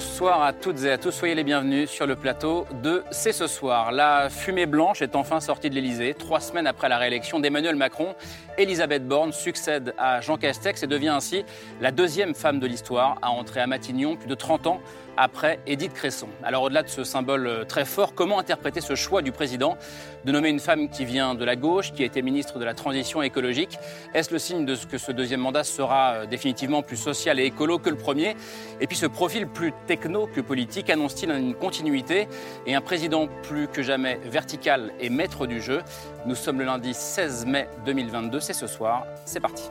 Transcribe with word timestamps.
Bonsoir 0.00 0.42
à 0.42 0.54
toutes 0.54 0.82
et 0.84 0.90
à 0.90 0.96
tous, 0.96 1.10
soyez 1.10 1.34
les 1.34 1.44
bienvenus 1.44 1.90
sur 1.90 2.06
le 2.06 2.16
plateau 2.16 2.66
de 2.82 3.04
C'est 3.10 3.32
ce 3.32 3.46
soir. 3.46 3.92
La 3.92 4.30
fumée 4.30 4.64
blanche 4.64 5.02
est 5.02 5.14
enfin 5.14 5.40
sortie 5.40 5.68
de 5.68 5.74
l'Elysée. 5.74 6.14
Trois 6.14 6.40
semaines 6.40 6.66
après 6.66 6.88
la 6.88 6.96
réélection 6.96 7.38
d'Emmanuel 7.38 7.76
Macron, 7.76 8.14
Elisabeth 8.56 9.06
Borne 9.06 9.34
succède 9.34 9.94
à 9.98 10.22
Jean 10.22 10.38
Castex 10.38 10.82
et 10.82 10.86
devient 10.86 11.08
ainsi 11.08 11.44
la 11.82 11.90
deuxième 11.90 12.34
femme 12.34 12.60
de 12.60 12.66
l'histoire 12.66 13.18
à 13.20 13.30
entrer 13.30 13.60
à 13.60 13.66
Matignon 13.66 14.16
plus 14.16 14.26
de 14.26 14.34
30 14.34 14.68
ans 14.68 14.80
après 15.20 15.60
Édith 15.66 15.92
Cresson. 15.92 16.28
Alors 16.42 16.62
au-delà 16.62 16.82
de 16.82 16.88
ce 16.88 17.04
symbole 17.04 17.46
euh, 17.46 17.64
très 17.64 17.84
fort, 17.84 18.14
comment 18.14 18.38
interpréter 18.38 18.80
ce 18.80 18.94
choix 18.94 19.20
du 19.20 19.32
président 19.32 19.76
de 20.24 20.32
nommer 20.32 20.48
une 20.48 20.60
femme 20.60 20.88
qui 20.88 21.04
vient 21.04 21.34
de 21.34 21.44
la 21.44 21.56
gauche, 21.56 21.92
qui 21.92 22.02
a 22.02 22.06
été 22.06 22.22
ministre 22.22 22.58
de 22.58 22.64
la 22.64 22.72
Transition 22.72 23.20
écologique? 23.20 23.78
Est-ce 24.14 24.32
le 24.32 24.38
signe 24.38 24.64
de 24.64 24.74
ce 24.74 24.86
que 24.86 24.96
ce 24.96 25.12
deuxième 25.12 25.40
mandat 25.40 25.62
sera 25.62 26.12
euh, 26.12 26.26
définitivement 26.26 26.80
plus 26.80 26.96
social 26.96 27.38
et 27.38 27.44
écolo 27.44 27.78
que 27.78 27.90
le 27.90 27.96
premier? 27.96 28.34
Et 28.80 28.86
puis 28.86 28.96
ce 28.96 29.04
profil 29.04 29.46
plus 29.46 29.74
techno 29.86 30.26
que 30.26 30.40
politique 30.40 30.88
annonce-t-il 30.88 31.30
une 31.30 31.54
continuité 31.54 32.26
et 32.66 32.74
un 32.74 32.80
président 32.80 33.28
plus 33.42 33.68
que 33.68 33.82
jamais 33.82 34.18
vertical 34.24 34.90
et 35.00 35.10
maître 35.10 35.46
du 35.46 35.60
jeu? 35.60 35.82
Nous 36.24 36.34
sommes 36.34 36.58
le 36.58 36.64
lundi 36.64 36.94
16 36.94 37.44
mai 37.44 37.68
2022, 37.84 38.40
c'est 38.40 38.54
ce 38.54 38.66
soir, 38.66 39.04
c'est 39.26 39.40
parti. 39.40 39.64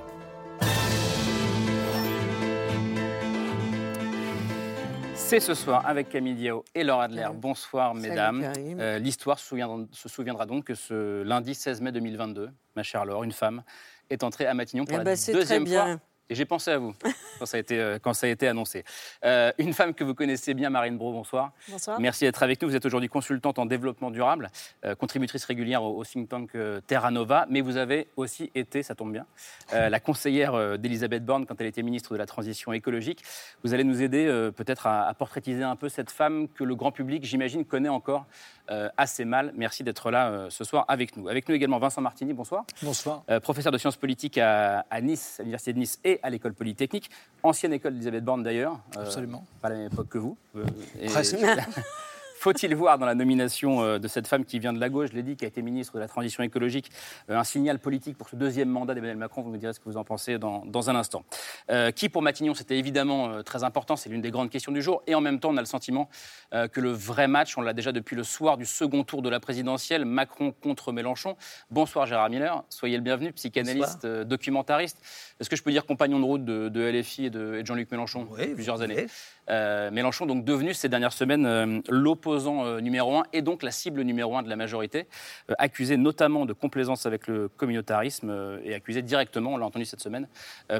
C'est 5.29 5.39
ce 5.39 5.53
soir 5.53 5.85
avec 5.85 6.09
Camille 6.09 6.33
Diao 6.33 6.65
et 6.73 6.83
Laura 6.83 7.03
Adler. 7.03 7.27
Bonsoir, 7.35 7.93
mesdames. 7.93 8.51
Euh, 8.57 8.97
l'histoire 8.97 9.37
se 9.37 10.09
souviendra, 10.09 10.47
donc 10.47 10.63
que 10.63 10.73
ce 10.73 11.21
lundi 11.21 11.53
16 11.53 11.81
mai 11.81 11.91
2022, 11.91 12.49
ma 12.75 12.81
chère 12.81 13.05
Laure, 13.05 13.23
une 13.23 13.31
femme 13.31 13.61
est 14.09 14.23
entrée 14.23 14.47
à 14.47 14.55
Matignon 14.55 14.85
pour 14.85 14.95
Eh 14.95 14.97
la 14.97 15.03
ben, 15.03 15.15
deuxième 15.31 15.67
fois. 15.67 15.97
Et 16.31 16.35
j'ai 16.35 16.45
pensé 16.45 16.69
à 16.69 16.77
vous 16.77 16.93
quand 17.39 17.47
ça 17.47 17.57
a 17.57 17.59
été, 17.59 17.79
euh, 17.79 17.97
quand 17.99 18.13
ça 18.13 18.27
a 18.27 18.29
été 18.29 18.47
annoncé. 18.47 18.83
Euh, 19.25 19.51
une 19.57 19.73
femme 19.73 19.95
que 19.95 20.03
vous 20.03 20.13
connaissez 20.13 20.53
bien, 20.53 20.69
Marine 20.69 20.95
Bro, 20.95 21.11
bonsoir. 21.11 21.53
Bonsoir. 21.67 21.99
Merci 21.99 22.25
d'être 22.25 22.43
avec 22.43 22.61
nous. 22.61 22.69
Vous 22.69 22.75
êtes 22.75 22.85
aujourd'hui 22.85 23.09
consultante 23.09 23.57
en 23.57 23.65
développement 23.65 24.11
durable, 24.11 24.49
euh, 24.85 24.93
contributrice 24.93 25.43
régulière 25.45 25.81
au, 25.81 25.97
au 25.97 26.05
think 26.05 26.29
tank 26.29 26.53
euh, 26.53 26.81
Terra 26.85 27.09
Nova, 27.09 27.47
mais 27.49 27.61
vous 27.61 27.77
avez 27.77 28.09
aussi 28.15 28.51
été, 28.53 28.83
ça 28.83 28.93
tombe 28.93 29.11
bien, 29.11 29.25
euh, 29.73 29.89
la 29.89 29.99
conseillère 29.99 30.77
d'Elisabeth 30.77 31.25
Borne 31.25 31.47
quand 31.47 31.59
elle 31.59 31.67
était 31.67 31.81
ministre 31.81 32.13
de 32.13 32.17
la 32.17 32.27
Transition 32.27 32.73
écologique. 32.73 33.23
Vous 33.63 33.73
allez 33.73 33.83
nous 33.83 34.03
aider 34.03 34.27
euh, 34.27 34.51
peut-être 34.51 34.85
à, 34.85 35.07
à 35.07 35.13
portraitiser 35.15 35.63
un 35.63 35.75
peu 35.75 35.89
cette 35.89 36.11
femme 36.11 36.47
que 36.47 36.63
le 36.63 36.75
grand 36.75 36.91
public, 36.91 37.25
j'imagine, 37.25 37.65
connaît 37.65 37.89
encore 37.89 38.27
euh, 38.69 38.87
assez 38.97 39.25
mal. 39.25 39.51
Merci 39.55 39.83
d'être 39.83 40.11
là 40.11 40.29
euh, 40.29 40.49
ce 40.51 40.63
soir 40.63 40.85
avec 40.87 41.17
nous. 41.17 41.27
Avec 41.27 41.49
nous 41.49 41.55
également 41.55 41.79
Vincent 41.79 42.01
Martini, 42.01 42.33
bonsoir. 42.33 42.65
Bonsoir. 42.83 43.23
Euh, 43.31 43.39
professeur 43.39 43.71
de 43.71 43.79
sciences 43.79 43.97
politiques 43.97 44.37
à, 44.37 44.85
à 44.91 45.01
Nice, 45.01 45.37
à 45.39 45.43
l'Université 45.43 45.73
de 45.73 45.79
Nice 45.79 45.99
et 46.03 46.18
à 46.23 46.29
l'École 46.29 46.53
Polytechnique. 46.53 47.09
Ancienne 47.43 47.73
école 47.73 47.93
d'Elisabeth 47.93 48.23
Borne 48.23 48.43
d'ailleurs. 48.43 48.79
Euh, 48.97 49.01
Absolument. 49.01 49.45
Pas 49.61 49.67
à 49.67 49.71
la 49.71 49.77
même 49.77 49.87
époque 49.91 50.09
que 50.09 50.17
vous. 50.17 50.37
Euh, 50.55 50.65
et- 50.99 51.07
Presque. 51.07 51.37
Faut-il 52.39 52.73
voir 52.73 52.97
dans 52.97 53.05
la 53.05 53.15
nomination 53.15 53.83
euh, 53.83 53.99
de 53.99 54.07
cette 54.07 54.25
femme 54.25 54.45
qui 54.45 54.59
vient 54.59 54.71
de 54.71 54.79
la 54.79 54.87
gauche, 54.87 55.09
je 55.09 55.15
l'ai 55.15 55.23
dit, 55.23 55.35
qui 55.35 55.43
a 55.43 55.49
été 55.49 55.61
ministre 55.61 55.95
de 55.95 55.99
la 55.99 56.07
Transition 56.07 56.41
écologique, 56.41 56.89
euh, 57.29 57.37
un 57.37 57.43
signal 57.43 57.79
politique 57.79 58.17
pour 58.17 58.29
ce 58.29 58.37
deuxième 58.37 58.69
mandat 58.69 58.93
d'Emmanuel 58.93 59.17
Macron? 59.17 59.41
Vous 59.41 59.49
me 59.49 59.57
direz 59.57 59.73
ce 59.73 59.79
que 59.81 59.83
vous 59.89 59.97
en 59.97 60.05
pensez 60.05 60.39
dans, 60.39 60.63
dans 60.65 60.89
un 60.89 60.95
instant. 60.95 61.25
Euh, 61.69 61.91
qui, 61.91 62.07
pour 62.07 62.21
Matignon, 62.21 62.53
c'était 62.53 62.77
évidemment 62.77 63.43
très 63.43 63.65
important, 63.65 63.97
c'est 63.97 64.09
l'une 64.09 64.21
des 64.21 64.31
grandes 64.31 64.49
questions 64.49 64.71
du 64.71 64.81
jour. 64.81 65.03
Et 65.05 65.15
en 65.15 65.21
même 65.21 65.41
temps, 65.41 65.49
on 65.49 65.57
a 65.57 65.61
le 65.61 65.65
sentiment 65.65 66.09
que 66.51 66.79
le 66.79 66.91
vrai 66.91 67.27
match, 67.27 67.57
on 67.57 67.61
l'a 67.61 67.73
déjà 67.73 67.91
depuis 67.91 68.15
le 68.15 68.23
soir 68.23 68.55
du 68.55 68.65
second 68.65 69.03
tour 69.03 69.21
de 69.21 69.29
la 69.29 69.41
présidentielle, 69.41 70.05
Macron 70.05 70.53
contre 70.63 70.93
Mélenchon. 70.93 71.35
Bonsoir 71.69 72.05
Gérard 72.05 72.29
Miller, 72.29 72.63
soyez 72.69 72.95
le 72.95 73.03
bienvenu, 73.03 73.33
psychanalyste, 73.33 74.05
documentariste. 74.05 74.97
Est-ce 75.39 75.49
que 75.49 75.55
je 75.55 75.63
peux 75.63 75.71
dire 75.71 75.85
compagnon 75.85 76.19
de 76.19 76.25
route 76.25 76.45
de, 76.45 76.69
de 76.69 76.81
LFI 76.81 77.25
et 77.25 77.29
de, 77.29 77.63
Jean-Luc 77.65 77.91
Mélenchon? 77.91 78.27
Oui, 78.31 78.47
plusieurs 78.53 78.81
années 78.81 79.07
euh, 79.49 79.89
Mélenchon, 79.91 80.25
donc 80.25 80.45
devenu 80.45 80.73
ces 80.73 80.89
dernières 80.89 81.13
semaines 81.13 81.45
euh, 81.45 81.81
l'opposant 82.29 82.65
euh, 82.65 82.79
numéro 82.79 83.17
un 83.17 83.23
et 83.33 83.41
donc 83.41 83.63
la 83.63 83.71
cible 83.71 84.01
numéro 84.01 84.37
un 84.37 84.43
de 84.43 84.49
la 84.49 84.55
majorité, 84.55 85.07
euh, 85.49 85.55
accusé 85.57 85.97
notamment 85.97 86.45
de 86.45 86.53
complaisance 86.53 87.05
avec 87.05 87.27
le 87.27 87.49
communautarisme 87.49 88.29
euh, 88.29 88.59
et 88.63 88.75
accusé 88.75 89.01
directement, 89.01 89.53
on 89.53 89.57
l'a 89.57 89.65
entendu 89.65 89.85
cette 89.85 90.01
semaine, 90.01 90.27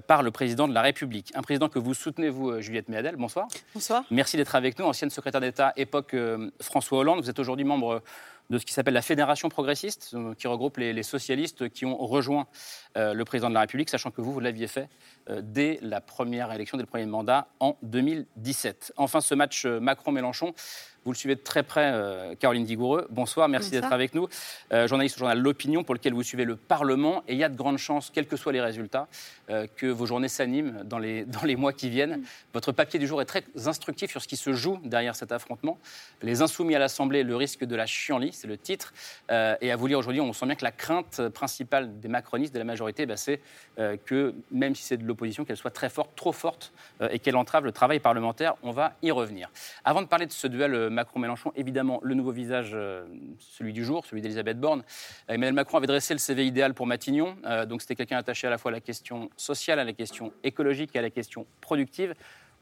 par 0.08 0.24
le 0.24 0.32
président 0.32 0.68
de 0.68 0.74
la 0.74 0.82
République. 0.82 1.32
Un 1.36 1.42
président 1.42 1.70
que 1.70 1.80
vous 1.80 1.94
soutenez, 1.94 2.30
vous, 2.30 2.62
Juliette 2.62 2.90
Méadel. 2.90 3.16
Bonsoir. 3.16 3.48
Bonsoir. 3.74 4.04
Merci 4.12 4.38
d'être 4.38 4.56
avec 4.56 4.78
nous, 4.78 4.86
ancienne 4.86 5.10
secrétaire 5.10 5.42
d'État 5.42 5.74
époque 5.78 6.16
François 6.62 7.00
Hollande. 7.00 7.22
Vous 7.22 7.30
êtes 7.30 7.40
aujourd'hui 7.40 7.66
membre 7.66 8.02
de 8.50 8.58
ce 8.58 8.66
qui 8.66 8.74
s'appelle 8.74 8.94
la 8.94 9.02
Fédération 9.02 9.50
progressiste, 9.50 10.16
qui 10.38 10.48
regroupe 10.48 10.78
les, 10.78 10.94
les 10.94 11.04
socialistes 11.04 11.70
qui 11.70 11.86
ont 11.86 11.98
rejoint 11.98 12.48
le 12.96 13.24
président 13.24 13.50
de 13.50 13.54
la 13.54 13.62
République, 13.62 13.90
sachant 13.90 14.12
que 14.12 14.22
vous, 14.22 14.34
vous 14.34 14.40
l'aviez 14.40 14.68
fait 14.68 14.90
euh, 15.30 15.42
dès 15.44 15.80
la 15.82 16.02
première 16.02 16.52
élection, 16.52 16.78
dès 16.78 16.84
le 16.84 16.88
premier 16.88 17.06
mandat 17.06 17.48
en 17.60 17.78
2017. 17.84 18.94
Enfin, 18.98 19.22
ce 19.22 19.36
match 19.36 19.66
euh, 19.66 19.80
Macron-Mélenchon, 19.80 20.54
vous 21.06 21.14
le 21.14 21.18
suivez 21.18 21.36
de 21.36 21.42
très 21.42 21.64
près, 21.64 21.92
euh, 21.94 22.36
Caroline 22.36 22.66
Digoureux. 22.66 23.08
Bonsoir, 23.10 23.48
merci 23.48 23.72
d'être 23.72 23.92
avec 23.94 24.14
nous. 24.14 24.28
Euh, 24.74 24.88
journaliste 24.88 25.16
au 25.16 25.20
journal 25.20 25.40
L'Opinion, 25.40 25.84
pour 25.84 25.96
lequel 25.96 26.14
vous 26.14 26.24
suivez 26.24 26.44
le 26.44 26.58
Parlement. 26.58 27.24
Et 27.28 27.34
il 27.34 27.40
y 27.40 27.44
a 27.44 27.50
de 27.50 27.56
grandes 27.56 27.78
chances, 27.78 28.12
quels 28.14 28.28
que 28.28 28.36
soient 28.36 28.52
les 28.52 28.62
résultats, 28.62 29.08
euh, 29.50 29.66
que 29.78 29.88
vos 29.88 30.06
journées 30.06 30.28
s'animent 30.28 30.84
dans 30.84 31.00
les, 31.00 31.24
dans 31.26 31.44
les 31.44 31.56
mois 31.56 31.72
qui 31.72 31.90
viennent. 31.90 32.22
Votre 32.54 32.74
papier 32.74 33.00
du 33.00 33.08
jour 33.08 33.22
est 33.22 33.26
très 33.26 33.44
instructif 33.66 34.12
sur 34.12 34.22
ce 34.22 34.28
qui 34.28 34.36
se 34.36 34.52
joue 34.54 34.78
derrière 34.84 35.16
cet 35.16 35.32
affrontement. 35.32 35.80
Les 36.22 36.42
insoumis 36.42 36.76
à 36.76 36.80
l'Assemblée, 36.80 37.24
le 37.24 37.36
risque 37.36 37.64
de 37.64 37.76
la 37.76 37.86
chienlit, 37.86 38.34
c'est 38.34 38.48
le 38.48 38.58
titre. 38.58 38.94
Euh, 39.32 39.56
et 39.62 39.72
à 39.72 39.78
vous 39.78 39.88
lire 39.88 40.00
aujourd'hui, 40.00 40.22
on 40.22 40.34
sent 40.34 40.48
bien 40.48 40.56
que 40.56 40.66
la 40.66 40.72
crainte 40.72 41.30
principale 41.30 42.00
des 42.02 42.10
macronistes, 42.10 42.54
de 42.54 42.60
la 42.60 42.66
majorité, 42.66 42.79
bah, 43.06 43.18
c'est 43.18 43.40
euh, 43.78 43.98
que, 44.06 44.34
même 44.52 44.76
si 44.76 44.84
c'est 44.84 44.98
de 44.98 45.06
l'opposition, 45.06 45.46
qu'elle 45.46 45.58
soit 45.58 45.72
très 45.72 45.90
forte, 45.90 46.12
trop 46.16 46.32
forte, 46.32 46.72
euh, 47.02 47.10
et 47.12 47.20
qu'elle 47.20 47.36
entrave 47.36 47.66
le 47.66 47.72
travail 47.72 48.00
parlementaire. 48.00 48.56
On 48.64 48.72
va 48.72 48.94
y 49.02 49.12
revenir. 49.12 49.52
Avant 49.84 50.02
de 50.02 50.08
parler 50.08 50.26
de 50.26 50.32
ce 50.32 50.48
duel 50.48 50.74
euh, 50.74 50.90
Macron-Mélenchon, 50.90 51.52
évidemment, 51.56 52.00
le 52.04 52.16
nouveau 52.16 52.32
visage, 52.32 52.76
celui 53.40 53.74
du 53.74 53.84
jour, 53.84 54.06
celui 54.06 54.22
d'Elisabeth 54.22 54.60
Borne. 54.60 54.84
Emmanuel 55.28 55.54
Macron 55.54 55.78
avait 55.78 55.88
dressé 55.88 56.14
le 56.14 56.20
CV 56.20 56.46
idéal 56.46 56.74
pour 56.74 56.88
Matignon. 56.88 57.36
Donc 57.68 57.82
c'était 57.82 57.96
quelqu'un 57.96 58.18
attaché 58.18 58.48
à 58.48 58.50
la 58.50 58.58
fois 58.58 58.72
à 58.72 58.74
la 58.74 58.82
question 58.82 59.30
sociale, 59.36 59.80
à 59.80 59.84
la 59.84 59.94
question 59.94 60.32
écologique 60.44 60.96
et 60.96 61.00
à 61.00 61.02
la 61.02 61.10
question 61.10 61.46
productive. 61.62 62.14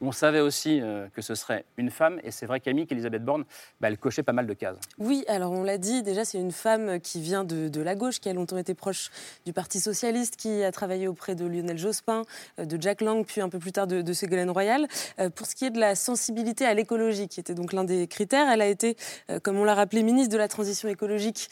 On 0.02 0.12
savait 0.12 0.40
aussi 0.40 0.80
euh, 0.82 1.08
que 1.14 1.22
ce 1.22 1.36
serait 1.36 1.66
une 1.78 1.90
femme, 1.90 2.20
et 2.24 2.32
c'est 2.32 2.46
vrai, 2.46 2.60
Camille, 2.60 2.86
qu'Elisabeth 2.86 3.24
Borne, 3.24 3.46
bah, 3.82 3.88
elle 3.88 3.98
cochait 3.98 4.24
pas 4.24 4.34
mal 4.34 4.48
de 4.48 4.54
cases. 4.54 4.78
Oui, 5.00 5.24
alors 5.28 5.52
on 5.52 5.64
l'a 5.64 5.78
dit, 5.78 6.04
déjà 6.04 6.26
c'est 6.26 6.40
une 6.40 6.52
femme 6.52 7.00
qui 7.00 7.20
vient 7.20 7.44
de, 7.44 7.68
de 7.68 7.82
la 7.82 7.96
gauche, 7.96 8.20
qui 8.20 8.30
a 8.30 8.34
longtemps 8.34 8.58
été 8.58 8.74
proche 8.74 9.10
du 9.46 9.54
Parti 9.54 9.80
Socialiste, 9.80 10.36
qui 10.36 10.64
a 10.64 10.72
travaillé 10.72 11.08
auprès 11.08 11.36
de 11.36 11.46
Lionel 11.46 11.78
Jospin, 11.78 12.24
euh, 12.60 12.66
de 12.66 12.82
Jack 12.82 13.02
Lang, 13.02 13.26
puis 13.26 13.42
un 13.42 13.50
peu 13.50 13.60
plus 13.60 13.72
tard 13.72 13.88
de, 13.88 14.14
Ségolène 14.14 14.50
Royal. 14.50 14.88
Euh, 15.20 15.30
Pour 15.30 15.48
ce 15.48 15.56
qui 15.56 15.66
est 15.66 15.72
de 15.72 15.80
la 15.80 15.96
sensibilité 15.96 16.66
à 16.66 16.74
l'écologie, 16.74 17.28
qui 17.28 17.40
était 17.40 17.54
donc 17.54 17.74
l'un 17.74 17.84
des 17.84 18.08
critères, 18.08 18.50
elle 18.50 18.62
a 18.62 18.68
été, 18.68 18.98
comme 19.44 19.58
on 19.58 19.64
l'a 19.64 19.76
rappelé, 19.76 20.04
ministre 20.04 20.32
de 20.32 20.38
la 20.38 20.48
Transition 20.48 20.90
écologique 20.90 21.50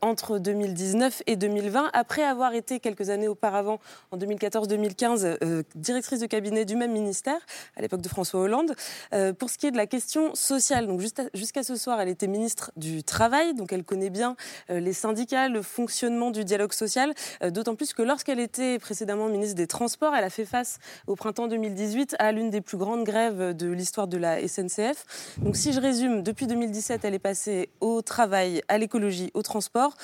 entre 0.00 0.38
2019 0.38 1.22
et 1.26 1.36
2020, 1.36 1.90
après 1.92 2.22
avoir 2.22 2.54
été 2.54 2.80
quelques 2.80 3.10
années 3.10 3.28
auparavant, 3.28 3.80
en 4.10 4.18
2014-2015, 4.18 5.38
euh, 5.42 5.62
directrice 5.74 6.20
de 6.20 6.26
cabinet 6.26 6.64
du 6.64 6.76
même 6.76 6.92
ministère, 6.92 7.40
à 7.78 7.82
l'époque 7.82 8.02
de 8.02 8.08
François 8.08 8.40
Hollande. 8.40 8.74
Euh, 9.14 9.32
pour 9.32 9.48
ce 9.48 9.56
qui 9.56 9.66
est 9.66 9.70
de 9.70 9.76
la 9.76 9.86
question 9.86 10.34
sociale, 10.34 10.86
donc 10.86 11.00
jusqu'à 11.00 11.62
ce 11.62 11.76
soir, 11.76 12.00
elle 12.00 12.08
était 12.08 12.26
ministre 12.26 12.72
du 12.76 13.04
Travail, 13.04 13.54
donc 13.54 13.72
elle 13.72 13.84
connaît 13.84 14.10
bien 14.10 14.36
euh, 14.70 14.80
les 14.80 14.92
syndicats, 14.92 15.48
le 15.48 15.62
fonctionnement 15.62 16.30
du 16.30 16.44
dialogue 16.44 16.72
social, 16.72 17.14
euh, 17.42 17.50
d'autant 17.50 17.76
plus 17.76 17.94
que 17.94 18.02
lorsqu'elle 18.02 18.40
était 18.40 18.78
précédemment 18.78 19.28
ministre 19.28 19.54
des 19.54 19.68
Transports, 19.68 20.14
elle 20.14 20.24
a 20.24 20.30
fait 20.30 20.44
face 20.44 20.78
au 21.06 21.14
printemps 21.14 21.46
2018 21.46 22.16
à 22.18 22.32
l'une 22.32 22.50
des 22.50 22.60
plus 22.60 22.76
grandes 22.76 23.04
grèves 23.04 23.56
de 23.56 23.70
l'histoire 23.70 24.08
de 24.08 24.18
la 24.18 24.46
SNCF. 24.46 25.36
Donc 25.38 25.56
si 25.56 25.72
je 25.72 25.80
résume, 25.80 26.22
depuis 26.22 26.48
2017, 26.48 27.04
elle 27.04 27.14
est 27.14 27.20
passée 27.20 27.70
au 27.80 28.02
travail, 28.02 28.62
à 28.66 28.78
l'écologie, 28.78 29.30
au 29.34 29.42
transport, 29.42 29.94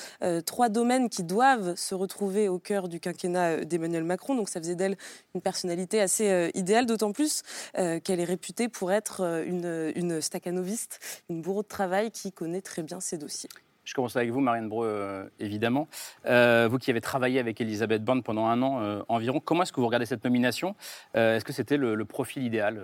trois 0.45 0.69
domaines 0.69 1.09
qui 1.09 1.23
doivent 1.23 1.75
se 1.75 1.93
retrouver 1.93 2.47
au 2.47 2.59
cœur 2.59 2.87
du 2.87 2.99
quinquennat 2.99 3.65
d'Emmanuel 3.65 4.03
Macron. 4.03 4.35
Donc 4.35 4.49
ça 4.49 4.59
faisait 4.59 4.75
d'elle 4.75 4.95
une 5.33 5.41
personnalité 5.41 5.99
assez 5.99 6.51
idéale, 6.53 6.85
d'autant 6.85 7.11
plus 7.11 7.43
euh, 7.77 7.99
qu'elle 7.99 8.19
est 8.19 8.25
réputée 8.25 8.69
pour 8.69 8.91
être 8.91 9.21
euh, 9.21 9.43
une, 9.45 9.91
une 9.95 10.21
staccanoviste, 10.21 11.23
une 11.29 11.41
bourreau 11.41 11.63
de 11.63 11.67
travail 11.67 12.11
qui 12.11 12.31
connaît 12.31 12.61
très 12.61 12.83
bien 12.83 12.99
ses 12.99 13.17
dossiers. 13.17 13.49
Je 13.83 13.93
commence 13.93 14.15
avec 14.15 14.31
vous, 14.31 14.39
Marianne 14.39 14.67
Breu, 14.67 14.87
euh, 14.87 15.25
évidemment. 15.39 15.87
Vous 16.23 16.77
qui 16.79 16.89
avez 16.89 17.01
travaillé 17.01 17.39
avec 17.39 17.61
Elisabeth 17.61 18.03
Borne 18.03 18.23
pendant 18.23 18.47
un 18.47 18.61
an 18.63 19.05
environ, 19.09 19.39
comment 19.39 19.61
est-ce 19.61 19.71
que 19.71 19.79
vous 19.79 19.85
regardez 19.85 20.07
cette 20.07 20.23
nomination? 20.23 20.75
Est-ce 21.13 21.45
que 21.45 21.53
c'était 21.53 21.77
le, 21.77 22.03
profil 22.05 22.43
idéal 22.43 22.81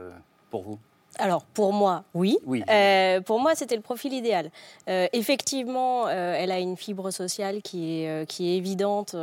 pour 0.51 0.62
vous? 0.62 0.80
Alors 1.18 1.44
pour 1.44 1.74
moi, 1.74 2.04
oui. 2.13 2.38
Euh, 2.69 3.22
pour 3.22 3.40
moi, 3.40 3.54
c'était 3.56 3.75
le 3.75 3.81
profil 3.81 4.13
idéal. 4.13 4.50
Euh, 4.88 5.08
effectivement, 5.13 6.08
euh, 6.08 6.36
elle 6.38 6.52
a 6.52 6.60
une 6.60 6.78
fibre 6.78 7.12
sociale 7.12 7.62
qui 7.62 8.04
est, 8.04 8.25
qui 8.28 8.50
est 8.50 8.58
évidente 8.58 9.16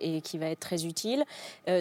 et 0.00 0.20
qui 0.22 0.38
va 0.38 0.46
être 0.46 0.60
très 0.60 0.84
utile. 0.84 1.24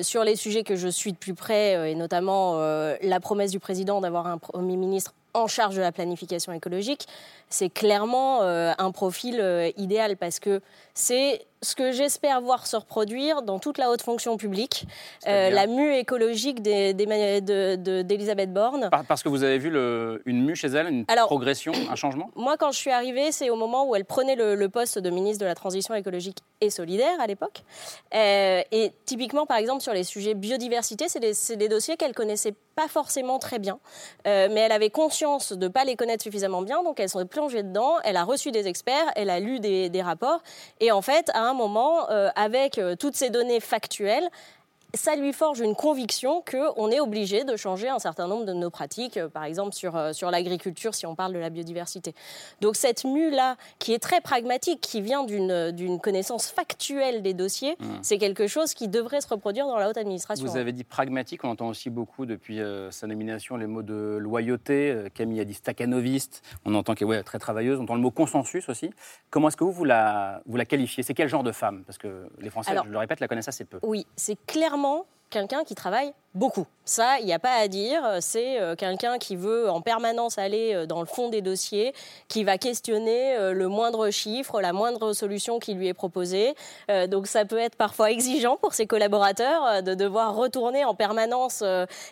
sur 0.01 0.23
les 0.23 0.35
sujets 0.35 0.63
que 0.63 0.75
je 0.75 0.87
suis 0.87 1.11
de 1.11 1.17
plus 1.17 1.33
près, 1.33 1.91
et 1.91 1.95
notamment 1.95 2.57
la 3.01 3.19
promesse 3.19 3.51
du 3.51 3.59
président 3.59 4.01
d'avoir 4.01 4.27
un 4.27 4.37
Premier 4.37 4.77
ministre 4.77 5.13
en 5.33 5.47
charge 5.47 5.75
de 5.75 5.81
la 5.81 5.91
planification 5.91 6.53
écologique, 6.53 7.07
c'est 7.49 7.69
clairement 7.69 8.41
un 8.41 8.91
profil 8.91 9.73
idéal 9.77 10.17
parce 10.17 10.39
que 10.39 10.61
c'est 10.93 11.45
ce 11.65 11.75
que 11.75 11.91
j'espère 11.91 12.41
voir 12.41 12.67
se 12.67 12.77
reproduire 12.77 13.41
dans 13.41 13.59
toute 13.59 13.77
la 13.77 13.89
haute 13.89 14.01
fonction 14.01 14.37
publique, 14.37 14.85
euh, 15.27 15.49
la 15.49 15.67
mue 15.67 15.95
écologique 15.95 16.61
d'Elisabeth 16.61 18.53
Borne. 18.53 18.89
Parce 19.07 19.23
que 19.23 19.29
vous 19.29 19.43
avez 19.43 19.57
vu 19.57 19.69
le, 19.69 20.21
une 20.25 20.45
mue 20.45 20.55
chez 20.55 20.67
elle, 20.67 20.87
une 20.87 21.05
progression, 21.05 21.73
un 21.89 21.95
changement? 21.95 22.29
Moi, 22.35 22.57
quand 22.57 22.71
je 22.71 22.77
suis 22.77 22.91
arrivée, 22.91 23.31
c'est 23.31 23.49
au 23.49 23.55
moment 23.55 23.89
où 23.89 23.95
elle 23.95 24.05
prenait 24.05 24.35
le, 24.35 24.65
poste 24.69 24.99
de 24.99 25.09
ministre 25.09 25.41
de 25.41 25.45
la 25.45 25.55
Transition 25.55 25.93
écologique 25.95 26.39
et 26.61 26.69
solidaire 26.69 27.19
à 27.19 27.27
l'époque. 27.27 27.63
Euh, 28.13 28.61
et 28.71 28.91
typiquement, 29.05 29.45
par 29.45 29.57
exemple, 29.57 29.81
sur 29.81 29.93
les 29.93 30.03
sujets 30.03 30.33
biodiversité, 30.33 31.07
c'est 31.07 31.19
des, 31.19 31.33
des, 31.55 31.69
dossiers 31.69 31.97
qu'elle 31.97 32.13
connaissait 32.13 32.53
pas 32.75 32.87
forcément 32.87 33.39
très 33.39 33.57
bien, 33.57 33.79
euh, 34.27 34.49
mais 34.51 34.61
elle 34.61 34.71
avait 34.71 34.89
conscience 34.89 35.53
de 35.53 35.65
ne 35.65 35.71
pas 35.71 35.85
les 35.85 35.95
connaître 35.95 36.23
suffisamment 36.23 36.61
bien, 36.61 36.83
donc 36.83 36.99
elle 36.99 37.09
s'est 37.09 37.25
plongée 37.25 37.63
dedans, 37.63 37.95
elle 38.03 38.17
a 38.17 38.23
reçu 38.23 38.51
des 38.51 38.67
experts, 38.67 39.05
elle 39.15 39.29
a 39.29 39.39
lu 39.39 39.59
des, 39.59 39.89
des 39.89 40.01
rapports, 40.01 40.41
et 40.81 40.91
en 40.91 41.01
fait, 41.01 41.31
à 41.33 41.41
un 41.41 41.53
moment, 41.55 42.09
euh, 42.09 42.29
avec 42.35 42.77
euh, 42.77 42.95
toutes 42.95 43.15
ces 43.15 43.29
données 43.29 43.59
factuelles, 43.59 44.29
ça 44.95 45.15
lui 45.15 45.33
forge 45.33 45.59
une 45.59 45.75
conviction 45.75 46.43
qu'on 46.49 46.91
est 46.91 46.99
obligé 46.99 47.43
de 47.43 47.55
changer 47.55 47.89
un 47.89 47.99
certain 47.99 48.27
nombre 48.27 48.45
de 48.45 48.53
nos 48.53 48.69
pratiques, 48.69 49.17
euh, 49.17 49.29
par 49.29 49.43
exemple 49.43 49.73
sur, 49.73 49.95
euh, 49.95 50.13
sur 50.13 50.31
l'agriculture, 50.31 50.93
si 50.93 51.05
on 51.05 51.15
parle 51.15 51.33
de 51.33 51.39
la 51.39 51.49
biodiversité. 51.49 52.13
Donc 52.61 52.75
cette 52.75 53.03
mue-là, 53.03 53.57
qui 53.79 53.93
est 53.93 53.99
très 53.99 54.21
pragmatique, 54.21 54.81
qui 54.81 55.01
vient 55.01 55.23
d'une 55.23 55.99
connaissance 55.99 56.49
factuelle 56.49 57.21
des 57.21 57.33
dossiers, 57.33 57.75
mmh. 57.79 57.85
c'est 58.01 58.17
quelque 58.17 58.47
chose 58.47 58.73
qui 58.73 58.87
devrait 58.87 59.21
se 59.21 59.27
reproduire 59.27 59.67
dans 59.67 59.77
la 59.77 59.89
haute 59.89 59.97
administration. 59.97 60.45
Vous 60.45 60.57
avez 60.57 60.71
dit 60.71 60.83
pragmatique, 60.83 61.43
on 61.43 61.49
entend 61.49 61.67
aussi 61.67 61.89
beaucoup 61.89 62.25
depuis 62.25 62.61
euh, 62.61 62.91
sa 62.91 63.07
nomination 63.07 63.57
les 63.57 63.67
mots 63.67 63.83
de 63.83 64.17
loyauté. 64.19 65.07
Camille 65.13 65.39
a 65.39 65.45
dit 65.45 65.53
staccanoviste, 65.53 66.41
on 66.65 66.75
entend 66.75 66.95
qu'elle 66.95 67.07
est 67.07 67.11
ouais, 67.11 67.23
très 67.23 67.39
travailleuse, 67.39 67.79
on 67.79 67.83
entend 67.83 67.95
le 67.95 68.01
mot 68.01 68.11
consensus 68.11 68.69
aussi. 68.69 68.91
Comment 69.29 69.47
est-ce 69.47 69.57
que 69.57 69.63
vous, 69.63 69.71
vous 69.71 69.85
la, 69.85 70.41
vous 70.45 70.57
la 70.57 70.65
qualifiez? 70.65 71.03
C'est 71.03 71.13
quel 71.13 71.27
genre 71.27 71.43
de 71.43 71.51
femme? 71.51 71.83
Parce 71.85 71.97
que 71.97 72.29
les 72.39 72.49
Français, 72.49 72.75
je 72.85 72.89
le 72.89 72.97
répète, 72.97 73.19
la 73.19 73.27
connaissent 73.27 73.47
assez 73.47 73.65
peu. 73.65 73.79
Oui, 73.81 74.05
c'est 74.15 74.37
clairement 74.45 74.84
amant 74.85 75.14
quelqu'un 75.29 75.63
qui 75.63 75.75
travaille 75.75 76.13
beaucoup. 76.35 76.67
Ça, 76.87 77.17
il 77.19 77.25
n'y 77.25 77.33
a 77.33 77.39
pas 77.39 77.55
à 77.55 77.67
dire. 77.67 78.03
C'est 78.19 78.61
euh, 78.61 78.75
quelqu'un 78.75 79.17
qui 79.17 79.35
veut 79.35 79.71
en 79.71 79.81
permanence 79.81 80.37
aller 80.37 80.75
euh, 80.75 80.85
dans 80.85 80.99
le 80.99 81.07
fond 81.07 81.29
des 81.29 81.41
dossiers, 81.41 81.93
qui 82.27 82.43
va 82.43 82.59
questionner 82.59 83.35
euh, 83.35 83.53
le 83.53 83.67
moindre 83.67 84.11
chiffre, 84.11 84.61
la 84.61 84.71
moindre 84.71 85.13
solution 85.13 85.57
qui 85.57 85.73
lui 85.73 85.87
est 85.87 85.95
proposée. 85.95 86.53
donc 87.07 87.25
ça 87.27 87.45
peut 87.45 87.57
être 87.57 87.75
parfois 87.75 88.11
exigeant 88.11 88.57
pour 88.57 88.73
ses 88.73 88.85
collaborateurs 88.85 89.81
de 89.81 89.93
devoir 89.95 90.35
retourner 90.35 90.83
en 90.85 90.93
permanence 90.93 91.63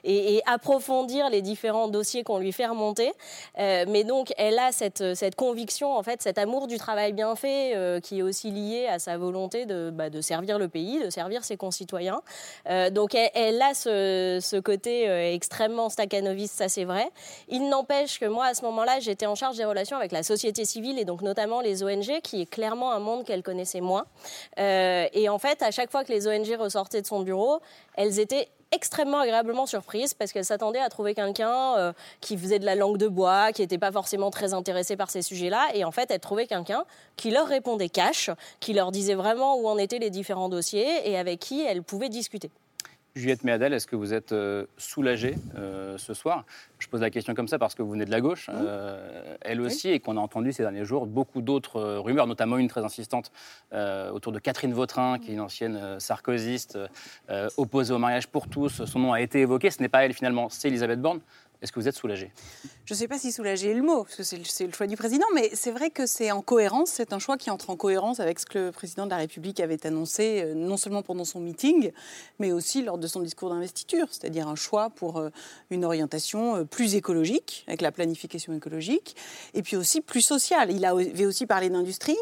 et, 0.04 0.42
approfondir 0.45 1.30
les 1.30 1.42
différents 1.42 1.88
dossiers 1.88 2.24
qu'on 2.24 2.39
lui 2.39 2.51
fait 2.51 2.65
remonter. 2.65 3.12
mais 3.57 4.04
donc 4.04 4.33
elle 4.38 4.57
a 4.57 4.71
cette, 4.71 5.15
cette, 5.15 5.36
conviction, 5.36 5.95
en 5.95 6.04
fait, 6.04 6.21
cet 6.21 6.38
amour 6.38 6.68
du 6.68 6.77
travail 6.77 7.13
bien 7.13 7.36
fait 7.36 8.00
qui 8.01 8.19
est 8.19 8.21
aussi 8.21 8.51
lié 8.51 8.88
à 8.88 9.00
sa 9.00 9.18
volonté 9.18 9.65
de, 9.65 9.92
bah, 9.92 10.10
de 10.10 10.21
servir 10.21 10.57
le 10.57 10.68
pays, 10.68 11.04
de 11.04 11.10
servir 11.10 11.44
ses 11.44 11.57
concitoyens. 11.57 12.21
donc 12.92 13.03
elle, 13.14 13.30
elle 13.34 13.62
a 13.62 13.74
ce 13.74 14.60
côté 14.60 15.10
euh, 15.10 15.34
extrêmement 15.34 15.90
staccanoviste, 15.90 16.56
ça 16.56 16.70
c'est 16.70 16.86
vrai. 16.86 17.10
Il 17.50 17.70
n'empêche 17.70 18.20
que 18.20 18.26
moi, 18.26 18.46
à 18.46 18.54
ce 18.54 18.64
moment-là, 18.64 19.00
j'étais 19.00 19.26
en 19.26 19.36
charge 19.36 19.58
des 19.58 19.66
relations 19.66 19.98
avec 19.98 20.12
la 20.12 20.24
société 20.24 20.66
civile 20.66 21.00
et 21.00 21.06
donc 21.06 21.22
notamment 21.22 21.62
les 21.62 21.84
ONG, 21.84 22.22
qui 22.22 22.42
est 22.42 22.46
clairement 22.46 22.92
un 22.92 23.00
monde 23.00 23.26
qu'elle 23.26 23.44
connaissait 23.44 23.82
moins. 23.82 24.06
Euh, 24.60 25.08
et 25.14 25.30
en 25.30 25.40
fait, 25.40 25.62
à 25.62 25.72
chaque 25.72 25.92
fois 25.92 26.04
que 26.04 26.12
les 26.12 26.28
ONG 26.28 26.56
ressortaient 26.60 27.02
de 27.02 27.08
son 27.08 27.22
bureau, 27.22 27.60
elles 27.96 28.20
étaient 28.20 28.50
extrêmement 28.74 29.20
agréablement 29.20 29.66
surprises 29.66 30.14
parce 30.14 30.32
qu'elles 30.32 30.46
s'attendaient 30.46 30.80
à 30.80 30.90
trouver 30.90 31.14
quelqu'un 31.14 31.78
euh, 31.78 31.94
qui 32.22 32.38
faisait 32.38 32.60
de 32.60 32.66
la 32.66 32.76
langue 32.76 32.98
de 32.98 33.08
bois, 33.08 33.52
qui 33.52 33.62
n'était 33.62 33.78
pas 33.78 33.92
forcément 33.92 34.32
très 34.32 34.54
intéressé 34.54 34.96
par 34.98 35.12
ces 35.12 35.22
sujets-là. 35.22 35.68
Et 35.76 35.84
en 35.86 35.92
fait, 35.92 36.10
elles 36.10 36.20
trouvaient 36.20 36.48
quelqu'un 36.48 36.86
qui 37.16 37.30
leur 37.30 37.48
répondait 37.48 37.90
cash, 37.90 38.32
qui 38.60 38.74
leur 38.74 38.92
disait 38.92 39.14
vraiment 39.14 39.58
où 39.58 39.68
en 39.68 39.78
étaient 39.78 40.00
les 40.00 40.10
différents 40.10 40.50
dossiers 40.50 41.10
et 41.10 41.18
avec 41.18 41.40
qui 41.40 41.62
elles 41.62 41.84
pouvaient 41.84 42.10
discuter. 42.10 42.50
Juliette 43.15 43.44
Méadel, 43.44 43.74
est-ce 43.74 43.86
que 43.86 43.95
vous 43.95 44.12
êtes 44.12 44.31
euh, 44.31 44.65
soulagée 44.75 45.36
euh, 45.56 46.00
ce 46.00 46.15
soir? 46.15 46.45
Je 46.80 46.88
pose 46.88 47.01
la 47.01 47.12
question 47.12 47.36
comme 47.36 47.48
ça 47.48 47.60
parce 47.60 47.75
que 47.75 47.83
vous 47.83 47.92
venez 47.92 48.06
de 48.06 48.12
la 48.12 48.21
gauche, 48.21 48.50
euh, 48.51 49.38
elle 49.42 49.62
aussi, 49.62 49.89
et 49.89 50.00
qu'on 50.00 50.18
a 50.18 50.19
entendu 50.19 50.51
ces 50.51 50.63
derniers 50.63 50.83
jours 50.83 51.06
beaucoup 51.06 51.44
d'autres 51.44 51.98
rumeurs, 51.98 52.25
notamment 52.25 52.57
une 52.57 52.68
très 52.68 52.83
insistante 52.83 53.31
autour 53.71 54.31
de 54.31 54.39
Catherine 54.39 54.74
Vautrin, 54.74 55.19
qui 55.19 55.30
est 55.30 55.33
une 55.33 55.42
ancienne 55.42 56.00
sarkozyste 56.00 56.77
opposée 57.57 57.94
au 57.94 58.00
mariage 58.00 58.27
pour 58.27 58.48
tous. 58.50 58.83
Son 58.86 59.00
nom 59.00 59.13
a 59.13 59.21
été 59.21 59.42
évoqué. 59.42 59.69
Ce 59.71 59.81
n'est 59.81 59.89
pas 59.89 60.04
elle 60.04 60.13
finalement, 60.13 60.50
c'est 60.50 60.68
Elisabeth 60.68 61.00
Borne. 61.00 61.21
Est-ce 61.63 61.71
que 61.71 61.80
vous 61.80 61.88
êtes 61.88 61.95
soulagé? 61.95 62.30
Je 62.83 62.94
ne 62.94 62.98
sais 62.98 63.07
pas 63.07 63.18
si 63.18 63.31
soulagé 63.31 63.71
est 63.71 63.74
le 63.74 63.81
mot, 63.81 64.04
parce 64.04 64.18
que 64.18 64.24
c'est 64.24 64.38
le, 64.38 64.74
choix 64.74 64.86
du 64.86 64.98
président, 64.98 65.25
mais 65.33 65.50
c'est 65.54 65.71
vrai 65.71 65.92
que 65.92 66.06
c'est 66.06 66.30
en 66.30 66.42
cohérence, 66.42 66.89
c'est 66.89 67.13
un 67.13 67.19
choix 67.19 67.38
qui 67.38 67.50
entre 67.50 67.69
en 67.69 67.77
cohérence 67.77 68.19
avec 68.19 68.39
ce 68.39 68.45
que 68.45 68.60
le 68.60 68.71
président 68.74 69.06
de 69.06 69.12
la 69.12 69.15
République 69.15 69.62
avait 69.62 69.88
annoncé, 69.88 70.42
euh, 70.44 70.54
non 70.56 70.75
seulement 70.75 71.04
pendant 71.04 71.24
son 71.24 71.39
meeting, 71.39 71.94
mais 72.39 72.51
aussi 72.51 72.81
lors 72.81 72.98
de 72.98 73.07
son 73.07 73.21
discours 73.21 73.50
d'investiture, 73.50 74.07
c'est-à-dire 74.12 74.50
un 74.50 74.56
choix 74.56 74.89
pour 74.89 75.19
euh, 75.19 75.30
une 75.69 75.86
orientation 75.86 76.57
euh, 76.57 76.63
plus 76.65 76.95
écologique, 76.95 77.63
avec 77.68 77.80
la 77.80 77.94
planification 77.94 78.51
écologique, 78.51 79.15
et 79.54 79.62
puis 79.62 79.77
aussi 79.77 80.01
plus 80.01 80.21
sociale. 80.21 80.69
Il 80.69 80.83
avait 80.83 81.25
aussi 81.25 81.45
parlé 81.45 81.69
d'industrie, 81.69 82.18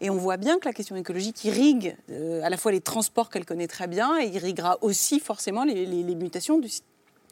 et 0.00 0.08
on 0.08 0.16
voit 0.16 0.36
bien 0.36 0.60
que 0.60 0.66
la 0.66 0.72
question 0.72 0.94
écologique 0.94 1.44
irrigue 1.44 1.96
à 2.42 2.48
la 2.48 2.56
fois 2.56 2.70
les 2.70 2.80
transports 2.80 3.28
qu'elle 3.28 3.44
connaît 3.44 3.66
très 3.66 3.88
bien, 3.88 4.20
et 4.20 4.28
irriguera 4.28 4.78
aussi 4.82 5.18
forcément 5.18 5.64
les, 5.64 6.14
mutations 6.14 6.58
du, 6.58 6.68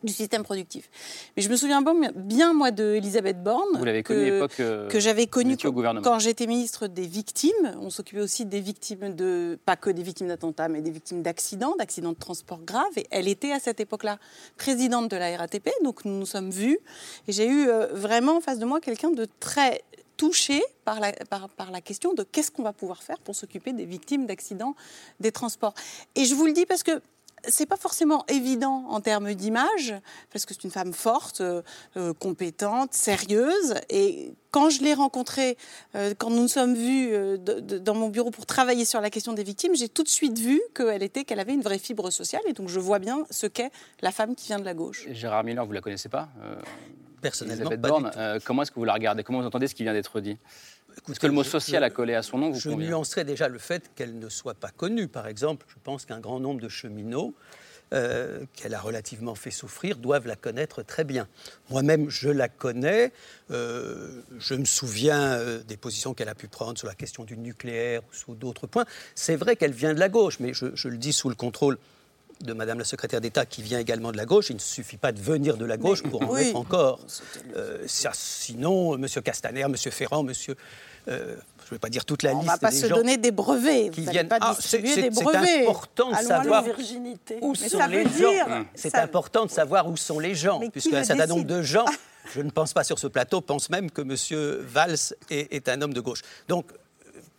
du 0.02 0.12
système 0.12 0.42
productif. 0.42 0.88
Mais 1.36 1.42
je 1.42 1.48
me 1.48 1.56
souviens 1.56 1.82
bien, 2.14 2.52
moi, 2.52 2.70
de 2.70 2.94
Elisabeth 2.94 3.42
Borne, 3.42 4.02
que, 4.02 4.48
euh, 4.60 4.88
que 4.88 5.00
j'avais 5.00 5.26
connue 5.26 5.56
quand 5.56 6.18
j'étais 6.18 6.46
ministre 6.46 6.86
des 6.86 7.06
victimes. 7.06 7.76
On 7.80 7.90
s'occupait 7.90 8.20
aussi 8.20 8.44
des 8.46 8.60
victimes 8.60 9.14
de, 9.14 9.58
pas 9.64 9.76
que 9.76 9.90
des 9.90 10.02
victimes 10.02 10.28
d'attentats, 10.28 10.68
mais 10.68 10.80
des 10.80 10.90
victimes 10.90 11.22
d'accidents, 11.22 11.74
d'accidents 11.78 12.12
de 12.12 12.18
transport 12.18 12.60
graves. 12.62 12.96
Et 12.96 13.06
elle 13.10 13.28
était 13.28 13.52
à 13.52 13.60
cette 13.60 13.80
époque-là 13.80 14.18
présidente 14.56 15.10
de 15.10 15.16
la 15.16 15.36
RATP, 15.36 15.70
donc 15.82 16.04
nous 16.04 16.18
nous 16.18 16.26
sommes 16.26 16.50
vus. 16.50 16.78
Et 17.28 17.32
j'ai 17.32 17.46
eu 17.46 17.68
euh, 17.68 17.88
vraiment 17.92 18.36
en 18.38 18.40
face 18.40 18.58
de 18.58 18.64
moi 18.64 18.80
quelqu'un 18.80 19.10
de 19.10 19.26
très 19.40 19.82
touché 20.16 20.62
par 20.84 21.00
la, 21.00 21.12
par, 21.12 21.48
par 21.48 21.70
la 21.70 21.80
question 21.80 22.14
de 22.14 22.22
qu'est-ce 22.22 22.50
qu'on 22.50 22.62
va 22.62 22.72
pouvoir 22.72 23.02
faire 23.02 23.18
pour 23.18 23.34
s'occuper 23.34 23.72
des 23.72 23.84
victimes 23.84 24.26
d'accidents 24.26 24.76
des 25.20 25.32
transports. 25.32 25.74
Et 26.14 26.24
je 26.24 26.34
vous 26.34 26.46
le 26.46 26.52
dis 26.52 26.66
parce 26.66 26.82
que 26.82 27.02
c'est 27.48 27.66
pas 27.66 27.76
forcément 27.76 28.24
évident 28.28 28.84
en 28.88 29.00
termes 29.00 29.34
d'image, 29.34 29.94
parce 30.32 30.46
que 30.46 30.54
c'est 30.54 30.64
une 30.64 30.70
femme 30.70 30.92
forte, 30.92 31.40
euh, 31.40 31.62
euh, 31.96 32.12
compétente, 32.14 32.94
sérieuse. 32.94 33.74
Et 33.88 34.34
quand 34.50 34.70
je 34.70 34.82
l'ai 34.82 34.94
rencontrée, 34.94 35.56
euh, 35.94 36.14
quand 36.16 36.30
nous 36.30 36.42
nous 36.42 36.48
sommes 36.48 36.74
vus 36.74 37.12
dans 37.38 37.94
mon 37.94 38.08
bureau 38.08 38.30
pour 38.30 38.46
travailler 38.46 38.84
sur 38.84 39.00
la 39.00 39.10
question 39.10 39.32
des 39.32 39.44
victimes, 39.44 39.74
j'ai 39.74 39.88
tout 39.88 40.02
de 40.02 40.08
suite 40.08 40.38
vu 40.38 40.60
qu'elle 40.74 41.40
avait 41.40 41.54
une 41.54 41.62
vraie 41.62 41.78
fibre 41.78 42.10
sociale. 42.10 42.42
Et 42.46 42.52
donc 42.52 42.68
je 42.68 42.80
vois 42.80 42.98
bien 42.98 43.24
ce 43.30 43.46
qu'est 43.46 43.70
la 44.00 44.10
femme 44.10 44.34
qui 44.34 44.48
vient 44.48 44.58
de 44.58 44.64
la 44.64 44.74
gauche. 44.74 45.06
Gérard 45.10 45.44
Miller, 45.44 45.64
vous 45.64 45.72
la 45.72 45.80
connaissez 45.80 46.08
pas 46.08 46.28
Personnellement, 47.22 47.70
comment 48.44 48.62
est-ce 48.62 48.70
que 48.70 48.78
vous 48.78 48.84
la 48.84 48.94
regardez? 48.94 49.22
Comment 49.22 49.40
vous 49.40 49.46
entendez 49.46 49.68
ce 49.68 49.74
qui 49.74 49.84
vient 49.84 49.94
d'être 49.94 50.20
dit? 50.20 50.36
Est-ce 51.08 51.20
que 51.20 51.26
le 51.26 51.32
mot 51.32 51.44
social 51.44 51.82
a 51.84 51.90
collé 51.90 52.14
à 52.14 52.22
son 52.22 52.38
nom 52.38 52.52
Je 52.52 52.70
nuancerais 52.70 53.24
déjà 53.24 53.48
le 53.48 53.58
fait 53.58 53.90
qu'elle 53.94 54.18
ne 54.18 54.28
soit 54.28 54.54
pas 54.54 54.68
connue. 54.68 55.08
Par 55.08 55.26
exemple, 55.26 55.64
je 55.68 55.76
pense 55.82 56.04
qu'un 56.04 56.20
grand 56.20 56.40
nombre 56.40 56.60
de 56.60 56.68
cheminots 56.68 57.34
euh, 57.92 58.46
qu'elle 58.54 58.72
a 58.72 58.80
relativement 58.80 59.34
fait 59.34 59.50
souffrir 59.50 59.98
doivent 59.98 60.26
la 60.26 60.36
connaître 60.36 60.82
très 60.82 61.04
bien. 61.04 61.28
Moi-même, 61.68 62.08
je 62.08 62.30
la 62.30 62.48
connais. 62.48 63.12
Euh, 63.50 64.22
je 64.38 64.54
me 64.54 64.64
souviens 64.64 65.32
euh, 65.32 65.62
des 65.62 65.76
positions 65.76 66.14
qu'elle 66.14 66.30
a 66.30 66.34
pu 66.34 66.48
prendre 66.48 66.78
sur 66.78 66.88
la 66.88 66.94
question 66.94 67.24
du 67.24 67.36
nucléaire 67.36 68.00
ou 68.10 68.14
sur 68.14 68.34
d'autres 68.34 68.66
points. 68.66 68.86
C'est 69.14 69.36
vrai 69.36 69.56
qu'elle 69.56 69.72
vient 69.72 69.92
de 69.92 70.00
la 70.00 70.08
gauche, 70.08 70.40
mais 70.40 70.54
je, 70.54 70.88
le 70.88 70.96
dis 70.96 71.12
sous 71.12 71.28
le 71.28 71.34
contrôle 71.34 71.76
de 72.42 72.52
Madame 72.52 72.78
la 72.78 72.84
secrétaire 72.84 73.20
d'État 73.20 73.46
qui 73.46 73.62
vient 73.62 73.78
également 73.78 74.12
de 74.12 74.16
la 74.16 74.24
gauche. 74.24 74.50
Il 74.50 74.56
ne 74.56 74.60
suffit 74.60 74.96
pas 74.96 75.12
de 75.12 75.20
venir 75.20 75.56
de 75.56 75.64
la 75.64 75.76
gauche 75.76 76.02
pour 76.02 76.22
en 76.22 76.36
être 76.36 76.56
encore. 76.56 77.00
sinon, 78.12 78.96
M. 78.96 79.06
Castaner, 79.24 79.60
M. 79.62 79.76
Ferrand, 79.76 80.26
M. 80.26 80.32
je 80.34 80.52
ne 81.12 81.16
vais 81.70 81.78
pas 81.78 81.88
dire 81.88 82.04
toute 82.04 82.22
la 82.22 82.32
liste. 82.32 82.42
On 82.42 82.44
ne 82.44 82.50
va 82.50 82.58
pas 82.58 82.70
se 82.70 82.86
donner 82.86 83.16
des 83.16 83.30
brevets. 83.30 83.90
Qui 83.90 84.02
viennent. 84.02 84.28
Pas 84.28 84.38
ah, 84.40 84.56
c'est 84.58 84.84
important 85.64 86.10
de 86.10 86.16
savoir 86.16 86.64
où 87.42 87.54
sont 87.54 87.86
les 87.88 88.06
gens. 88.08 88.60
C'est 88.74 88.94
important 88.96 89.46
de 89.46 89.50
savoir 89.50 89.88
où 89.88 89.96
sont 89.96 90.18
les 90.18 90.34
gens, 90.34 90.60
puisque 90.70 90.92
un 90.92 91.04
certain 91.04 91.26
nombre 91.26 91.46
de 91.46 91.62
gens, 91.62 91.86
je 92.34 92.40
ne 92.40 92.50
pense 92.50 92.72
pas 92.72 92.84
sur 92.84 92.98
ce 92.98 93.06
plateau, 93.06 93.40
pensent 93.40 93.70
même 93.70 93.90
que 93.90 94.02
M. 94.02 94.16
Valls 94.62 95.14
est, 95.30 95.52
est 95.52 95.68
un 95.68 95.82
homme 95.82 95.94
de 95.94 96.00
gauche. 96.00 96.22
Donc 96.48 96.66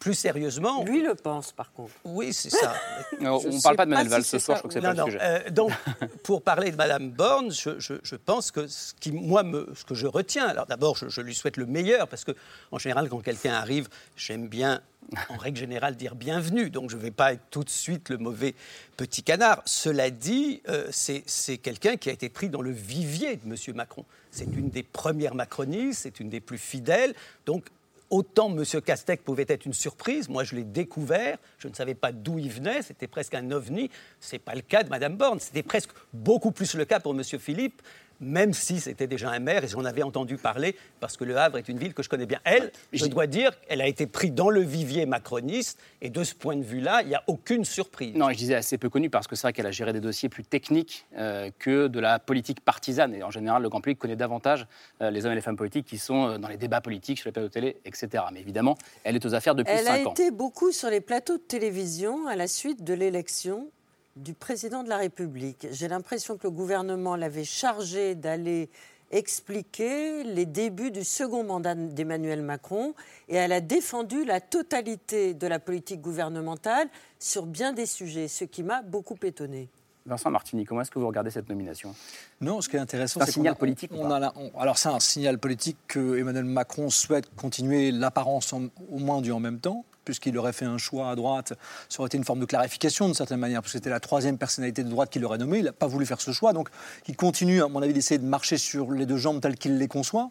plus 0.04 0.16
sérieusement. 0.16 0.84
Lui 0.84 1.02
le 1.02 1.16
pense, 1.16 1.54
par 1.54 1.72
contre. 1.72 1.94
Oui, 2.04 2.34
c'est 2.34 2.50
ça. 2.50 2.76
on 3.22 3.40
ne 3.40 3.62
parle 3.62 3.78
pas 3.78 3.86
de 3.86 3.92
Manuel 3.92 4.10
Valls 4.10 4.26
ce 4.26 4.38
soir, 4.38 4.58
je 4.58 4.60
crois 4.64 4.68
que 4.68 4.74
c'est 4.74 4.82
pas 4.82 4.94
le 4.94 5.06
sujet. 5.06 5.20
Euh, 5.22 5.50
donc, 5.50 5.72
pour 6.24 6.42
parler 6.42 6.72
de 6.72 6.76
Madame 6.76 7.10
Borne, 7.10 7.52
je, 7.52 8.16
pense 8.18 8.52
que 8.52 8.68
ce 8.68 8.94
qui, 9.00 9.14
moi, 9.14 9.44
me, 9.44 9.72
ce 9.74 9.86
que 9.86 9.96
je 9.96 10.06
retiens, 10.06 10.46
alors 10.46 10.66
d'abord, 10.66 10.98
je, 10.98 11.22
lui 11.22 11.34
souhaite 11.34 11.56
le 11.56 11.66
meilleur, 11.66 12.10
parce 12.10 12.26
que, 12.26 12.34
en 12.74 12.80
général, 12.80 13.08
quand 13.08 13.22
quelqu'un 13.22 13.54
arrive, 13.54 13.88
j'aime 14.18 14.50
bien 14.50 14.82
en 15.30 15.38
règle 15.38 15.58
générale, 15.58 15.96
dire 15.96 16.16
bienvenue. 16.16 16.70
Donc 16.70 16.90
je 16.90 16.98
ne 16.98 17.02
vais 17.02 17.12
pas 17.12 17.34
être 17.34 17.44
tout 17.50 17.64
de 17.64 17.70
suite 17.70 18.10
le 18.10 18.18
mauvais 18.18 18.56
petit 18.98 19.24
canard. 19.24 19.62
Cela 19.66 20.10
dit, 20.10 20.62
euh, 20.68 20.90
c'est 20.92 21.58
quelqu'un 21.60 21.96
qui 21.96 22.10
a 22.10 22.14
été 22.14 22.28
pris 22.28 22.50
dans 22.50 22.62
le 22.62 22.72
vivier 22.72 23.38
de 23.38 23.46
M. 23.46 23.76
Macron. 23.76 24.06
C'est 24.32 24.48
une 24.54 24.70
des 24.70 24.84
premières 24.84 25.36
macronistes, 25.36 26.02
c'est 26.04 26.20
une 26.20 26.30
des 26.30 26.42
plus 26.42 26.58
fidèles. 26.58 27.14
Donc 27.46 27.66
Autant 28.13 28.55
M. 28.55 28.63
Castex 28.63 29.24
pouvait 29.24 29.48
être 29.48 29.65
une 29.65 29.74
surprise, 29.74 30.29
moi 30.29 30.43
je 30.43 30.55
l'ai 30.55 30.63
découvert, 30.63 31.39
je 31.58 31.67
ne 31.67 31.74
savais 31.74 31.96
pas 31.96 32.12
d'où 32.12 32.38
il 32.38 32.51
venait, 32.51 32.84
c'était 32.84 33.08
presque 33.08 33.34
un 33.34 33.50
ovni. 33.50 33.89
Ce 34.20 34.36
n'est 34.36 34.39
pas 34.39 34.53
le 34.53 34.62
cas 34.62 34.84
de 34.84 34.89
Mme 34.89 35.17
Borne, 35.17 35.39
c'était 35.39 35.63
presque 35.63 35.89
beaucoup 36.13 36.51
plus 36.51 36.75
le 36.75 36.86
cas 36.86 37.00
pour 37.00 37.15
M. 37.15 37.24
Philippe, 37.24 37.82
même 38.24 38.53
si 38.53 38.80
c'était 38.80 39.08
déjà 39.08 39.30
un 39.30 39.39
maire 39.39 39.63
et 39.63 39.68
j'en 39.68 39.86
avais 39.86 40.03
entendu 40.03 40.38
parler 40.38 40.75
parce 41.00 41.18
que 41.18 41.24
Le 41.24 41.38
Havre 41.38 41.58
est 41.58 41.70
une 41.70 41.77
ville 41.77 41.94
que 41.94 42.03
je 42.03 42.10
connais 42.10 42.25
bien. 42.25 42.39
Elle, 42.44 42.72
je 42.92 43.06
dois 43.06 43.27
dire, 43.27 43.51
elle 43.68 43.82
a 43.82 43.88
été 43.88 44.08
prise 44.08 44.34
dans 44.34 44.50
le 44.50 44.62
vivier 44.62 45.06
macroniste 45.06 45.80
et 46.01 46.10
de 46.10 46.24
ce 46.24 46.34
point 46.34 46.56
de 46.56 46.63
vue-là, 46.63 47.01
il 47.01 47.10
n'y 47.10 47.15
a 47.15 47.24
aucune 47.27 47.65
surprise. 47.65 48.15
Non, 48.15 48.30
je 48.30 48.38
disais 48.38 48.56
assez 48.56 48.77
peu 48.77 48.89
connue 48.89 49.10
parce 49.10 49.27
que 49.27 49.36
c'est 49.36 49.44
vrai 49.44 49.53
qu'elle 49.53 49.68
a 49.68 49.72
géré 49.72 49.94
des 49.94 50.00
dossiers 50.00 50.30
plus 50.30 50.44
techniques 50.44 51.06
euh, 51.18 51.50
que 51.60 51.88
de 51.88 52.00
la 52.00 52.20
politique 52.20 52.62
partisane. 52.62 53.13
Et 53.13 53.24
en 53.24 53.32
général, 53.32 53.62
le 53.62 53.70
grand 53.70 53.82
public 53.82 54.00
connaît 54.00 54.15
davantage 54.15 54.68
euh, 55.01 55.12
les 55.12 55.25
hommes 55.25 55.34
et 55.34 55.36
les 55.36 55.42
femmes 55.42 55.58
politiques 55.58 55.86
qui 55.86 55.98
sont 55.98 56.27
euh, 56.27 56.38
dans 56.38 56.48
les 56.48 56.58
débats 56.58 56.82
politiques, 56.82 57.20
sur 57.20 57.27
les 57.27 57.34
plateaux 57.34 57.48
de 57.48 57.53
télé, 57.53 57.77
etc. 57.86 58.24
Mais 58.32 58.42
évidemment, 58.42 58.77
elle 59.03 59.15
est 59.15 59.25
aux 59.25 59.34
affaires 59.36 59.56
depuis 59.56 59.75
5 59.75 59.80
ans. 59.80 59.94
Elle 59.94 60.08
a 60.08 60.12
été 60.12 60.32
beaucoup 60.32 60.72
sur 60.72 60.89
les 60.89 61.01
plateaux 61.01 61.38
de 61.38 61.44
télévision 61.44 62.27
à 62.27 62.36
la 62.36 62.48
suite 62.48 62.84
de 62.84 62.94
l'élection 62.94 63.70
du 64.15 64.34
président 64.34 64.84
de 64.84 64.89
la 64.89 64.98
République. 64.98 65.67
J'ai 65.72 65.88
l'impression 65.88 66.38
que 66.38 66.43
le 66.43 66.51
gouvernement 66.51 67.15
l'avait 67.15 67.43
chargé 67.43 68.15
d'aller 68.15 68.70
expliquer 69.12 70.24
les 70.24 70.46
débuts 70.46 70.91
du 70.91 71.03
second 71.03 71.43
mandat 71.43 71.75
d'Emmanuel 71.75 72.41
Macron 72.41 72.93
et 73.29 73.36
elle 73.36 73.51
a 73.51 73.62
défendu 73.62 74.25
la 74.25 74.41
totalité 74.41 75.34
de 75.34 75.48
la 75.48 75.60
politique 75.60 76.01
gouvernementale 76.01 76.88
sur 77.20 77.46
bien 77.46 77.74
des 77.74 77.86
sujets, 77.86 78.27
ce 78.27 78.43
qui 78.43 78.63
m'a 78.63 78.82
beaucoup 78.82 79.17
étonné. 79.22 79.70
Vincent 80.05 80.32
Martini, 80.32 80.65
comment 80.65 80.82
est-ce 80.82 80.91
que 80.91 81.00
vous 81.00 81.08
regardez 81.08 81.29
cette 81.29 81.48
nomination? 81.48 81.96
Non, 82.41 82.60
ce 82.60 82.67
qui 82.67 82.75
est 82.75 82.79
intéressant, 82.79 83.22
c'est 83.22 83.29
un 83.29 83.32
signal 83.32 83.55
politique. 83.55 83.91
On 83.93 84.12
a, 84.12 84.34
alors 84.58 84.77
c'est 84.77 84.89
un 84.89 85.00
signal 85.00 85.38
politique 85.38 85.77
que 85.88 86.17
Emmanuel 86.17 86.43
Macron 86.43 86.89
souhaite 86.89 87.34
continuer 87.36 87.91
l'apparence 87.91 88.51
au 88.53 88.98
moins 88.98 89.22
du 89.22 89.32
en 89.32 89.39
même 89.39 89.60
temps 89.60 89.86
puisqu'il 90.04 90.38
aurait 90.38 90.54
fait 90.54 90.66
un 90.66 90.78
choix 90.78 91.10
à 91.10 91.16
droite, 91.16 91.54
ça 91.90 92.00
aurait 92.00 92.08
été 92.08 92.18
une 92.18 92.24
forme 92.24 92.40
de 92.40 92.46
clarification 92.46 93.06
d'une 93.06 93.14
certaine 93.14 93.40
manière, 93.40 93.62
parce 93.62 93.74
que 93.74 93.78
c'était 93.78 93.90
la 93.90 94.00
troisième 94.00 94.38
personnalité 94.38 94.84
de 94.84 94.90
droite 94.90 95.10
qui 95.10 95.20
l'aurait 95.20 95.38
nommé. 95.38 95.60
Il 95.60 95.66
n'a 95.66 95.74
pas 95.74 95.88
voulu 95.88 96.06
faire 96.06 96.22
ce 96.22 96.32
choix, 96.32 96.54
donc 96.54 96.70
il 97.08 97.16
continue, 97.16 97.62
à 97.62 97.68
mon 97.68 97.82
avis, 97.82 97.94
d'essayer 97.94 98.18
de 98.18 98.26
marcher 98.26 98.58
sur 98.58 98.92
les 98.92 99.06
deux 99.06 99.18
jambes 99.18 99.42
telles 99.42 99.58
qu'il 99.58 99.78
les 99.78 99.88
conçoit, 99.88 100.30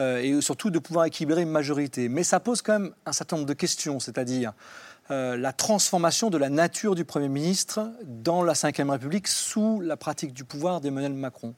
euh, 0.00 0.20
et 0.22 0.40
surtout 0.40 0.70
de 0.70 0.78
pouvoir 0.78 1.06
équilibrer 1.06 1.42
une 1.42 1.50
majorité. 1.50 2.08
Mais 2.08 2.24
ça 2.24 2.40
pose 2.40 2.62
quand 2.62 2.78
même 2.78 2.92
un 3.06 3.12
certain 3.12 3.36
nombre 3.36 3.48
de 3.48 3.54
questions, 3.54 4.00
c'est-à-dire 4.00 4.52
euh, 5.10 5.36
la 5.36 5.52
transformation 5.52 6.30
de 6.30 6.38
la 6.38 6.48
nature 6.48 6.94
du 6.94 7.04
Premier 7.04 7.28
ministre 7.28 7.90
dans 8.04 8.42
la 8.42 8.52
Ve 8.52 8.90
République 8.90 9.26
sous 9.26 9.80
la 9.80 9.96
pratique 9.96 10.32
du 10.32 10.44
pouvoir 10.44 10.80
d'Emmanuel 10.80 11.12
Macron. 11.12 11.54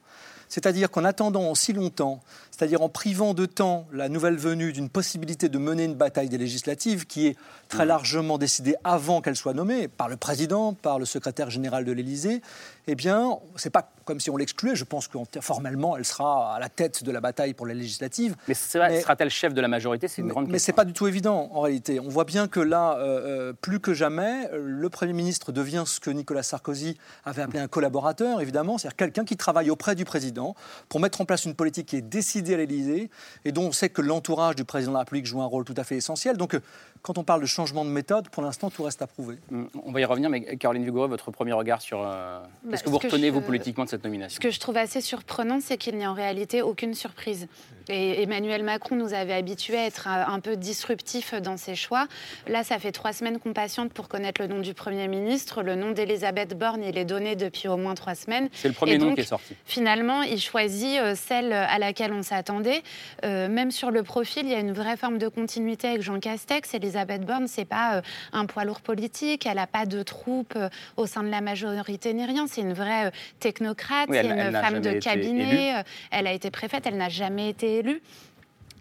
C'est-à-dire 0.49 0.89
qu'en 0.91 1.03
attendant 1.03 1.53
si 1.55 1.73
longtemps, 1.73 2.21
c'est-à-dire 2.55 2.81
en 2.81 2.87
privant 2.87 3.33
de 3.33 3.45
temps 3.45 3.85
la 3.91 4.07
nouvelle 4.07 4.37
venue 4.37 4.71
d'une 4.71 4.87
possibilité 4.89 5.49
de 5.49 5.57
mener 5.57 5.83
une 5.83 5.95
bataille 5.95 6.29
des 6.29 6.37
législatives 6.37 7.05
qui 7.05 7.27
est 7.27 7.35
très 7.67 7.83
mmh. 7.83 7.89
largement 7.89 8.37
décidée 8.37 8.75
avant 8.85 9.19
qu'elle 9.19 9.35
soit 9.35 9.53
nommée 9.53 9.89
par 9.89 10.07
le 10.07 10.15
président, 10.15 10.73
par 10.73 10.97
le 10.97 11.03
secrétaire 11.03 11.49
général 11.49 11.83
de 11.83 11.91
l'Élysée, 11.91 12.41
eh 12.87 12.95
bien, 12.95 13.39
c'est 13.57 13.71
pas 13.71 13.91
comme 14.05 14.19
si 14.19 14.29
on 14.29 14.37
l'excluait. 14.37 14.75
Je 14.75 14.83
pense 14.83 15.07
que 15.07 15.17
formellement, 15.41 15.97
elle 15.97 16.05
sera 16.05 16.55
à 16.55 16.59
la 16.59 16.69
tête 16.69 17.03
de 17.03 17.11
la 17.11 17.19
bataille 17.19 17.53
pour 17.53 17.65
les 17.65 17.73
législatives. 17.73 18.35
Mais, 18.47 18.53
sera-t-elle 18.53 19.31
chef 19.31 19.53
de 19.53 19.61
la 19.61 19.67
majorité? 19.67 20.07
C'est 20.07 20.21
une 20.21 20.27
grande 20.27 20.45
question. 20.45 20.53
Mais 20.53 20.59
c'est 20.59 20.73
pas 20.73 20.85
du 20.85 20.93
tout 20.93 21.07
évident 21.07 21.49
en 21.51 21.61
réalité. 21.61 21.99
On 21.99 22.07
voit 22.07 22.23
bien 22.23 22.47
que 22.47 22.59
là, 22.59 22.97
euh, 22.99 23.49
euh, 23.49 23.53
plus 23.53 23.79
que 23.79 23.93
jamais, 23.93 24.49
le 24.53 24.89
Premier 24.89 25.13
ministre 25.13 25.51
devient 25.51 25.83
ce 25.85 25.99
que 25.99 26.11
Nicolas 26.11 26.43
Sarkozy 26.43 26.97
avait 27.25 27.41
appelé 27.41 27.59
un 27.59 27.67
collaborateur, 27.67 28.39
évidemment, 28.39 28.77
c'est-à-dire 28.77 28.95
quelqu'un 28.95 29.25
qui 29.25 29.35
travaille 29.35 29.71
auprès 29.71 29.95
du 29.95 30.05
président 30.05 30.55
pour 30.87 30.99
mettre 30.99 31.21
en 31.21 31.25
place 31.25 31.45
une 31.45 31.55
politique 31.55 31.87
qui 31.87 31.97
est 31.97 32.01
décidée 32.01 32.44
et 32.53 33.51
dont 33.51 33.67
on 33.67 33.71
sait 33.71 33.89
que 33.89 34.01
l'entourage 34.01 34.55
du 34.55 34.65
président 34.65 34.91
de 34.91 34.95
la 34.95 34.99
République 34.99 35.25
joue 35.25 35.41
un 35.41 35.45
rôle 35.45 35.65
tout 35.65 35.73
à 35.77 35.83
fait 35.83 35.97
essentiel. 35.97 36.37
Donc, 36.37 36.59
quand 37.05 37.19
on 37.19 37.23
parle 37.23 37.41
de 37.41 37.45
changement 37.45 37.85
de 37.85 37.91
méthode, 37.91 38.29
pour 38.29 38.41
l'instant, 38.41 38.71
tout 38.71 38.81
reste 38.81 38.99
à 39.03 39.05
prouver. 39.05 39.37
Mm, 39.51 39.65
on 39.83 39.91
va 39.91 40.01
y 40.01 40.05
revenir, 40.05 40.27
mais 40.31 40.57
Caroline 40.57 40.83
Vigoureux, 40.83 41.07
votre 41.07 41.29
premier 41.29 41.53
regard 41.53 41.79
sur. 41.79 42.01
Euh, 42.01 42.39
bah, 42.39 42.71
qu'est-ce 42.71 42.83
que 42.83 42.89
vous 42.89 42.97
retenez, 42.97 43.29
vous, 43.29 43.41
politiquement, 43.41 43.83
de 43.83 43.89
cette 43.89 44.03
nomination? 44.03 44.35
Ce 44.35 44.39
que 44.39 44.49
je 44.49 44.59
trouve 44.59 44.75
assez 44.77 45.01
surprenant, 45.01 45.59
c'est 45.61 45.77
qu'il 45.77 45.97
n'y 45.97 46.03
a 46.03 46.09
en 46.09 46.15
réalité 46.15 46.63
aucune 46.63 46.95
surprise. 46.95 47.47
Et 47.89 48.23
Emmanuel 48.23 48.63
Macron 48.63 48.95
nous 48.95 49.13
avait 49.13 49.35
habitués 49.35 49.77
à 49.77 49.85
être 49.85 50.07
un 50.07 50.39
peu 50.39 50.55
disruptif 50.55 51.35
dans 51.35 51.57
ses 51.57 51.75
choix. 51.75 52.07
Là, 52.47 52.63
ça 52.63 52.79
fait 52.79 52.91
trois 52.91 53.13
semaines 53.13 53.37
qu'on 53.37 53.53
patiente 53.53 53.93
pour 53.93 54.07
connaître 54.07 54.41
le 54.41 54.47
nom 54.47 54.59
du 54.59 54.73
Premier 54.73 55.07
ministre. 55.07 55.61
Le 55.61 55.75
nom 55.75 55.91
d'Elisabeth 55.91 56.57
Borne, 56.57 56.83
il 56.83 56.97
est 56.97 57.05
donné 57.05 57.35
depuis 57.35 57.67
au 57.67 57.77
moins 57.77 57.93
trois 57.93 58.15
semaines. 58.15 58.49
C'est 58.53 58.69
le 58.69 58.73
premier 58.73 58.97
nom 58.97 59.13
qui 59.13 59.21
est 59.21 59.25
sorti. 59.25 59.53
Finalement, 59.65 60.23
il 60.23 60.41
choisit 60.41 60.99
euh, 60.99 61.13
celle 61.13 61.53
à 61.53 61.77
laquelle 61.77 62.11
on 62.11 62.23
s'attendait. 62.23 62.81
Euh, 63.23 63.47
même 63.47 63.69
sur 63.69 63.91
le 63.91 64.01
profil, 64.01 64.45
il 64.45 64.51
y 64.51 64.55
a 64.55 64.59
une 64.59 64.73
vraie 64.73 64.97
forme 64.97 65.19
de 65.19 65.27
continuité 65.27 65.89
avec 65.89 66.01
Jean 66.01 66.19
Castex. 66.19 66.73
Elisabeth 66.73 66.94
Borne, 67.25 67.47
c'est 67.47 67.65
pas 67.65 67.97
euh, 67.97 68.01
un 68.33 68.45
poids 68.45 68.63
lourd 68.63 68.81
politique. 68.81 69.45
Elle 69.45 69.55
n'a 69.55 69.67
pas 69.67 69.85
de 69.85 70.03
troupes 70.03 70.57
au 70.97 71.05
sein 71.05 71.23
de 71.23 71.29
la 71.29 71.41
majorité 71.41 72.13
ni 72.13 72.25
rien. 72.25 72.47
C'est 72.47 72.61
une 72.61 72.73
vraie 72.73 73.11
technocrate. 73.39 74.09
c'est 74.11 74.25
une 74.25 74.51
femme 74.51 74.79
de 74.79 74.93
cabinet. 74.93 75.83
Elle 76.11 76.27
a 76.27 76.33
été 76.33 76.51
préfète. 76.51 76.85
Elle 76.87 76.97
n'a 76.97 77.09
jamais 77.09 77.49
été 77.49 77.79
élu. 77.79 78.01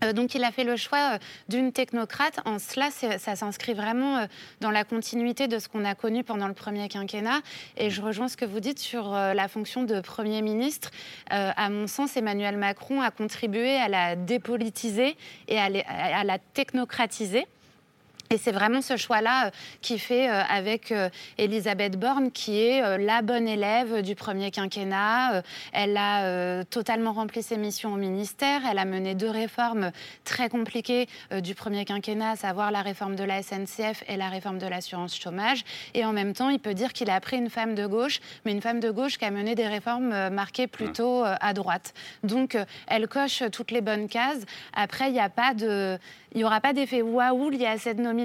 Euh, 0.04 0.12
donc 0.12 0.34
il 0.34 0.44
a 0.44 0.50
fait 0.50 0.64
le 0.64 0.76
choix 0.76 1.14
euh, 1.14 1.18
d'une 1.48 1.72
technocrate. 1.72 2.40
En 2.44 2.58
cela, 2.58 2.90
ça 2.90 3.36
s'inscrit 3.36 3.74
vraiment 3.74 4.18
euh, 4.18 4.26
dans 4.60 4.70
la 4.70 4.84
continuité 4.84 5.48
de 5.48 5.58
ce 5.58 5.68
qu'on 5.68 5.84
a 5.84 5.94
connu 5.94 6.24
pendant 6.24 6.48
le 6.48 6.54
premier 6.54 6.88
quinquennat. 6.88 7.40
Et 7.76 7.90
je 7.90 8.02
rejoins 8.02 8.28
ce 8.28 8.36
que 8.36 8.44
vous 8.44 8.60
dites 8.60 8.78
sur 8.78 9.12
la 9.12 9.48
fonction 9.48 9.84
de 9.84 10.00
Premier 10.00 10.42
ministre. 10.42 10.90
À 11.30 11.68
mon 11.70 11.86
sens, 11.86 12.16
Emmanuel 12.16 12.56
Macron 12.56 13.00
a 13.00 13.10
contribué 13.10 13.76
à 13.76 13.88
la 13.88 14.16
dépolitiser 14.16 15.16
et 15.48 15.58
à 15.58 16.24
la 16.24 16.38
technocratiser. 16.38 17.46
Et 18.34 18.36
c'est 18.36 18.50
vraiment 18.50 18.82
ce 18.82 18.96
choix-là 18.96 19.46
euh, 19.46 19.50
qui 19.80 19.96
fait 19.96 20.28
euh, 20.28 20.42
avec 20.48 20.90
euh, 20.90 21.08
Elisabeth 21.38 21.96
Borne, 21.96 22.32
qui 22.32 22.60
est 22.60 22.98
la 22.98 23.22
bonne 23.22 23.46
élève 23.46 24.02
du 24.02 24.16
premier 24.16 24.50
quinquennat. 24.50 25.42
Elle 25.72 25.96
a 25.96 26.64
totalement 26.64 27.12
rempli 27.12 27.44
ses 27.44 27.56
missions 27.56 27.92
au 27.92 27.96
ministère. 27.96 28.62
Elle 28.68 28.78
a 28.78 28.84
mené 28.84 29.14
deux 29.14 29.30
réformes 29.30 29.92
très 30.24 30.48
compliquées 30.48 31.06
du 31.42 31.54
premier 31.54 31.84
quinquennat, 31.84 32.30
à 32.30 32.36
savoir 32.36 32.72
la 32.72 32.82
réforme 32.82 33.14
de 33.14 33.22
la 33.22 33.42
SNCF 33.42 34.02
et 34.08 34.16
la 34.16 34.28
réforme 34.28 34.58
de 34.58 34.66
l'assurance 34.66 35.16
chômage. 35.16 35.64
Et 35.94 36.04
en 36.04 36.12
même 36.12 36.32
temps, 36.32 36.48
il 36.48 36.58
peut 36.58 36.74
dire 36.74 36.92
qu'il 36.92 37.10
a 37.10 37.20
pris 37.20 37.36
une 37.36 37.50
femme 37.50 37.74
de 37.74 37.86
gauche, 37.86 38.20
mais 38.44 38.52
une 38.52 38.62
femme 38.62 38.80
de 38.80 38.90
gauche 38.90 39.18
qui 39.18 39.24
a 39.24 39.30
mené 39.30 39.54
des 39.54 39.68
réformes 39.68 40.30
marquées 40.30 40.66
plutôt 40.66 41.22
à 41.24 41.52
droite. 41.52 41.94
Donc, 42.22 42.56
elle 42.88 43.06
coche 43.06 43.44
toutes 43.52 43.70
les 43.70 43.80
bonnes 43.80 44.08
cases. 44.08 44.42
Après, 44.74 45.08
il 45.08 45.12
n'y 45.12 45.20
a 45.20 45.28
pas 45.28 45.54
de 45.54 45.98
il 46.34 46.38
n'y 46.38 46.44
aura 46.44 46.60
pas 46.60 46.72
d'effet 46.72 47.00
waouh 47.00 47.48
lié 47.48 47.66
à 47.66 47.78
cette 47.78 47.98
nomination. 47.98 48.23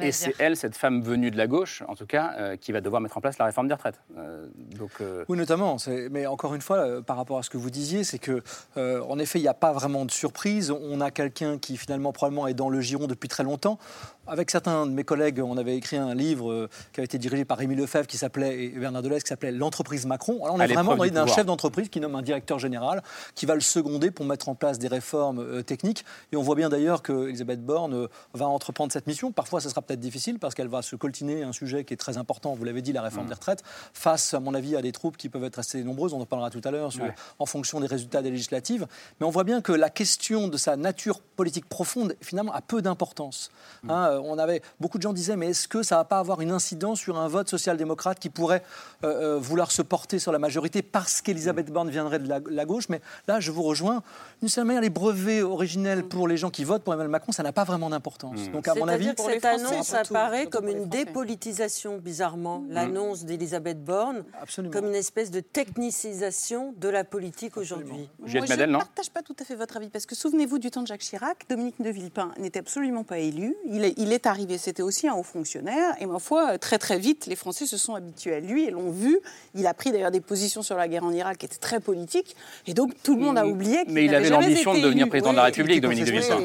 Et 0.00 0.12
c'est 0.12 0.34
elle, 0.38 0.56
cette 0.56 0.76
femme 0.76 1.02
venue 1.02 1.30
de 1.30 1.36
la 1.36 1.46
gauche, 1.46 1.82
en 1.88 1.94
tout 1.94 2.06
cas, 2.06 2.34
euh, 2.38 2.56
qui 2.56 2.72
va 2.72 2.80
devoir 2.80 3.00
mettre 3.00 3.16
en 3.16 3.20
place 3.20 3.38
la 3.38 3.44
réforme 3.44 3.68
des 3.68 3.74
retraites. 3.74 4.00
Euh, 4.16 4.46
donc, 4.76 4.90
euh, 5.00 5.24
Oui, 5.28 5.36
notamment. 5.36 5.76
Mais 6.10 6.26
encore 6.26 6.54
une 6.54 6.60
fois, 6.60 7.02
par 7.02 7.16
rapport 7.16 7.38
à 7.38 7.42
ce 7.42 7.50
que 7.50 7.56
vous 7.56 7.70
disiez, 7.70 8.04
c'est 8.04 8.18
que, 8.18 8.42
en 8.76 9.18
effet, 9.18 9.38
il 9.38 9.42
n'y 9.42 9.48
a 9.48 9.54
pas 9.54 9.72
vraiment 9.72 10.04
de 10.04 10.10
surprise. 10.10 10.70
On 10.70 11.00
a 11.00 11.10
quelqu'un 11.10 11.58
qui, 11.58 11.76
finalement, 11.76 12.12
probablement 12.12 12.46
est 12.46 12.54
dans 12.54 12.68
le 12.68 12.80
giron 12.80 13.06
depuis 13.06 13.28
très 13.28 13.44
longtemps. 13.44 13.78
Avec 14.26 14.50
certains 14.50 14.84
de 14.84 14.92
mes 14.92 15.04
collègues, 15.04 15.40
on 15.40 15.56
avait 15.56 15.76
écrit 15.76 15.96
un 15.96 16.14
livre 16.14 16.68
qui 16.92 17.00
avait 17.00 17.06
été 17.06 17.18
dirigé 17.18 17.44
par 17.44 17.58
Rémi 17.58 17.74
Lefebvre 17.74 18.06
qui 18.06 18.18
s'appelait, 18.18 18.64
et 18.64 18.68
Bernard 18.68 19.02
Deleuze 19.02 19.22
qui 19.22 19.28
s'appelait 19.28 19.52
L'entreprise 19.52 20.04
Macron. 20.04 20.44
Alors 20.44 20.56
on 20.56 20.60
est 20.60 20.66
vraiment 20.66 20.96
dans 20.96 21.06
d'un 21.06 21.26
chef 21.26 21.46
d'entreprise 21.46 21.88
qui 21.88 22.00
nomme 22.00 22.14
un 22.14 22.22
directeur 22.22 22.58
général 22.58 23.02
qui 23.34 23.46
va 23.46 23.54
le 23.54 23.60
seconder 23.60 24.10
pour 24.10 24.26
mettre 24.26 24.48
en 24.48 24.54
place 24.54 24.78
des 24.78 24.88
réformes 24.88 25.62
techniques. 25.62 26.04
Et 26.32 26.36
on 26.36 26.42
voit 26.42 26.56
bien 26.56 26.68
d'ailleurs 26.68 27.02
que 27.02 27.28
Elisabeth 27.28 27.64
Borne 27.64 28.08
va 28.34 28.46
entreprendre 28.46 28.92
cette 28.92 29.06
mission. 29.06 29.32
Parfois, 29.38 29.60
ce 29.60 29.68
sera 29.68 29.82
peut-être 29.82 30.00
difficile 30.00 30.40
parce 30.40 30.56
qu'elle 30.56 30.66
va 30.66 30.82
se 30.82 30.96
coltiner 30.96 31.44
un 31.44 31.52
sujet 31.52 31.84
qui 31.84 31.94
est 31.94 31.96
très 31.96 32.18
important, 32.18 32.54
vous 32.54 32.64
l'avez 32.64 32.82
dit, 32.82 32.92
la 32.92 33.02
réforme 33.02 33.26
mmh. 33.26 33.28
des 33.28 33.34
retraites, 33.34 33.62
face, 33.92 34.34
à 34.34 34.40
mon 34.40 34.52
avis, 34.52 34.74
à 34.74 34.82
des 34.82 34.90
troupes 34.90 35.16
qui 35.16 35.28
peuvent 35.28 35.44
être 35.44 35.60
assez 35.60 35.84
nombreuses. 35.84 36.12
On 36.12 36.20
en 36.20 36.26
parlera 36.26 36.50
tout 36.50 36.60
à 36.64 36.72
l'heure 36.72 36.90
en 37.38 37.46
fonction 37.46 37.78
des 37.78 37.86
résultats 37.86 38.20
des 38.20 38.32
législatives. 38.32 38.88
Mais 39.20 39.26
on 39.26 39.30
voit 39.30 39.44
bien 39.44 39.60
que 39.60 39.70
la 39.70 39.90
question 39.90 40.48
de 40.48 40.56
sa 40.56 40.74
nature 40.76 41.20
politique 41.20 41.68
profonde, 41.68 42.16
finalement, 42.20 42.52
a 42.52 42.60
peu 42.60 42.82
d'importance. 42.82 43.52
Mmh. 43.84 43.90
Hein, 43.92 44.08
euh, 44.10 44.22
on 44.24 44.38
avait, 44.38 44.60
beaucoup 44.80 44.98
de 44.98 45.04
gens 45.04 45.12
disaient, 45.12 45.36
mais 45.36 45.50
est-ce 45.50 45.68
que 45.68 45.84
ça 45.84 45.98
va 45.98 46.04
pas 46.04 46.18
avoir 46.18 46.40
une 46.40 46.50
incidence 46.50 46.98
sur 46.98 47.16
un 47.16 47.28
vote 47.28 47.48
social-démocrate 47.48 48.18
qui 48.18 48.30
pourrait 48.30 48.64
euh, 49.04 49.38
vouloir 49.38 49.70
se 49.70 49.82
porter 49.82 50.18
sur 50.18 50.32
la 50.32 50.40
majorité 50.40 50.82
parce 50.82 51.20
qu'Elisabeth 51.20 51.70
mmh. 51.70 51.72
Borne 51.72 51.90
viendrait 51.90 52.18
de 52.18 52.28
la, 52.28 52.64
gauche? 52.64 52.88
Mais 52.88 53.00
là, 53.28 53.38
je 53.38 53.52
vous 53.52 53.62
rejoins. 53.62 54.02
D'une 54.40 54.48
certaine 54.48 54.66
manière, 54.66 54.82
les 54.82 54.90
brevets 54.90 55.42
originels 55.42 56.02
pour 56.02 56.26
les 56.26 56.36
gens 56.36 56.50
qui 56.50 56.64
votent 56.64 56.82
pour 56.82 56.92
Emmanuel 56.92 57.12
Macron, 57.12 57.30
ça 57.30 57.44
n'a 57.44 57.52
pas 57.52 57.62
vraiment 57.62 57.88
d'importance. 57.88 58.50
Donc, 58.50 58.66
à 58.66 58.74
mon 58.74 58.88
avis. 58.88 59.14
Que 59.26 59.32
cette 59.32 59.44
annonce 59.44 59.94
apparaît 59.94 60.46
comme 60.46 60.68
une 60.68 60.88
dépolitisation, 60.88 61.98
bizarrement, 61.98 62.60
mm. 62.60 62.72
l'annonce 62.72 63.24
d'Elisabeth 63.24 63.84
Borne, 63.84 64.24
comme 64.72 64.86
une 64.86 64.94
espèce 64.94 65.30
de 65.30 65.40
technicisation 65.40 66.74
de 66.76 66.88
la 66.88 67.04
politique 67.04 67.56
aujourd'hui. 67.56 68.08
Je 68.24 68.38
ne 68.38 68.72
partage 68.72 69.10
pas 69.10 69.22
tout 69.22 69.36
à 69.40 69.44
fait 69.44 69.54
votre 69.54 69.76
avis, 69.76 69.88
parce 69.88 70.06
que 70.06 70.14
souvenez-vous 70.14 70.58
du 70.58 70.70
temps 70.70 70.82
de 70.82 70.86
Jacques 70.86 71.00
Chirac, 71.00 71.46
Dominique 71.48 71.80
de 71.80 71.90
Villepin 71.90 72.32
n'était 72.38 72.60
absolument 72.60 73.04
pas 73.04 73.18
élu. 73.18 73.54
Il 73.66 73.84
est, 73.84 73.94
il 73.96 74.12
est 74.12 74.26
arrivé, 74.26 74.58
c'était 74.58 74.82
aussi 74.82 75.08
un 75.08 75.14
haut 75.14 75.22
fonctionnaire, 75.22 75.94
et 76.00 76.06
ma 76.06 76.18
foi, 76.18 76.58
très 76.58 76.78
très 76.78 76.98
vite, 76.98 77.26
les 77.26 77.36
Français 77.36 77.66
se 77.66 77.76
sont 77.76 77.94
habitués 77.94 78.34
à 78.34 78.40
lui 78.40 78.64
et 78.64 78.70
l'ont 78.70 78.90
vu. 78.90 79.18
Il 79.54 79.66
a 79.66 79.74
pris 79.74 79.92
d'ailleurs 79.92 80.10
des 80.10 80.20
positions 80.20 80.62
sur 80.62 80.76
la 80.76 80.88
guerre 80.88 81.04
en 81.04 81.12
Irak 81.12 81.38
qui 81.38 81.46
étaient 81.46 81.56
très 81.56 81.80
politiques, 81.80 82.36
et 82.66 82.74
donc 82.74 82.92
tout 83.02 83.16
le 83.16 83.22
monde 83.22 83.38
a 83.38 83.46
oublié 83.46 83.84
qu'il 83.84 83.94
Mais 83.94 84.04
il 84.04 84.14
avait 84.14 84.30
l'ambition 84.30 84.74
de 84.74 84.80
devenir 84.80 85.08
président 85.08 85.32
de 85.32 85.36
la 85.36 85.44
République, 85.44 85.80
Dominique 85.80 86.04
de 86.04 86.10
Villepin. 86.10 86.38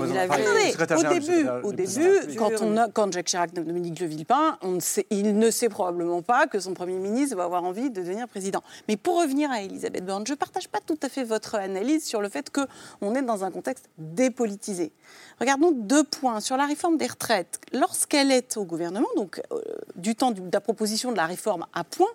au 0.96 1.04
début, 1.04 1.48
au 1.64 1.74
début 1.74 2.36
quand, 2.38 2.62
on 2.64 2.78
a, 2.78 2.90
quand 2.90 3.12
Jacques 3.12 3.28
Chirac 3.28 3.54
Dominique 3.54 3.96
de 3.96 4.06
Villepin, 4.06 4.58
on 4.62 4.72
ne 4.72 4.80
sait, 4.80 5.06
il 5.10 5.38
ne 5.38 5.52
sait 5.52 5.70
probablement 5.70 6.22
pas 6.22 6.48
que 6.48 6.60
son 6.60 6.74
Premier 6.74 6.98
ministre 6.98 7.36
va 7.36 7.44
avoir 7.44 7.64
envie 7.64 7.90
de 7.90 8.02
devenir 8.02 8.28
président. 8.28 8.64
Mais 8.88 8.98
pour 8.98 9.22
revenir 9.22 9.52
à 9.52 9.62
Elisabeth 9.62 10.06
Borne, 10.06 10.26
je 10.26 10.34
ne 10.34 10.38
partage 10.38 10.68
pas 10.68 10.80
tout 10.80 11.00
à 11.02 11.10
fait 11.10 11.24
votre 11.24 11.56
analyse 11.56 12.06
sur 12.06 12.22
le 12.22 12.30
fait 12.30 12.50
qu'on 12.50 13.16
est 13.16 13.22
dans 13.22 13.44
un 13.44 13.52
contexte 13.52 13.90
dépolitisé. 13.98 14.92
Regardons 15.40 15.72
deux 15.72 16.04
points. 16.04 16.40
Sur 16.40 16.58
la 16.58 16.66
réforme 16.66 16.98
des 16.98 17.08
retraites, 17.08 17.60
lorsqu'elle 17.72 18.32
est 18.32 18.58
au 18.58 18.66
gouvernement, 18.66 19.08
donc 19.16 19.42
euh, 19.52 19.62
du 19.96 20.16
temps 20.16 20.32
de 20.32 20.42
la 20.52 20.62
proposition 20.62 21.12
de 21.12 21.18
la 21.18 21.26
réforme 21.26 21.66
à 21.74 21.84
point, 21.84 22.08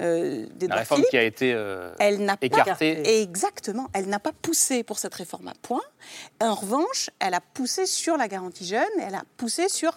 euh, 0.00 0.46
la 0.60 0.76
réforme 0.76 1.02
qui 1.10 1.16
a 1.16 1.22
été 1.22 1.52
euh, 1.52 1.92
elle 1.98 2.24
n'a 2.24 2.36
écartée. 2.40 3.22
exactement, 3.22 3.88
elle 3.92 4.08
n'a 4.08 4.18
pas 4.18 4.32
poussé 4.32 4.82
pour 4.82 4.98
cette 4.98 5.14
réforme 5.14 5.48
à 5.48 5.54
point. 5.62 5.82
En 6.40 6.54
revanche, 6.54 7.10
elle 7.18 7.34
a 7.34 7.40
poussé 7.40 7.86
sur 7.86 8.16
la 8.16 8.28
garantie 8.28 8.66
jeune, 8.66 8.82
elle 9.00 9.14
a 9.14 9.22
poussé 9.36 9.68
sur 9.68 9.89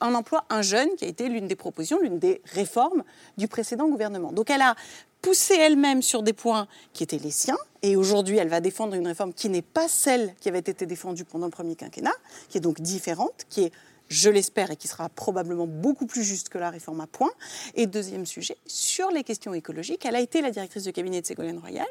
un 0.00 0.14
emploi, 0.14 0.44
un 0.50 0.62
jeune, 0.62 0.88
qui 0.96 1.04
a 1.04 1.08
été 1.08 1.28
l'une 1.28 1.48
des 1.48 1.56
propositions, 1.56 1.98
l'une 2.00 2.18
des 2.18 2.40
réformes 2.52 3.04
du 3.36 3.48
précédent 3.48 3.88
gouvernement. 3.88 4.32
Donc 4.32 4.50
elle 4.50 4.62
a 4.62 4.74
poussé 5.22 5.54
elle-même 5.54 6.02
sur 6.02 6.22
des 6.22 6.32
points 6.32 6.68
qui 6.92 7.02
étaient 7.02 7.18
les 7.18 7.30
siens, 7.30 7.58
et 7.82 7.96
aujourd'hui 7.96 8.36
elle 8.36 8.48
va 8.48 8.60
défendre 8.60 8.94
une 8.94 9.06
réforme 9.06 9.32
qui 9.32 9.48
n'est 9.48 9.62
pas 9.62 9.88
celle 9.88 10.34
qui 10.40 10.48
avait 10.48 10.58
été 10.58 10.86
défendue 10.86 11.24
pendant 11.24 11.46
le 11.46 11.52
premier 11.52 11.74
quinquennat, 11.74 12.14
qui 12.48 12.58
est 12.58 12.60
donc 12.60 12.80
différente, 12.80 13.44
qui 13.48 13.64
est 13.64 13.72
je 14.10 14.30
l'espère, 14.30 14.70
et 14.70 14.76
qui 14.76 14.88
sera 14.88 15.10
probablement 15.10 15.66
beaucoup 15.66 16.06
plus 16.06 16.22
juste 16.22 16.48
que 16.48 16.56
la 16.56 16.70
réforme 16.70 17.02
à 17.02 17.06
point. 17.06 17.30
Et 17.74 17.86
deuxième 17.86 18.24
sujet, 18.24 18.56
sur 18.66 19.10
les 19.10 19.22
questions 19.22 19.52
écologiques, 19.52 20.06
elle 20.06 20.16
a 20.16 20.20
été 20.20 20.40
la 20.40 20.50
directrice 20.50 20.84
de 20.84 20.90
cabinet 20.90 21.20
de 21.20 21.26
Ségolène 21.26 21.58
Royal. 21.58 21.86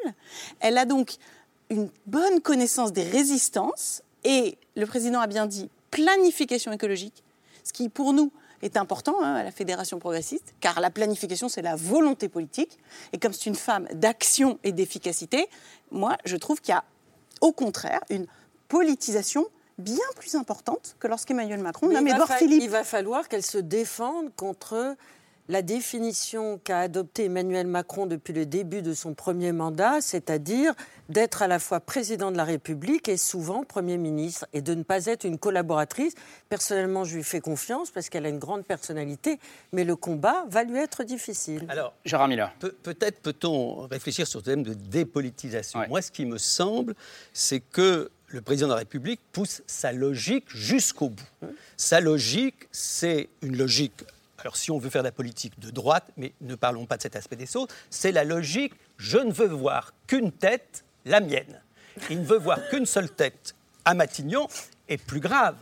Elle 0.60 0.79
a 0.79 0.86
donc 0.86 1.17
une 1.70 1.91
bonne 2.08 2.41
connaissance 2.41 2.91
des 2.91 3.03
résistances, 3.03 4.01
et 4.24 4.58
le 4.75 4.88
président 4.88 5.20
a 5.20 5.27
bien 5.27 5.46
dit 5.46 5.70
planification 5.98 6.72
écologique, 6.72 7.24
ce 7.63 7.74
qui 7.74 7.89
pour 7.89 8.13
nous 8.13 8.32
est 8.62 8.77
important 8.77 9.22
hein, 9.22 9.36
à 9.36 9.44
la 9.44 9.51
Fédération 9.51 10.00
progressiste, 10.00 10.54
car 10.60 10.80
la 10.80 10.89
planification, 10.89 11.50
c'est 11.50 11.62
la 11.62 11.75
volonté 11.75 12.30
politique. 12.30 12.77
Et 13.13 13.18
comme 13.18 13.34
c'est 13.34 13.48
une 13.48 13.56
femme 13.56 13.88
d'action 13.94 14.60
et 14.63 14.72
d'efficacité, 14.72 15.48
moi, 15.92 16.18
je 16.25 16.38
trouve 16.38 16.62
qu'il 16.62 16.74
y 16.74 16.77
a 16.77 16.84
au 17.42 17.51
contraire 17.51 18.01
une 18.10 18.25
politisation 18.68 19.48
bien 19.77 19.98
plus 20.16 20.36
importante 20.36 20.96
que 21.00 21.08
lorsqu'Emmanuel 21.08 21.60
Macron 21.60 21.88
nomme 21.88 22.08
Philippe. 22.38 22.63
Il 22.63 22.70
va 22.70 22.84
falloir 22.84 23.27
qu'elle 23.27 23.44
se 23.44 23.60
défende 23.60 24.36
contre 24.36 24.96
la 25.50 25.62
définition 25.62 26.60
qu'a 26.63 26.80
adoptée 26.80 27.25
Emmanuel 27.25 27.68
Macron 27.68 28.06
depuis 28.06 28.34
le 28.34 28.46
début 28.46 28.82
de 28.82 28.94
son 28.94 29.13
premier 29.13 29.51
mandat, 29.51 30.01
c'est-à-dire 30.01 30.74
d'être 31.10 31.42
à 31.42 31.48
la 31.48 31.60
fois 31.60 31.80
président 31.80 32.32
de 32.32 32.38
la 32.38 32.44
République 32.44 33.08
et 33.08 33.16
souvent 33.16 33.63
Premier 33.63 33.98
ministre, 33.98 34.46
et 34.51 34.62
de 34.62 34.74
ne 34.74 34.84
pas 34.84 35.06
être 35.06 35.24
une 35.24 35.38
collaboratrice. 35.38 36.13
Personnellement, 36.50 37.06
je 37.06 37.16
lui 37.16 37.24
fais 37.24 37.39
confiance 37.39 37.92
parce 37.92 38.10
qu'elle 38.10 38.25
a 38.25 38.30
une 38.30 38.39
grande 38.39 38.66
personnalité, 38.66 39.39
mais 39.72 39.86
le 39.86 39.96
combat 39.96 40.46
va 40.50 40.63
lui 40.63 40.77
être 40.77 41.04
difficile. 41.04 41.66
Alors, 41.70 41.94
Gérard 42.04 42.27
Miller. 42.27 42.54
peut-être 42.60 43.22
peut-on 43.22 43.88
réfléchir 43.88 44.27
sur 44.27 44.39
le 44.39 44.44
thème 44.44 44.63
de 44.63 44.74
dépolitisation. 44.74 45.80
Moi, 45.88 46.01
ce 46.01 46.12
qui 46.12 46.25
me 46.25 46.38
semble, 46.38 46.94
c'est 47.32 47.62
que 47.62 48.12
le 48.27 48.42
président 48.42 48.68
de 48.68 48.74
la 48.74 48.80
République 48.80 49.22
pousse 49.32 49.62
sa 49.68 49.94
logique 49.94 50.46
jusqu'au 50.50 51.10
bout. 51.10 51.48
Sa 51.77 52.01
logique, 52.01 52.68
c'est 52.72 53.30
une 53.42 53.56
logique 53.56 54.04
alors 54.39 54.56
si 54.56 54.72
on 54.72 54.77
veut 54.77 54.89
faire 54.89 55.03
de 55.03 55.08
la 55.08 55.12
politique 55.12 55.60
de 55.60 55.70
droite, 55.70 56.06
mais 56.17 56.34
ne 56.41 56.56
parlons 56.56 56.86
pas 56.86 56.98
de 56.98 57.01
cet 57.01 57.15
aspect 57.15 57.36
des 57.36 57.46
choses, 57.46 57.67
c'est 57.89 58.12
la 58.12 58.24
logique 58.24 58.74
je 58.98 59.17
ne 59.17 59.31
veux 59.31 59.48
voir 59.48 59.94
qu'une 60.07 60.31
tête, 60.31 60.83
la 61.05 61.20
mienne. 61.20 61.61
Il 62.09 62.22
ne 62.22 62.25
veut 62.25 62.38
voir 62.38 62.59
qu'une 62.70 62.85
seule 62.85 63.09
tête 63.09 63.55
à 63.85 63.94
Matignon, 63.94 64.48
et 64.90 64.98
plus 64.98 65.20
grave, 65.20 65.55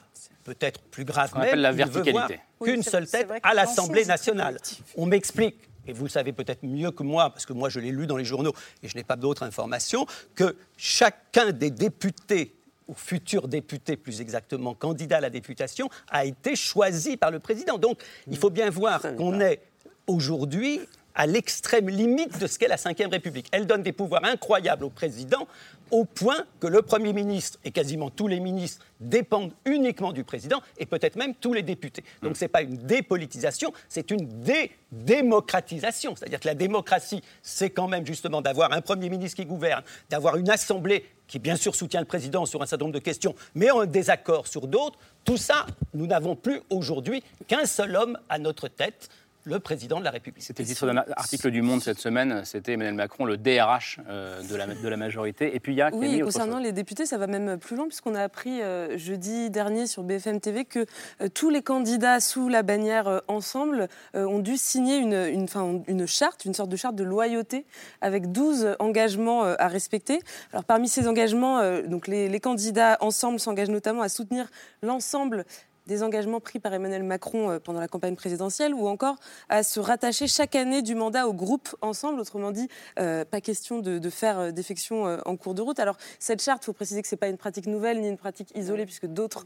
peut-être 0.44 0.82
plus 0.82 1.06
grave 1.06 1.38
même, 1.38 1.60
la 1.60 1.72
il 1.72 1.86
veut 1.86 2.12
voir 2.12 2.30
qu'une 2.64 2.84
seule 2.84 3.08
tête 3.08 3.30
à 3.44 3.54
l'Assemblée 3.54 4.06
nationale. 4.06 4.60
On 4.96 5.06
m'explique 5.06 5.58
et 5.88 5.94
vous 5.94 6.06
le 6.06 6.10
savez 6.10 6.34
peut-être 6.34 6.64
mieux 6.64 6.92
que 6.92 7.04
moi, 7.04 7.30
parce 7.30 7.46
que 7.46 7.54
moi 7.54 7.70
je 7.70 7.80
l'ai 7.80 7.92
lu 7.92 8.08
dans 8.08 8.18
les 8.18 8.26
journaux 8.26 8.54
et 8.82 8.88
je 8.88 8.96
n'ai 8.96 9.04
pas 9.04 9.16
d'autres 9.16 9.44
informations, 9.44 10.06
que 10.34 10.56
chacun 10.78 11.52
des 11.52 11.70
députés 11.70 12.55
ou 12.88 12.94
futur 12.94 13.48
député, 13.48 13.98
plus 13.98 14.22
exactement 14.22 14.74
candidat 14.74 15.18
à 15.18 15.22
la 15.22 15.30
députation, 15.30 15.90
a 16.10 16.26
été 16.26 16.56
choisi 16.56 17.18
par 17.18 17.32
le 17.32 17.40
président. 17.40 17.78
Donc 17.78 18.02
il 18.28 18.38
faut 18.38 18.50
bien 18.50 18.70
voir 18.70 19.02
qu'on 19.18 19.40
est 19.40 19.62
aujourd'hui 20.08 20.82
à 21.16 21.26
l'extrême 21.26 21.90
limite 21.90 22.38
de 22.40 22.48
ce 22.48 22.60
qu'est 22.60 22.68
la 22.68 22.76
Ve 22.76 23.10
République. 23.12 23.48
Elle 23.52 23.66
donne 23.66 23.84
des 23.84 23.94
pouvoirs 23.94 24.26
incroyables 24.26 24.84
au 24.84 24.90
président 24.90 25.48
au 25.92 26.04
point 26.04 26.46
que 26.60 26.68
le 26.68 26.82
Premier 26.82 27.14
ministre 27.14 27.60
et 27.64 27.72
quasiment 27.72 28.10
tous 28.10 28.28
les 28.28 28.40
ministres 28.40 28.84
dépendent 29.00 29.54
uniquement 29.66 30.12
du 30.14 30.24
président 30.24 30.62
et 30.78 30.86
peut-être 30.86 31.16
même 31.16 31.36
tous 31.36 31.54
les 31.54 31.62
députés. 31.62 32.04
Donc 32.22 32.32
mm. 32.32 32.36
ce 32.36 32.44
n'est 32.44 32.50
pas 32.50 32.62
une 32.64 32.78
dépolitisation, 32.78 33.72
c'est 33.88 34.10
une 34.12 34.28
dédémocratisation. 34.42 36.16
C'est-à-dire 36.16 36.40
que 36.40 36.48
la 36.48 36.56
démocratie, 36.56 37.22
c'est 37.42 37.70
quand 37.70 37.88
même 37.88 38.06
justement 38.06 38.42
d'avoir 38.42 38.74
un 38.74 38.82
Premier 38.82 39.10
ministre 39.10 39.38
qui 39.38 39.46
gouverne, 39.46 39.84
d'avoir 40.10 40.38
une 40.38 40.50
Assemblée 40.50 41.06
qui 41.28 41.40
bien 41.40 41.56
sûr 41.56 41.76
soutient 41.76 42.00
le 42.00 42.06
président 42.06 42.46
sur 42.46 42.62
un 42.62 42.66
certain 42.66 42.86
nombre 42.86 42.96
de 42.96 43.04
questions, 43.04 43.36
mais 43.56 43.72
en 43.72 43.86
désaccord 43.86 44.48
sur 44.48 44.68
d'autres. 44.68 44.98
Tout 45.24 45.38
ça, 45.38 45.66
nous 45.94 46.06
n'avons 46.08 46.36
plus 46.36 46.62
aujourd'hui 46.70 47.24
qu'un 47.48 47.66
seul 47.66 47.96
homme 47.96 48.18
à 48.30 48.38
notre 48.38 48.68
tête 48.68 49.10
le 49.46 49.60
président 49.60 50.00
de 50.00 50.04
la 50.04 50.12
République. 50.12 50.44
C'était 50.44 50.64
le 50.64 50.70
titre 50.70 50.88
d'un 50.88 50.98
article 50.98 51.52
du 51.52 51.62
Monde 51.62 51.82
cette 51.82 52.00
semaine, 52.00 52.42
c'était 52.46 52.74
Emmanuel 52.74 52.96
Macron, 52.96 53.26
le 53.26 53.38
DRH 53.38 54.00
euh, 54.10 54.42
de, 54.42 54.56
la, 54.56 54.66
de 54.66 54.88
la 54.88 54.98
majorité. 54.98 55.56
Et 55.56 55.60
puis 55.60 55.74
il 55.74 55.78
y 55.78 55.82
a 55.82 55.92
Oui, 55.94 56.20
concernant 56.20 56.58
les 56.58 56.72
députés, 56.72 57.06
ça 57.06 57.18
va 57.18 57.28
même 57.28 57.58
plus 57.60 57.76
loin, 57.76 57.88
puisqu'on 57.88 58.16
a 58.16 58.22
appris 58.22 58.62
euh, 58.62 58.98
jeudi 58.98 59.52
dernier 59.52 59.86
sur 59.86 60.04
BFM 60.04 60.40
TV 60.40 60.66
que 60.66 60.86
euh, 61.22 61.30
tous 61.34 61.52
les 61.52 61.62
candidats 61.62 62.20
sous 62.20 62.50
la 62.50 62.64
bannière 62.64 63.22
Ensemble 63.28 63.88
ont 64.14 64.40
dû 64.40 64.58
signer 64.58 64.98
une, 64.98 65.14
une, 65.14 65.48
une 65.88 66.08
charte, 66.08 66.46
une 66.46 66.54
sorte 66.54 66.70
de 66.70 66.76
charte 66.76 66.96
de 66.96 67.04
loyauté, 67.04 67.66
avec 68.02 68.32
12 68.32 68.76
engagements 68.80 69.44
à 69.44 69.68
respecter. 69.68 70.20
Alors 70.52 70.64
parmi 70.64 70.88
ces 70.88 71.08
engagements, 71.08 71.82
donc 71.84 72.08
les, 72.08 72.30
les 72.30 72.40
candidats 72.40 72.98
Ensemble 73.00 73.40
s'engagent 73.40 73.70
notamment 73.70 74.02
à 74.02 74.10
soutenir 74.10 74.48
l'ensemble 74.82 75.46
des 75.88 76.04
engagements 76.04 76.40
pris 76.40 76.60
par 76.60 76.74
Emmanuel 76.74 77.04
Macron 77.04 77.52
euh, 77.52 77.60
pendant 77.60 77.80
la 77.80 77.88
campagne 77.88 78.16
présidentielle 78.16 78.74
ou 78.74 78.88
encore 78.88 79.16
à 79.50 79.64
se 79.64 79.80
rattacher 79.80 80.28
chaque 80.28 80.56
année 80.56 80.82
du 80.82 80.96
mandat 80.96 81.28
au 81.28 81.34
groupe 81.34 81.76
ensemble. 81.82 82.20
Autrement 82.20 82.52
dit, 82.52 82.68
euh, 83.00 83.26
pas 83.26 83.42
question 83.42 83.80
de, 83.80 84.10
faire 84.10 84.40
euh, 84.40 84.52
défection 84.52 85.20
en 85.26 85.36
cours 85.36 85.54
de 85.54 85.62
route. 85.62 85.80
Alors, 85.80 85.98
cette 86.20 86.42
charte, 86.42 86.64
il 86.64 86.66
faut 86.68 86.74
préciser 86.74 87.02
que 87.02 87.08
ce 87.08 87.16
n'est 87.16 87.20
pas 87.20 87.28
une 87.28 87.38
pratique 87.38 87.68
nouvelle 87.68 88.00
ni 88.02 88.08
une 88.08 88.18
pratique 88.18 88.50
isolée, 88.56 88.86
puisque 88.86 89.08
d'autres 89.08 89.46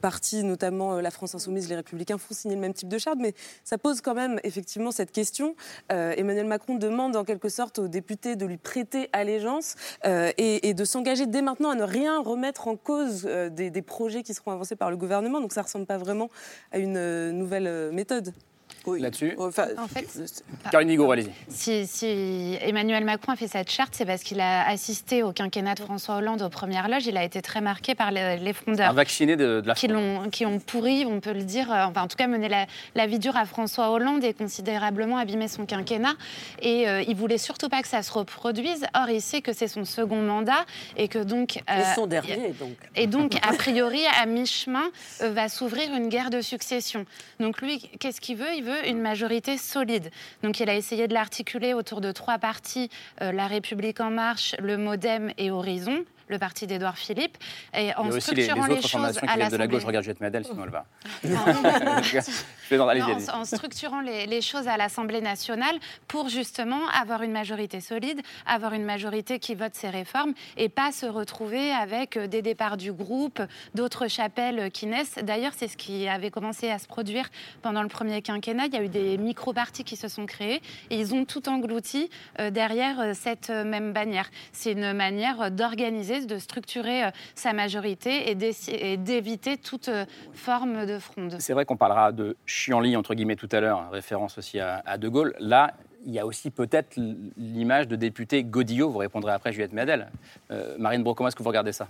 partis, 0.00 0.44
notamment 0.44 1.00
la 1.00 1.10
France 1.10 1.34
Insoumise, 1.34 1.68
les 1.68 1.76
Républicains, 1.76 2.18
font 2.18 2.34
signer 2.34 2.54
le 2.54 2.60
même 2.60 2.74
type 2.74 2.88
de 2.88 2.98
charte. 2.98 3.18
Mais 3.20 3.34
ça 3.64 3.78
pose 3.78 4.00
quand 4.00 4.14
même 4.14 4.40
effectivement 4.44 4.90
cette 4.90 5.12
question. 5.12 5.54
Emmanuel 5.88 6.46
Macron 6.46 6.76
demande 6.76 7.16
en 7.16 7.24
quelque 7.24 7.48
sorte 7.48 7.78
aux 7.78 7.88
députés 7.88 8.36
de 8.36 8.46
lui 8.46 8.56
prêter 8.56 9.08
allégeance 9.12 9.74
et, 10.04 10.74
de 10.74 10.84
s'engager 10.84 11.26
dès 11.26 11.42
maintenant 11.42 11.70
à 11.70 11.74
ne 11.74 11.84
rien 11.84 12.20
remettre 12.20 12.68
en 12.68 12.76
cause 12.76 13.24
des, 13.24 13.70
des, 13.70 13.82
projets 13.82 14.22
qui 14.22 14.34
seront 14.34 14.52
avancés 14.52 14.76
par 14.76 14.90
le 14.90 14.96
gouvernement. 14.96 15.40
Donc, 15.40 15.52
ça 15.52 15.61
ne 15.62 15.66
ressemble 15.66 15.86
pas 15.86 15.98
vraiment 15.98 16.30
à 16.70 16.78
une 16.78 16.96
euh, 16.96 17.32
nouvelle 17.32 17.66
euh, 17.66 17.90
méthode 18.86 19.00
là-dessus 19.00 19.34
En 19.38 19.50
fait, 19.50 20.08
Caroline 20.70 21.00
allez-y. 21.12 21.86
Si, 21.86 22.58
Emmanuel 22.60 23.04
Macron 23.04 23.32
a 23.32 23.36
fait 23.36 23.48
cette 23.48 23.70
charte, 23.70 23.94
c'est 23.94 24.04
parce 24.04 24.22
qu'il 24.22 24.40
a 24.40 24.68
assisté 24.68 25.22
au 25.22 25.32
quinquennat 25.32 25.74
de 25.74 25.80
François 25.80 26.16
Hollande 26.16 26.42
aux 26.42 26.48
premières 26.48 26.88
loges. 26.88 27.06
Il 27.06 27.16
a 27.16 27.24
été 27.24 27.42
très 27.42 27.60
marqué 27.60 27.94
par 27.94 28.10
les, 28.10 28.52
frondeurs. 28.52 28.90
Un 28.90 28.94
vacciné 28.94 29.36
de, 29.36 29.62
la 29.64 29.74
qui, 29.74 29.90
ont, 29.92 30.30
qui 30.30 30.46
ont 30.46 30.58
pourri, 30.58 31.04
on 31.06 31.20
peut 31.20 31.32
le 31.32 31.42
dire, 31.42 31.72
euh, 31.72 31.84
enfin 31.84 32.02
en 32.02 32.08
tout 32.08 32.16
cas 32.16 32.26
mené 32.26 32.48
la, 32.48 33.06
vie 33.06 33.18
dure 33.18 33.36
à 33.36 33.44
François 33.44 33.90
Hollande 33.90 34.24
et 34.24 34.32
considérablement 34.32 35.16
abîmé 35.18 35.48
son 35.48 35.66
quinquennat. 35.66 36.14
Et 36.60 36.88
euh, 36.88 37.02
il 37.06 37.16
voulait 37.16 37.38
surtout 37.38 37.68
pas 37.68 37.82
que 37.82 37.88
ça 37.88 38.02
se 38.02 38.12
reproduise. 38.12 38.84
Or, 38.94 39.10
il 39.10 39.20
sait 39.20 39.40
que 39.40 39.52
c'est 39.52 39.68
son 39.68 39.84
second 39.84 40.22
mandat 40.22 40.64
et 40.96 41.08
que 41.08 41.18
donc. 41.18 41.60
Euh, 41.70 41.80
et 41.80 41.94
son 41.94 42.06
dernier, 42.06 42.54
donc. 42.58 42.76
Et 42.96 43.06
donc, 43.06 43.36
a 43.42 43.52
priori, 43.52 44.00
à 44.20 44.26
mi-chemin, 44.26 44.90
va 45.20 45.48
s'ouvrir 45.48 45.94
une 45.94 46.08
guerre 46.08 46.30
de 46.30 46.40
succession. 46.40 47.06
Donc 47.40 47.60
lui, 47.60 47.78
qu'est-ce 47.98 48.20
qu'il 48.20 48.36
veut? 48.36 48.54
Il 48.56 48.64
veut 48.64 48.71
une 48.86 49.00
majorité 49.00 49.56
solide. 49.58 50.10
Donc 50.42 50.60
il 50.60 50.68
a 50.68 50.74
essayé 50.74 51.08
de 51.08 51.14
l'articuler 51.14 51.74
autour 51.74 52.00
de 52.00 52.12
trois 52.12 52.38
partis, 52.38 52.90
euh, 53.20 53.32
La 53.32 53.46
République 53.46 54.00
en 54.00 54.10
marche, 54.10 54.54
le 54.58 54.76
Modem 54.76 55.32
et 55.38 55.50
Horizon. 55.50 56.04
Le 56.28 56.38
parti 56.38 56.66
d'Édouard 56.66 56.98
Philippe. 56.98 57.36
Et 57.74 57.94
en 57.94 58.10
structurant 58.20 58.66
les, 58.66 58.82
choses 58.82 59.18
à 59.22 59.36
l'Assemblée... 59.36 59.48
de 59.50 59.56
la 59.56 59.66
gauche, 59.66 59.84
regarde 59.84 60.04
Juliette 60.04 60.20
Madel, 60.20 60.44
sinon 60.44 60.64
elle 60.64 60.70
va. 60.70 60.86
en, 63.32 63.44
structurant 63.44 64.00
les, 64.00 64.40
choses 64.40 64.68
à 64.68 64.76
l'Assemblée 64.76 65.20
nationale 65.20 65.76
pour 66.08 66.28
justement 66.28 66.88
avoir 66.88 67.22
une 67.22 67.32
majorité 67.32 67.80
solide, 67.80 68.20
avoir 68.46 68.72
une 68.72 68.84
majorité 68.84 69.38
qui 69.38 69.54
vote 69.54 69.74
ces 69.74 69.90
réformes 69.90 70.32
et 70.56 70.68
pas 70.68 70.92
se 70.92 71.06
retrouver 71.06 71.70
avec 71.72 72.16
euh, 72.16 72.26
des 72.26 72.42
départs 72.42 72.76
du 72.76 72.92
groupe, 72.92 73.40
d'autres 73.74 74.08
chapelles 74.08 74.70
qui 74.70 74.86
naissent. 74.86 75.18
D'ailleurs, 75.22 75.52
c'est 75.56 75.68
ce 75.68 75.76
qui 75.76 76.08
avait 76.08 76.30
commencé 76.30 76.70
à 76.70 76.78
se 76.78 76.86
produire 76.86 77.28
pendant 77.62 77.82
le 77.82 77.88
premier 77.88 78.22
quinquennat. 78.22 78.66
Il 78.66 78.74
y 78.74 78.76
a 78.76 78.82
eu 78.82 78.88
des 78.88 79.18
micro-partis 79.18 79.84
qui 79.84 79.96
se 79.96 80.08
sont 80.08 80.26
créés 80.26 80.62
et 80.90 80.98
ils 80.98 81.14
ont 81.14 81.24
tout 81.24 81.48
englouti 81.48 82.10
euh, 82.40 82.50
derrière 82.50 83.00
euh, 83.00 83.12
cette 83.14 83.50
même 83.50 83.92
bannière. 83.92 84.30
C'est 84.52 84.72
une 84.72 84.92
manière 84.92 85.50
d'organiser, 85.50 86.11
de 86.20 86.38
structurer 86.38 87.10
sa 87.34 87.52
majorité 87.52 88.30
et 88.30 88.96
d'éviter 88.96 89.56
toute 89.56 89.90
forme 90.32 90.86
de 90.86 90.98
fronde. 90.98 91.36
C'est 91.38 91.52
vrai 91.52 91.64
qu'on 91.64 91.76
parlera 91.76 92.12
de 92.12 92.36
chienlit, 92.46 92.96
entre 92.96 93.14
guillemets, 93.14 93.36
tout 93.36 93.48
à 93.52 93.60
l'heure, 93.60 93.90
référence 93.90 94.38
aussi 94.38 94.60
à, 94.60 94.82
à 94.84 94.98
De 94.98 95.08
Gaulle. 95.08 95.34
Là, 95.38 95.74
il 96.04 96.12
y 96.12 96.18
a 96.18 96.26
aussi 96.26 96.50
peut-être 96.50 96.98
l'image 97.36 97.88
de 97.88 97.96
député 97.96 98.44
Godillot. 98.44 98.90
Vous 98.90 98.98
répondrez 98.98 99.32
après, 99.32 99.52
Juliette 99.52 99.72
Médel. 99.72 100.08
Euh, 100.50 100.76
Marine 100.78 101.02
Bro, 101.02 101.14
comment 101.14 101.28
est-ce 101.28 101.36
que 101.36 101.42
vous 101.42 101.48
regardez 101.48 101.72
ça? 101.72 101.88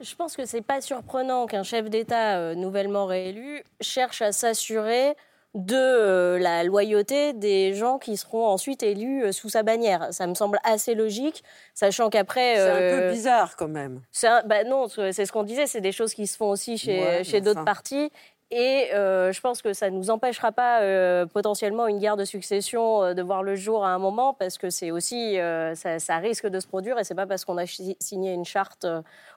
Je 0.00 0.14
pense 0.14 0.36
que 0.36 0.46
ce 0.46 0.56
n'est 0.56 0.62
pas 0.62 0.80
surprenant 0.80 1.46
qu'un 1.46 1.62
chef 1.62 1.90
d'État 1.90 2.38
euh, 2.38 2.54
nouvellement 2.54 3.06
réélu 3.06 3.62
cherche 3.80 4.22
à 4.22 4.32
s'assurer 4.32 5.14
de 5.54 5.74
euh, 5.74 6.38
la 6.38 6.62
loyauté 6.62 7.32
des 7.32 7.74
gens 7.74 7.98
qui 7.98 8.16
seront 8.16 8.46
ensuite 8.46 8.82
élus 8.82 9.32
sous 9.32 9.48
sa 9.48 9.62
bannière. 9.62 10.08
Ça 10.12 10.26
me 10.26 10.34
semble 10.34 10.58
assez 10.64 10.94
logique, 10.94 11.42
sachant 11.74 12.08
qu'après... 12.08 12.56
C'est 12.56 12.70
un 12.70 13.00
peu 13.00 13.10
bizarre 13.12 13.56
quand 13.56 13.68
même. 13.68 14.00
Bah 14.46 14.64
non, 14.64 14.86
c'est 14.88 15.12
ce 15.26 15.32
qu'on 15.32 15.42
disait, 15.42 15.66
c'est 15.66 15.80
des 15.80 15.92
choses 15.92 16.14
qui 16.14 16.26
se 16.26 16.36
font 16.36 16.50
aussi 16.50 16.78
chez, 16.78 17.24
chez 17.24 17.40
d'autres 17.40 17.64
partis. 17.64 18.10
Et 18.52 18.92
euh, 18.94 19.30
je 19.30 19.40
pense 19.40 19.62
que 19.62 19.72
ça 19.72 19.90
ne 19.90 19.96
nous 19.96 20.10
empêchera 20.10 20.50
pas 20.50 20.80
euh, 20.80 21.24
potentiellement 21.24 21.86
une 21.86 22.00
guerre 22.00 22.16
de 22.16 22.24
succession 22.24 23.04
euh, 23.04 23.14
de 23.14 23.22
voir 23.22 23.44
le 23.44 23.54
jour 23.54 23.84
à 23.84 23.90
un 23.90 23.98
moment, 23.98 24.34
parce 24.34 24.58
que 24.58 24.70
c'est 24.70 24.90
aussi, 24.90 25.36
ça, 25.74 25.98
ça, 26.00 26.16
risque 26.16 26.48
de 26.48 26.58
se 26.58 26.66
produire, 26.66 26.98
et 26.98 27.04
c'est 27.04 27.14
pas 27.14 27.26
parce 27.26 27.44
qu'on 27.44 27.58
a 27.58 27.66
signé 27.66 28.32
une 28.32 28.44
charte 28.44 28.86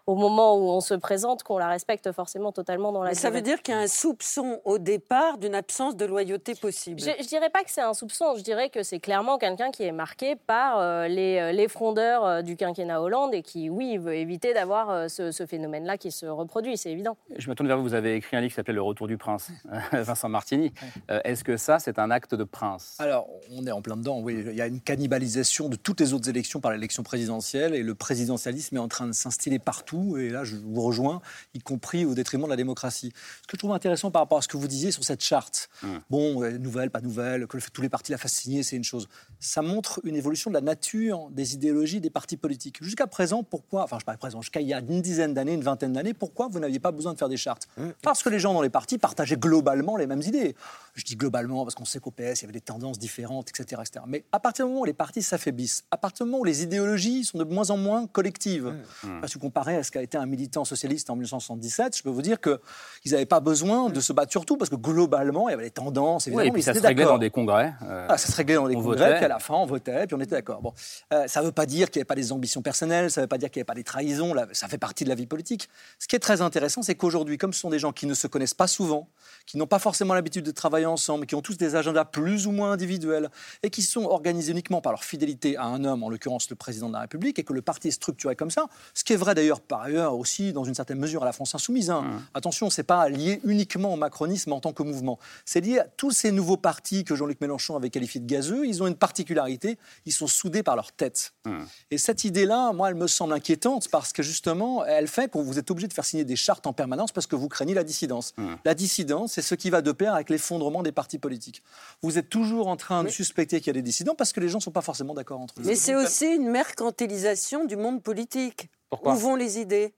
au 0.06 0.16
moment 0.16 0.58
où 0.58 0.70
on 0.70 0.82
se 0.82 0.94
présente 0.94 1.44
qu'on 1.44 1.58
la 1.58 1.70
respecte 1.70 2.12
forcément 2.12 2.52
totalement 2.52 2.92
dans 2.92 3.04
la 3.04 3.12
Mais 3.12 3.16
Ça 3.16 3.30
veut 3.30 3.42
dire 3.42 3.62
qu'il 3.62 3.74
y 3.74 3.78
a 3.78 3.82
un 3.82 3.88
soupçon 3.88 4.60
au 4.66 4.78
départ 4.78 5.38
d'une 5.38 5.56
absence 5.56 5.96
de 5.96 6.06
loyauté 6.06 6.56
possible. 6.56 7.00
Je, 7.00 7.10
ne 7.10 7.28
dirais 7.28 7.50
pas 7.50 7.64
que 7.64 7.72
c'est 7.72 7.82
un 7.82 7.94
soupçon, 7.94 8.36
je 8.36 8.44
dirais 8.44 8.70
que 8.70 8.84
c'est 8.84 9.00
clairement 9.00 9.38
quelqu'un 9.38 9.72
qui 9.72 9.84
est 9.84 9.94
marqué 9.94 10.36
par 10.36 10.80
euh, 10.80 11.08
les, 11.08 11.38
euh, 11.38 11.52
les, 11.54 11.70
frondeurs 11.70 12.26
euh, 12.26 12.42
du 12.42 12.58
quinquennat 12.58 13.02
Hollande 13.02 13.34
et 13.34 13.42
qui, 13.42 13.70
oui, 13.70 13.98
veut 13.98 14.16
éviter 14.16 14.54
d'avoir 14.54 15.10
ce, 15.10 15.32
phénomène-là 15.46 15.98
qui 15.98 16.12
se 16.12 16.26
reproduit, 16.26 16.78
c'est 16.78 16.92
évident. 16.92 17.18
Je 17.38 17.50
me 17.50 17.56
tourne 17.56 17.68
vers 17.68 17.78
vous, 17.78 17.84
vous 17.84 17.94
avez 17.94 18.16
écrit 18.16 18.38
un 18.38 18.42
livre 18.42 18.52
qui 18.52 18.56
s'appelle 18.56 18.76
Le 18.76 18.82
Retour 18.82 19.08
du 19.08 19.18
Prince, 19.18 19.52
Vincent 19.92 20.30
Martini. 20.30 20.74
Est-ce 21.10 21.44
que 21.44 21.58
ça, 21.58 21.80
c'est 21.80 22.00
un 22.00 22.12
acte 22.12 22.36
de 22.36 22.44
prince? 22.44 22.96
Alors, 23.00 23.28
on 23.52 23.66
est 23.66 23.72
en 23.72 23.82
plein 23.82 23.98
dedans, 23.98 24.20
oui. 24.20 24.44
Il 24.48 24.56
y 24.56 24.62
a 24.62 24.68
une 24.68 24.80
cannibalisation 24.80 25.70
de 25.70 25.76
toutes 25.76 26.00
les 26.00 26.14
autres 26.14 26.30
élections 26.30 26.60
par 26.60 26.72
l'élection 26.72 27.04
présidentielle 27.04 27.76
et 27.76 27.84
le 27.84 27.96
présidentialisme 27.96 28.78
est 28.78 28.80
en 28.80 28.88
train 28.88 29.08
de 29.08 29.12
s'instiller 29.12 29.60
partout 29.60 29.93
et 30.18 30.30
là 30.30 30.44
je 30.44 30.56
vous 30.56 30.82
rejoins, 30.82 31.22
y 31.54 31.60
compris 31.60 32.06
au 32.06 32.14
détriment 32.14 32.44
de 32.44 32.50
la 32.50 32.56
démocratie. 32.56 33.12
Ce 33.42 33.48
que 33.48 33.54
je 33.54 33.58
trouve 33.58 33.74
intéressant 33.74 34.12
par 34.12 34.22
rapport 34.22 34.38
à 34.38 34.42
ce 34.42 34.48
que 34.48 34.58
vous 34.58 34.68
disiez 34.68 34.92
sur 34.92 35.04
cette 35.04 35.24
charte, 35.24 35.70
hum. 35.84 36.00
bon, 36.10 36.42
nouvelle, 36.60 36.90
pas 36.90 37.02
nouvelle, 37.02 37.48
que 37.48 37.58
tous 37.72 37.82
les 37.82 37.90
partis 37.90 38.12
la 38.12 38.18
fassent 38.18 38.34
signer, 38.34 38.64
c'est 38.64 38.76
une 38.76 38.84
chose. 38.84 39.08
Ça 39.40 39.62
montre 39.62 40.02
une 40.04 40.16
évolution 40.16 40.50
de 40.50 40.56
la 40.56 40.62
nature 40.62 41.30
des 41.32 41.54
idéologies 41.54 42.02
des 42.02 42.10
partis 42.10 42.38
politiques. 42.38 42.84
Jusqu'à 42.84 43.08
présent, 43.08 43.44
pourquoi, 43.44 43.84
enfin 43.84 43.98
je 44.00 44.06
parle 44.06 44.18
présent, 44.18 44.42
jusqu'à 44.42 44.62
il 44.62 44.68
y 44.68 44.74
a 44.74 44.80
une 44.80 45.02
dizaine 45.02 45.34
d'années, 45.34 45.54
une 45.54 45.64
vingtaine 45.64 45.94
d'années, 45.94 46.14
pourquoi 46.14 46.48
vous 46.48 46.60
n'aviez 46.60 46.80
pas 46.80 46.92
besoin 46.92 47.14
de 47.14 47.18
faire 47.18 47.30
des 47.30 47.38
chartes? 47.38 47.68
Hum. 47.78 47.94
Parce 48.02 48.24
que 48.24 48.30
les 48.30 48.40
gens 48.40 48.54
dans 48.54 48.62
les 48.62 48.70
partis 48.70 48.98
partageaient 48.98 49.38
globalement 49.38 49.98
les 49.98 50.08
mêmes 50.08 50.22
idées. 50.22 50.56
Je 50.96 51.04
dis 51.04 51.16
globalement 51.16 51.64
parce 51.64 51.76
qu'on 51.76 51.86
sait 51.86 52.00
qu'au 52.00 52.12
PS, 52.12 52.42
il 52.42 52.42
y 52.42 52.44
avait 52.46 52.54
des 52.54 52.62
tendances 52.62 53.00
différentes, 53.00 53.50
etc., 53.50 53.82
etc. 53.86 54.06
Mais 54.08 54.26
à 54.32 54.40
partir 54.40 54.66
du 54.66 54.70
moment 54.70 54.82
où 54.82 54.86
les 54.86 54.94
partis 54.94 55.22
s'affaiblissent, 55.22 55.84
à 55.92 55.98
partir 55.98 56.26
du 56.26 56.32
moment 56.32 56.42
où 56.42 56.46
les 56.46 56.64
idéologies 56.64 57.26
sont 57.26 57.38
de 57.38 57.44
moins 57.44 57.70
en 57.70 57.78
moins 57.78 58.08
collectives, 58.08 58.68
hum. 59.04 59.22
parce 59.22 59.34
que 59.34 59.40
comparé 59.40 59.76
à 59.76 59.83
ce 59.84 59.92
qu'a 59.92 60.02
été 60.02 60.18
un 60.18 60.26
militant 60.26 60.66
socialiste 60.66 61.10
en 61.10 61.16
1977, 61.16 61.98
je 61.98 62.04
peux 62.04 62.10
vous 62.10 62.22
dire 62.22 62.40
qu'ils 62.40 63.12
n'avaient 63.12 63.26
pas 63.26 63.40
besoin 63.40 63.90
de 63.90 64.00
se 64.00 64.14
battre 64.14 64.32
sur 64.32 64.46
tout, 64.46 64.58
parce 64.58 64.70
que 64.70 64.76
globalement, 64.76 65.50
il 65.50 65.52
y 65.52 65.54
avait 65.56 65.64
des 65.64 65.72
tendances. 65.72 66.28
Évidemment, 66.28 66.44
oui, 66.44 66.50
et 66.50 66.52
puis 66.52 66.64
ça 66.64 66.74
se 66.74 66.80
réglait 66.80 67.06
dans 67.06 67.18
des 67.18 67.30
congrès. 67.30 67.74
Euh, 67.84 68.08
ah, 68.10 68.18
ça 68.18 68.32
se 68.32 68.36
réglait 68.36 68.56
dans 68.56 68.68
des 68.68 68.76
congrès, 68.76 69.16
puis 69.16 69.26
à 69.26 69.28
la 69.28 69.40
fin, 69.40 69.56
on 69.56 69.66
votait, 69.66 70.08
puis 70.08 70.16
on 70.16 70.20
était 70.20 70.36
d'accord. 70.36 70.62
Bon, 70.62 70.74
euh, 71.14 71.28
ça 71.28 71.42
ne 71.42 71.46
veut 71.46 71.52
pas 71.52 71.66
dire 71.66 71.90
qu'il 71.90 72.00
n'y 72.00 72.02
avait 72.02 72.08
pas 72.08 72.16
des 72.16 72.32
ambitions 72.32 72.62
personnelles, 72.62 73.12
ça 73.12 73.22
ne 73.22 73.26
veut 73.26 73.30
pas 73.30 73.38
dire 73.38 73.50
qu'il 73.50 73.60
n'y 73.60 73.62
avait 73.62 73.68
pas 73.68 73.76
des 73.76 73.84
trahisons, 73.84 74.34
là, 74.34 74.48
ça 74.52 74.68
fait 74.68 74.78
partie 74.78 75.04
de 75.04 75.10
la 75.10 75.16
vie 75.16 75.26
politique. 75.26 75.70
Ce 76.00 76.08
qui 76.08 76.16
est 76.16 76.20
très 76.20 76.42
intéressant, 76.42 76.82
c'est 76.82 76.96
qu'aujourd'hui, 76.96 77.38
comme 77.38 77.54
ce 77.54 77.60
sont 77.60 77.70
des 77.70 77.80
gens 77.80 77.92
qui 77.92 78.06
ne 78.06 78.14
se 78.14 78.28
connaissent 78.28 78.54
pas 78.54 78.68
souvent, 78.68 79.10
qui 79.46 79.58
n'ont 79.58 79.68
pas 79.68 79.80
forcément 79.80 80.14
l'habitude 80.14 80.46
de 80.46 80.52
travailler 80.52 80.86
ensemble, 80.86 81.26
qui 81.26 81.36
ont 81.36 81.42
tous 81.42 81.58
des 81.58 81.76
agendas 81.76 82.06
plus 82.06 82.48
ou 82.48 82.52
moins 82.52 82.72
individuels, 82.72 83.30
et 83.62 83.70
qui 83.70 83.82
sont 83.82 84.06
organisés 84.06 84.52
uniquement 84.52 84.82
par 84.82 84.94
leur 84.94 85.04
fidélité 85.04 85.58
à 85.58 85.66
un 85.66 85.84
homme, 85.84 86.04
en 86.04 86.10
l'occurrence 86.10 86.50
le 86.50 86.56
président 86.56 86.88
de 86.88 86.94
la 86.94 87.02
République, 87.02 87.40
et 87.40 87.44
que 87.44 87.54
le 87.54 87.62
parti 87.62 87.90
est 87.90 87.92
structuré 87.92 88.36
comme 88.36 88.52
ça, 88.52 88.68
ce 88.94 89.04
qui 89.04 89.14
est 89.14 89.18
vrai 89.18 89.36
d'ailleurs 89.36 89.62
par 89.74 89.82
ailleurs 89.82 90.16
aussi 90.16 90.54
dans 90.54 90.66
une 90.66 90.76
certaine 90.76 91.00
mesure 91.00 91.24
à 91.24 91.26
la 91.26 91.32
France 91.32 91.56
insoumise. 91.56 91.90
Hein. 91.90 92.04
Mmh. 92.04 92.22
Attention, 92.36 92.70
c'est 92.70 92.84
pas 92.84 93.10
lié 93.10 93.42
uniquement 93.44 93.92
au 93.92 93.96
macronisme 93.96 94.54
en 94.54 94.60
tant 94.60 94.72
que 94.72 94.84
mouvement. 94.84 95.18
C'est 95.46 95.62
lié 95.62 95.80
à 95.80 95.86
tous 95.86 96.12
ces 96.12 96.32
nouveaux 96.32 96.58
partis 96.58 97.04
que 97.04 97.16
Jean-Luc 97.16 97.42
Mélenchon 97.42 97.76
avait 97.76 97.90
qualifiés 97.90 98.22
de 98.22 98.28
gazeux. 98.28 98.68
Ils 98.68 98.84
ont 98.84 98.88
une 98.88 98.96
particularité, 98.96 99.80
ils 100.06 100.12
sont 100.12 100.28
soudés 100.28 100.62
par 100.62 100.76
leur 100.76 100.92
tête. 100.92 101.34
Mmh. 101.46 101.64
Et 101.90 101.98
cette 101.98 102.24
idée-là, 102.24 102.72
moi, 102.72 102.90
elle 102.90 102.96
me 102.96 103.08
semble 103.08 103.34
inquiétante 103.34 103.90
parce 103.90 104.14
que 104.14 104.22
justement, 104.22 104.86
elle 104.86 105.08
fait 105.08 105.32
que 105.32 105.40
vous 105.40 105.58
êtes 105.58 105.72
obligé 105.72 105.88
de 105.88 105.94
faire 105.94 106.06
signer 106.06 106.24
des 106.24 106.36
chartes 106.36 106.68
en 106.68 106.74
permanence 106.74 107.12
parce 107.12 107.26
que 107.26 107.36
vous 107.36 107.50
craignez 107.50 107.74
la 107.74 107.84
dissidence. 107.84 108.34
Mmh. 108.38 108.54
La 108.66 108.76
dissidence, 108.76 109.32
c'est 109.34 109.42
ce 109.42 109.56
qui 109.56 109.72
va 109.72 109.82
de 109.82 109.92
pair 109.92 110.14
avec 110.14 110.30
l'effondrement 110.30 110.84
des 110.84 110.92
partis 110.92 111.18
politiques. 111.18 111.64
Vous 112.04 112.20
êtes 112.20 112.30
toujours 112.30 112.68
en 112.68 112.78
train 112.78 113.04
de 113.04 113.10
suspecter 113.10 113.58
qu'il 113.58 113.68
y 113.68 113.70
a 113.72 113.74
des 113.74 113.82
dissidents 113.82 114.14
parce 114.14 114.34
que 114.34 114.40
les 114.40 114.50
gens 114.50 114.60
ne 114.60 114.64
sont 114.64 114.70
pas 114.70 114.82
forcément 114.82 115.16
d'accord 115.16 115.42
entre 115.42 115.56
eux. 115.60 115.64
Mais 115.66 115.76
c'est 115.76 115.96
aussi 115.96 116.28
une 116.28 116.52
mercantilisation 116.52 117.66
du 117.66 117.76
monde 117.76 118.04
politique. 118.04 118.70
Pourquoi 118.94 119.16
Où 119.16 119.18
vont 119.18 119.36
les 119.36 119.58
idées? 119.58 119.96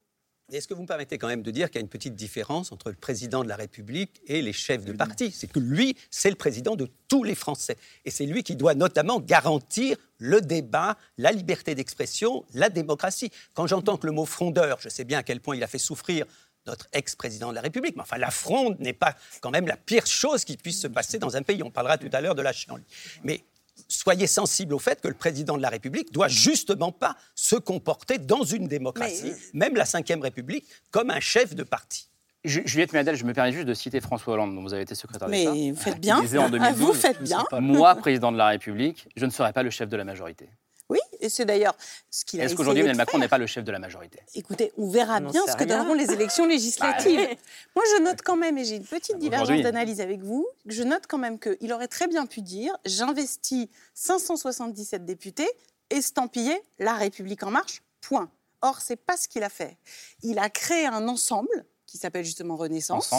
Est-ce 0.54 0.70
que 0.70 0.74
vous 0.74 0.84
me 0.84 0.88
permettez 0.88 1.18
quand 1.18 1.28
même 1.28 1.42
de 1.42 1.52
dire 1.52 1.70
qu'il 1.70 1.80
y 1.80 1.80
a 1.80 1.82
une 1.82 1.90
petite 1.90 2.16
différence 2.16 2.72
entre 2.72 2.90
le 2.90 2.96
président 2.96 3.44
de 3.44 3.50
la 3.50 3.58
République 3.58 4.22
et 4.28 4.42
les 4.42 4.54
chefs 4.54 4.86
de 4.86 4.94
parti? 4.94 5.32
C'est 5.32 5.48
que 5.48 5.60
lui, 5.60 5.98
c'est 6.12 6.30
le 6.30 6.38
président 6.38 6.78
de 6.78 6.88
tous 7.10 7.24
les 7.26 7.36
Français. 7.36 7.76
Et 8.06 8.12
c'est 8.12 8.26
lui 8.26 8.42
qui 8.44 8.56
doit 8.56 8.74
notamment 8.74 9.20
garantir 9.20 9.98
le 10.18 10.40
débat, 10.40 10.98
la 11.18 11.34
liberté 11.34 11.76
d'expression, 11.76 12.46
la 12.54 12.70
démocratie. 12.70 13.32
Quand 13.54 13.68
j'entends 13.68 13.98
que 13.98 14.06
le 14.06 14.14
mot 14.14 14.26
frondeur, 14.26 14.78
je 14.80 14.88
sais 14.88 15.04
bien 15.04 15.18
à 15.18 15.24
quel 15.24 15.42
point 15.42 15.58
il 15.58 15.64
a 15.64 15.68
fait 15.68 15.78
souffrir 15.78 16.26
notre 16.66 16.88
ex-président 16.94 17.50
de 17.50 17.56
la 17.56 17.62
République. 17.62 17.98
Mais 17.98 18.04
enfin, 18.04 18.18
la 18.18 18.32
fronde 18.32 18.80
n'est 18.80 18.94
pas 18.94 19.16
quand 19.42 19.52
même 19.52 19.68
la 19.68 19.78
pire 19.78 20.08
chose 20.08 20.46
qui 20.46 20.56
puisse 20.56 20.80
se 20.80 20.88
passer 20.88 21.20
dans 21.20 21.36
un 21.36 21.42
pays. 21.42 21.64
On 21.64 21.72
parlera 21.72 21.98
tout 21.98 22.10
à 22.14 22.22
l'heure 22.22 22.36
de 22.36 22.42
la 22.42 22.54
chienlit. 22.54 22.86
Mais 23.26 23.44
soyez 23.88 24.28
sensible 24.28 24.74
au 24.74 24.80
fait 24.80 25.02
que 25.02 25.08
le 25.08 25.14
président 25.14 25.58
de 25.58 25.62
la 25.62 25.70
République 25.70 26.12
doit 26.12 26.28
justement 26.28 26.92
pas 26.92 27.16
se 27.36 27.56
comporter 27.56 28.18
dans 28.18 28.44
une 28.44 28.68
démocratie, 28.68 29.34
même 29.54 29.76
la 29.76 29.84
Ve 29.84 30.22
République, 30.22 30.66
comme 30.92 31.10
un 31.10 31.20
chef 31.20 31.56
de 31.56 31.64
parti. 31.64 32.10
Juliette 32.44 32.94
Méadel, 32.94 33.16
je 33.16 33.26
me 33.26 33.34
permets 33.34 33.52
juste 33.52 33.66
de 33.66 33.74
citer 33.74 34.00
François 34.02 34.36
Hollande, 34.36 34.54
dont 34.54 34.62
vous 34.62 34.74
avez 34.74 34.84
été 34.84 34.94
secrétaire 34.94 35.28
d'État. 35.30 35.52
Mais 35.52 35.72
vous 35.72 35.82
faites 35.82 36.00
bien. 36.00 36.22
Ah, 36.62 36.72
vous 36.74 36.94
faites 36.94 37.22
bien. 37.22 37.44
Moi, 37.60 37.96
président 37.96 38.32
de 38.32 38.38
la 38.38 38.48
République, 38.48 39.08
je 39.16 39.26
ne 39.26 39.32
serai 39.32 39.52
pas 39.52 39.64
le 39.64 39.72
chef 39.72 39.90
de 39.90 39.98
la 39.98 40.04
majorité. 40.04 40.50
Oui, 40.90 41.00
et 41.20 41.30
c'est 41.30 41.46
d'ailleurs 41.46 41.76
ce 42.12 42.26
qu'il 42.26 42.40
a 42.40 42.44
Est-ce 42.44 42.54
qu'aujourd'hui, 42.54 42.82
Emmanuel 42.82 42.98
Macron 42.98 43.18
n'est 43.18 43.28
pas 43.28 43.40
le 43.40 43.48
chef 43.48 43.64
de 43.64 43.72
la 43.72 43.80
majorité? 43.80 44.20
Écoutez, 44.36 44.72
on 44.78 44.88
verra 44.90 45.20
bien 45.20 45.42
ce 45.48 45.56
que 45.56 45.64
donneront 45.64 45.96
les 45.96 46.12
élections 46.12 46.46
législatives. 46.46 47.20
Bah, 47.20 47.36
Moi, 47.76 47.84
je 47.98 48.04
note 48.04 48.22
quand 48.24 48.36
même, 48.36 48.58
et 48.58 48.66
j'ai 48.66 48.76
une 48.76 48.86
petite 48.86 49.18
divergence 49.18 49.62
d'analyse 49.62 50.00
avec 50.00 50.22
vous, 50.22 50.48
je 50.68 50.84
note 50.84 51.08
quand 51.08 51.18
même 51.18 51.40
qu'il 51.40 51.74
aurait 51.74 51.88
très 51.88 52.08
bien 52.08 52.28
pu 52.28 52.42
dire 52.42 52.76
j'investis 52.86 53.68
577 53.96 55.06
députés, 55.06 55.50
estampillés 55.90 56.62
La 56.78 56.94
République 56.94 57.42
En 57.44 57.52
Marche, 57.52 57.82
point. 58.02 58.30
Or, 58.62 58.80
c'est 58.80 58.96
pas 58.96 59.18
ce 59.18 59.28
qu'il 59.28 59.44
a 59.44 59.50
fait. 59.50 59.78
Il 60.22 60.38
a 60.38 60.50
créé 60.50 60.86
un 60.86 61.08
ensemble 61.08 61.66
qui 61.88 61.98
s'appelle 61.98 62.26
justement 62.26 62.58
Renaissance, 62.58 63.12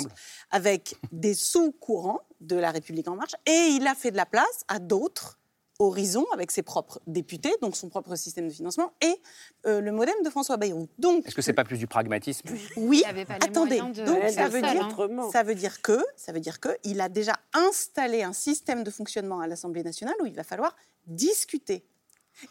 avec 0.51 0.97
des 1.11 1.35
sous-courants 1.35 2.21
de 2.41 2.57
La 2.57 2.71
République 2.71 3.09
En 3.09 3.17
Marche, 3.17 3.35
et 3.47 3.71
il 3.71 3.87
a 3.87 3.95
fait 3.95 4.11
de 4.11 4.17
la 4.17 4.27
place 4.27 4.65
à 4.69 4.79
d'autres 4.79 5.39
Horizon 5.79 6.25
avec 6.33 6.51
ses 6.51 6.63
propres 6.63 7.01
députés, 7.07 7.55
donc 7.61 7.77
son 7.77 7.89
propre 7.89 8.17
système 8.17 8.49
de 8.49 8.53
financement, 8.53 8.93
et 9.03 9.21
euh, 9.67 9.81
le 9.81 9.93
modem 9.93 10.15
de 10.25 10.31
François 10.31 10.57
Bayrou. 10.57 10.89
Donc, 10.99 11.27
Est-ce 11.27 11.35
que 11.35 11.43
c'est 11.43 11.53
pas 11.53 11.65
plus 11.65 11.79
du 11.79 11.87
pragmatisme? 11.87 12.49
Oui. 12.77 13.03
Attendez. 13.29 13.79
Donc 13.79 13.97
ça 14.31 14.49
veut 14.49 14.63
dire, 14.63 14.97
ça 15.33 15.43
veut 15.43 15.55
dire 15.55 15.83
que, 15.83 15.99
ça 16.17 16.33
veut 16.33 16.41
dire 16.41 16.61
que, 16.61 16.69
il 16.85 17.01
a 17.01 17.09
déjà 17.09 17.35
installé 17.53 18.23
un 18.23 18.33
système 18.33 18.85
de 18.85 18.91
fonctionnement 18.91 19.41
à 19.41 19.47
l'Assemblée 19.47 19.83
nationale 19.83 20.15
où 20.23 20.27
il 20.27 20.35
va 20.35 20.45
falloir 20.45 20.75
discuter. 21.07 21.85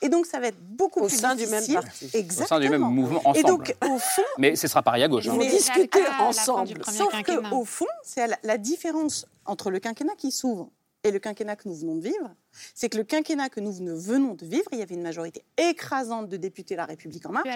Et 0.02 0.10
donc, 0.10 0.26
ça 0.26 0.40
va 0.40 0.48
être 0.48 0.60
beaucoup 0.60 1.02
au 1.02 1.08
plus 1.08 1.16
sein 1.16 1.36
du 1.36 1.46
même 1.46 1.66
parti. 1.68 2.10
Exactement. 2.14 2.46
Au 2.46 2.48
sein 2.48 2.60
du 2.60 2.70
même 2.70 2.82
mouvement, 2.82 3.20
ensemble. 3.20 3.38
Et 3.38 3.44
donc, 3.44 3.76
au 3.84 4.00
fond... 4.00 4.24
Mais 4.40 4.56
ce 4.56 4.68
sera 4.68 4.82
pareil 4.82 5.04
à 5.04 5.08
gauche. 5.08 5.28
Hein. 5.28 5.36
Mais 5.38 5.48
discuter 5.48 6.02
ensemble. 6.20 6.82
Sauf 6.86 7.14
qu'au 7.24 7.66
fond, 7.66 7.86
c'est 8.04 8.28
la 8.42 8.58
différence 8.58 9.28
entre 9.46 9.70
le 9.70 9.80
quinquennat 9.80 10.16
qui 10.18 10.32
s'ouvre 10.32 10.72
et 11.06 11.12
le 11.12 11.20
quinquennat 11.20 11.56
que 11.56 11.70
nous 11.70 11.76
venons 11.76 11.96
de 11.96 12.04
vivre, 12.04 12.36
c'est 12.74 12.90
que 12.90 12.98
le 12.98 13.04
quinquennat 13.04 13.50
que 13.50 13.60
nous 13.60 13.72
venons 13.72 14.34
de 14.34 14.46
vivre, 14.46 14.68
il 14.72 14.80
y 14.80 14.82
avait 14.82 14.96
une 14.96 15.04
majorité 15.04 15.46
écrasante 15.58 16.30
de 16.30 16.38
députés 16.38 16.76
La 16.76 16.86
République 16.86 17.26
en 17.28 17.32
marche 17.32 17.48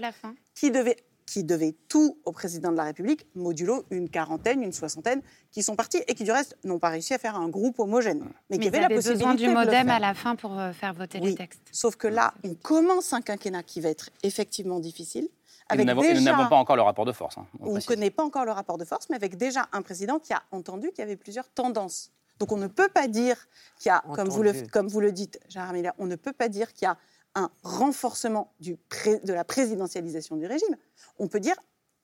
qui 0.53 0.71
devait 0.71 0.97
qui 1.25 1.43
devait 1.43 1.75
tout 1.87 2.17
au 2.25 2.31
président 2.31 2.71
de 2.71 2.77
la 2.77 2.85
République, 2.85 3.27
modulo 3.35 3.85
une 3.91 4.09
quarantaine, 4.09 4.63
une 4.63 4.73
soixantaine, 4.73 5.21
qui 5.51 5.61
sont 5.61 5.75
partis 5.75 6.01
et 6.07 6.15
qui, 6.15 6.23
du 6.23 6.31
reste, 6.31 6.57
n'ont 6.63 6.79
pas 6.79 6.89
réussi 6.89 7.13
à 7.13 7.19
faire 7.19 7.35
un 7.35 7.49
groupe 7.49 7.77
homogène. 7.77 8.25
Mais, 8.49 8.57
qui 8.57 8.67
avaient 8.67 8.79
la 8.79 8.89
possibilité 8.89 9.25
besoin 9.25 9.35
du 9.35 9.47
modem 9.47 9.91
à 9.91 9.99
la 9.99 10.15
fin 10.15 10.35
pour 10.35 10.57
euh, 10.57 10.71
faire 10.71 10.95
voter 10.95 11.19
les 11.19 11.35
textes. 11.35 11.61
Sauf 11.71 11.97
que 11.97 12.07
là, 12.07 12.33
on 12.43 12.55
commence 12.55 13.13
un 13.13 13.21
quinquennat 13.21 13.61
qui 13.61 13.79
va 13.79 13.89
être 13.89 14.09
effectivement 14.23 14.79
difficile. 14.79 15.29
Avec 15.67 15.85
nous 15.85 16.21
n'avons 16.21 16.49
pas 16.49 16.55
encore 16.55 16.75
le 16.75 16.81
rapport 16.81 17.05
de 17.05 17.11
force. 17.11 17.37
Hein, 17.37 17.45
on 17.59 17.75
ne 17.75 17.81
connaît 17.81 18.09
pas 18.09 18.23
encore 18.23 18.45
le 18.45 18.51
rapport 18.51 18.79
de 18.79 18.85
force, 18.85 19.07
mais 19.11 19.15
avec 19.15 19.37
déjà 19.37 19.69
un 19.71 19.83
président 19.83 20.17
qui 20.17 20.33
a 20.33 20.41
entendu 20.49 20.89
qu'il 20.89 20.99
y 20.99 21.01
avait 21.03 21.15
plusieurs 21.15 21.47
tendances. 21.47 22.11
Donc 22.39 22.51
on 22.51 22.57
ne 22.57 22.67
peut 22.67 22.89
pas 22.89 23.07
dire 23.07 23.47
qu'il 23.77 23.89
y 23.89 23.91
a, 23.91 24.01
comme 24.15 24.29
vous, 24.29 24.43
le, 24.43 24.53
comme 24.71 24.87
vous 24.87 25.01
le 25.01 25.11
dites, 25.11 25.39
Gérard 25.49 25.73
Miller, 25.73 25.93
on 25.97 26.05
ne 26.05 26.15
peut 26.15 26.33
pas 26.33 26.49
dire 26.49 26.73
qu'il 26.73 26.85
y 26.85 26.89
a 26.89 26.97
un 27.35 27.51
renforcement 27.63 28.53
du 28.59 28.77
de 29.23 29.33
la 29.33 29.43
présidentialisation 29.43 30.35
du 30.35 30.45
régime. 30.45 30.75
On 31.19 31.27
peut 31.27 31.39
dire 31.39 31.55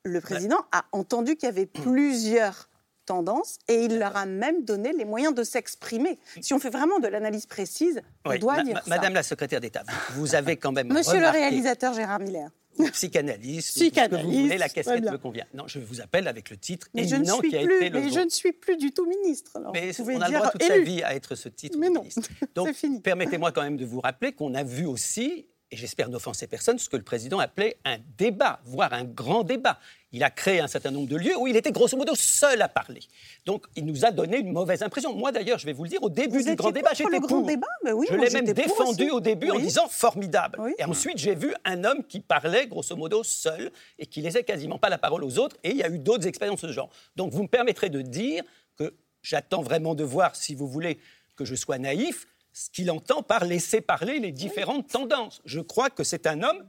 le 0.03 0.21
président 0.21 0.65
a 0.71 0.85
entendu 0.91 1.35
qu'il 1.35 1.47
y 1.47 1.51
avait 1.51 1.65
plusieurs 1.65 2.69
tendances 3.05 3.57
et 3.67 3.85
il 3.85 3.99
leur 3.99 4.15
a 4.15 4.25
même 4.25 4.65
donné 4.65 4.93
les 4.93 5.05
moyens 5.05 5.33
de 5.33 5.43
s'exprimer. 5.43 6.19
Si 6.41 6.53
on 6.53 6.59
fait 6.59 6.69
vraiment 6.69 6.99
de 6.99 7.07
l'analyse 7.07 7.45
précise, 7.45 8.01
on 8.23 8.35
doit 8.37 8.61
dire 8.63 8.77
ça. 8.77 8.83
Madame 8.87 9.13
la 9.13 9.23
secrétaire 9.23 9.61
d'État, 9.61 9.83
vous 10.15 10.35
avez 10.35 10.57
quand 10.57 10.71
même 10.71 10.91
Monsieur 10.91 11.19
le 11.19 11.29
réalisateur 11.29 11.93
Gérard 11.93 12.19
Miller 12.19 12.49
psychanalyste, 12.91 13.75
psychanalyste, 13.75 14.21
que 14.21 14.25
vous 14.25 14.43
voulez, 14.43 14.57
la 14.57 14.69
casquette 14.69 15.03
me 15.03 15.17
convient. 15.17 15.45
Non, 15.53 15.67
je 15.67 15.79
vous 15.79 16.01
appelle 16.01 16.27
avec 16.27 16.49
le 16.49 16.57
titre 16.57 16.87
mais 16.93 17.09
éminent 17.09 17.39
qui 17.39 17.55
a 17.55 17.61
été 17.61 17.89
le 17.89 18.01
Mais 18.01 18.09
je 18.09 18.19
ne 18.19 18.29
suis 18.29 18.51
plus 18.51 18.77
du 18.77 18.91
tout 18.91 19.05
ministre. 19.05 19.57
mais 19.73 19.91
on 19.99 20.21
a 20.21 20.29
le 20.29 20.35
droit 20.35 20.51
toute 20.51 20.63
sa 20.63 20.79
vie 20.79 21.03
à 21.03 21.15
être 21.15 21.35
ce 21.35 21.49
titre 21.49 21.77
mais 21.77 21.89
non, 21.89 22.01
ministre. 22.01 22.29
Donc, 22.55 22.69
permettez-moi 23.03 23.51
quand 23.51 23.63
même 23.63 23.77
de 23.77 23.85
vous 23.85 24.01
rappeler 24.01 24.33
qu'on 24.33 24.53
a 24.53 24.63
vu 24.63 24.85
aussi 24.85 25.47
et 25.71 25.77
j'espère 25.77 26.09
n'offenser 26.09 26.47
personne, 26.47 26.77
ce 26.77 26.89
que 26.89 26.97
le 26.97 27.03
président 27.03 27.39
appelait 27.39 27.77
un 27.85 27.97
débat, 28.17 28.59
voire 28.65 28.93
un 28.93 29.03
grand 29.03 29.43
débat. 29.43 29.79
Il 30.11 30.23
a 30.23 30.29
créé 30.29 30.59
un 30.59 30.67
certain 30.67 30.91
nombre 30.91 31.09
de 31.09 31.17
lieux 31.17 31.35
où 31.37 31.47
il 31.47 31.55
était 31.55 31.71
grosso 31.71 31.97
modo 31.97 32.13
seul 32.15 32.61
à 32.61 32.69
parler. 32.69 33.01
Donc 33.45 33.65
il 33.75 33.85
nous 33.85 34.05
a 34.05 34.11
donné 34.11 34.37
une 34.37 34.51
mauvaise 34.51 34.83
impression. 34.83 35.13
Moi 35.13 35.31
d'ailleurs, 35.31 35.57
je 35.57 35.65
vais 35.65 35.73
vous 35.73 35.83
le 35.83 35.89
dire, 35.89 36.03
au 36.03 36.09
début 36.09 36.43
du 36.43 36.55
grand 36.55 36.71
débat, 36.71 36.91
j'étais 36.93 37.19
pour. 37.19 37.45
Débat 37.45 37.67
mais 37.83 37.91
oui, 37.91 38.07
je 38.09 38.15
l'ai 38.15 38.29
même 38.29 38.45
défendu 38.45 39.09
au 39.09 39.19
début 39.19 39.49
en 39.49 39.59
disant 39.59 39.87
formidable. 39.89 40.59
Et 40.77 40.85
ensuite, 40.85 41.17
j'ai 41.17 41.35
vu 41.35 41.53
un 41.65 41.83
homme 41.83 42.03
qui 42.03 42.19
parlait 42.19 42.67
grosso 42.67 42.95
modo 42.95 43.23
seul 43.23 43.71
et 43.97 44.05
qui 44.05 44.21
laissait 44.21 44.43
quasiment 44.43 44.77
pas 44.77 44.89
la 44.89 44.97
parole 44.97 45.23
aux 45.23 45.39
autres. 45.39 45.57
Et 45.63 45.71
il 45.71 45.77
y 45.77 45.83
a 45.83 45.89
eu 45.89 45.99
d'autres 45.99 46.27
expériences 46.27 46.61
de 46.61 46.67
ce 46.67 46.73
genre. 46.73 46.89
Donc 47.15 47.33
vous 47.33 47.43
me 47.43 47.47
permettrez 47.47 47.89
de 47.89 48.01
dire 48.01 48.43
que 48.77 48.93
j'attends 49.23 49.63
vraiment 49.63 49.95
de 49.95 50.03
voir, 50.03 50.35
si 50.35 50.53
vous 50.53 50.67
voulez, 50.67 50.99
que 51.35 51.43
je 51.43 51.55
sois 51.55 51.77
naïf 51.77 52.27
ce 52.55 52.69
qu'il 52.69 52.89
entend 52.89 53.21
par 53.21 53.43
laisser 53.43 53.81
parler 53.81 54.19
les 54.19 54.31
différentes 54.31 54.87
tendances. 54.87 55.41
Je 55.43 55.59
crois 55.59 55.89
que 55.89 56.05
c'est 56.05 56.25
un 56.25 56.41
homme 56.41 56.65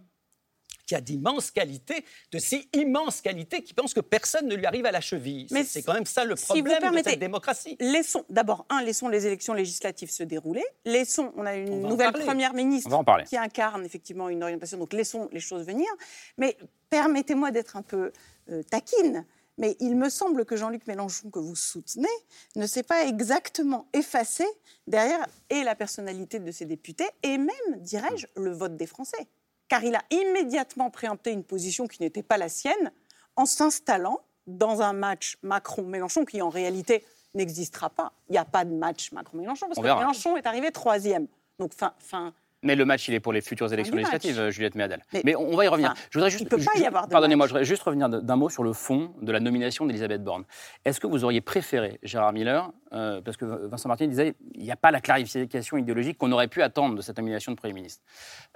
qui 0.85 0.94
a 0.96 1.01
d'immenses 1.01 1.51
qualités, 1.51 2.05
de 2.33 2.38
si 2.38 2.68
immenses 2.72 3.20
qualités 3.20 3.62
qu'il 3.62 3.75
pense 3.75 3.94
que 3.94 4.01
personne 4.01 4.46
ne 4.46 4.55
lui 4.55 4.66
arrive 4.66 4.87
à 4.87 4.92
la 4.92 5.01
cheville. 5.01 5.46
Mais 5.51 5.64
c'est 5.64 5.83
quand 5.83 5.94
même 5.94 6.07
ça 6.07 6.25
le 6.25 6.35
problème 6.35 6.92
de 6.92 7.03
cette 7.03 7.18
démocratie. 7.18 7.77
Laissons, 7.81 8.25
d'abord, 8.31 8.66
un, 8.68 8.83
laissons 8.83 9.09
les 9.09 9.27
élections 9.27 9.55
législatives 9.55 10.11
se 10.11 10.25
dérouler. 10.25 10.64
Laissons, 10.85 11.33
on 11.37 11.46
a 11.46 11.55
une 11.55 11.83
nouvelle 11.83 12.12
première 12.12 12.55
ministre 12.55 12.90
qui 13.25 13.37
incarne 13.37 13.85
effectivement 13.85 14.29
une 14.29 14.42
orientation, 14.42 14.79
donc 14.79 14.92
laissons 14.92 15.29
les 15.33 15.40
choses 15.40 15.64
venir. 15.66 15.88
Mais 16.37 16.57
permettez-moi 16.90 17.53
d'être 17.53 17.77
un 17.77 17.83
peu 17.83 18.12
euh, 18.51 18.62
taquine. 18.64 19.25
Mais 19.59 19.77
il 19.81 19.97
me 19.97 20.09
semble 20.09 20.45
que 20.45 20.57
Jean-Luc 20.57 20.87
Mélenchon, 20.87 21.31
que 21.31 21.38
vous 21.38 21.57
soutenez, 21.57 22.09
ne 22.57 22.66
s'est 22.66 22.83
pas 22.83 23.07
exactement 23.07 23.88
effacé 23.92 24.45
derrière 24.87 25.27
et 25.51 25.62
la 25.64 25.75
personnalité 25.75 26.38
de 26.38 26.51
ses 26.51 26.66
députés 26.66 27.09
et 27.23 27.38
même, 27.38 27.77
dirais-je, 27.77 28.27
le 28.37 28.53
vote 28.53 28.77
des 28.77 28.87
Français. 28.87 29.27
Car 29.69 29.83
il 29.83 29.95
a 29.95 30.03
immédiatement 30.11 30.90
préempté 30.90 31.33
une 31.33 31.45
position 31.45 31.87
qui 31.87 32.03
n'était 32.03 32.23
pas 32.23 32.37
la 32.37 32.49
sienne 32.49 32.92
en 33.35 33.47
s'installant 33.47 34.21
dans 34.47 34.83
un 34.83 34.92
match 34.92 35.38
Macron-Mélenchon 35.42 36.25
qui 36.25 36.40
en 36.40 36.51
réalité 36.51 37.05
n'existera 37.35 37.90
pas. 37.90 38.12
Il 38.29 38.33
n'y 38.33 38.38
a 38.38 38.45
pas 38.45 38.64
de 38.64 38.73
match 38.73 39.12
Macron-Mélenchon 39.12 39.66
parce 39.66 39.79
que 39.79 39.83
Mélenchon 39.83 40.37
est 40.37 40.47
arrivé 40.47 40.71
troisième. 40.71 41.27
Donc 41.59 41.73
fin, 41.75 41.95
fin, 41.99 42.33
mais 42.62 42.75
le 42.75 42.85
match, 42.85 43.09
il 43.09 43.14
est 43.14 43.21
pour 43.21 43.33
les 43.33 43.40
futures 43.40 43.73
élections 43.73 43.97
législatives, 43.97 44.51
Juliette 44.51 44.75
Méadel. 44.75 45.03
Mais, 45.25 45.37
on 45.37 45.57
va 45.57 45.64
y 45.64 45.69
revenir. 45.69 45.95
je 46.11 46.19
voudrais 46.19 46.31
juste, 46.31 46.42
il 46.42 46.49
peut 46.49 46.59
pas 46.59 46.79
y 46.79 46.85
avoir 46.85 47.09
Pardonnez-moi, 47.09 47.47
je 47.47 47.53
voudrais 47.53 47.64
juste 47.64 47.83
revenir 47.83 48.09
d'un 48.09 48.37
mot 48.37 48.49
sur 48.49 48.64
le 48.64 48.73
fond 48.73 49.14
de 49.23 49.33
la 49.33 49.40
nomination 49.40 49.87
d'Elisabeth 49.87 50.23
Borne. 50.23 50.45
Est-ce 50.85 51.01
que 51.01 51.07
vous 51.07 51.25
auriez 51.25 51.40
préféré, 51.40 51.99
Gérard 52.03 52.33
Miller, 52.33 52.71
euh, 52.92 53.21
parce 53.21 53.37
que 53.37 53.45
Vincent 53.45 53.88
Martin 53.88 54.07
disait 54.07 54.35
il 54.55 54.62
n'y 54.62 54.71
a 54.71 54.77
pas 54.77 54.90
la 54.90 55.01
clarification 55.01 55.77
idéologique 55.77 56.19
qu'on 56.19 56.33
aurait 56.33 56.49
pu 56.49 56.62
attendre 56.62 56.95
de 56.95 57.03
cette 57.03 57.16
nomination 57.19 57.53
de 57.53 57.57
Premier 57.57 57.75
ministre. 57.75 58.03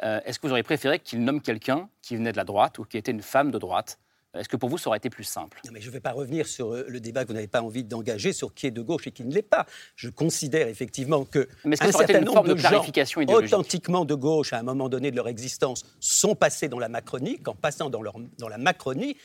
Euh, 0.03 0.21
est-ce 0.25 0.39
que 0.39 0.47
vous 0.47 0.53
auriez 0.53 0.63
préféré 0.63 0.99
qu'il 0.99 1.23
nomme 1.23 1.41
quelqu'un 1.41 1.89
qui 2.03 2.17
venait 2.17 2.33
de 2.33 2.37
la 2.37 2.45
droite 2.45 2.79
ou 2.79 2.85
qui 2.85 2.97
était 2.97 3.13
une 3.13 3.23
femme 3.23 3.51
de 3.51 3.59
droite 3.59 3.99
est-ce 4.39 4.49
que 4.49 4.57
pour 4.57 4.69
vous, 4.69 4.79
ça 4.79 4.89
aurait 4.89 4.99
été 4.99 5.11
plus 5.11 5.25
simple? 5.25 5.61
Mais 5.73 5.81
Je 5.81 5.89
ne 5.89 5.93
vais 5.93 6.01
pas 6.01 6.13
revenir 6.13 6.47
sur 6.47 6.73
euh, 6.73 6.85
le 6.87 7.01
débat 7.01 7.23
que 7.23 7.29
vous 7.29 7.35
n'avez 7.35 7.49
pas 7.49 7.63
envie 7.63 7.83
d'engager 7.83 8.33
sur 8.33 8.55
qui 8.55 8.67
est 8.69 8.71
de 8.71 8.81
gauche 8.81 9.07
et 9.09 9.11
qui 9.11 9.25
ne 9.25 9.35
l'est 9.35 9.43
pas. 9.43 9.67
Je 9.97 10.09
considère 10.09 10.69
effectivement 10.69 11.25
que, 11.25 11.49
mais 11.65 11.83
un 11.83 11.91
certain 11.91 12.21
nombre 12.21 12.55
de, 12.55 12.57
gens 12.57 12.85
authentiquement 13.29 14.05
de 14.05 14.15
gauche, 14.15 14.53
à 14.53 14.59
un 14.59 14.63
moment 14.63 14.89
donné 14.89 15.11
de 15.11 15.17
leur 15.17 15.27
existence, 15.27 15.85
sont 15.99 16.37
passés 16.37 16.69
dans 16.69 16.79
la 16.79 16.89
Macronie, 16.89 17.41
qu'en 17.41 17.55
passant 17.55 17.91
dans, 17.91 18.03
leur, 18.03 18.15
dans 18.39 18.49
la 18.49 18.59
Macronie, 18.59 19.17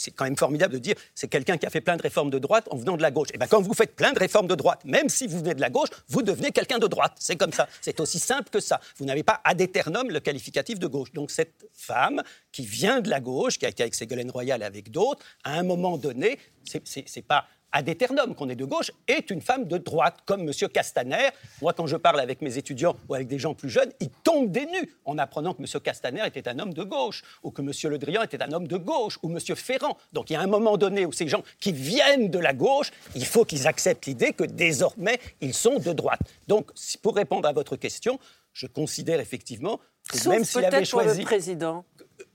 c'est 0.00 0.10
quand 0.12 0.24
même 0.24 0.36
formidable 0.36 0.74
de 0.74 0.78
dire 0.78 0.94
c'est 1.14 1.28
quelqu'un 1.28 1.58
qui 1.58 1.66
a 1.66 1.70
fait 1.70 1.80
plein 1.80 1.96
de 1.96 2.02
réformes 2.02 2.30
de 2.30 2.38
droite 2.38 2.66
en 2.70 2.76
venant 2.76 2.96
de 2.96 3.02
la 3.02 3.10
gauche. 3.10 3.28
Et 3.28 3.32
eh 3.34 3.38
bien 3.38 3.46
quand 3.46 3.60
vous 3.60 3.74
faites 3.74 3.94
plein 3.94 4.12
de 4.12 4.18
réformes 4.18 4.46
de 4.46 4.54
droite, 4.54 4.80
même 4.84 5.08
si 5.08 5.26
vous 5.26 5.38
venez 5.38 5.54
de 5.54 5.60
la 5.60 5.70
gauche, 5.70 5.88
vous 6.08 6.22
devenez 6.22 6.50
quelqu'un 6.50 6.78
de 6.78 6.86
droite. 6.86 7.12
C'est 7.18 7.36
comme 7.36 7.52
ça. 7.52 7.68
C'est 7.80 8.00
aussi 8.00 8.18
simple 8.18 8.48
que 8.50 8.60
ça. 8.60 8.80
Vous 8.96 9.04
n'avez 9.04 9.22
pas 9.22 9.40
ad 9.44 9.60
eternum 9.60 10.10
le 10.10 10.20
qualificatif 10.20 10.78
de 10.78 10.86
gauche. 10.86 11.12
Donc 11.12 11.30
cette 11.30 11.68
femme 11.72 12.22
qui 12.50 12.64
vient 12.64 13.00
de 13.00 13.10
la 13.10 13.20
gauche, 13.20 13.58
qui 13.58 13.66
a 13.66 13.68
été 13.68 13.82
avec 13.82 13.94
Ségolène 13.94 14.30
Royal 14.30 14.62
et 14.62 14.64
avec 14.64 14.90
d'autres, 14.90 15.22
à 15.44 15.58
un 15.58 15.62
moment 15.62 15.98
donné, 15.98 16.38
c'est 16.64 17.22
pas 17.22 17.46
ad 17.72 17.88
eternum 17.88 18.34
qu'on 18.34 18.48
est 18.48 18.56
de 18.56 18.64
gauche, 18.64 18.90
est 19.06 19.30
une 19.30 19.40
femme 19.40 19.66
de 19.66 19.78
droite, 19.78 20.18
comme 20.26 20.40
M. 20.40 20.52
Castaner. 20.72 21.30
Moi, 21.62 21.72
quand 21.72 21.86
je 21.86 21.96
parle 21.96 22.20
avec 22.20 22.42
mes 22.42 22.58
étudiants 22.58 22.96
ou 23.08 23.14
avec 23.14 23.28
des 23.28 23.38
gens 23.38 23.54
plus 23.54 23.70
jeunes, 23.70 23.90
ils 24.00 24.10
tombent 24.10 24.50
des 24.50 24.66
nues 24.66 24.94
en 25.04 25.18
apprenant 25.18 25.54
que 25.54 25.62
M. 25.62 25.80
Castaner 25.80 26.26
était 26.26 26.48
un 26.48 26.58
homme 26.58 26.74
de 26.74 26.82
gauche, 26.82 27.22
ou 27.42 27.50
que 27.50 27.62
M. 27.62 27.70
Le 27.90 27.98
Drian 27.98 28.22
était 28.22 28.42
un 28.42 28.52
homme 28.52 28.66
de 28.66 28.76
gauche, 28.76 29.18
ou 29.22 29.30
M. 29.30 29.38
Ferrand. 29.56 29.96
Donc 30.12 30.30
il 30.30 30.34
y 30.34 30.36
a 30.36 30.40
un 30.40 30.46
moment 30.46 30.76
donné 30.76 31.06
où 31.06 31.12
ces 31.12 31.28
gens 31.28 31.42
qui 31.58 31.72
viennent 31.72 32.30
de 32.30 32.38
la 32.38 32.52
gauche, 32.52 32.90
il 33.14 33.26
faut 33.26 33.44
qu'ils 33.44 33.66
acceptent 33.66 34.06
l'idée 34.06 34.32
que 34.32 34.44
désormais, 34.44 35.20
ils 35.40 35.54
sont 35.54 35.78
de 35.78 35.92
droite. 35.92 36.20
Donc, 36.48 36.70
pour 37.02 37.14
répondre 37.14 37.48
à 37.48 37.52
votre 37.52 37.76
question, 37.76 38.18
je 38.52 38.66
considère 38.66 39.20
effectivement 39.20 39.80
que 40.08 40.28
même 40.28 40.44
s'il 40.44 40.64
avait 40.64 40.84
choisi... 40.84 41.20
le 41.20 41.24
président. 41.24 41.84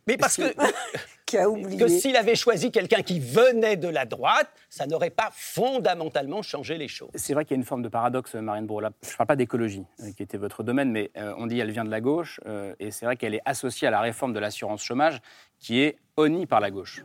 Mais 0.07 0.17
parce 0.17 0.37
que... 0.37 0.43
que 1.25 1.87
s'il 1.87 2.15
avait 2.15 2.35
choisi 2.35 2.71
quelqu'un 2.71 3.01
qui 3.01 3.19
venait 3.19 3.77
de 3.77 3.87
la 3.87 4.05
droite, 4.05 4.49
ça 4.69 4.85
n'aurait 4.85 5.09
pas 5.09 5.29
fondamentalement 5.33 6.41
changé 6.41 6.77
les 6.77 6.87
choses. 6.87 7.09
C'est 7.15 7.33
vrai 7.33 7.45
qu'il 7.45 7.55
y 7.55 7.57
a 7.57 7.61
une 7.61 7.65
forme 7.65 7.81
de 7.81 7.89
paradoxe, 7.89 8.35
Marine 8.35 8.65
Bourla. 8.65 8.91
Je 9.01 9.11
ne 9.11 9.17
parle 9.17 9.27
pas 9.27 9.35
d'écologie, 9.35 9.83
euh, 10.01 10.11
qui 10.15 10.23
était 10.23 10.37
votre 10.37 10.63
domaine, 10.63 10.91
mais 10.91 11.11
euh, 11.17 11.33
on 11.37 11.47
dit 11.47 11.57
qu'elle 11.57 11.71
vient 11.71 11.85
de 11.85 11.91
la 11.91 12.01
gauche, 12.01 12.39
euh, 12.45 12.75
et 12.79 12.91
c'est 12.91 13.05
vrai 13.05 13.17
qu'elle 13.17 13.33
est 13.33 13.41
associée 13.45 13.87
à 13.87 13.91
la 13.91 14.01
réforme 14.01 14.33
de 14.33 14.39
l'assurance 14.39 14.83
chômage, 14.83 15.19
qui 15.59 15.81
est 15.81 15.97
honnie 16.17 16.45
par 16.45 16.59
la 16.59 16.71
gauche. 16.71 17.03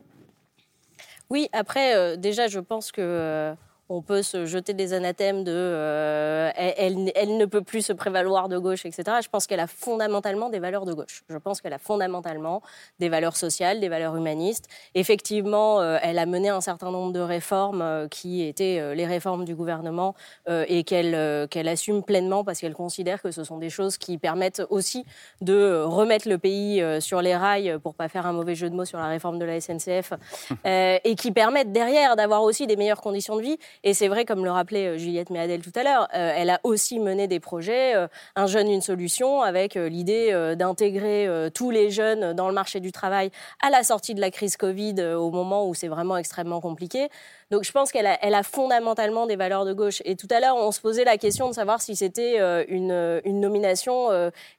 Oui, 1.31 1.49
après, 1.53 2.17
déjà, 2.19 2.49
je 2.49 2.59
pense 2.59 2.91
que 2.91 3.55
on 3.91 4.03
peut 4.03 4.23
se 4.23 4.47
jeter 4.47 4.73
des 4.73 4.93
anathèmes 4.93 5.43
de 5.43 5.53
euh, 5.53 6.51
elle, 6.55 7.11
elle, 7.17 7.37
ne 7.37 7.45
peut 7.45 7.61
plus 7.61 7.83
se 7.83 7.93
prévaloir 7.93 8.49
de 8.49 8.57
gauche, 8.57 8.87
etc. 8.87 9.19
Je 9.21 9.29
pense 9.29 9.49
qu'elle 9.49 9.59
a 9.59 9.67
fondamentalement 9.67 10.49
des 10.49 10.61
valeurs 10.61 10.87
de 10.87 10.95
gauche. 10.95 11.25
Je 11.29 11.37
pense 11.37 11.61
qu'elle 11.61 11.73
a 11.73 11.79
fondamentalement 11.79 12.63
des 13.01 13.09
valeurs 13.09 13.37
sociales, 13.37 13.81
des 13.81 13.89
valeurs 13.89 14.15
humanistes. 14.15 14.69
Effectivement, 14.95 15.81
euh, 15.81 15.99
elle 16.03 16.21
a 16.21 16.27
mené 16.27 16.51
un 16.51 16.61
certain 16.61 16.93
nombre 16.93 17.13
de 17.13 17.19
réformes 17.19 17.83
euh, 17.83 18.07
qui 18.07 18.43
étaient 18.47 18.95
les 18.95 19.07
réformes 19.07 19.45
du 19.45 19.57
gouvernement 19.57 20.15
et 20.49 20.85
qu'elle 20.85 21.49
qu'elle 21.49 21.69
assume 21.69 22.05
pleinement 22.05 22.45
parce 22.45 22.61
qu'elle 22.61 22.75
considère 22.75 23.21
que 23.21 23.33
ce 23.33 23.43
sont 23.43 23.59
des 23.59 23.71
choses 23.71 23.99
qui 23.99 24.19
permettent 24.19 24.63
aussi 24.71 25.05
de 25.41 25.83
remettre 25.83 26.29
le 26.29 26.39
pays 26.39 26.83
sur 27.01 27.21
les 27.23 27.35
rails, 27.35 27.79
pour 27.83 27.95
pas 27.95 28.09
faire 28.09 28.27
un 28.27 28.33
mauvais 28.33 28.55
jeu 28.55 28.71
de 28.71 28.75
mots 28.75 28.85
sur 28.85 28.99
la 28.99 29.09
réforme 29.09 29.39
de 29.39 29.45
la 29.45 29.61
SNCF, 29.61 30.13
et 30.65 31.15
qui 31.17 31.33
permettent 31.33 31.73
derrière 31.73 32.15
d'avoir 32.15 32.43
aussi 32.43 32.67
des 32.67 32.77
meilleures 32.77 33.01
conditions 33.01 33.37
de 33.37 33.43
vie 33.43 33.59
et 33.83 33.95
c'est 33.95 34.09
vrai, 34.09 34.25
comme 34.25 34.45
le 34.45 34.51
rappelait 34.51 34.89
euh, 34.89 34.99
Juliette 34.99 35.31
Méadel 35.31 35.63
tout 35.63 35.73
à 35.75 35.83
l'heure, 35.83 36.09
euh, 36.15 36.33
elle 36.37 36.51
a 36.51 36.61
aussi 36.65 36.99
mené 36.99 37.29
des 37.29 37.41
projets, 37.41 37.95
euh, 37.97 38.09
Un 38.37 38.47
jeune, 38.47 38.69
une 38.71 38.83
solution, 38.83 39.41
avec 39.41 39.75
l'idée 39.75 40.33
d'intégrer 40.57 41.29
tous 41.55 41.71
les 41.71 41.91
jeunes 41.91 42.33
dans 42.33 42.49
le 42.49 42.55
marché 42.55 42.81
du 42.81 42.93
travail 42.93 43.31
à 43.63 43.71
la 43.71 43.83
sortie 43.83 44.15
de 44.15 44.21
la 44.21 44.31
crise 44.31 44.57
Covid, 44.57 45.01
au 45.15 45.31
moment 45.31 45.69
où 45.69 45.75
c'est 45.75 45.89
vraiment 45.89 46.17
extrêmement 46.17 46.61
compliqué. 46.61 47.09
Donc 47.51 47.65
je 47.65 47.73
pense 47.73 47.91
qu'elle 47.93 48.07
a, 48.07 48.19
elle 48.23 48.35
a, 48.35 48.43
fondamentalement 48.43 49.27
des 49.27 49.37
valeurs 49.37 49.65
de 49.65 49.73
gauche. 49.73 50.03
Et 50.05 50.17
tout 50.17 50.29
à 50.31 50.41
l'heure, 50.41 50.57
on 50.57 50.71
se 50.73 50.81
posait 50.81 51.05
la 51.05 51.19
question 51.19 51.49
de 51.49 51.55
savoir 51.55 51.81
si 51.81 51.97
c'était 51.97 52.39
une, 52.69 53.21
une, 53.25 53.41
nomination 53.41 54.09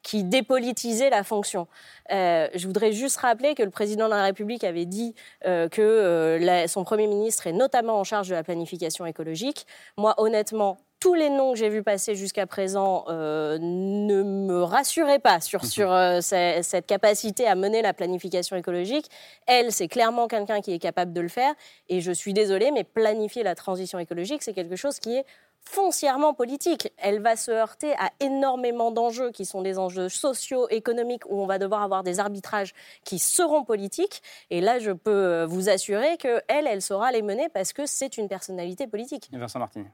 qui 0.04 0.24
dépolitisait 0.24 1.10
la 1.10 1.24
fonction. 1.24 1.68
je 2.10 2.66
voudrais 2.66 2.92
juste 2.92 3.18
rappeler 3.18 3.56
que 3.56 3.64
le 3.64 3.70
président 3.70 4.06
de 4.06 4.12
la 4.12 4.24
République 4.24 4.64
avait 4.64 4.86
dit 4.86 5.16
que 5.44 6.66
son 6.68 6.84
Premier 6.84 7.08
ministre 7.08 7.48
est 7.48 7.54
notamment 7.54 8.00
en 8.00 8.04
charge 8.04 8.30
de 8.30 8.36
la 8.36 8.44
planification 8.44 9.06
écologique. 9.06 9.66
Moi, 9.98 10.14
honnêtement, 10.18 10.78
tous 11.02 11.16
les 11.16 11.32
noms 11.32 11.52
que 11.52 11.58
j'ai 11.58 11.68
vus 11.68 11.82
passer 11.82 12.16
jusqu'à 12.16 12.46
présent 12.46 13.06
euh, 13.10 13.58
ne 13.60 14.22
me 14.22 14.62
rassuraient 14.62 15.20
pas 15.20 15.42
sur, 15.42 15.64
mhm. 15.64 15.70
sur 15.70 15.92
euh, 15.92 16.22
cette 16.22 16.86
capacité 16.86 17.48
à 17.48 17.56
mener 17.56 17.82
la 17.82 17.94
planification 17.94 18.56
écologique. 18.56 19.10
Elle, 19.48 19.72
c'est 19.74 19.88
clairement 19.88 20.28
quelqu'un 20.28 20.62
qui 20.62 20.72
est 20.72 20.80
capable 20.80 21.12
de 21.12 21.20
le 21.20 21.28
faire. 21.28 21.54
Et 21.90 22.02
je 22.02 22.12
suis 22.12 22.34
désolée, 22.34 22.70
mais 22.72 22.84
planifier 22.84 23.42
la 23.42 23.56
transition 23.56 23.98
écologique, 23.98 24.44
c'est 24.44 24.54
quelque 24.54 24.76
chose 24.76 25.00
qui 25.00 25.18
est 25.18 25.26
foncièrement 25.64 26.36
politique. 26.36 26.94
Elle 26.98 27.20
va 27.20 27.36
se 27.36 27.50
heurter 27.50 27.94
à 27.94 28.12
énormément 28.20 28.92
d'enjeux 28.92 29.32
qui 29.32 29.46
sont 29.46 29.64
des 29.64 29.80
enjeux 29.80 30.08
sociaux, 30.10 30.68
économiques, 30.70 31.24
où 31.28 31.42
on 31.42 31.48
va 31.48 31.58
devoir 31.58 31.82
avoir 31.82 32.04
des 32.04 32.20
arbitrages 32.20 32.74
qui 33.06 33.18
seront 33.18 33.64
politiques. 33.64 34.22
Et 34.52 34.62
là, 34.62 34.78
je 34.78 34.92
peux 34.92 35.46
vous 35.46 35.68
assurer 35.68 36.18
qu'elle, 36.18 36.44
elle 36.48 36.82
saura 36.84 37.12
les 37.12 37.24
mener 37.24 37.50
parce 37.50 37.74
que 37.74 37.88
c'est 37.88 38.18
une 38.18 38.28
personnalité 38.28 38.86
politique. 38.86 39.30
Vincent 39.34 39.60
Martin 39.60 39.86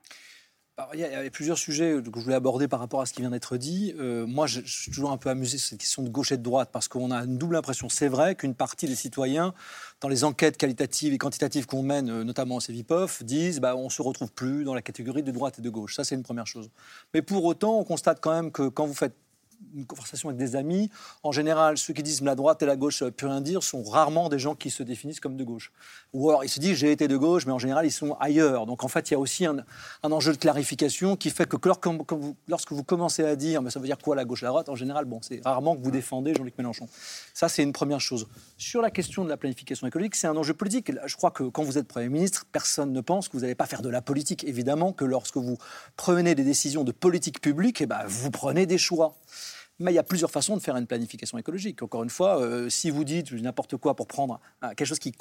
il 0.93 0.99
y 0.99 1.03
avait 1.03 1.31
plusieurs 1.31 1.57
sujets 1.57 1.99
que 2.03 2.19
je 2.19 2.23
voulais 2.23 2.35
aborder 2.35 2.67
par 2.67 2.79
rapport 2.79 3.01
à 3.01 3.07
ce 3.07 3.13
qui 3.13 3.21
vient 3.21 3.31
d'être 3.31 3.57
dit. 3.57 3.95
Euh, 3.97 4.27
moi, 4.27 4.45
je, 4.45 4.61
suis 4.61 4.91
toujours 4.91 5.11
un 5.11 5.17
peu 5.17 5.29
amusé 5.29 5.57
sur 5.57 5.69
cette 5.69 5.79
question 5.79 6.03
de 6.03 6.09
gauche 6.09 6.31
et 6.31 6.37
de 6.37 6.43
droite, 6.43 6.69
parce 6.71 6.87
qu'on 6.87 7.09
a 7.09 7.23
une 7.23 7.39
double 7.39 7.55
impression. 7.55 7.89
C'est 7.89 8.07
vrai 8.07 8.35
qu'une 8.35 8.53
partie 8.53 8.85
des 8.85 8.95
citoyens, 8.95 9.55
dans 10.01 10.07
les 10.07 10.23
enquêtes 10.23 10.55
qualitatives 10.55 11.13
et 11.13 11.17
quantitatives 11.17 11.65
qu'on 11.65 11.81
mène, 11.81 12.09
euh, 12.11 12.23
notamment 12.23 12.57
au 12.57 12.59
CEVIPOF, 12.59 13.23
disent 13.23 13.59
bah, 13.59 13.75
on 13.75 13.85
ne 13.85 13.89
se 13.89 14.03
retrouve 14.03 14.31
plus 14.31 14.65
dans 14.65 14.75
la 14.75 14.83
catégorie 14.83 15.23
de 15.23 15.31
droite 15.31 15.57
et 15.57 15.63
de 15.63 15.69
gauche. 15.71 15.95
Ça, 15.95 16.03
c'est 16.03 16.13
une 16.13 16.23
première 16.23 16.45
chose. 16.45 16.69
Mais 17.15 17.23
pour 17.23 17.43
autant, 17.45 17.79
on 17.79 17.83
constate 17.83 18.19
quand 18.21 18.31
même 18.31 18.51
que 18.51 18.67
quand 18.69 18.85
vous 18.85 18.93
faites 18.93 19.15
une 19.75 19.85
conversation 19.85 20.29
avec 20.29 20.39
des 20.39 20.55
amis, 20.55 20.89
en 21.23 21.31
général, 21.31 21.77
ceux 21.77 21.93
qui 21.93 22.03
disent 22.03 22.21
la 22.21 22.35
droite 22.35 22.61
et 22.63 22.65
la 22.65 22.75
gauche, 22.75 23.01
ne 23.01 23.09
plus 23.09 23.27
rien 23.27 23.41
dire, 23.41 23.63
sont 23.63 23.83
rarement 23.83 24.29
des 24.29 24.39
gens 24.39 24.55
qui 24.55 24.69
se 24.69 24.83
définissent 24.83 25.19
comme 25.19 25.37
de 25.37 25.43
gauche. 25.43 25.71
Ou 26.13 26.29
alors 26.29 26.43
ils 26.43 26.49
se 26.49 26.59
disent 26.59 26.77
j'ai 26.77 26.91
été 26.91 27.07
de 27.07 27.17
gauche, 27.17 27.45
mais 27.45 27.51
en 27.51 27.59
général 27.59 27.85
ils 27.85 27.91
sont 27.91 28.15
ailleurs. 28.19 28.65
Donc 28.65 28.83
en 28.83 28.87
fait, 28.87 29.09
il 29.09 29.13
y 29.13 29.15
a 29.15 29.19
aussi 29.19 29.45
un, 29.45 29.63
enjeu 30.03 30.31
de 30.31 30.37
clarification 30.37 31.15
qui 31.15 31.29
fait 31.29 31.47
que 31.47 31.57
lorsque 32.47 32.71
vous, 32.71 32.83
commencez 32.83 33.23
à 33.23 33.35
dire 33.35 33.61
mais 33.61 33.69
ça 33.69 33.79
veut 33.79 33.85
dire 33.85 33.97
quoi 33.97 34.15
la 34.15 34.25
gauche, 34.25 34.41
la 34.41 34.49
droite, 34.49 34.69
en 34.69 34.75
général, 34.75 35.05
bon, 35.05 35.19
c'est 35.21 35.41
rarement 35.43 35.75
que 35.75 35.83
vous 35.83 35.91
défendez 35.91 36.33
Jean-Luc 36.33 36.57
Mélenchon. 36.57 36.87
Ça, 37.33 37.49
c'est 37.49 37.63
une 37.63 37.73
première 37.73 38.01
chose. 38.01 38.27
Sur 38.57 38.81
la 38.81 38.91
question 38.91 39.23
de 39.23 39.29
la 39.29 39.37
planification 39.37 39.85
écologique, 39.87 40.15
c'est 40.15 40.27
un 40.27 40.37
enjeu 40.37 40.53
politique. 40.53 40.91
Je 41.05 41.15
crois 41.15 41.31
que 41.31 41.43
quand 41.43 41.63
vous 41.63 41.77
êtes 41.77 41.87
Premier 41.87 42.09
ministre, 42.09 42.45
personne 42.51 42.91
ne 42.93 43.01
pense 43.01 43.27
que 43.27 43.33
vous 43.33 43.41
n'allez 43.41 43.55
pas 43.55 43.65
faire 43.65 43.81
de 43.81 43.89
la 43.89 44.01
politique. 44.01 44.43
Évidemment 44.43 44.93
que 44.93 45.05
lorsque 45.05 45.37
vous 45.37 45.57
prenez 45.95 46.35
des 46.35 46.43
décisions 46.43 46.83
de 46.83 46.91
politique 46.91 47.41
publique, 47.41 47.81
eh 47.81 47.85
ben, 47.85 48.01
vous 48.07 48.31
prenez 48.31 48.65
des 48.65 48.77
choix. 48.77 49.15
Mais 49.79 49.91
il 49.91 49.95
y 49.95 49.99
a 49.99 50.03
plusieurs 50.03 50.31
façons 50.31 50.55
de 50.57 50.61
faire 50.61 50.75
une 50.75 50.87
planification 50.87 51.37
écologique. 51.37 51.81
Encore 51.83 52.03
une 52.03 52.09
fois, 52.09 52.41
euh, 52.41 52.69
si 52.69 52.89
vous 52.89 53.03
dites 53.03 53.31
n'importe 53.31 53.77
quoi 53.77 53.95
pour 53.95 54.07
prendre 54.07 54.39
quelque 54.75 54.85
chose 54.85 54.99
qui, 54.99 55.13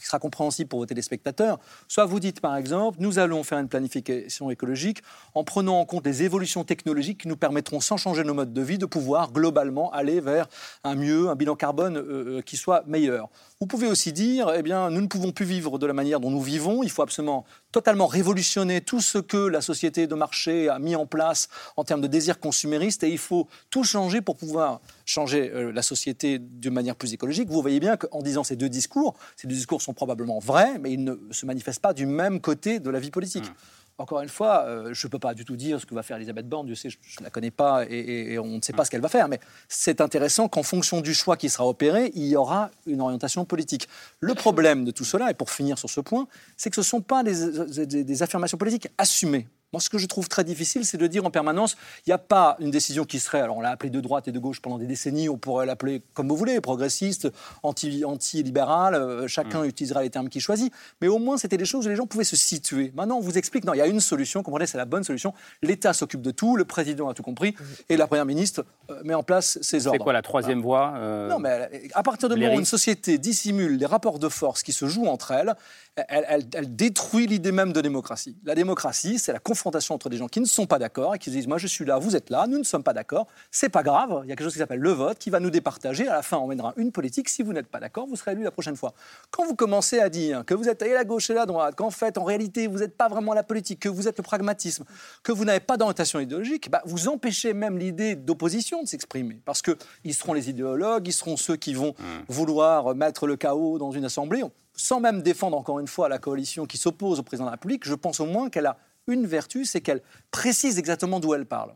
sera 0.00 0.18
compréhensible 0.18 0.68
pour 0.68 0.80
vos 0.80 0.86
téléspectateurs, 0.86 1.58
soit 1.88 2.04
vous 2.04 2.20
dites 2.20 2.40
par 2.40 2.56
exemple, 2.56 2.98
nous 3.00 3.18
allons 3.18 3.42
faire 3.42 3.58
une 3.58 3.68
planification 3.68 4.50
écologique 4.50 5.02
en 5.34 5.44
prenant 5.44 5.78
en 5.80 5.84
compte 5.84 6.06
les 6.06 6.22
évolutions 6.22 6.64
technologiques 6.64 7.22
qui 7.22 7.28
nous 7.28 7.36
permettront, 7.36 7.80
sans 7.80 7.96
changer 7.96 8.24
nos 8.24 8.34
modes 8.34 8.52
de 8.52 8.62
vie, 8.62 8.78
de 8.78 8.86
pouvoir 8.86 9.32
globalement 9.32 9.90
aller 9.92 10.20
vers 10.20 10.48
un 10.84 10.94
mieux, 10.94 11.28
un 11.28 11.36
bilan 11.36 11.56
carbone 11.56 11.96
euh, 11.96 12.38
euh, 12.38 12.42
qui 12.42 12.56
soit 12.56 12.84
meilleur. 12.86 13.28
Vous 13.60 13.66
pouvez 13.66 13.86
aussi 13.86 14.12
dire, 14.12 14.52
eh 14.54 14.62
bien, 14.62 14.90
nous 14.90 15.00
ne 15.00 15.06
pouvons 15.06 15.32
plus 15.32 15.44
vivre 15.44 15.78
de 15.78 15.86
la 15.86 15.92
manière 15.92 16.20
dont 16.20 16.30
nous 16.30 16.40
vivons. 16.40 16.82
Il 16.82 16.90
faut 16.90 17.02
absolument 17.02 17.44
totalement 17.72 18.06
révolutionner 18.06 18.82
tout 18.82 19.00
ce 19.00 19.18
que 19.18 19.38
la 19.38 19.62
société 19.62 20.06
de 20.06 20.14
marché 20.14 20.68
a 20.68 20.78
mis 20.78 20.94
en 20.94 21.06
place 21.06 21.48
en 21.76 21.84
termes 21.84 22.02
de 22.02 22.06
désir 22.06 22.38
consumériste 22.38 23.02
et 23.02 23.10
il 23.10 23.18
faut 23.18 23.48
tout 23.70 23.82
changer 23.82 24.20
pour 24.20 24.36
pouvoir 24.36 24.80
changer 25.06 25.50
euh, 25.50 25.72
la 25.72 25.82
société 25.82 26.38
de 26.38 26.70
manière 26.70 26.94
plus 26.94 27.14
écologique. 27.14 27.48
Vous 27.48 27.62
voyez 27.62 27.80
bien 27.80 27.96
qu'en 27.96 28.22
disant 28.22 28.44
ces 28.44 28.56
deux 28.56 28.68
discours, 28.68 29.14
ces 29.36 29.48
deux 29.48 29.54
discours 29.54 29.80
sont 29.82 29.94
probablement 29.94 30.38
vrais, 30.38 30.78
mais 30.78 30.92
ils 30.92 31.02
ne 31.02 31.16
se 31.30 31.46
manifestent 31.46 31.82
pas 31.82 31.94
du 31.94 32.06
même 32.06 32.40
côté 32.40 32.78
de 32.78 32.90
la 32.90 33.00
vie 33.00 33.10
politique. 33.10 33.48
Mmh. 33.48 33.54
Encore 33.98 34.20
une 34.20 34.28
fois, 34.28 34.64
euh, 34.64 34.94
je 34.94 35.06
ne 35.06 35.10
peux 35.10 35.18
pas 35.18 35.34
du 35.34 35.44
tout 35.44 35.56
dire 35.56 35.80
ce 35.80 35.86
que 35.86 35.94
va 35.94 36.02
faire 36.02 36.16
Elisabeth 36.16 36.48
Borne, 36.48 36.68
je 36.68 36.74
sais, 36.74 36.88
je 36.90 36.98
ne 37.20 37.24
la 37.24 37.30
connais 37.30 37.50
pas 37.50 37.84
et, 37.88 38.38
on 38.38 38.46
ne 38.46 38.60
sait 38.60 38.72
pas 38.72 38.84
ce 38.84 38.90
qu'elle 38.90 39.00
va 39.00 39.08
faire, 39.08 39.28
mais 39.28 39.38
c'est 39.68 40.00
intéressant 40.00 40.48
qu'en 40.48 40.62
fonction 40.62 41.00
du 41.00 41.14
choix 41.14 41.36
qui 41.36 41.48
sera 41.48 41.66
opéré, 41.66 42.10
il 42.14 42.26
y 42.26 42.36
aura 42.36 42.70
une 42.86 43.00
orientation 43.00 43.44
politique. 43.44 43.88
Le 44.20 44.34
problème 44.34 44.84
de 44.84 44.90
tout 44.90 45.04
cela, 45.04 45.30
et 45.30 45.34
pour 45.34 45.50
finir 45.50 45.78
sur 45.78 45.90
ce 45.90 46.00
point, 46.00 46.26
c'est 46.56 46.70
que 46.70 46.76
ce 46.76 46.80
ne 46.80 46.84
sont 46.84 47.00
pas 47.00 47.22
des 47.22 48.22
affirmations 48.22 48.58
politiques 48.58 48.88
assumées 48.98 49.46
moi, 49.72 49.80
ce 49.80 49.88
que 49.88 49.96
je 49.96 50.06
trouve 50.06 50.28
très 50.28 50.44
difficile, 50.44 50.84
c'est 50.84 50.98
de 50.98 51.06
dire 51.06 51.24
en 51.24 51.30
permanence, 51.30 51.76
il 52.06 52.10
n'y 52.10 52.12
a 52.12 52.18
pas 52.18 52.56
une 52.60 52.70
décision 52.70 53.04
qui 53.04 53.18
serait, 53.18 53.40
alors 53.40 53.56
on 53.56 53.62
l'a 53.62 53.70
appelé 53.70 53.88
de 53.88 54.00
droite 54.00 54.28
et 54.28 54.32
de 54.32 54.38
gauche 54.38 54.60
pendant 54.60 54.76
des 54.76 54.86
décennies, 54.86 55.30
on 55.30 55.38
pourrait 55.38 55.64
l'appeler 55.64 56.02
comme 56.12 56.28
vous 56.28 56.36
voulez, 56.36 56.60
progressiste, 56.60 57.28
anti-libéral, 57.62 58.94
euh, 58.94 59.26
chacun 59.28 59.62
mm. 59.62 59.68
utilisera 59.68 60.02
les 60.02 60.10
termes 60.10 60.28
qu'il 60.28 60.42
choisit, 60.42 60.70
mais 61.00 61.08
au 61.08 61.18
moins 61.18 61.38
c'était 61.38 61.56
des 61.56 61.64
choses 61.64 61.86
où 61.86 61.88
les 61.88 61.96
gens 61.96 62.06
pouvaient 62.06 62.24
se 62.24 62.36
situer. 62.36 62.92
Maintenant, 62.94 63.16
on 63.16 63.20
vous 63.20 63.38
explique, 63.38 63.64
non, 63.64 63.72
il 63.72 63.78
y 63.78 63.82
a 63.82 63.86
une 63.86 64.00
solution, 64.00 64.42
comprenez, 64.42 64.66
c'est 64.66 64.76
la 64.76 64.84
bonne 64.84 65.04
solution, 65.04 65.32
l'État 65.62 65.94
s'occupe 65.94 66.20
de 66.20 66.32
tout, 66.32 66.56
le 66.56 66.66
président 66.66 67.08
a 67.08 67.14
tout 67.14 67.22
compris, 67.22 67.54
et 67.88 67.96
la 67.96 68.06
Première 68.06 68.26
ministre 68.26 68.66
euh, 68.90 69.00
met 69.04 69.14
en 69.14 69.22
place 69.22 69.58
ses 69.62 69.86
ordres. 69.86 69.98
C'est 69.98 70.04
quoi 70.04 70.12
la 70.12 70.22
troisième 70.22 70.60
voie 70.60 70.92
euh, 70.96 71.28
Non, 71.28 71.38
mais 71.38 71.88
à 71.94 72.02
partir 72.02 72.28
du 72.28 72.38
moment 72.38 72.56
où 72.56 72.58
une 72.58 72.66
société 72.66 73.16
dissimule 73.16 73.78
les 73.78 73.86
rapports 73.86 74.18
de 74.18 74.28
force 74.28 74.62
qui 74.62 74.72
se 74.72 74.86
jouent 74.86 75.06
entre 75.06 75.30
elles, 75.30 75.54
elle, 75.96 76.74
détruit 76.74 77.26
l'idée 77.26 77.52
même 77.52 77.72
de 77.72 77.80
démocratie. 77.80 78.36
La 78.44 78.54
démocratie, 78.54 79.18
c'est 79.18 79.32
la 79.32 79.38
confrontation 79.38 79.94
entre 79.94 80.08
des 80.08 80.16
gens 80.16 80.26
qui 80.26 80.40
ne 80.40 80.46
sont 80.46 80.66
pas 80.66 80.78
d'accord 80.78 81.14
et 81.14 81.18
qui 81.18 81.30
disent 81.30 81.46
Moi, 81.46 81.58
je 81.58 81.66
suis 81.66 81.84
là, 81.84 81.98
vous 81.98 82.16
êtes 82.16 82.30
là, 82.30 82.46
nous 82.46 82.58
ne 82.58 82.62
sommes 82.62 82.82
pas 82.82 82.94
d'accord. 82.94 83.26
C'est 83.50 83.68
pas 83.68 83.82
grave. 83.82 84.22
Il 84.24 84.30
y 84.30 84.32
a 84.32 84.36
quelque 84.36 84.44
chose 84.44 84.54
qui 84.54 84.58
s'appelle 84.58 84.80
le 84.80 84.90
vote 84.90 85.18
qui 85.18 85.28
va 85.28 85.38
nous 85.38 85.50
départager. 85.50 86.08
À 86.08 86.14
la 86.14 86.22
fin, 86.22 86.38
on 86.38 86.46
mènera 86.46 86.72
une 86.76 86.92
politique. 86.92 87.28
Si 87.28 87.42
vous 87.42 87.52
n'êtes 87.52 87.66
pas 87.66 87.78
d'accord, 87.78 88.06
vous 88.06 88.16
serez 88.16 88.32
élu 88.32 88.42
la 88.42 88.50
prochaine 88.50 88.76
fois. 88.76 88.94
Quand 89.30 89.44
vous 89.44 89.54
commencez 89.54 89.98
à 89.98 90.08
dire 90.08 90.44
que 90.46 90.54
vous 90.54 90.68
êtes 90.68 90.82
à 90.82 90.88
la 90.88 91.04
gauche 91.04 91.28
et 91.28 91.34
la 91.34 91.44
droite, 91.44 91.74
qu'en 91.74 91.90
fait, 91.90 92.16
en 92.16 92.24
réalité, 92.24 92.66
vous 92.66 92.78
n'êtes 92.78 92.96
pas 92.96 93.08
vraiment 93.08 93.34
la 93.34 93.42
politique, 93.42 93.80
que 93.80 93.88
vous 93.90 94.08
êtes 94.08 94.16
le 94.16 94.22
pragmatisme, 94.22 94.84
que 95.22 95.32
vous 95.32 95.44
n'avez 95.44 95.60
pas 95.60 95.76
d'orientation 95.76 96.20
idéologique, 96.20 96.70
bah, 96.70 96.82
vous 96.86 97.08
empêchez 97.08 97.52
même 97.52 97.78
l'idée 97.78 98.16
d'opposition 98.16 98.82
de 98.82 98.88
s'exprimer. 98.88 99.40
Parce 99.44 99.60
qu'ils 99.60 100.14
seront 100.14 100.32
les 100.32 100.48
idéologues, 100.48 101.06
ils 101.06 101.12
seront 101.12 101.36
ceux 101.36 101.56
qui 101.56 101.74
vont 101.74 101.94
mmh. 101.98 102.04
vouloir 102.28 102.94
mettre 102.94 103.26
le 103.26 103.36
chaos 103.36 103.78
dans 103.78 103.90
une 103.90 104.06
assemblée 104.06 104.42
sans 104.74 105.00
même 105.00 105.22
défendre 105.22 105.56
encore 105.56 105.78
une 105.78 105.88
fois 105.88 106.08
la 106.08 106.18
coalition 106.18 106.66
qui 106.66 106.78
s'oppose 106.78 107.18
au 107.18 107.22
président 107.22 107.44
de 107.44 107.50
la 107.50 107.56
République, 107.56 107.86
je 107.86 107.94
pense 107.94 108.20
au 108.20 108.26
moins 108.26 108.50
qu'elle 108.50 108.66
a 108.66 108.78
une 109.06 109.26
vertu, 109.26 109.64
c'est 109.64 109.80
qu'elle 109.80 110.02
précise 110.30 110.78
exactement 110.78 111.20
d'où 111.20 111.34
elle 111.34 111.46
parle. 111.46 111.74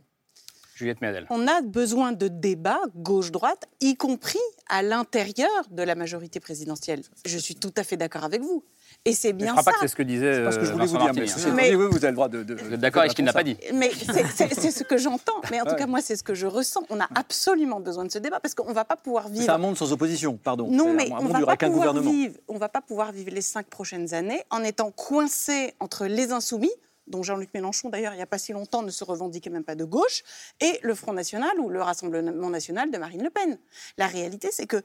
Juliette 0.76 1.00
Médel. 1.00 1.26
On 1.30 1.48
a 1.48 1.62
besoin 1.62 2.12
de 2.12 2.28
débats 2.28 2.82
gauche-droite, 2.96 3.66
y 3.80 3.96
compris 3.96 4.38
à 4.68 4.82
l'intérieur 4.82 5.48
de 5.70 5.82
la 5.82 5.94
majorité 5.94 6.38
présidentielle. 6.38 7.02
Je 7.24 7.38
suis 7.38 7.54
tout 7.54 7.72
à 7.78 7.82
fait 7.82 7.96
d'accord 7.96 8.24
avec 8.24 8.42
vous. 8.42 8.62
Et 9.06 9.12
c'est 9.12 9.32
bien 9.32 9.52
je 9.52 9.62
ça. 9.62 9.62
pas 9.62 9.72
que 9.72 9.80
c'est 9.82 9.88
ce 9.88 9.94
que 9.94 10.02
disait. 10.02 10.44
C'est 10.44 10.52
ce 10.52 10.58
que 10.58 10.64
je 10.64 10.72
voulais 10.72 10.86
vous 10.86 10.98
dire. 10.98 11.12
Mais, 11.54 11.74
vous 11.74 11.96
avez 11.96 12.08
le 12.08 12.12
droit 12.12 12.28
de. 12.28 12.54
vous 12.54 12.74
êtes 12.74 12.80
d'accord 12.80 13.00
avec 13.00 13.12
ce 13.12 13.16
qu'il 13.16 13.24
n'a 13.24 13.32
pas 13.32 13.44
dit. 13.44 13.56
Mais 13.72 13.90
c'est 13.90 14.70
ce 14.70 14.82
que 14.82 14.98
j'entends. 14.98 15.40
Mais 15.50 15.60
en 15.60 15.64
tout 15.64 15.76
cas, 15.76 15.86
moi, 15.86 16.00
c'est 16.02 16.16
ce 16.16 16.24
que 16.24 16.34
je 16.34 16.46
ressens. 16.46 16.82
On 16.90 17.00
a 17.00 17.08
absolument 17.14 17.80
besoin 17.80 18.04
de 18.04 18.10
ce 18.10 18.18
débat 18.18 18.40
parce 18.40 18.54
qu'on 18.54 18.68
ne 18.68 18.74
va 18.74 18.84
pas 18.84 18.96
pouvoir 18.96 19.28
vivre. 19.28 19.44
C'est 19.44 19.50
un 19.50 19.58
monde 19.58 19.76
sans 19.76 19.92
opposition, 19.92 20.36
pardon. 20.36 20.68
Non, 20.68 20.92
mais 20.92 21.08
on 21.12 21.22
ne 21.22 21.32
va, 21.32 21.56
pas 21.56 21.56
pouvoir 21.56 21.94
vivre, 21.94 22.34
on 22.48 22.58
va 22.58 22.68
pas 22.68 22.80
pouvoir 22.80 23.12
vivre 23.12 23.30
les 23.32 23.40
cinq 23.40 23.66
prochaines 23.66 24.12
années 24.12 24.42
en 24.50 24.64
étant 24.64 24.90
coincé 24.90 25.74
entre 25.78 26.06
les 26.06 26.32
insoumis 26.32 26.72
dont 27.06 27.22
Jean-Luc 27.22 27.50
Mélenchon, 27.54 27.88
d'ailleurs, 27.88 28.14
il 28.14 28.16
n'y 28.16 28.22
a 28.22 28.26
pas 28.26 28.38
si 28.38 28.52
longtemps, 28.52 28.82
ne 28.82 28.90
se 28.90 29.04
revendiquait 29.04 29.48
même 29.48 29.62
pas 29.62 29.76
de 29.76 29.84
gauche, 29.84 30.24
et 30.60 30.78
le 30.82 30.92
Front 30.92 31.12
National 31.12 31.52
ou 31.60 31.68
le 31.68 31.80
Rassemblement 31.80 32.50
National 32.50 32.90
de 32.90 32.98
Marine 32.98 33.22
Le 33.22 33.30
Pen. 33.30 33.58
La 33.96 34.08
réalité, 34.08 34.48
c'est 34.50 34.66
que 34.66 34.82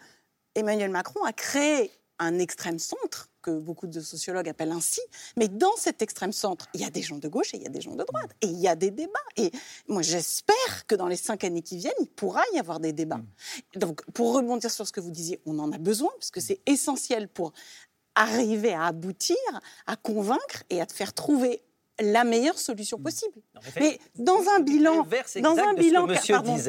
Emmanuel 0.53 0.91
Macron 0.91 1.23
a 1.23 1.33
créé 1.33 1.89
un 2.21 2.39
extrême 2.39 2.79
centre 2.79 3.29
que 3.41 3.51
beaucoup 3.51 3.87
de 3.87 3.99
sociologues 3.99 4.47
appellent 4.47 4.71
ainsi, 4.71 5.01
mais 5.35 5.47
dans 5.47 5.75
cet 5.75 6.01
extrême 6.01 6.31
centre, 6.31 6.67
il 6.73 6.81
y 6.81 6.85
a 6.85 6.91
des 6.91 7.01
gens 7.01 7.17
de 7.17 7.27
gauche 7.27 7.53
et 7.53 7.57
il 7.57 7.63
y 7.63 7.65
a 7.65 7.69
des 7.69 7.81
gens 7.81 7.95
de 7.95 8.03
droite, 8.03 8.31
et 8.41 8.47
il 8.47 8.59
y 8.59 8.67
a 8.67 8.75
des 8.75 8.91
débats. 8.91 9.19
Et 9.35 9.51
moi, 9.87 10.03
j'espère 10.03 10.85
que 10.87 10.93
dans 10.93 11.07
les 11.07 11.15
cinq 11.15 11.43
années 11.43 11.63
qui 11.63 11.77
viennent, 11.77 11.93
il 11.99 12.07
pourra 12.07 12.43
y 12.53 12.59
avoir 12.59 12.79
des 12.79 12.93
débats. 12.93 13.17
Mm. 13.17 13.79
Donc, 13.79 14.05
pour 14.11 14.35
rebondir 14.35 14.69
sur 14.69 14.85
ce 14.85 14.91
que 14.91 14.99
vous 14.99 15.09
disiez, 15.09 15.41
on 15.45 15.57
en 15.57 15.71
a 15.71 15.79
besoin, 15.79 16.11
parce 16.19 16.29
que 16.29 16.39
c'est 16.39 16.61
essentiel 16.67 17.27
pour 17.27 17.51
arriver 18.13 18.73
à 18.73 18.85
aboutir, 18.85 19.37
à 19.87 19.95
convaincre 19.95 20.63
et 20.69 20.79
à 20.79 20.85
te 20.85 20.93
faire 20.93 21.13
trouver 21.13 21.63
la 22.01 22.23
meilleure 22.23 22.57
solution 22.57 22.97
possible. 22.97 23.33
mais 23.79 23.99
dans 24.15 24.41
un 24.55 24.59
bilan, 24.59 25.05
dans 25.41 25.57
un 25.57 25.73
bilan, 25.73 26.07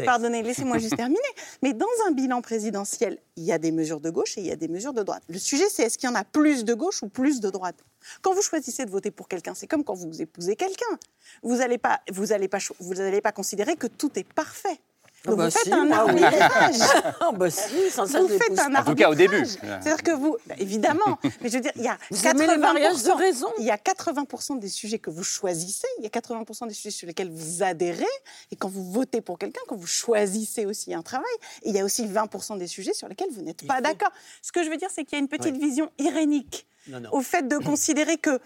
pardonnez, 0.05 0.42
laissez-moi 0.42 0.79
juste 0.79 0.97
terminer. 0.97 1.21
Mais 1.62 1.73
dans 1.73 1.87
un 2.09 2.12
bilan 2.12 2.42
présidentiel, 2.42 3.18
il 3.37 3.45
y 3.45 3.53
a 3.53 3.59
des 3.59 3.73
mesures 3.73 4.01
de 4.01 4.11
gauche 4.11 4.37
et 4.38 4.40
il 4.40 4.47
y 4.47 4.53
a 4.53 4.57
des 4.57 4.68
mesures 4.68 4.92
de 4.92 5.03
droite. 5.03 5.23
Le 5.29 5.38
sujet, 5.38 5.68
c'est 5.68 5.85
est-ce 5.85 5.99
qu'il 5.99 6.09
y 6.09 6.12
en 6.12 6.16
a 6.16 6.25
plus 6.25 6.64
de 6.64 6.75
gauche 6.75 7.03
ou 7.03 7.09
plus 7.09 7.40
de 7.40 7.51
droite? 7.51 7.77
Quand 8.21 8.35
vous 8.35 8.42
choisissez 8.42 8.85
de 8.85 8.90
voter 8.90 9.11
pour 9.11 9.29
quelqu'un, 9.29 9.55
c'est 9.55 9.66
comme 9.66 9.85
quand 9.85 9.95
vous 9.95 10.21
épousez 10.21 10.57
quelqu'un. 10.57 10.99
Vous 11.42 11.57
n'allez 11.57 11.79
pas, 11.79 12.01
vous 12.11 12.27
pas, 12.27 12.59
vous 12.81 12.95
n'allez 12.95 13.21
pas 13.21 13.33
considérer 13.33 13.77
que 13.77 13.87
tout 13.87 14.11
est 14.16 14.25
parfait. 14.25 14.81
Donc 15.25 15.41
vous 15.41 15.51
faites 15.51 15.73
un 15.73 15.91
arbitrage. 15.91 16.79
bah 17.37 17.51
si, 17.51 17.91
sans 17.91 18.07
ça, 18.07 18.21
vous 18.21 18.29
faites 18.29 18.59
un 18.59 18.75
En 18.75 18.85
tout 18.85 18.95
cas, 18.95 19.09
au 19.11 19.15
début. 19.15 19.45
C'est-à-dire 19.45 20.03
que 20.03 20.11
vous, 20.13 20.37
bah, 20.47 20.55
évidemment, 20.59 21.19
mais 21.41 21.49
je 21.49 21.55
veux 21.55 21.61
dire, 21.61 21.73
il 21.77 21.83
y 21.83 21.89
a 21.89 21.97
80% 22.11 23.05
de 23.05 23.17
raison. 23.17 23.46
Il 23.59 23.65
y 23.65 23.71
a 23.71 23.77
80% 23.77 24.59
des 24.59 24.69
sujets 24.69 24.99
que 24.99 25.11
vous 25.11 25.23
choisissez, 25.23 25.87
il 25.99 26.05
y 26.05 26.07
a 26.07 26.11
80% 26.11 26.67
des 26.67 26.75
sujets 26.75 26.90
sur 26.90 27.07
lesquels 27.07 27.31
vous 27.31 27.63
adhérez, 27.63 28.05
et 28.51 28.57
quand 28.57 28.69
vous 28.69 28.90
votez 28.90 29.21
pour 29.21 29.38
quelqu'un, 29.38 29.61
quand 29.69 29.77
vous 29.77 29.87
choisissez 29.87 30.67
aussi 30.67 30.92
un 30.94 31.03
travail, 31.03 31.27
il 31.65 31.75
y 31.75 31.79
a 31.79 31.85
aussi 31.85 32.07
20% 32.07 32.59
des 32.59 32.67
sujets 32.67 32.94
sur 32.94 33.09
lesquels 33.09 33.31
vous 33.31 33.42
n'êtes 33.42 33.67
pas 33.67 33.81
d'accord. 33.81 34.11
Ce 34.42 34.53
que 34.53 34.65
je 34.65 34.71
veux 34.71 34.77
dire, 34.77 34.88
c'est 34.92 35.05
qu'il 35.05 35.19
y 35.19 35.21
a 35.21 35.23
une 35.23 35.29
petite 35.29 35.57
vision 35.57 35.90
irénique 35.99 36.67
au 37.13 37.21
fait 37.21 37.46
de 37.46 37.59
considérer 37.59 38.19
que 38.19 38.40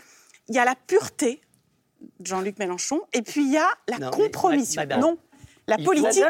il 0.49 0.55
y 0.55 0.59
a 0.59 0.65
la 0.65 0.75
pureté 0.75 1.41
Jean-Luc 2.23 2.59
Mélenchon. 2.59 3.01
Et 3.13 3.23
puis 3.23 3.45
il 3.45 3.53
y 3.53 3.57
a 3.57 3.69
la 3.89 4.11
compromission. 4.11 4.83
non, 4.99 5.19
la 5.69 5.79
politique, 5.79 6.23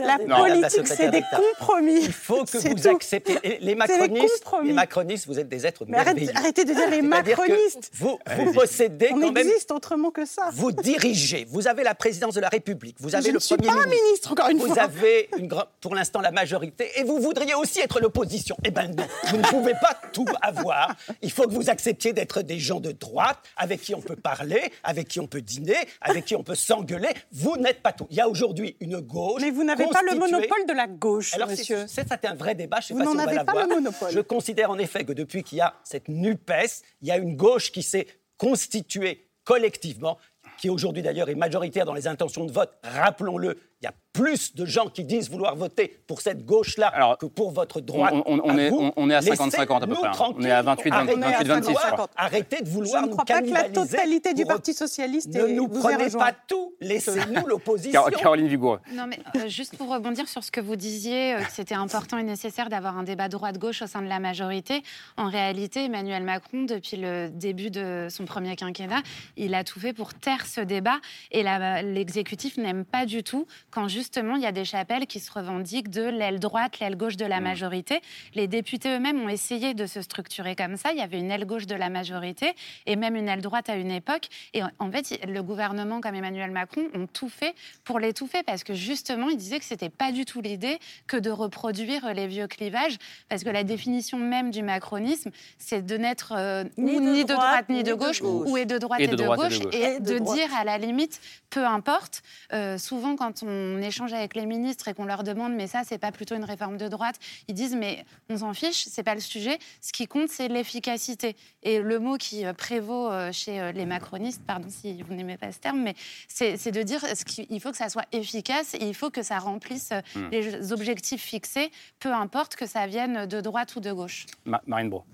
la, 0.00 0.18
politique, 0.18 0.86
c'est 0.86 1.10
des 1.10 1.22
compromis. 1.22 2.00
Il 2.02 2.12
faut 2.12 2.44
que 2.44 2.58
vous 2.58 2.88
acceptiez. 2.88 3.58
Les 3.60 3.74
macronistes, 3.74 4.44
les 4.62 4.72
macronistes, 4.72 5.26
vous 5.26 5.38
êtes 5.38 5.48
des 5.48 5.66
êtres 5.66 5.84
Mais 5.88 5.98
arrêtez 5.98 6.64
de 6.64 6.74
dire 6.74 6.90
les 6.90 7.00
macronistes. 7.00 7.90
Vous, 7.94 8.18
vous 8.36 8.52
possédez 8.52 9.10
On 9.12 9.34
existe 9.34 9.70
autrement 9.72 10.10
que 10.10 10.26
ça. 10.26 10.50
Vous 10.52 10.72
dirigez. 10.72 11.46
Vous 11.48 11.66
avez 11.66 11.82
la 11.82 11.94
présidence 11.94 12.34
de 12.34 12.40
la 12.40 12.48
République. 12.48 12.96
Vous 13.00 13.14
avez 13.14 13.24
Je 13.24 13.28
le 13.28 13.34
ne 13.34 13.38
suis 13.38 13.56
premier 13.56 13.68
pas 13.68 13.86
ministre. 13.86 14.04
ministre, 14.04 14.32
encore 14.32 14.48
une 14.50 14.58
vous 14.58 14.66
fois. 14.66 14.82
avez 14.82 15.30
une 15.38 15.48
pour 15.80 15.94
l'instant 15.94 16.20
la 16.20 16.30
majorité 16.30 16.90
et 16.96 17.04
vous 17.04 17.20
voudriez 17.20 17.54
aussi 17.54 17.80
être 17.80 18.00
l'opposition. 18.00 18.56
Eh 18.64 18.70
ben 18.70 18.94
non, 18.94 19.06
vous 19.30 19.38
ne 19.38 19.42
pouvez 19.44 19.74
pas 19.80 19.98
tout 20.12 20.26
avoir. 20.42 20.94
Il 21.22 21.30
faut 21.30 21.44
que 21.44 21.52
vous 21.54 21.70
acceptiez 21.70 22.12
d'être 22.12 22.42
des 22.42 22.58
gens 22.58 22.80
de 22.80 22.92
droite 22.92 23.38
avec 23.56 23.80
qui 23.80 23.94
on 23.94 24.02
peut 24.02 24.16
parler, 24.16 24.60
avec 24.84 25.08
qui 25.08 25.20
on 25.20 25.26
peut 25.26 25.40
dîner, 25.40 25.76
avec 26.02 26.26
qui 26.26 26.36
on 26.36 26.42
peut 26.42 26.54
s'engueuler. 26.54 27.08
Vous 27.32 27.56
n'êtes 27.56 27.80
pas 27.80 27.92
tout. 27.92 28.06
Il 28.10 28.16
y 28.16 28.20
a 28.20 28.28
aujourd'hui 28.28 28.57
une 28.80 29.00
gauche. 29.00 29.42
Mais 29.42 29.50
vous 29.50 29.64
n'avez 29.64 29.86
pas 29.86 30.02
le 30.02 30.18
monopole 30.18 30.66
de 30.68 30.72
la 30.72 30.86
gauche, 30.86 31.34
Alors, 31.34 31.48
monsieur. 31.48 31.86
C'est 31.86 32.24
un 32.24 32.34
vrai 32.34 32.54
débat. 32.54 32.80
Je 32.80 32.94
vous 32.94 33.02
n'en 33.02 33.18
avez 33.18 33.44
pas 33.44 33.66
le 33.66 33.74
monopole. 33.74 34.10
Je 34.10 34.20
considère 34.20 34.70
en 34.70 34.78
effet 34.78 35.04
que 35.04 35.12
depuis 35.12 35.42
qu'il 35.42 35.58
y 35.58 35.60
a 35.60 35.74
cette 35.84 36.08
NUPES, 36.08 36.82
il 37.02 37.08
y 37.08 37.10
a 37.10 37.16
une 37.16 37.36
gauche 37.36 37.72
qui 37.72 37.82
s'est 37.82 38.06
constituée 38.36 39.28
collectivement, 39.44 40.18
qui 40.58 40.68
aujourd'hui 40.68 41.02
d'ailleurs 41.02 41.28
est 41.28 41.34
majoritaire 41.34 41.86
dans 41.86 41.94
les 41.94 42.06
intentions 42.06 42.44
de 42.44 42.52
vote, 42.52 42.72
rappelons-le, 42.82 43.58
il 43.80 43.84
y 43.84 43.88
a 43.88 43.94
plus 44.12 44.56
de 44.56 44.66
gens 44.66 44.88
qui 44.88 45.04
disent 45.04 45.30
vouloir 45.30 45.54
voter 45.54 46.02
pour 46.08 46.20
cette 46.20 46.44
gauche-là 46.44 47.16
que 47.20 47.26
pour 47.26 47.52
votre 47.52 47.80
droite. 47.80 48.12
On, 48.26 48.40
on, 48.42 48.58
est, 48.58 48.72
on, 48.72 49.10
est, 49.10 49.14
à 49.14 49.20
50-50 49.20 49.82
à 49.82 49.86
peu 49.86 49.94
près. 49.94 50.08
Hein. 50.08 50.32
On 50.36 50.42
est 50.42 50.50
à 50.50 50.62
28-26, 50.64 52.08
Arrêtez 52.16 52.62
de 52.62 52.68
vouloir 52.68 53.02
je 53.02 53.06
nous 53.06 53.10
ne 53.10 53.12
crois 53.12 53.24
pas 53.24 53.40
que 53.40 53.50
la 53.50 53.68
totalité 53.68 54.34
du 54.34 54.44
Parti 54.44 54.74
Socialiste 54.74 55.28
Ne 55.32 55.46
nous 55.46 55.68
prenez 55.68 56.10
pas 56.10 56.32
tout, 56.32 56.74
laissez-nous 56.80 57.46
l'opposition. 57.46 58.02
Caroline 58.18 58.48
Vigoureux. 58.48 58.80
Non, 58.92 59.06
mais 59.06 59.20
euh, 59.36 59.48
juste 59.48 59.76
pour 59.76 59.88
rebondir 59.88 60.28
sur 60.28 60.42
ce 60.42 60.50
que 60.50 60.60
vous 60.60 60.74
disiez, 60.74 61.34
euh, 61.34 61.42
que 61.42 61.52
c'était 61.52 61.76
important 61.76 62.18
et 62.18 62.24
nécessaire 62.24 62.68
d'avoir 62.68 62.98
un 62.98 63.04
débat 63.04 63.28
droite-gauche 63.28 63.82
au 63.82 63.86
sein 63.86 64.02
de 64.02 64.08
la 64.08 64.18
majorité. 64.18 64.82
En 65.16 65.28
réalité, 65.28 65.84
Emmanuel 65.84 66.24
Macron, 66.24 66.64
depuis 66.64 66.96
le 66.96 67.28
début 67.28 67.70
de 67.70 68.08
son 68.10 68.24
premier 68.24 68.56
quinquennat, 68.56 69.02
il 69.36 69.54
a 69.54 69.62
tout 69.62 69.78
fait 69.78 69.92
pour 69.92 70.14
taire 70.14 70.46
ce 70.46 70.60
débat. 70.60 70.98
Et 71.30 71.44
l'exécutif 71.44 72.56
n'aime 72.56 72.84
pas 72.84 73.06
du 73.06 73.22
tout 73.22 73.46
quand 73.70 73.88
justement 73.88 74.36
il 74.36 74.42
y 74.42 74.46
a 74.46 74.52
des 74.52 74.64
chapelles 74.64 75.06
qui 75.06 75.20
se 75.20 75.30
revendiquent 75.30 75.90
de 75.90 76.02
l'aile 76.02 76.40
droite, 76.40 76.78
l'aile 76.80 76.96
gauche 76.96 77.16
de 77.16 77.24
la 77.24 77.40
mmh. 77.40 77.44
majorité. 77.44 78.00
Les 78.34 78.46
députés 78.46 78.88
eux-mêmes 78.96 79.20
ont 79.20 79.28
essayé 79.28 79.74
de 79.74 79.86
se 79.86 80.02
structurer 80.02 80.56
comme 80.56 80.76
ça. 80.76 80.92
Il 80.92 80.98
y 80.98 81.02
avait 81.02 81.18
une 81.18 81.30
aile 81.30 81.44
gauche 81.44 81.66
de 81.66 81.74
la 81.74 81.88
majorité 81.88 82.54
et 82.86 82.96
même 82.96 83.16
une 83.16 83.28
aile 83.28 83.42
droite 83.42 83.68
à 83.68 83.76
une 83.76 83.90
époque. 83.90 84.28
Et 84.54 84.62
en 84.78 84.90
fait, 84.90 85.18
le 85.26 85.42
gouvernement 85.42 86.00
comme 86.00 86.14
Emmanuel 86.14 86.50
Macron 86.50 86.88
ont 86.94 87.06
tout 87.06 87.28
fait 87.28 87.54
pour 87.84 87.98
l'étouffer 87.98 88.42
parce 88.42 88.64
que 88.64 88.74
justement, 88.74 89.28
ils 89.28 89.36
disaient 89.36 89.58
que 89.58 89.64
c'était 89.64 89.90
pas 89.90 90.12
du 90.12 90.24
tout 90.24 90.40
l'idée 90.40 90.78
que 91.06 91.16
de 91.16 91.30
reproduire 91.30 92.12
les 92.14 92.26
vieux 92.26 92.46
clivages 92.46 92.96
parce 93.28 93.44
que 93.44 93.50
la 93.50 93.64
définition 93.64 94.18
même 94.18 94.50
du 94.50 94.62
macronisme, 94.62 95.30
c'est 95.58 95.84
de 95.84 95.96
n'être 95.96 96.32
euh, 96.36 96.64
ni, 96.76 97.24
de, 97.24 97.32
droite, 97.32 97.68
ni 97.68 97.82
de 97.82 97.94
gauche, 97.94 98.22
ou 98.22 98.56
et 98.56 98.64
de 98.64 98.78
droite 98.78 99.00
et 99.00 99.08
de, 99.08 99.16
gauche, 99.16 99.60
et, 99.72 100.00
de, 100.00 100.18
dire 100.18 100.48
à 100.56 100.64
la 100.64 100.78
limite, 100.78 101.20
peu 101.50 101.64
importe. 101.64 102.22
Euh, 102.52 102.78
souvent, 102.78 103.16
quand 103.16 103.42
on 103.42 103.57
échange 103.82 104.12
avec 104.12 104.34
les 104.34 104.46
ministres 104.46 104.88
et 104.88 104.94
qu'on 104.94 105.04
leur 105.04 105.22
demande 105.22 105.54
mais 105.54 105.66
ça 105.66 105.82
c'est 105.84 105.98
pas 105.98 106.12
plutôt 106.12 106.34
une 106.34 106.44
réforme 106.44 106.76
de 106.76 106.88
droite, 106.88 107.16
ils 107.48 107.54
disent 107.54 107.76
mais 107.76 108.04
on 108.28 108.38
s'en 108.38 108.54
fiche, 108.54 108.86
c'est 108.88 109.02
pas 109.02 109.14
le 109.14 109.20
sujet. 109.20 109.58
Ce 109.80 109.92
qui 109.92 110.06
compte 110.06 110.28
c'est 110.28 110.48
l'efficacité. 110.48 111.36
Et 111.62 111.80
le 111.80 111.98
mot 111.98 112.16
qui 112.16 112.44
euh, 112.44 112.52
prévaut 112.52 113.10
euh, 113.10 113.32
chez 113.32 113.60
euh, 113.60 113.72
les 113.72 113.86
macronistes, 113.86 114.42
pardon 114.46 114.68
si 114.70 115.02
vous 115.02 115.14
n'aimez 115.14 115.36
pas 115.36 115.52
ce 115.52 115.58
terme, 115.58 115.80
mais 115.80 115.94
c'est 116.28 116.70
de 116.70 116.82
dire 116.82 117.00
qu'il 117.26 117.60
faut 117.60 117.70
que 117.70 117.76
ça 117.76 117.88
soit 117.88 118.06
efficace 118.12 118.74
et 118.74 118.84
il 118.84 118.94
faut 118.94 119.10
que 119.10 119.22
ça 119.22 119.38
remplisse 119.38 119.90
hmm. 120.14 120.28
les 120.30 120.72
objectifs 120.72 121.22
fixés, 121.22 121.70
peu 121.98 122.12
importe 122.12 122.56
que 122.56 122.66
ça 122.66 122.86
vienne 122.86 123.26
de 123.26 123.40
droite 123.40 123.74
ou 123.76 123.80
de 123.80 123.92
gauche. 123.92 124.26
Marine 124.66 124.90
Bro. 124.90 125.04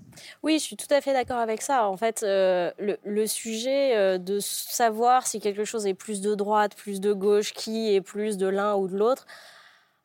Oui, 0.43 0.59
je 0.59 0.63
suis 0.63 0.77
tout 0.77 0.91
à 0.91 1.01
fait 1.01 1.11
d'accord 1.11 1.39
avec 1.39 1.61
ça. 1.61 1.89
En 1.89 1.97
fait, 1.97 2.21
le, 2.21 2.97
le, 3.03 3.27
sujet 3.27 4.17
de 4.17 4.39
savoir 4.39 5.27
si 5.27 5.41
quelque 5.41 5.65
chose 5.65 5.85
est 5.85 5.93
plus 5.93 6.21
de 6.21 6.35
droite, 6.35 6.73
plus 6.75 7.01
de 7.01 7.11
gauche, 7.11 7.51
qui 7.51 7.93
est 7.93 7.99
plus 7.99 8.34
de 8.37 8.47
l'un 8.47 8.75
ou 8.75 8.87
de 8.87 8.97
l'autre, 8.97 9.25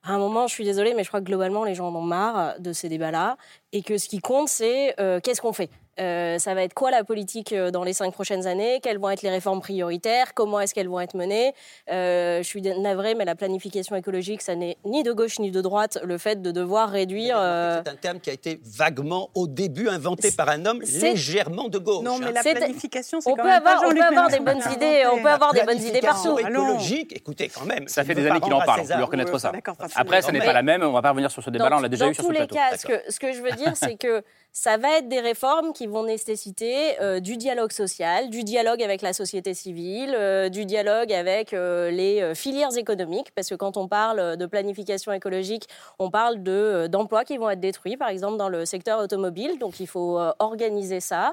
à 0.02 0.12
un 0.12 0.18
moment, 0.18 0.46
je 0.46 0.54
suis 0.54 0.64
désolée, 0.64 0.94
mais 0.94 1.04
je 1.04 1.08
crois 1.08 1.20
que 1.20 1.26
globalement, 1.26 1.64
les 1.64 1.74
gens 1.74 1.88
en 1.88 1.94
ont 1.94 2.02
marre 2.02 2.58
de 2.58 2.72
ces 2.72 2.88
débats-là. 2.88 3.36
Et 3.72 3.82
que 3.82 3.98
ce 3.98 4.08
qui 4.08 4.20
compte, 4.20 4.48
c'est 4.48 4.98
euh, 4.98 5.20
qu'est-ce 5.20 5.42
qu'on 5.42 5.52
fait? 5.52 5.70
Euh, 6.00 6.38
ça 6.38 6.54
va 6.54 6.62
être 6.62 6.74
quoi 6.74 6.90
la 6.90 7.04
politique 7.04 7.52
euh, 7.52 7.70
dans 7.70 7.84
les 7.84 7.92
cinq 7.92 8.12
prochaines 8.12 8.46
années? 8.46 8.80
Quelles 8.82 8.98
vont 8.98 9.10
être 9.10 9.22
les 9.22 9.30
réformes 9.30 9.60
prioritaires? 9.60 10.34
Comment 10.34 10.60
est-ce 10.60 10.74
qu'elles 10.74 10.88
vont 10.88 11.00
être 11.00 11.14
menées? 11.14 11.52
Euh, 11.90 12.38
Je 12.38 12.46
suis 12.46 12.62
navrée, 12.62 13.14
mais 13.14 13.24
la 13.24 13.34
planification 13.34 13.96
écologique, 13.96 14.40
ça 14.40 14.54
n'est 14.54 14.76
ni 14.84 15.02
de 15.02 15.12
gauche 15.12 15.38
ni 15.38 15.50
de 15.50 15.60
droite. 15.60 15.98
Le 16.02 16.16
fait 16.16 16.40
de 16.40 16.50
devoir 16.50 16.90
réduire. 16.90 17.36
C'est 17.84 17.90
un 17.90 17.96
terme 17.96 18.20
qui 18.20 18.30
a 18.30 18.32
été 18.32 18.60
vaguement, 18.64 19.30
au 19.34 19.46
début, 19.46 19.88
inventé 19.88 20.30
par 20.30 20.48
un 20.48 20.64
homme 20.64 20.80
légèrement 20.80 21.68
de 21.68 21.78
gauche. 21.78 22.04
Non, 22.04 22.18
mais 22.18 22.26
hein. 22.26 22.32
la 22.34 22.42
planification, 22.42 23.20
c'est 23.20 23.30
quand 23.32 23.44
même 23.44 23.66
avoir, 23.66 23.82
On 23.86 23.94
peut 23.94 24.02
avoir 24.02 24.28
des 24.28 24.40
bonnes 24.40 24.62
idées. 24.74 25.04
On 25.12 25.22
peut 25.22 25.28
avoir 25.28 25.52
des 25.52 25.62
bonnes 25.62 25.82
idées 25.82 26.00
partout. 26.00 26.38
écologique, 26.38 27.14
écoutez, 27.14 27.48
quand 27.48 27.66
même. 27.66 27.88
Ça 27.88 28.04
fait 28.04 28.14
des 28.14 28.26
années 28.26 28.40
qu'il 28.40 28.54
en 28.54 28.60
parle. 28.60 28.82
On 28.90 28.96
lui 28.96 29.04
reconnaître 29.04 29.38
ça. 29.38 29.52
Après, 29.96 30.22
ça 30.22 30.32
n'est 30.32 30.40
pas 30.40 30.52
la 30.52 30.62
même. 30.62 30.82
On 30.82 30.88
ne 30.88 30.92
va 30.92 31.02
pas 31.02 31.10
revenir 31.10 31.30
sur 31.30 31.42
ce 31.42 31.50
débat-là. 31.50 31.76
On 31.78 31.80
l'a 31.80 31.88
déjà 31.88 32.08
eu 32.08 32.14
sur 32.14 32.24
ce 32.24 32.28
plateau. 32.28 32.54
Dans 32.54 32.60
tous 32.70 32.88
les 32.88 32.94
cas, 32.94 33.10
ce 33.10 33.18
que 33.18 33.32
je 33.32 33.42
veux 33.42 33.52
dire, 33.52 33.76
c'est 33.76 33.96
que 33.96 34.22
ça 34.52 34.76
va 34.76 34.98
être 34.98 35.08
des 35.08 35.20
réformes 35.20 35.72
qui 35.72 35.86
vont 35.90 36.04
nécessiter 36.04 37.00
euh, 37.00 37.20
du 37.20 37.36
dialogue 37.36 37.72
social, 37.72 38.30
du 38.30 38.44
dialogue 38.44 38.82
avec 38.82 39.02
la 39.02 39.12
société 39.12 39.54
civile, 39.54 40.14
euh, 40.16 40.48
du 40.48 40.64
dialogue 40.64 41.12
avec 41.12 41.52
euh, 41.52 41.90
les 41.90 42.34
filières 42.34 42.76
économiques, 42.76 43.32
parce 43.34 43.48
que 43.48 43.54
quand 43.54 43.76
on 43.76 43.88
parle 43.88 44.36
de 44.36 44.46
planification 44.46 45.12
écologique, 45.12 45.66
on 45.98 46.10
parle 46.10 46.42
de, 46.42 46.86
d'emplois 46.88 47.24
qui 47.24 47.36
vont 47.36 47.50
être 47.50 47.60
détruits, 47.60 47.96
par 47.96 48.08
exemple 48.08 48.36
dans 48.36 48.48
le 48.48 48.64
secteur 48.64 49.00
automobile, 49.00 49.58
donc 49.58 49.80
il 49.80 49.86
faut 49.86 50.18
organiser 50.38 51.00
ça. 51.00 51.32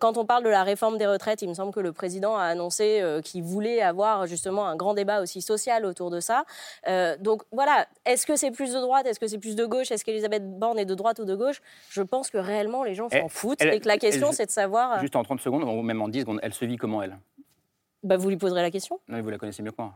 quand 0.00 0.16
on 0.16 0.24
parle 0.24 0.44
de 0.44 0.48
la 0.48 0.62
réforme 0.62 0.98
des 0.98 1.06
retraites, 1.06 1.42
il 1.42 1.48
me 1.48 1.54
semble 1.54 1.72
que 1.72 1.80
le 1.80 1.92
président 1.92 2.36
a 2.36 2.44
annoncé 2.44 3.02
qu'il 3.24 3.42
voulait 3.42 3.80
avoir 3.80 4.26
justement 4.26 4.66
un 4.66 4.76
grand 4.76 4.94
débat 4.94 5.20
aussi 5.20 5.42
social 5.42 5.84
autour 5.84 6.10
de 6.10 6.20
ça. 6.20 6.44
donc 7.20 7.42
voilà, 7.52 7.86
est-ce 8.04 8.26
que 8.26 8.36
c'est 8.36 8.50
plus 8.50 8.72
de 8.72 8.78
droite, 8.80 9.06
est-ce 9.06 9.20
que 9.20 9.26
c'est 9.26 9.38
plus 9.38 9.56
de 9.56 9.66
gauche, 9.66 9.90
est-ce 9.90 10.04
qu'Elisabeth 10.04 10.58
Borne 10.58 10.78
est 10.78 10.84
de 10.84 10.94
droite 10.94 11.18
ou 11.18 11.24
de 11.24 11.34
gauche? 11.34 11.60
Je 11.90 12.02
pense 12.02 12.30
que 12.30 12.38
réellement 12.38 12.84
les 12.84 12.94
gens 12.94 13.08
s'en 13.08 13.28
foutent 13.28 13.62
la 13.88 13.98
question 13.98 14.32
c'est 14.32 14.46
de 14.46 14.50
savoir. 14.50 14.92
Euh, 14.92 15.00
juste 15.00 15.16
en 15.16 15.22
30 15.22 15.40
secondes, 15.40 15.64
ou 15.64 15.82
même 15.82 16.00
en 16.00 16.08
10 16.08 16.20
secondes, 16.20 16.40
elle 16.42 16.54
se 16.54 16.64
vit 16.64 16.76
comment 16.76 17.02
elle? 17.02 17.18
Bah, 18.02 18.16
Vous 18.16 18.28
lui 18.28 18.36
poserez 18.36 18.62
la 18.62 18.70
question. 18.70 19.00
Non, 19.08 19.20
vous 19.20 19.30
la 19.30 19.38
connaissez 19.38 19.62
mieux 19.62 19.72
que 19.72 19.82
moi. 19.82 19.94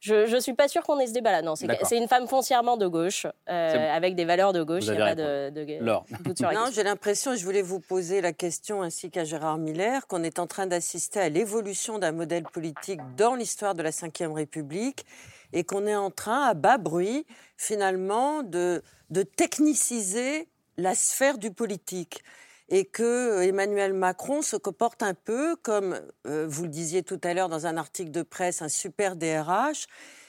Je 0.00 0.34
ne 0.34 0.40
suis 0.40 0.54
pas 0.54 0.66
sûre 0.66 0.82
qu'on 0.82 0.98
ait 0.98 1.06
ce 1.06 1.12
débat-là. 1.12 1.42
Non, 1.42 1.54
c'est 1.56 1.98
une 1.98 2.08
femme 2.08 2.26
foncièrement 2.26 2.78
de 2.78 2.86
gauche, 2.86 3.26
euh, 3.50 3.94
avec 3.94 4.14
des 4.14 4.24
valeurs 4.24 4.54
de 4.54 4.62
gauche. 4.62 4.84
Il 4.86 4.92
n'y 4.92 4.96
a 4.96 5.08
pas 5.08 5.14
de, 5.14 5.50
de, 5.50 5.82
Non, 6.54 6.66
j'ai 6.72 6.82
l'impression, 6.82 7.34
je 7.34 7.44
voulais 7.44 7.60
vous 7.60 7.80
poser 7.80 8.22
la 8.22 8.32
question 8.32 8.80
ainsi 8.80 9.10
qu'à 9.10 9.24
Gérard 9.24 9.58
Miller, 9.58 10.06
qu'on 10.06 10.22
est 10.22 10.38
en 10.38 10.46
train 10.46 10.66
d'assister 10.66 11.20
à 11.20 11.28
l'évolution 11.28 11.98
d'un 11.98 12.12
modèle 12.12 12.44
politique 12.44 13.00
dans 13.18 13.34
l'histoire 13.34 13.74
de 13.74 13.82
la 13.82 13.90
Ve 13.90 14.32
République 14.32 15.04
et 15.52 15.64
qu'on 15.64 15.86
est 15.86 15.96
en 15.96 16.10
train, 16.10 16.44
à 16.44 16.54
bas 16.54 16.78
bruit, 16.78 17.26
finalement, 17.58 18.42
de, 18.42 18.82
de 19.10 19.22
techniciser 19.22 20.48
la 20.78 20.94
sphère 20.94 21.36
du 21.36 21.50
politique 21.50 22.24
et 22.70 22.84
que 22.84 23.42
Emmanuel 23.42 23.92
Macron 23.92 24.42
se 24.42 24.56
comporte 24.56 25.02
un 25.02 25.14
peu 25.14 25.56
comme, 25.56 26.00
euh, 26.26 26.46
vous 26.48 26.62
le 26.62 26.68
disiez 26.68 27.02
tout 27.02 27.20
à 27.24 27.34
l'heure 27.34 27.48
dans 27.48 27.66
un 27.66 27.76
article 27.76 28.12
de 28.12 28.22
presse, 28.22 28.62
un 28.62 28.68
super 28.68 29.16
DRH, 29.16 29.86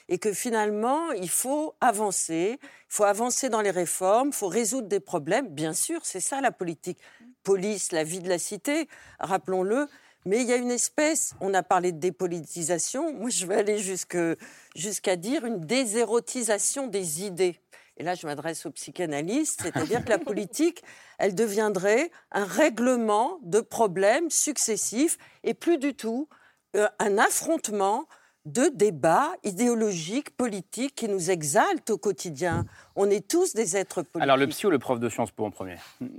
et 0.08 0.18
que 0.18 0.32
finalement, 0.32 1.12
il 1.12 1.30
faut 1.30 1.74
avancer, 1.80 2.58
il 2.60 2.86
faut 2.88 3.04
avancer 3.04 3.48
dans 3.48 3.60
les 3.60 3.70
réformes, 3.70 4.28
il 4.28 4.34
faut 4.34 4.48
résoudre 4.48 4.88
des 4.88 4.98
problèmes. 5.00 5.48
Bien 5.48 5.72
sûr, 5.72 6.00
c'est 6.04 6.20
ça 6.20 6.40
la 6.40 6.50
politique. 6.50 6.98
Police, 7.44 7.92
la 7.92 8.02
vie 8.02 8.20
de 8.20 8.28
la 8.28 8.38
cité, 8.38 8.88
rappelons-le. 9.20 9.86
Mais 10.24 10.42
il 10.42 10.48
y 10.48 10.52
a 10.52 10.56
une 10.56 10.70
espèce, 10.70 11.34
on 11.40 11.52
a 11.54 11.62
parlé 11.62 11.90
de 11.90 11.98
dépolitisation, 11.98 13.12
moi 13.12 13.28
je 13.28 13.44
vais 13.44 13.56
aller 13.56 13.78
jusqu'à 13.78 15.16
dire 15.16 15.44
une 15.44 15.60
désérotisation 15.60 16.86
des 16.86 17.24
idées 17.24 17.58
et 18.02 18.04
là 18.04 18.16
je 18.16 18.26
m'adresse 18.26 18.66
aux 18.66 18.72
psychanalystes, 18.72 19.62
c'est-à-dire 19.62 20.04
que 20.04 20.10
la 20.10 20.18
politique, 20.18 20.82
elle 21.18 21.36
deviendrait 21.36 22.10
un 22.32 22.44
règlement 22.44 23.38
de 23.44 23.60
problèmes 23.60 24.28
successifs 24.28 25.18
et 25.44 25.54
plus 25.54 25.78
du 25.78 25.94
tout 25.94 26.28
euh, 26.74 26.88
un 26.98 27.16
affrontement 27.18 28.08
de 28.44 28.72
débats 28.74 29.30
idéologiques, 29.44 30.36
politiques 30.36 30.96
qui 30.96 31.08
nous 31.08 31.30
exaltent 31.30 31.90
au 31.90 31.96
quotidien. 31.96 32.66
On 32.96 33.08
est 33.08 33.28
tous 33.28 33.54
des 33.54 33.76
êtres 33.76 34.02
politiques. 34.02 34.22
Alors 34.22 34.36
le 34.36 34.48
psy 34.48 34.66
ou 34.66 34.70
le 34.70 34.80
prof 34.80 34.98
de 34.98 35.08
sciences 35.08 35.30
pour 35.30 35.46
en 35.46 35.52
premier? 35.52 35.76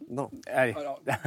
Bon. 0.09 0.29
Allez. 0.47 0.73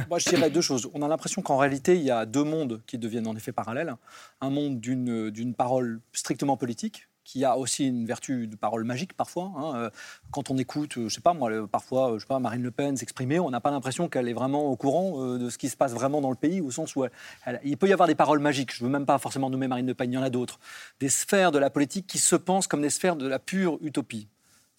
moi 0.09 0.17
je 0.17 0.27
dirais 0.27 0.49
deux 0.49 0.61
choses. 0.61 0.89
On 0.95 1.03
a 1.03 1.07
l'impression 1.07 1.43
qu'en 1.43 1.57
réalité 1.57 1.97
il 1.97 2.01
y 2.01 2.09
a 2.09 2.25
deux 2.25 2.43
mondes 2.43 2.81
qui 2.87 2.97
deviennent 2.97 3.27
en 3.27 3.35
effet 3.35 3.51
parallèles. 3.51 3.93
Un 4.41 4.49
monde 4.49 4.79
d'une 4.79 5.53
parole 5.53 6.01
strictement 6.13 6.57
politique, 6.57 7.06
qui 7.27 7.43
a 7.43 7.57
aussi 7.57 7.85
une 7.85 8.05
vertu 8.05 8.47
de 8.47 8.55
parole 8.55 8.85
magique 8.85 9.11
parfois. 9.11 9.51
Hein, 9.57 9.75
euh, 9.75 9.89
quand 10.31 10.49
on 10.49 10.57
écoute, 10.57 10.93
je 10.95 11.09
sais 11.09 11.19
pas 11.19 11.33
moi, 11.33 11.51
parfois, 11.67 12.13
je 12.15 12.19
sais 12.19 12.25
pas, 12.25 12.39
Marine 12.39 12.63
Le 12.63 12.71
Pen 12.71 12.95
s'exprimer, 12.95 13.37
on 13.37 13.49
n'a 13.49 13.59
pas 13.59 13.69
l'impression 13.69 14.07
qu'elle 14.07 14.29
est 14.29 14.33
vraiment 14.33 14.65
au 14.67 14.77
courant 14.77 15.37
de 15.37 15.49
ce 15.49 15.57
qui 15.57 15.67
se 15.67 15.75
passe 15.75 15.93
vraiment 15.93 16.21
dans 16.21 16.29
le 16.29 16.37
pays, 16.37 16.61
au 16.61 16.71
sens 16.71 16.95
où 16.95 17.05
il 17.65 17.77
peut 17.77 17.89
y 17.89 17.93
avoir 17.93 18.07
des 18.07 18.15
paroles 18.15 18.39
magiques. 18.39 18.73
Je 18.73 18.81
veux 18.81 18.89
même 18.89 19.05
pas 19.05 19.17
forcément 19.17 19.49
nommer 19.49 19.67
Marine 19.67 19.87
Le 19.87 19.93
Pen, 19.93 20.09
il 20.09 20.15
y 20.15 20.17
en 20.17 20.23
a 20.23 20.29
d'autres. 20.29 20.57
Des 21.01 21.09
sphères 21.09 21.51
de 21.51 21.59
la 21.59 21.69
politique 21.69 22.07
qui 22.07 22.17
se 22.17 22.37
pensent 22.37 22.67
comme 22.67 22.81
des 22.81 22.89
sphères 22.89 23.17
de 23.17 23.27
la 23.27 23.39
pure 23.39 23.77
utopie. 23.81 24.29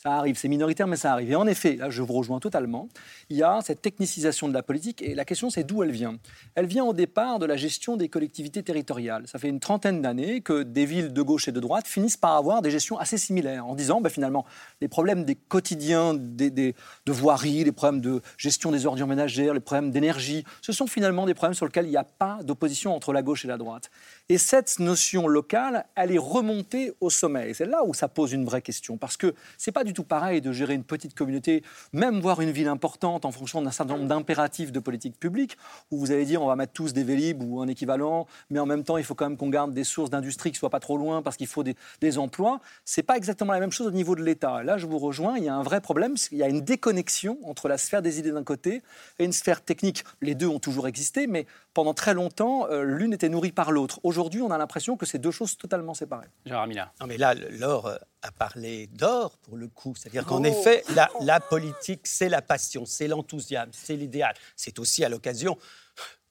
Ça 0.00 0.12
arrive, 0.12 0.38
c'est 0.38 0.46
minoritaire, 0.46 0.86
mais 0.86 0.96
ça 0.96 1.12
arrive. 1.12 1.32
Et 1.32 1.34
en 1.34 1.48
effet, 1.48 1.74
là, 1.74 1.90
je 1.90 2.02
vous 2.02 2.12
rejoins 2.12 2.38
totalement, 2.38 2.88
il 3.30 3.36
y 3.36 3.42
a 3.42 3.58
cette 3.62 3.82
technicisation 3.82 4.48
de 4.48 4.54
la 4.54 4.62
politique, 4.62 5.02
et 5.02 5.16
la 5.16 5.24
question, 5.24 5.50
c'est 5.50 5.64
d'où 5.64 5.82
elle 5.82 5.90
vient. 5.90 6.18
Elle 6.54 6.66
vient 6.66 6.84
au 6.84 6.92
départ 6.92 7.40
de 7.40 7.46
la 7.46 7.56
gestion 7.56 7.96
des 7.96 8.08
collectivités 8.08 8.62
territoriales. 8.62 9.26
Ça 9.26 9.40
fait 9.40 9.48
une 9.48 9.58
trentaine 9.58 10.00
d'années 10.00 10.40
que 10.40 10.62
des 10.62 10.86
villes 10.86 11.12
de 11.12 11.22
gauche 11.22 11.48
et 11.48 11.52
de 11.52 11.58
droite 11.58 11.88
finissent 11.88 12.16
par 12.16 12.36
avoir 12.36 12.62
des 12.62 12.70
gestions 12.70 12.96
assez 12.96 13.18
similaires, 13.18 13.66
en 13.66 13.74
disant, 13.74 14.00
ben, 14.00 14.08
finalement, 14.08 14.44
les 14.80 14.86
problèmes 14.86 15.24
des 15.24 15.34
quotidiens, 15.34 16.14
des, 16.14 16.50
de 16.52 16.74
voirie, 17.12 17.64
les 17.64 17.72
problèmes 17.72 18.00
de 18.00 18.22
gestion 18.36 18.70
des 18.70 18.86
ordures 18.86 19.08
ménagères, 19.08 19.52
les 19.52 19.58
problèmes 19.58 19.90
d'énergie, 19.90 20.44
ce 20.62 20.70
sont 20.70 20.86
finalement 20.86 21.26
des 21.26 21.34
problèmes 21.34 21.54
sur 21.54 21.66
lesquels 21.66 21.86
il 21.86 21.90
n'y 21.90 21.96
a 21.96 22.04
pas 22.04 22.38
d'opposition 22.44 22.94
entre 22.94 23.12
la 23.12 23.22
gauche 23.22 23.44
et 23.44 23.48
la 23.48 23.56
droite. 23.56 23.90
Et 24.28 24.38
cette 24.38 24.78
notion 24.78 25.26
locale, 25.26 25.86
elle 25.96 26.12
est 26.12 26.18
remontée 26.18 26.92
au 27.00 27.10
sommet. 27.10 27.50
Et 27.50 27.54
c'est 27.54 27.66
là 27.66 27.82
où 27.84 27.94
ça 27.94 28.06
pose 28.06 28.32
une 28.32 28.44
vraie 28.44 28.62
question. 28.62 28.96
Parce 28.96 29.16
que 29.16 29.34
c'est 29.56 29.72
pas 29.72 29.84
du 29.88 29.94
tout 29.94 30.04
pareil 30.04 30.40
de 30.40 30.52
gérer 30.52 30.74
une 30.74 30.84
petite 30.84 31.14
communauté, 31.14 31.62
même 31.92 32.20
voir 32.20 32.40
une 32.40 32.50
ville 32.50 32.68
importante 32.68 33.24
en 33.24 33.32
fonction 33.32 33.62
d'un 33.62 33.70
certain 33.70 33.94
nombre 33.94 34.08
d'impératifs 34.08 34.70
de 34.70 34.80
politique 34.80 35.18
publique, 35.18 35.56
où 35.90 35.98
vous 35.98 36.12
allez 36.12 36.26
dire 36.26 36.42
on 36.42 36.46
va 36.46 36.56
mettre 36.56 36.74
tous 36.74 36.92
des 36.92 37.04
vélib 37.04 37.42
ou 37.42 37.60
un 37.62 37.68
équivalent, 37.68 38.26
mais 38.50 38.58
en 38.58 38.66
même 38.66 38.84
temps 38.84 38.98
il 38.98 39.04
faut 39.04 39.14
quand 39.14 39.28
même 39.28 39.38
qu'on 39.38 39.48
garde 39.48 39.72
des 39.72 39.84
sources 39.84 40.10
d'industrie 40.10 40.52
qui 40.52 40.58
soient 40.58 40.70
pas 40.70 40.80
trop 40.80 40.98
loin 40.98 41.22
parce 41.22 41.36
qu'il 41.36 41.46
faut 41.46 41.62
des, 41.62 41.74
des 42.00 42.18
emplois. 42.18 42.60
C'est 42.84 43.02
pas 43.02 43.16
exactement 43.16 43.52
la 43.52 43.60
même 43.60 43.72
chose 43.72 43.86
au 43.86 43.92
niveau 43.92 44.14
de 44.14 44.22
l'État. 44.22 44.62
Là, 44.62 44.76
je 44.76 44.86
vous 44.86 44.98
rejoins, 44.98 45.38
il 45.38 45.44
y 45.44 45.48
a 45.48 45.54
un 45.54 45.62
vrai 45.62 45.80
problème, 45.80 46.14
il 46.32 46.38
y 46.38 46.42
a 46.42 46.48
une 46.48 46.60
déconnexion 46.60 47.38
entre 47.44 47.68
la 47.68 47.78
sphère 47.78 48.02
des 48.02 48.18
idées 48.18 48.32
d'un 48.32 48.44
côté 48.44 48.82
et 49.18 49.24
une 49.24 49.32
sphère 49.32 49.62
technique. 49.62 50.04
Les 50.20 50.34
deux 50.34 50.48
ont 50.48 50.58
toujours 50.58 50.86
existé, 50.86 51.26
mais 51.26 51.46
pendant 51.72 51.94
très 51.94 52.12
longtemps, 52.12 52.66
euh, 52.68 52.82
l'une 52.82 53.12
était 53.12 53.28
nourrie 53.28 53.52
par 53.52 53.72
l'autre. 53.72 54.00
Aujourd'hui, 54.02 54.42
on 54.42 54.50
a 54.50 54.58
l'impression 54.58 54.96
que 54.96 55.06
c'est 55.06 55.18
deux 55.18 55.30
choses 55.30 55.56
totalement 55.56 55.94
séparées. 55.94 56.28
Gérard 56.44 56.66
Mila. 56.66 56.92
Non, 57.00 57.06
mais 57.06 57.16
là, 57.16 57.34
Laure 57.34 57.98
a 58.22 58.32
parlé 58.32 58.88
d'or 58.88 59.38
pour 59.38 59.56
le 59.56 59.68
coup. 59.68 59.77
C'est-à-dire 59.96 60.24
qu'en 60.24 60.42
oh. 60.42 60.46
effet, 60.46 60.84
la, 60.94 61.10
la 61.20 61.40
politique, 61.40 62.06
c'est 62.06 62.28
la 62.28 62.42
passion, 62.42 62.84
c'est 62.84 63.08
l'enthousiasme, 63.08 63.70
c'est 63.72 63.96
l'idéal. 63.96 64.34
C'est 64.56 64.78
aussi 64.78 65.04
à 65.04 65.08
l'occasion 65.08 65.56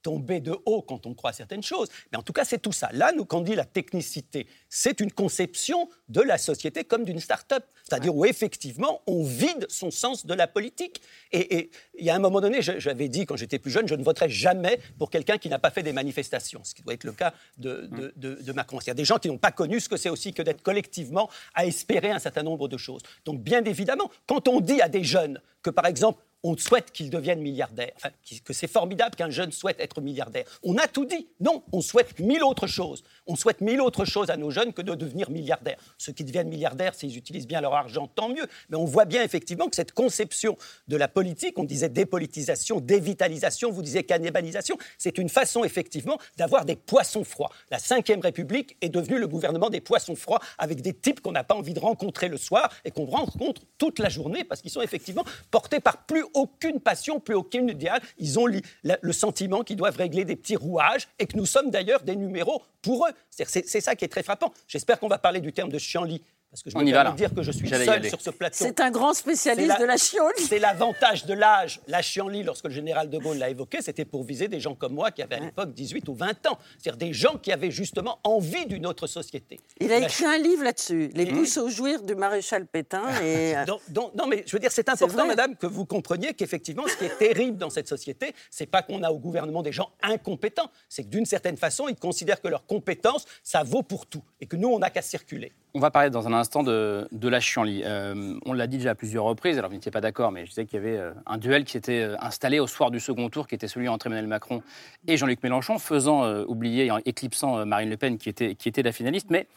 tomber 0.02 0.39
de 0.39 0.56
haut 0.66 0.82
quand 0.82 1.06
on 1.06 1.14
croit 1.14 1.34
certaines 1.34 1.64
choses. 1.64 1.89
Mais 2.12 2.18
en 2.18 2.22
tout 2.22 2.34
cas, 2.34 2.45
c'est 2.45 2.60
tout 2.60 2.72
ça. 2.72 2.89
Là, 2.93 3.12
nous, 3.16 3.26
quand 3.26 3.39
on 3.39 3.41
dit 3.41 3.56
la 3.56 3.66
technicité, 3.66 4.48
c'est 4.70 5.00
une 5.00 5.12
conception 5.12 5.89
de 6.10 6.22
la 6.22 6.38
société 6.38 6.84
comme 6.84 7.04
d'une 7.04 7.20
start-up. 7.20 7.64
C'est-à-dire 7.84 8.16
où 8.16 8.26
effectivement, 8.26 9.02
on 9.08 9.24
vide 9.24 9.66
son 9.70 9.91
sens 9.91 10.26
de 10.26 10.34
la 10.34 10.48
politique. 10.48 11.02
Et 11.32 11.70
il 11.98 12.06
y 12.06 12.10
a 12.10 12.16
un 12.16 12.20
moment 12.20 12.41
donné, 12.41 12.62
j'avais 12.62 13.10
dit 13.10 13.26
quand 13.26 13.36
j'étais 13.36 13.60
plus 13.60 13.72
jeune, 13.72 13.88
je 13.88 13.95
ne 13.95 14.04
voterai 14.04 14.30
jamais 14.30 14.80
pour 14.98 15.10
quelqu'un 15.10 15.38
qui 15.38 15.50
n'a 15.50 15.60
pas 15.60 15.72
fait 15.72 15.84
des 15.84 15.93
manifestations, 15.93 16.64
ce 16.64 16.74
qui 16.74 16.84
doit 16.84 16.93
être 16.93 17.04
le 17.04 17.14
cas 17.14 17.34
de, 17.58 17.89
de, 18.16 18.36
de 18.41 18.52
Macron. 18.54 18.80
Il 18.82 18.88
y 18.88 18.91
a 18.91 18.93
des 18.93 19.06
gens 19.06 19.18
qui 19.18 19.28
n'ont 19.28 19.38
pas 19.38 19.52
connu 19.52 19.80
ce 19.80 19.89
que 19.89 19.98
c'est 19.98 20.10
aussi 20.10 20.34
que 20.34 20.41
d'être 20.41 20.62
collectivement 20.62 21.30
à 21.54 21.66
espérer 21.66 22.12
un 22.12 22.20
certain 22.20 22.43
nombre 22.43 22.68
de 22.68 22.78
choses. 22.78 23.02
Donc 23.26 23.41
bien 23.41 23.64
évidemment, 23.64 24.10
quand 24.26 24.48
on 24.48 24.62
dit 24.62 24.82
à 24.82 24.89
des 24.89 25.04
jeunes 25.04 25.41
que 25.62 25.70
par 25.70 25.86
exemple, 25.86 26.22
on 26.43 26.55
souhaite 26.55 26.91
qu'ils 26.91 27.09
deviennent 27.09 27.41
milliardaires, 27.41 27.91
enfin, 27.95 28.09
que 28.45 28.53
c'est 28.53 28.67
formidable 28.67 29.15
qu'un 29.15 29.29
jeune 29.29 29.51
souhaite 29.51 29.79
être 29.79 30.01
milliardaire. 30.01 30.45
On 30.63 30.77
a 30.77 30.88
tout 30.88 31.05
dit. 31.05 31.27
Non, 31.39 31.63
on 31.71 31.81
souhaite 31.81 32.19
mille 32.19 32.43
autres 32.43 32.67
choses. 32.67 33.03
On 33.25 33.35
souhaite 33.35 33.61
mille 33.61 33.81
autres 33.81 34.05
choses 34.05 34.29
à 34.29 34.38
nos 34.38 34.51
jeunes 34.51 34.73
que 34.73 34.81
de 34.81 34.95
devenir 34.95 35.29
milliardaires. 35.29 35.77
Ceux 35.97 36.13
qui 36.13 36.23
deviennent 36.23 36.47
milliardaires, 36.47 36.93
s'ils 36.93 37.17
utilisent 37.17 37.47
bien 37.47 37.61
leur 37.61 37.73
argent, 37.73 38.07
tant 38.07 38.29
mieux. 38.29 38.45
Mais 38.69 38.77
on 38.77 38.85
voit 38.85 39.05
bien 39.05 39.23
effectivement 39.23 39.67
que 39.67 39.75
cette 39.75 39.91
conception 39.91 40.57
de 40.88 40.95
la 40.95 41.07
politique, 41.07 41.57
on 41.57 41.63
disait 41.63 41.89
dépolitisation, 41.89 42.79
dévitalisation, 42.79 43.71
vous 43.71 43.81
disiez 43.81 44.03
cannibalisation, 44.03 44.77
c'est 44.97 45.17
une 45.17 45.29
façon 45.29 45.63
effectivement 45.63 46.17
d'avoir 46.38 46.65
des 46.65 46.75
poissons 46.75 47.23
froids. 47.23 47.49
La 47.71 47.77
Ve 47.77 48.21
République 48.21 48.77
est 48.81 48.89
devenue 48.89 49.19
le 49.19 49.27
gouvernement 49.27 49.69
des 49.69 49.81
poissons 49.81 50.15
froids 50.15 50.39
avec 50.57 50.81
des 50.81 50.93
types 50.93 51.21
qu'on 51.21 51.31
n'a 51.31 51.43
pas 51.43 51.55
envie 51.55 51.73
de 51.73 51.79
rencontrer 51.79 52.29
le 52.29 52.38
soir 52.38 52.71
et 52.85 52.91
qu'on 52.91 53.05
rencontre 53.05 53.63
toute 53.77 53.99
la 53.99 54.09
journée 54.09 54.43
parce 54.43 54.61
qu'ils 54.61 54.71
sont 54.71 54.81
effectivement 54.81 55.25
portés 55.51 55.79
par 55.79 56.05
plus 56.05 56.23
aucune 56.34 56.80
passion, 56.80 57.19
plus 57.19 57.36
aucun 57.36 57.67
idéal. 57.67 58.01
Ils 58.17 58.39
ont 58.39 58.45
le 58.47 59.13
sentiment 59.13 59.63
qu'ils 59.63 59.78
doivent 59.78 59.97
régler 59.97 60.25
des 60.25 60.36
petits 60.36 60.55
rouages 60.55 61.07
et 61.19 61.28
que 61.28 61.38
nous 61.38 61.45
sommes 61.45 61.71
d'ailleurs 61.71 62.01
des 62.03 62.15
numéros 62.15 62.61
pour 62.82 63.07
eux. 63.07 63.11
C'est 63.30 63.82
ça 63.82 63.95
qui 63.95 64.05
est 64.05 64.09
très 64.09 64.23
frappant. 64.23 64.53
J'espère 64.67 64.99
qu'on 64.99 65.07
va 65.07 65.17
parler 65.17 65.41
du 65.41 65.53
terme 65.53 65.69
de 65.69 65.78
chienlit 65.78 66.21
parce 66.50 66.64
que 66.64 66.70
je 66.70 66.78
On 66.78 67.14
dire 67.14 67.34
que 67.34 67.43
je 67.43 67.52
suis 67.52 67.68
seul 67.68 68.08
sur 68.08 68.22
ce 68.22 68.30
plateau. 68.30 68.56
C'est 68.58 68.80
un 68.80 68.89
grand 68.89 69.14
spécialiste 69.14 69.80
de 69.80 69.86
la 69.86 69.98
chienlit. 69.98 70.48
C'est 70.48 70.60
l'avantage 70.60 71.26
de 71.26 71.34
l'âge. 71.34 71.82
La 71.88 72.02
chienlit, 72.02 72.43
lorsque 72.43 72.66
le 72.66 72.72
général 72.72 73.10
de 73.10 73.18
Gaulle 73.18 73.38
l'a 73.38 73.50
évoqué, 73.50 73.82
c'était 73.82 74.06
pour 74.06 74.24
viser 74.24 74.48
des 74.48 74.60
gens 74.60 74.74
comme 74.74 74.93
moi 74.93 75.12
qui 75.12 75.22
avaient 75.22 75.36
à 75.36 75.39
l'époque 75.39 75.74
18 75.74 76.08
ou 76.08 76.14
20 76.14 76.48
ans. 76.48 76.58
C'est-à-dire 76.80 76.98
des 76.98 77.14
gens 77.14 77.38
qui 77.38 77.52
avaient 77.52 77.72
justement 77.72 78.20
envie 78.24 78.66
d'une 78.66 78.86
autre 78.86 79.08
société. 79.08 79.60
Il 79.82 79.91
a 79.91 79.98
écrit 79.98 80.26
un 80.26 80.38
livre 80.38 80.64
là-dessus, 80.64 81.12
Les 81.14 81.26
pousses 81.26 81.58
au 81.58 81.70
jouir 81.70 82.02
du 82.02 82.16
maréchal 82.16 82.66
Pétain. 82.66 83.04
Et... 83.22 83.58
Euh, 83.58 83.66
non, 83.93 84.28
mais 84.28 84.43
je 84.48 84.54
veux 84.54 84.60
dire, 84.60 84.72
c'est 84.72 84.88
important, 84.88 85.28
madame, 85.28 85.56
que 85.56 85.68
vous 85.68 85.86
compreniez 85.86 86.34
qu'effectivement, 86.34 86.88
ce 86.88 86.95
qui 86.95 87.06
est 87.06 87.18
terrible 87.18 87.58
dans 87.58 87.70
cette 87.70 87.88
société, 87.88 88.34
c'est 88.50 88.66
pas 88.66 88.82
qu'on 88.82 89.04
a 89.04 89.12
au 89.12 89.20
gouvernement 89.20 89.64
des 89.64 89.74
gens 89.74 89.91
incompétents. 90.02 90.72
C'est 90.88 91.04
que 91.04 91.10
d'une 91.10 91.26
certaine 91.26 91.58
façon, 91.58 91.88
ils 91.89 91.95
considèrent 91.95 92.41
que 92.41 92.48
leur 92.48 92.66
compétence, 92.66 93.26
ça 93.43 93.64
vaut 93.64 93.84
pour 93.84 94.06
tout. 94.06 94.24
Et 94.39 94.45
que 94.45 94.56
nous, 94.56 94.70
on 94.70 94.80
n'a 94.80 94.89
qu'à 94.89 95.02
circuler. 95.02 95.52
On 95.78 95.80
va 95.80 95.91
parler 95.91 96.09
dans 96.09 96.28
un 96.28 96.34
instant 96.34 96.63
de, 96.63 97.07
de 97.11 97.30
la 97.30 97.39
chienlit. 97.39 97.84
Euh, 97.86 98.34
on 98.47 98.53
l'a 98.53 98.65
dit 98.65 98.78
déjà 98.78 98.89
à 98.89 98.95
plusieurs 98.95 99.25
reprises, 99.25 99.59
alors 99.59 99.69
vous 99.69 99.75
n'étiez 99.75 99.91
pas 99.91 100.01
d'accord, 100.01 100.32
mais 100.32 100.47
je 100.47 100.51
sais 100.51 100.65
qu'il 100.65 100.80
y 100.80 100.82
avait 100.82 100.97
euh, 100.97 101.13
un 101.28 101.38
duel 101.38 101.65
qui 101.65 101.73
s'était 101.73 102.01
euh, 102.01 102.15
installé 102.19 102.59
au 102.59 102.65
soir 102.65 102.89
du 102.89 102.99
second 102.99 103.30
tour, 103.30 103.47
qui 103.47 103.53
était 103.53 103.67
celui 103.67 103.88
entre 103.88 104.07
Emmanuel 104.07 104.25
Macron 104.25 104.63
et 105.07 105.17
Jean-Luc 105.17 105.43
Mélenchon, 105.43 105.78
faisant 105.78 106.28
oublier, 106.45 106.89
éclipsant 107.05 107.63
Marine 107.67 107.91
Le 107.91 107.97
Pen, 107.97 108.17
qui 108.17 108.28
était, 108.28 108.55
qui 108.55 108.67
était 108.67 108.82
la 108.82 108.91
finaliste. 108.91 109.30
Mais 109.30 109.47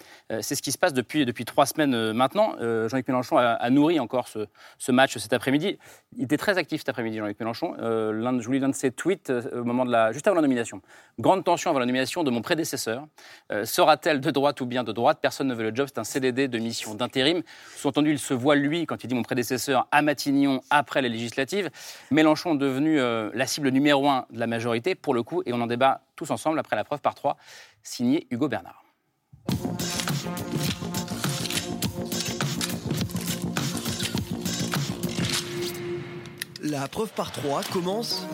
c'est 0.42 0.54
ce 0.54 0.60
qui 0.60 0.72
se 0.72 0.78
passe 0.78 0.92
depuis, 0.92 1.24
depuis 1.24 1.46
trois 1.46 1.64
semaines 1.64 2.12
maintenant. 2.12 2.54
Jean-Luc 2.60 3.08
Mélenchon 3.08 3.38
a, 3.38 3.70
nourri 3.70 3.98
encore 3.98 4.28
ce, 4.28 4.46
ce 4.78 4.92
match 4.92 5.16
cet 5.16 5.32
après-midi. 5.32 5.78
Il 6.18 6.24
était 6.24 6.36
très 6.36 6.58
actif 6.58 6.80
cet 6.80 6.90
après-midi, 6.90 7.16
Jean-Luc 7.16 7.40
Mélenchon. 7.40 7.74
je 7.80 8.44
vous 8.44 8.52
lis 8.52 8.60
l'un 8.60 8.68
de 8.68 8.74
ses 8.74 8.90
tweets 8.90 9.30
au 9.30 9.64
moment 9.64 9.86
de 9.86 9.90
la, 9.90 10.12
juste 10.12 10.28
avant 10.28 10.36
la 10.36 10.42
nomination. 10.42 10.82
Grande 11.18 11.44
tension 11.44 11.70
avant 11.70 11.80
la 11.80 11.86
nomination 11.86 12.22
de 12.22 12.30
mon 12.30 12.42
prédécesseur. 12.42 13.06
Sera-t-elle 13.64 14.20
de 14.20 14.30
droite 14.30 14.60
ou 14.60 14.66
bien 14.66 14.84
de 14.84 14.92
droite? 14.92 15.18
Personne 15.20 15.48
ne 15.48 15.54
veut 15.54 15.68
le 15.68 15.74
job, 15.74 15.88
c'est 15.88 15.98
un 15.98 16.04
CDD 16.11 16.48
de 16.48 16.58
mission 16.58 16.94
d'intérim. 16.94 17.42
Sous-entendu, 17.76 18.11
il 18.11 18.18
se 18.18 18.34
voit, 18.34 18.56
lui, 18.56 18.86
quand 18.86 19.02
il 19.02 19.06
dit 19.06 19.14
mon 19.14 19.22
prédécesseur, 19.22 19.86
à 19.90 20.02
Matignon 20.02 20.61
après 20.70 21.02
les 21.02 21.08
législatives. 21.08 21.70
Mélenchon 22.11 22.54
devenu 22.54 23.00
euh, 23.00 23.30
la 23.34 23.46
cible 23.46 23.70
numéro 23.70 24.08
un 24.08 24.26
de 24.30 24.38
la 24.38 24.46
majorité, 24.46 24.94
pour 24.94 25.14
le 25.14 25.22
coup, 25.22 25.42
et 25.46 25.52
on 25.52 25.61
en 25.61 25.66
débat 25.66 26.02
tous 26.16 26.30
ensemble 26.30 26.58
après 26.58 26.76
la 26.76 26.84
preuve 26.84 27.00
par 27.00 27.14
trois, 27.14 27.36
signé 27.82 28.26
Hugo 28.30 28.48
Bernard. 28.48 28.84
La 36.62 36.88
preuve 36.88 37.12
par 37.14 37.32
trois 37.32 37.62
commence 37.62 38.26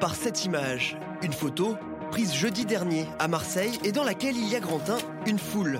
par 0.00 0.16
cette 0.16 0.44
image. 0.44 0.96
Une 1.22 1.32
photo 1.32 1.76
prise 2.10 2.34
jeudi 2.34 2.64
dernier 2.64 3.06
à 3.20 3.28
Marseille 3.28 3.78
et 3.84 3.92
dans 3.92 4.02
laquelle 4.02 4.36
il 4.36 4.48
y 4.48 4.56
a 4.56 4.60
Grantin, 4.60 4.98
une 5.26 5.38
foule. 5.38 5.78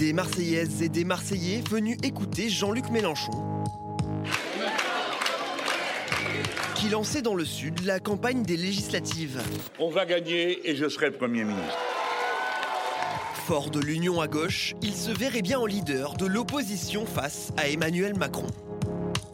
Des 0.00 0.14
Marseillaises 0.14 0.82
et 0.82 0.88
des 0.88 1.04
Marseillais 1.04 1.62
venus 1.68 1.98
écouter 2.02 2.48
Jean-Luc 2.48 2.88
Mélenchon. 2.88 3.32
Qui 6.74 6.88
lançait 6.88 7.20
dans 7.20 7.34
le 7.34 7.44
Sud 7.44 7.84
la 7.84 8.00
campagne 8.00 8.42
des 8.42 8.56
législatives. 8.56 9.42
On 9.78 9.90
va 9.90 10.06
gagner 10.06 10.70
et 10.70 10.74
je 10.74 10.88
serai 10.88 11.10
Premier 11.10 11.44
ministre. 11.44 11.78
Fort 13.46 13.68
de 13.68 13.78
l'union 13.78 14.22
à 14.22 14.26
gauche, 14.26 14.74
il 14.80 14.94
se 14.94 15.10
verrait 15.10 15.42
bien 15.42 15.58
en 15.58 15.66
leader 15.66 16.14
de 16.14 16.24
l'opposition 16.24 17.04
face 17.04 17.52
à 17.58 17.68
Emmanuel 17.68 18.16
Macron. 18.16 18.46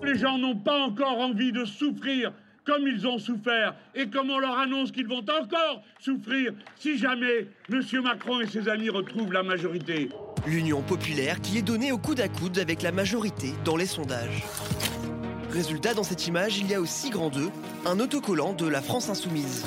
Les 0.03 0.19
gens 0.19 0.37
n'ont 0.37 0.57
pas 0.57 0.81
encore 0.81 1.21
envie 1.21 1.53
de 1.53 1.65
souffrir 1.65 2.33
comme 2.65 2.89
ils 2.89 3.07
ont 3.07 3.21
souffert 3.21 3.77
et 3.95 4.09
comme 4.09 4.31
on 4.31 4.41
leur 4.41 4.59
annonce 4.59 4.91
qu'ils 4.91 5.07
vont 5.07 5.21
encore 5.21 5.85
souffrir 6.01 6.55
si 6.75 6.99
jamais 6.99 7.47
M. 7.71 7.83
Macron 8.03 8.41
et 8.41 8.49
ses 8.49 8.69
amis 8.69 8.91
retrouvent 8.91 9.33
la 9.33 9.45
majorité. 9.45 10.09
L'union 10.47 10.81
populaire 10.81 11.41
qui 11.41 11.59
est 11.59 11.63
donnée 11.63 11.91
au 11.91 11.99
coude 11.99 12.21
à 12.21 12.29
coude 12.29 12.59
avec 12.59 12.83
la 12.83 12.93
majorité 12.93 13.53
dans 13.65 13.77
les 13.77 13.87
sondages. 13.87 14.45
Résultat, 15.51 15.93
dans 15.93 16.05
cette 16.05 16.29
image, 16.29 16.59
il 16.59 16.71
y 16.71 16.75
a 16.75 16.81
aussi 16.81 17.11
grand 17.11 17.31
2, 17.31 17.51
un 17.85 17.99
autocollant 17.99 18.53
de 18.53 18.65
la 18.67 18.81
France 18.81 19.09
insoumise. 19.09 19.65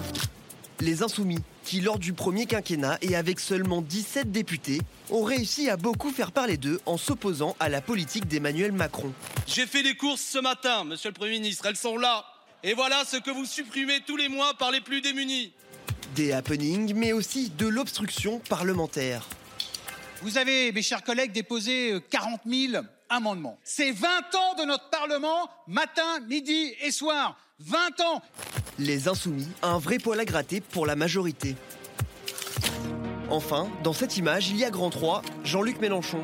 Les 0.80 1.04
insoumis, 1.04 1.40
qui 1.66 1.82
lors 1.82 2.00
du 2.00 2.14
premier 2.14 2.46
quinquennat 2.46 2.98
et 3.02 3.18
avec 3.18 3.42
seulement 3.42 3.82
17 3.82 4.32
députés, 4.32 4.80
ont 5.10 5.24
réussi 5.24 5.70
à 5.70 5.76
beaucoup 5.76 6.12
faire 6.12 6.32
parler 6.32 6.56
d'eux 6.56 6.80
en 6.86 6.96
s'opposant 6.96 7.58
à 7.60 7.68
la 7.68 7.82
politique 7.82 8.28
d'Emmanuel 8.28 8.72
Macron. 8.72 9.12
J'ai 9.48 9.66
fait 9.66 9.84
des 9.84 9.96
courses 9.96 10.22
ce 10.22 10.40
matin, 10.40 10.86
monsieur 10.86 11.10
le 11.10 11.14
Premier 11.14 11.32
ministre, 11.32 11.66
elles 11.66 11.76
sont 11.76 11.98
là. 11.98 12.24
Et 12.64 12.74
voilà 12.74 13.04
ce 13.06 13.18
que 13.18 13.32
vous 13.32 13.46
supprimez 13.46 14.00
tous 14.08 14.16
les 14.16 14.30
mois 14.30 14.54
par 14.54 14.72
les 14.72 14.80
plus 14.80 15.02
démunis. 15.02 15.52
Des 16.16 16.32
happenings, 16.32 16.94
mais 16.96 17.12
aussi 17.12 17.50
de 17.50 17.68
l'obstruction 17.68 18.40
parlementaire. 18.48 19.28
Vous 20.22 20.38
avez, 20.38 20.72
mes 20.74 20.82
chers 20.82 21.04
collègues, 21.04 21.32
déposé 21.32 21.96
40 22.10 22.42
000 22.46 22.84
amendements. 23.10 23.58
C'est 23.64 23.92
20 23.92 24.08
ans 24.08 24.56
de 24.60 24.66
notre 24.66 24.90
Parlement, 24.90 25.50
matin, 25.68 26.20
midi 26.28 26.74
et 26.82 26.92
soir. 26.92 27.38
20 27.60 28.02
ans 28.02 28.22
Les 28.78 29.08
insoumis, 29.08 29.48
un 29.62 29.80
vrai 29.80 29.98
poil 29.98 30.20
à 30.20 30.26
gratter 30.26 30.60
pour 30.62 30.86
la 30.86 30.96
majorité. 30.96 31.56
Enfin, 33.30 33.70
dans 33.84 33.94
cette 33.94 34.18
image, 34.18 34.50
il 34.50 34.58
y 34.58 34.66
a 34.66 34.70
grand 34.70 34.90
3, 34.90 35.22
Jean-Luc 35.44 35.80
Mélenchon. 35.80 36.22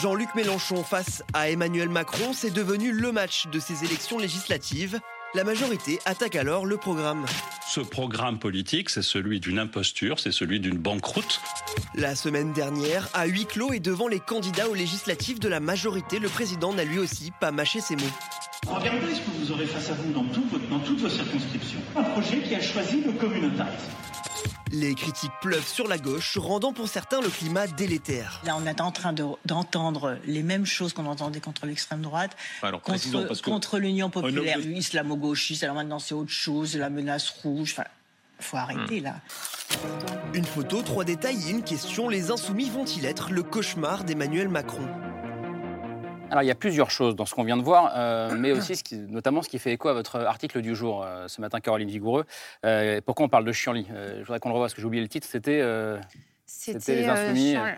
Jean-Luc 0.00 0.34
Mélenchon 0.34 0.82
face 0.82 1.22
à 1.34 1.50
Emmanuel 1.50 1.88
Macron, 1.88 2.32
c'est 2.32 2.50
devenu 2.50 2.92
le 2.92 3.12
match 3.12 3.46
de 3.46 3.60
ces 3.60 3.84
élections 3.84 4.18
législatives. 4.18 4.98
La 5.34 5.44
majorité 5.44 5.98
attaque 6.04 6.36
alors 6.36 6.66
le 6.66 6.76
programme. 6.76 7.24
Ce 7.66 7.80
programme 7.80 8.38
politique, 8.38 8.90
c'est 8.90 9.00
celui 9.00 9.40
d'une 9.40 9.58
imposture, 9.58 10.20
c'est 10.20 10.30
celui 10.30 10.60
d'une 10.60 10.76
banqueroute. 10.76 11.40
La 11.94 12.14
semaine 12.14 12.52
dernière, 12.52 13.08
à 13.14 13.24
huis 13.24 13.46
clos 13.46 13.72
et 13.72 13.80
devant 13.80 14.08
les 14.08 14.20
candidats 14.20 14.68
aux 14.68 14.74
législatives 14.74 15.38
de 15.38 15.48
la 15.48 15.58
majorité, 15.58 16.18
le 16.18 16.28
président 16.28 16.74
n'a 16.74 16.84
lui 16.84 16.98
aussi 16.98 17.32
pas 17.40 17.50
mâché 17.50 17.80
ses 17.80 17.96
mots. 17.96 18.02
Regardez 18.66 19.14
ce 19.14 19.20
que 19.20 19.30
vous 19.38 19.52
aurez 19.52 19.64
face 19.64 19.88
à 19.88 19.94
vous 19.94 20.12
dans, 20.12 20.24
dans 20.68 20.80
toutes 20.80 21.00
vos 21.00 21.08
circonscriptions. 21.08 21.80
Un 21.96 22.02
projet 22.02 22.42
qui 22.42 22.54
a 22.54 22.60
choisi 22.60 23.00
le 23.00 23.12
communautarisme. 23.12 23.90
Les 24.72 24.94
critiques 24.94 25.32
pleuvent 25.42 25.66
sur 25.66 25.86
la 25.86 25.98
gauche, 25.98 26.38
rendant 26.38 26.72
pour 26.72 26.88
certains 26.88 27.20
le 27.20 27.28
climat 27.28 27.66
délétère. 27.66 28.40
Là, 28.46 28.56
on 28.56 28.66
est 28.66 28.80
en 28.80 28.90
train 28.90 29.12
d'entendre 29.44 30.18
les 30.24 30.42
mêmes 30.42 30.64
choses 30.64 30.94
qu'on 30.94 31.04
entendait 31.04 31.40
contre 31.40 31.66
l'extrême 31.66 32.00
droite, 32.00 32.34
contre, 32.82 33.42
contre 33.42 33.78
l'Union 33.78 34.08
populaire, 34.08 34.58
islamo-gauchiste. 34.58 35.62
Alors 35.62 35.76
maintenant, 35.76 35.98
c'est 35.98 36.14
autre 36.14 36.30
chose, 36.30 36.74
la 36.76 36.88
menace 36.88 37.28
rouge. 37.28 37.74
Enfin, 37.76 37.88
faut 38.40 38.56
arrêter 38.56 39.00
hmm. 39.00 39.04
là. 39.04 39.14
Une 40.34 40.44
photo, 40.44 40.82
trois 40.82 41.04
détails 41.04 41.48
et 41.48 41.50
une 41.50 41.62
question. 41.62 42.08
Les 42.08 42.30
insoumis 42.30 42.70
vont-ils 42.70 43.04
être 43.04 43.30
le 43.30 43.42
cauchemar 43.42 44.04
d'Emmanuel 44.04 44.48
Macron? 44.48 44.88
Alors, 46.32 46.42
il 46.42 46.46
y 46.46 46.50
a 46.50 46.54
plusieurs 46.54 46.90
choses 46.90 47.14
dans 47.14 47.26
ce 47.26 47.34
qu'on 47.34 47.44
vient 47.44 47.58
de 47.58 47.62
voir, 47.62 47.92
euh, 47.94 48.34
mais 48.38 48.52
aussi 48.52 48.82
notamment 49.10 49.42
ce 49.42 49.50
qui 49.50 49.58
fait 49.58 49.72
écho 49.72 49.90
à 49.90 49.92
votre 49.92 50.16
article 50.16 50.62
du 50.62 50.74
jour 50.74 51.04
euh, 51.04 51.28
ce 51.28 51.42
matin, 51.42 51.60
Caroline 51.60 51.90
Vigoureux. 51.90 52.24
Euh, 52.64 53.02
pourquoi 53.04 53.26
on 53.26 53.28
parle 53.28 53.44
de 53.44 53.52
Chianli 53.52 53.86
Je 53.86 54.20
voudrais 54.20 54.40
qu'on 54.40 54.48
le 54.48 54.54
revoie 54.54 54.64
parce 54.64 54.72
que 54.72 54.80
j'ai 54.80 54.86
oublié 54.86 55.02
le 55.02 55.10
titre. 55.10 55.28
C'était 55.30 55.60
c'était 56.58 56.96
les 56.96 57.04
euh, 57.04 57.12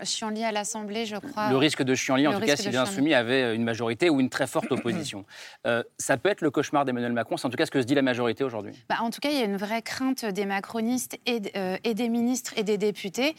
insoumis. 0.03 0.43
Euh, 0.45 0.49
à 0.49 0.53
l'Assemblée, 0.53 1.07
je 1.07 1.17
crois. 1.17 1.49
Le 1.49 1.57
risque 1.57 1.83
de 1.83 1.95
Chianli, 1.95 2.27
en 2.27 2.39
tout 2.39 2.45
cas, 2.45 2.57
si 2.57 2.69
les 2.69 2.77
insoumis 2.77 3.15
avaient 3.15 3.43
euh, 3.43 3.55
une 3.55 3.63
majorité 3.63 4.11
ou 4.11 4.21
une 4.21 4.29
très 4.29 4.47
forte 4.47 4.71
opposition. 4.73 5.25
ça 5.99 6.17
peut 6.17 6.29
être 6.29 6.41
le 6.41 6.51
cauchemar 6.51 6.85
d'Emmanuel 6.85 7.13
Macron, 7.13 7.37
c'est 7.37 7.47
en 7.47 7.51
tout 7.51 7.57
cas 7.57 7.67
ce 7.67 7.71
que 7.71 7.81
se 7.81 7.87
dit 7.87 7.95
la 7.95 8.03
majorité 8.03 8.45
aujourd'hui. 8.45 8.73
Bah, 8.89 8.97
en 9.01 9.11
tout 9.11 9.21
cas, 9.21 9.31
il 9.31 9.39
y 9.39 9.43
a 9.43 9.45
une 9.45 9.57
vraie 9.57 9.83
crainte 9.83 10.25
des 10.25 10.45
macronistes 10.45 11.19
et, 11.27 11.41
et 11.85 11.95
des 11.95 12.09
ministres 12.09 12.53
et 12.57 12.63
des 12.63 12.79
députés 12.79 13.35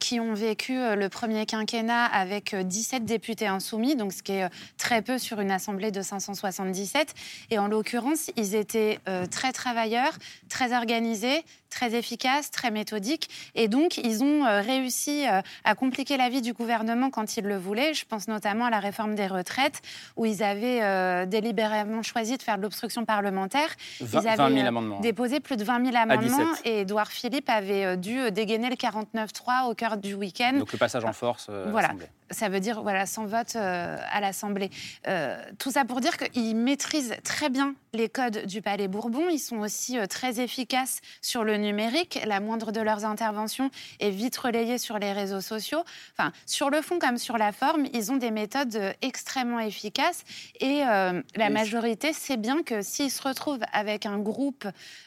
qui 0.00 0.20
ont 0.20 0.34
vécu 0.34 0.74
le 0.74 1.08
premier 1.08 1.46
quinquennat 1.46 2.06
avec 2.06 2.54
17 2.54 3.04
députés 3.04 3.46
insoumis, 3.46 3.96
donc 3.96 4.12
ce 4.12 4.22
qui 4.22 4.32
est 4.32 4.48
très 4.78 5.02
peu 5.02 5.18
sur 5.18 5.40
une 5.40 5.50
Assemblée 5.50 5.90
de 5.90 6.02
577. 6.02 7.14
Et 7.50 7.58
en 7.58 7.68
l'occurrence, 7.68 8.30
ils 8.36 8.54
étaient 8.54 8.98
très 9.30 9.52
travailleurs, 9.52 10.12
très 10.48 10.74
organisés, 10.74 11.44
très 11.70 11.94
efficaces, 11.94 12.50
très 12.50 12.70
méthodiques. 12.70 13.28
Et 13.54 13.68
donc, 13.68 13.98
ils 13.98 14.22
ont 14.22 14.44
réussi 14.62 15.26
euh, 15.28 15.40
à 15.64 15.74
compliquer 15.74 16.16
la 16.16 16.28
vie 16.28 16.40
du 16.40 16.52
gouvernement 16.52 17.10
quand 17.10 17.36
ils 17.36 17.44
le 17.44 17.56
voulaient. 17.56 17.94
Je 17.94 18.04
pense 18.06 18.28
notamment 18.28 18.64
à 18.64 18.70
la 18.70 18.80
réforme 18.80 19.14
des 19.14 19.26
retraites, 19.26 19.82
où 20.16 20.24
ils 20.24 20.42
avaient 20.42 20.82
euh, 20.82 21.26
délibérément 21.26 22.02
choisi 22.02 22.36
de 22.36 22.42
faire 22.42 22.56
de 22.56 22.62
l'obstruction 22.62 23.04
parlementaire. 23.04 23.68
ils 24.00 24.16
avaient 24.16 24.40
euh, 24.40 25.00
déposé 25.00 25.40
plus 25.40 25.56
de 25.56 25.64
20 25.64 25.84
000 25.92 25.96
amendements 25.96 26.52
et 26.64 26.80
Édouard 26.80 27.08
Philippe 27.08 27.50
avait 27.50 27.96
dû 27.96 28.30
dégainer 28.30 28.70
le 28.70 28.76
49-3 28.76 29.68
au 29.68 29.74
cœur 29.74 29.96
du 29.96 30.14
week-end. 30.14 30.54
Donc 30.58 30.72
le 30.72 30.78
passage 30.78 31.04
en 31.04 31.12
force. 31.12 31.50
voilà 31.70 31.90
ça 32.32 32.48
veut 32.48 32.60
dire 32.60 32.82
voilà, 32.82 33.06
sans 33.06 33.26
vote 33.26 33.54
euh, 33.56 33.96
à 34.10 34.20
l'Assemblée. 34.20 34.70
Euh, 35.06 35.36
tout 35.58 35.70
ça 35.70 35.84
pour 35.84 36.00
dire 36.00 36.16
qu'ils 36.16 36.56
maîtrisent 36.56 37.14
très 37.24 37.50
bien 37.50 37.74
les 37.94 38.08
codes 38.08 38.46
du 38.46 38.62
Palais 38.62 38.88
Bourbon. 38.88 39.28
Ils 39.30 39.38
sont 39.38 39.58
aussi 39.58 39.98
euh, 39.98 40.06
très 40.06 40.40
efficaces 40.40 41.00
sur 41.20 41.44
le 41.44 41.56
numérique. 41.56 42.20
La 42.26 42.40
moindre 42.40 42.72
de 42.72 42.80
leurs 42.80 43.04
interventions 43.04 43.70
est 44.00 44.10
vite 44.10 44.36
sur 44.78 44.98
les 44.98 45.12
réseaux 45.12 45.40
sociaux. 45.40 45.84
Enfin, 46.16 46.32
sur 46.46 46.70
le 46.70 46.82
fond 46.82 46.98
comme 46.98 47.18
sur 47.18 47.38
la 47.38 47.52
forme, 47.52 47.86
ils 47.92 48.12
ont 48.12 48.16
des 48.16 48.30
méthodes 48.30 48.94
extrêmement 49.02 49.60
efficaces. 49.60 50.24
Et 50.60 50.80
la 50.80 51.50
majorité 51.50 52.12
sait 52.12 52.36
bien 52.36 52.62
que 52.62 52.82
s'ils 52.82 53.10
se 53.10 53.22
retrouvent 53.22 53.64
avec 53.72 54.06
un 54.06 54.18
groupe 54.18 54.66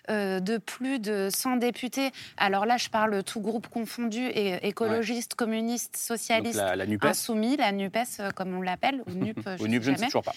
de 0.10 0.58
plus 0.58 1.00
de 1.00 1.30
100 1.32 1.58
députés, 1.58 2.12
alors 2.38 2.66
là, 2.66 2.78
je 2.78 2.90
parle 2.90 3.24
tout 3.24 3.42
groupe 3.42 3.68
confondu, 3.68 4.26
et 4.28 4.68
écologistes, 4.68 5.36
communistes, 5.36 5.98
socialistes, 5.98 6.56
la, 6.56 6.76
la 6.76 7.14
soumis, 7.14 7.58
la 7.58 7.72
NUPES, 7.72 8.20
euh, 8.20 8.32
comme 8.32 8.56
on 8.56 8.62
l'appelle, 8.62 9.02
ou 9.08 9.12
NUP, 9.16 9.40
je, 9.60 9.66
NUP, 9.66 9.84
je 9.84 9.92
ne 9.92 9.98
sais 9.98 10.06
toujours 10.06 10.24
pas. 10.24 10.34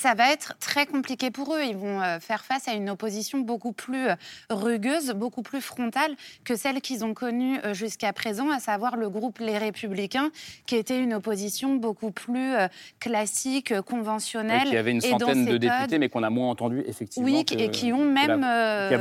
Ça 0.00 0.14
va 0.14 0.32
être 0.32 0.54
très 0.58 0.86
compliqué 0.86 1.30
pour 1.30 1.54
eux. 1.54 1.62
Ils 1.62 1.76
vont 1.76 2.00
euh, 2.00 2.18
faire 2.18 2.44
face 2.44 2.66
à 2.66 2.72
une 2.72 2.88
opposition 2.88 3.40
beaucoup 3.40 3.72
plus 3.72 4.08
euh, 4.08 4.14
rugueuse, 4.50 5.10
beaucoup 5.10 5.42
plus 5.42 5.60
frontale 5.60 6.12
que 6.44 6.56
celle 6.56 6.80
qu'ils 6.80 7.04
ont 7.04 7.12
connue 7.12 7.58
euh, 7.64 7.74
jusqu'à 7.74 8.12
présent, 8.12 8.50
à 8.50 8.58
savoir 8.58 8.96
le 8.96 9.10
groupe 9.10 9.38
Les 9.38 9.58
Républicains, 9.58 10.30
qui 10.66 10.76
était 10.76 10.98
une 10.98 11.12
opposition 11.14 11.76
beaucoup 11.76 12.10
plus 12.10 12.54
classique, 13.00 13.80
conventionnelle. 13.82 14.68
Et 14.68 14.70
qui 14.70 14.76
avait 14.76 14.90
une 14.92 15.00
centaine 15.00 15.44
de 15.44 15.58
députés, 15.58 15.98
mais 15.98 16.08
qu'on 16.08 16.22
a 16.22 16.30
moins 16.30 16.50
entendu, 16.50 16.82
effectivement. 16.86 17.26
Oui, 17.26 17.44
et 17.56 17.70
qui 17.70 17.92
ont 17.92 18.04
même 18.04 18.46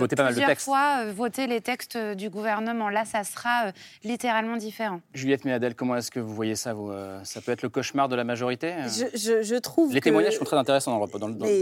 plusieurs 0.09 0.59
fois 0.59 1.05
voté 1.05 1.47
les 1.47 1.61
textes 1.61 1.97
du 1.97 2.29
gouvernement. 2.29 2.89
Là, 2.89 3.05
ça 3.05 3.23
sera 3.23 3.71
littéralement 4.03 4.57
différent. 4.57 4.99
Juliette 5.13 5.45
Méadel, 5.45 5.75
comment 5.75 5.95
est-ce 5.95 6.11
que 6.11 6.19
vous 6.19 6.33
voyez 6.33 6.55
ça 6.55 6.73
vous, 6.73 6.91
Ça 7.23 7.41
peut 7.41 7.51
être 7.51 7.61
le 7.61 7.69
cauchemar 7.69 8.09
de 8.09 8.15
la 8.15 8.23
majorité 8.23 8.73
je, 8.87 9.41
je, 9.41 9.55
trouve 9.55 9.93
Les 9.93 10.01
témoignages 10.01 10.37
sont 10.37 10.45
très 10.45 10.57
intéressants 10.57 10.80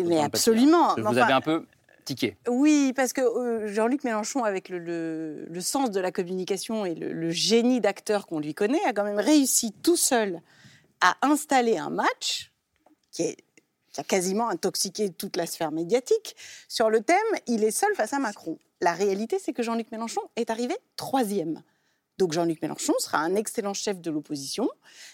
mais, 0.06 0.20
absolument. 0.20 0.96
Vous 0.96 1.18
avez 1.18 1.34
un 1.34 1.42
peu 1.42 1.66
tiqué. 2.06 2.38
Oui, 2.48 2.94
parce 2.96 3.14
que 3.14 3.22
euh, 3.22 3.68
Jean-Luc 3.68 4.04
Mélenchon, 4.04 4.44
avec 4.44 4.70
le, 4.70 5.48
sens 5.60 5.92
de 5.92 6.00
la 6.00 6.12
communication 6.12 6.86
et 6.86 6.96
le, 6.96 7.30
génie 7.30 7.82
d'acteur 7.82 8.28
qu'on 8.28 8.40
lui 8.40 8.54
connaît, 8.54 8.84
a 8.86 8.94
quand 8.94 9.04
même 9.04 9.20
réussi 9.20 9.72
tout 9.84 9.98
seul 9.98 10.42
à 11.02 11.16
installer 11.22 11.78
un 11.78 11.90
match 11.90 12.52
qui, 13.12 13.36
qui 13.94 14.02
a 14.02 14.04
quasiment 14.04 14.50
intoxiqué 14.50 15.10
toute 15.10 15.38
la 15.38 15.46
sphère 15.46 15.72
médiatique 15.72 16.36
sur 16.68 16.90
le 16.90 17.02
thème 17.02 17.18
il 17.48 17.64
est 17.64 17.72
seul 17.72 17.94
face 17.96 18.14
à 18.14 18.20
Macron. 18.20 18.58
La 18.82 18.94
réalité, 18.94 19.38
c'est 19.40 19.54
que 19.54 19.64
Jean-Luc 19.64 19.92
Mélenchon 19.92 20.22
est 20.36 20.50
arrivé 20.50 20.76
troisième. 20.96 21.62
Donc 22.20 22.34
Jean-Luc 22.34 22.62
Mélenchon 22.62 22.92
sera 23.00 23.20
un 23.20 23.34
excellent 23.36 23.74
chef 23.74 24.02
de 24.02 24.12
l'opposition. 24.12 24.70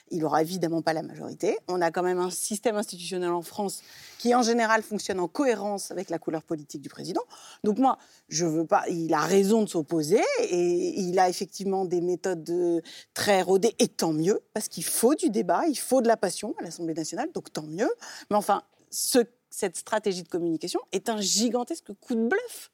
Il 0.09 0.21
n'aura 0.21 0.41
évidemment 0.41 0.81
pas 0.81 0.91
la 0.91 1.03
majorité. 1.03 1.55
On 1.67 1.79
a 1.79 1.91
quand 1.91 2.01
même 2.01 2.17
un 2.17 2.31
système 2.31 2.77
institutionnel 2.77 3.29
en 3.29 3.43
France 3.43 3.83
qui, 4.17 4.33
en 4.33 4.41
général, 4.41 4.81
fonctionne 4.81 5.19
en 5.19 5.27
cohérence 5.27 5.91
avec 5.91 6.09
la 6.09 6.17
couleur 6.17 6.41
politique 6.41 6.81
du 6.81 6.89
président. 6.89 7.21
Donc 7.63 7.77
moi, 7.77 7.99
je 8.27 8.47
veux 8.47 8.65
pas. 8.65 8.85
Il 8.89 9.13
a 9.13 9.19
raison 9.19 9.61
de 9.61 9.69
s'opposer 9.69 10.23
et 10.49 10.99
il 10.99 11.19
a 11.19 11.29
effectivement 11.29 11.85
des 11.85 12.01
méthodes 12.01 12.81
très 13.13 13.43
rodées. 13.43 13.75
Et 13.77 13.87
tant 13.87 14.11
mieux, 14.11 14.41
parce 14.55 14.67
qu'il 14.67 14.83
faut 14.83 15.13
du 15.13 15.29
débat, 15.29 15.67
il 15.67 15.77
faut 15.77 16.01
de 16.01 16.07
la 16.07 16.17
passion 16.17 16.55
à 16.57 16.63
l'Assemblée 16.63 16.95
nationale. 16.95 17.29
Donc 17.35 17.53
tant 17.53 17.67
mieux. 17.67 17.91
Mais 18.31 18.35
enfin, 18.35 18.63
cette 18.89 19.77
stratégie 19.77 20.23
de 20.23 20.27
communication 20.27 20.79
est 20.91 21.07
un 21.07 21.21
gigantesque 21.21 21.93
coup 22.01 22.15
de 22.15 22.27
bluff 22.27 22.71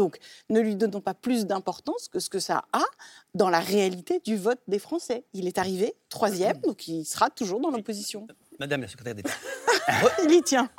donc, 0.00 0.16
ne 0.48 0.60
lui 0.60 0.76
donnons 0.76 1.02
pas 1.02 1.12
plus 1.12 1.44
d'importance 1.44 2.08
que 2.08 2.20
ce 2.20 2.30
que 2.30 2.38
ça 2.38 2.64
a 2.72 2.84
dans 3.34 3.50
la 3.50 3.60
réalité 3.60 4.18
du 4.24 4.34
vote 4.38 4.58
des 4.66 4.78
Français. 4.78 5.24
Il 5.34 5.46
est 5.46 5.58
arrivé 5.58 5.92
troisième, 6.08 6.56
donc 6.62 6.88
il 6.88 7.04
sera 7.04 7.28
toujours 7.28 7.60
dans 7.60 7.68
l'opposition. 7.68 8.26
Madame 8.58 8.80
la 8.80 8.88
secrétaire 8.88 9.14
d'État, 9.14 9.34
il 10.24 10.32
y 10.32 10.42
tient. 10.42 10.70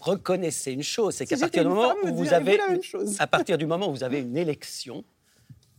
reconnaissez 0.00 0.72
une 0.72 0.82
chose, 0.82 1.14
c'est 1.14 1.24
qu'à 1.24 1.36
partir 1.36 1.62
du 1.62 1.68
moment 1.68 1.94
où 2.02 2.14
vous 2.16 2.32
avez, 2.32 2.58
à 3.20 3.28
partir 3.28 3.58
du 3.58 3.66
moment 3.66 3.88
où 3.88 3.92
vous 3.92 4.02
avez 4.02 4.18
une 4.18 4.36
élection, 4.36 5.04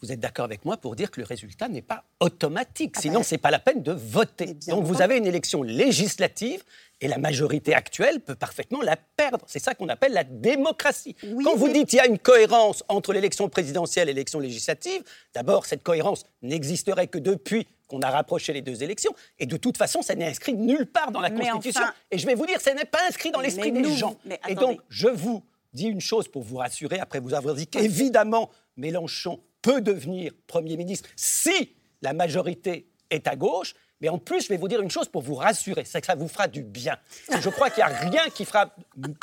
vous 0.02 0.12
êtes 0.12 0.20
d'accord 0.20 0.46
avec 0.46 0.66
moi 0.66 0.78
pour 0.78 0.96
dire 0.96 1.10
que 1.10 1.20
le 1.20 1.26
résultat 1.26 1.68
n'est 1.68 1.82
pas 1.82 2.04
automatique. 2.20 2.94
Ah 2.98 3.02
Sinon, 3.02 3.20
ben, 3.20 3.24
ce 3.24 3.36
n'est 3.36 3.40
pas 3.40 3.52
la 3.52 3.60
peine 3.60 3.82
de 3.82 3.92
voter. 3.92 4.56
Donc, 4.68 4.84
vous 4.84 5.02
avez 5.02 5.18
une 5.18 5.26
élection 5.26 5.64
législative 5.64 6.64
et 7.02 7.08
la 7.08 7.18
majorité 7.18 7.74
actuelle 7.74 8.20
peut 8.20 8.36
parfaitement 8.36 8.82
la 8.82 8.96
perdre. 8.96 9.46
C'est 9.48 9.60
ça 9.60 9.74
qu'on 9.74 9.90
appelle 9.90 10.14
la 10.14 10.24
démocratie. 10.24 11.16
Quand 11.44 11.56
vous 11.56 11.70
dites 11.70 11.90
qu'il 11.90 11.98
y 11.98 12.02
a 12.02 12.08
une 12.08 12.20
cohérence 12.20 12.84
entre 12.88 13.14
l'élection 13.14 13.50
présidentielle 13.50 14.10
et 14.10 14.14
l'élection 14.14 14.40
législative, 14.40 15.04
d'abord, 15.34 15.66
cette 15.66 15.84
cohérence 15.84 16.26
n'existerait 16.42 17.08
que 17.08 17.18
depuis 17.18 17.68
qu'on 17.88 18.02
a 18.02 18.10
rapproché 18.10 18.54
les 18.54 18.62
deux 18.62 18.82
élections. 18.82 19.14
Et 19.40 19.46
de 19.46 19.58
toute 19.58 19.78
façon, 19.78 20.02
ça 20.02 20.16
n'est 20.16 20.26
inscrit 20.26 20.54
nulle 20.54 20.88
part 20.88 21.12
dans 21.12 21.22
la 21.22 21.30
Constitution. 21.30 21.84
Et 22.12 22.18
je 22.18 22.26
vais 22.26 22.36
vous 22.36 22.46
dire, 22.46 22.60
ça 22.62 22.74
n'est 22.74 22.86
pas 22.86 23.02
inscrit 23.08 23.32
dans 23.32 23.42
l'esprit 23.42 23.72
des 23.72 23.96
gens. 23.96 24.18
Et 24.48 24.56
donc, 24.56 24.80
je 24.90 25.08
vous 25.08 25.44
dis 25.74 25.88
une 25.88 26.02
chose 26.02 26.28
pour 26.28 26.44
vous 26.44 26.58
rassurer, 26.58 27.00
après 27.00 27.20
vous 27.20 27.34
avoir 27.34 27.54
dit 27.54 27.68
qu'évidemment, 27.68 28.50
Mélenchon 28.78 29.40
peut 29.66 29.82
devenir 29.82 30.32
Premier 30.46 30.78
ministre 30.78 31.10
si 31.16 31.76
la 32.04 32.14
majorité 32.14 32.88
est 33.10 33.28
à 33.28 33.36
gauche, 33.36 33.74
Mais 34.02 34.10
en 34.10 34.20
plus, 34.20 34.44
je 34.44 34.50
vais 34.50 34.58
vous 34.58 34.68
dire 34.68 34.82
une 34.82 34.92
chose 34.92 35.08
pour 35.08 35.22
vous 35.22 35.36
rassurer, 35.36 35.86
c'est 35.86 36.02
que 36.02 36.06
ça 36.06 36.16
vous 36.16 36.28
fera 36.28 36.50
du 36.50 36.64
bien. 36.64 36.98
Je 37.40 37.50
crois 37.50 37.70
qu'il 37.70 37.84
n'y 37.84 37.90
a 37.90 37.96
rien 37.96 38.30
qui 38.30 38.44
fera 38.44 38.76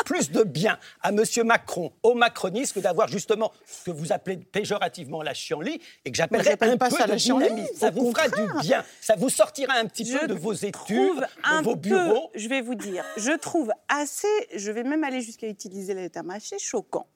plus 0.06 0.30
de 0.30 0.42
bien 0.42 0.78
à 1.02 1.10
M. 1.10 1.22
Macron, 1.44 1.92
au 2.02 2.14
macronisme, 2.14 2.76
que 2.76 2.80
d'avoir 2.80 3.06
justement 3.06 3.52
ce 3.66 3.84
que 3.84 3.90
vous 3.90 4.12
appelez 4.12 4.38
péjorativement 4.38 5.22
la 5.22 5.34
chienlit 5.34 5.78
et 6.06 6.10
que 6.10 6.16
j'appellerais 6.16 6.56
un 6.58 6.78
peu 6.78 6.90
ça 6.90 7.06
de 7.06 7.14
dynamisme. 7.14 7.74
Ça 7.76 7.90
vous 7.90 8.12
fera 8.12 8.28
du 8.28 8.60
bien. 8.62 8.82
Ça 9.00 9.14
vous 9.14 9.28
sortira 9.28 9.74
un 9.74 9.84
petit 9.84 10.10
peu 10.10 10.26
de 10.26 10.34
vos 10.34 10.54
études, 10.54 11.20
de 11.28 11.62
vos 11.62 11.76
bureaux. 11.76 12.30
je 12.34 12.48
vais 12.48 12.62
vous 12.62 12.74
dire, 12.74 13.04
je 13.18 13.36
trouve 13.38 13.70
assez, 13.88 14.26
je 14.56 14.72
vais 14.72 14.84
même 14.84 15.04
aller 15.04 15.20
jusqu'à 15.20 15.48
utiliser 15.48 15.92
le 15.92 16.08
terme 16.08 16.30
assez 16.30 16.58
choquant. 16.58 17.06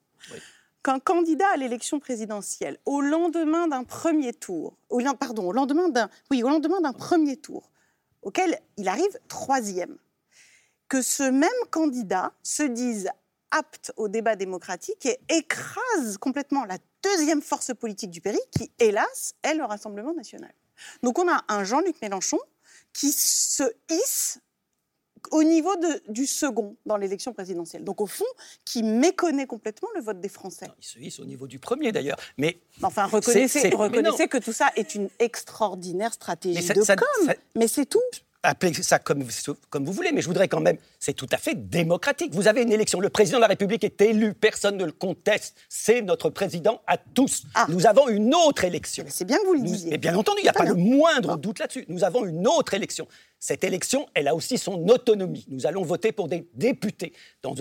Qu'un 0.87 1.01
candidat 1.01 1.49
à 1.53 1.57
l'élection 1.57 1.99
présidentielle, 1.99 2.79
au 2.87 3.01
lendemain 3.01 3.67
d'un 3.67 3.83
premier 3.83 4.33
tour, 4.33 4.77
au, 4.89 5.01
pardon, 5.19 5.49
au 5.49 5.53
lendemain 5.53 5.89
d'un, 5.89 6.09
oui, 6.31 6.45
au 6.45 6.49
lendemain 6.49 6.81
d'un 6.81 6.93
premier 6.93 7.37
tour, 7.37 7.73
auquel 8.23 8.61
il 8.77 8.87
arrive 8.87 9.19
troisième, 9.27 9.99
que 10.87 11.03
ce 11.03 11.25
même 11.25 11.51
candidat 11.73 12.33
se 12.45 12.63
dise 12.63 13.09
apte 13.51 13.93
au 13.97 14.07
débat 14.07 14.37
démocratique 14.37 15.07
et 15.07 15.19
écrase 15.29 16.19
complètement 16.21 16.65
la 16.65 16.79
deuxième 17.03 17.43
force 17.43 17.75
politique 17.75 18.13
du 18.13 18.21
pays, 18.21 18.39
qui, 18.57 18.71
hélas, 18.79 19.35
est 19.43 19.55
le 19.55 19.65
Rassemblement 19.65 20.15
national. 20.15 20.55
Donc 21.03 21.19
on 21.19 21.29
a 21.29 21.45
un 21.49 21.65
Jean-Luc 21.65 22.01
Mélenchon 22.01 22.39
qui 22.93 23.11
se 23.11 23.65
hisse 23.91 24.39
au 25.31 25.43
niveau 25.43 25.73
du 26.09 26.27
second 26.27 26.77
dans 26.87 26.97
l'élection 26.97 27.33
présidentielle. 27.33 27.85
Donc 27.85 28.01
au 28.01 28.07
fond, 28.07 28.25
qui 28.65 28.83
méconnaît 28.83 29.47
complètement 29.47 29.89
le 29.95 30.01
vote 30.01 30.21
des 30.21 30.29
Français. 30.29 30.67
il 30.79 30.85
se 30.85 30.99
hisse 30.99 31.21
au 31.21 31.25
niveau 31.25 31.47
du 31.47 31.59
premier 31.59 31.93
d'ailleurs. 31.93 32.19
Mais 32.39 32.59
enfin, 32.83 33.07
reconnaissez, 33.07 33.71
reconnaissez 33.71 34.29
que 34.29 34.39
tout 34.39 34.53
ça 34.53 34.71
est 34.77 34.95
une 34.95 35.09
extraordinaire 35.19 36.13
stratégie 36.13 36.67
de 36.67 36.95
com. 36.95 37.35
mais 37.55 37.69
c'est 37.69 37.87
tout 37.87 38.01
appelez 38.47 38.73
ça 38.75 38.99
comme, 38.99 39.25
comme 39.71 39.85
vous 39.85 39.93
voulez, 39.93 40.13
mais 40.13 40.23
je 40.23 40.29
voudrais 40.29 40.49
quand 40.49 40.61
même, 40.61 40.79
c'est 40.99 41.13
tout 41.13 41.27
à 41.33 41.37
fait 41.37 41.55
démocratique. 41.69 42.33
Vous 42.35 42.49
avez 42.49 42.63
une 42.63 42.73
élection, 42.73 43.01
le 43.01 43.11
président 43.11 43.39
de 43.39 43.43
la 43.43 43.49
République 43.49 43.85
est 43.85 44.01
élu, 44.01 44.35
personne 44.35 44.77
ne 44.77 44.85
le 44.85 44.93
conteste, 44.93 45.57
c'est 45.69 46.03
notre 46.03 46.31
président 46.31 46.81
à 46.87 46.97
tous. 46.97 47.45
Ah. 47.55 47.67
Nous 47.69 47.87
avons 47.87 48.09
une 48.09 48.35
autre 48.35 48.65
élection. 48.65 49.05
C'est 49.09 49.25
bien 49.25 49.39
que 49.39 49.47
vous 49.47 49.55
le 49.55 49.63
disiez. 49.63 49.91
Mais 49.91 49.99
bien 49.99 50.17
entendu, 50.17 50.39
il 50.41 50.45
n'y 50.45 50.49
a 50.49 50.53
pas 50.53 50.65
le 50.65 50.75
moindre 50.75 51.37
doute 51.37 51.59
là-dessus. 51.59 51.85
Nous 51.89 52.05
avons 52.05 52.25
une 52.25 52.47
autre 52.47 52.75
élection. 52.75 53.09
Cette 53.39 53.65
élection, 53.65 54.07
elle 54.15 54.29
a 54.29 54.35
aussi 54.35 54.59
son 54.59 54.89
autonomie. 54.89 55.45
Nous 55.49 55.67
allons 55.67 55.83
voter 55.83 56.13
pour 56.13 56.29
des 56.29 56.49
députés 56.55 57.13
dans 57.43 57.55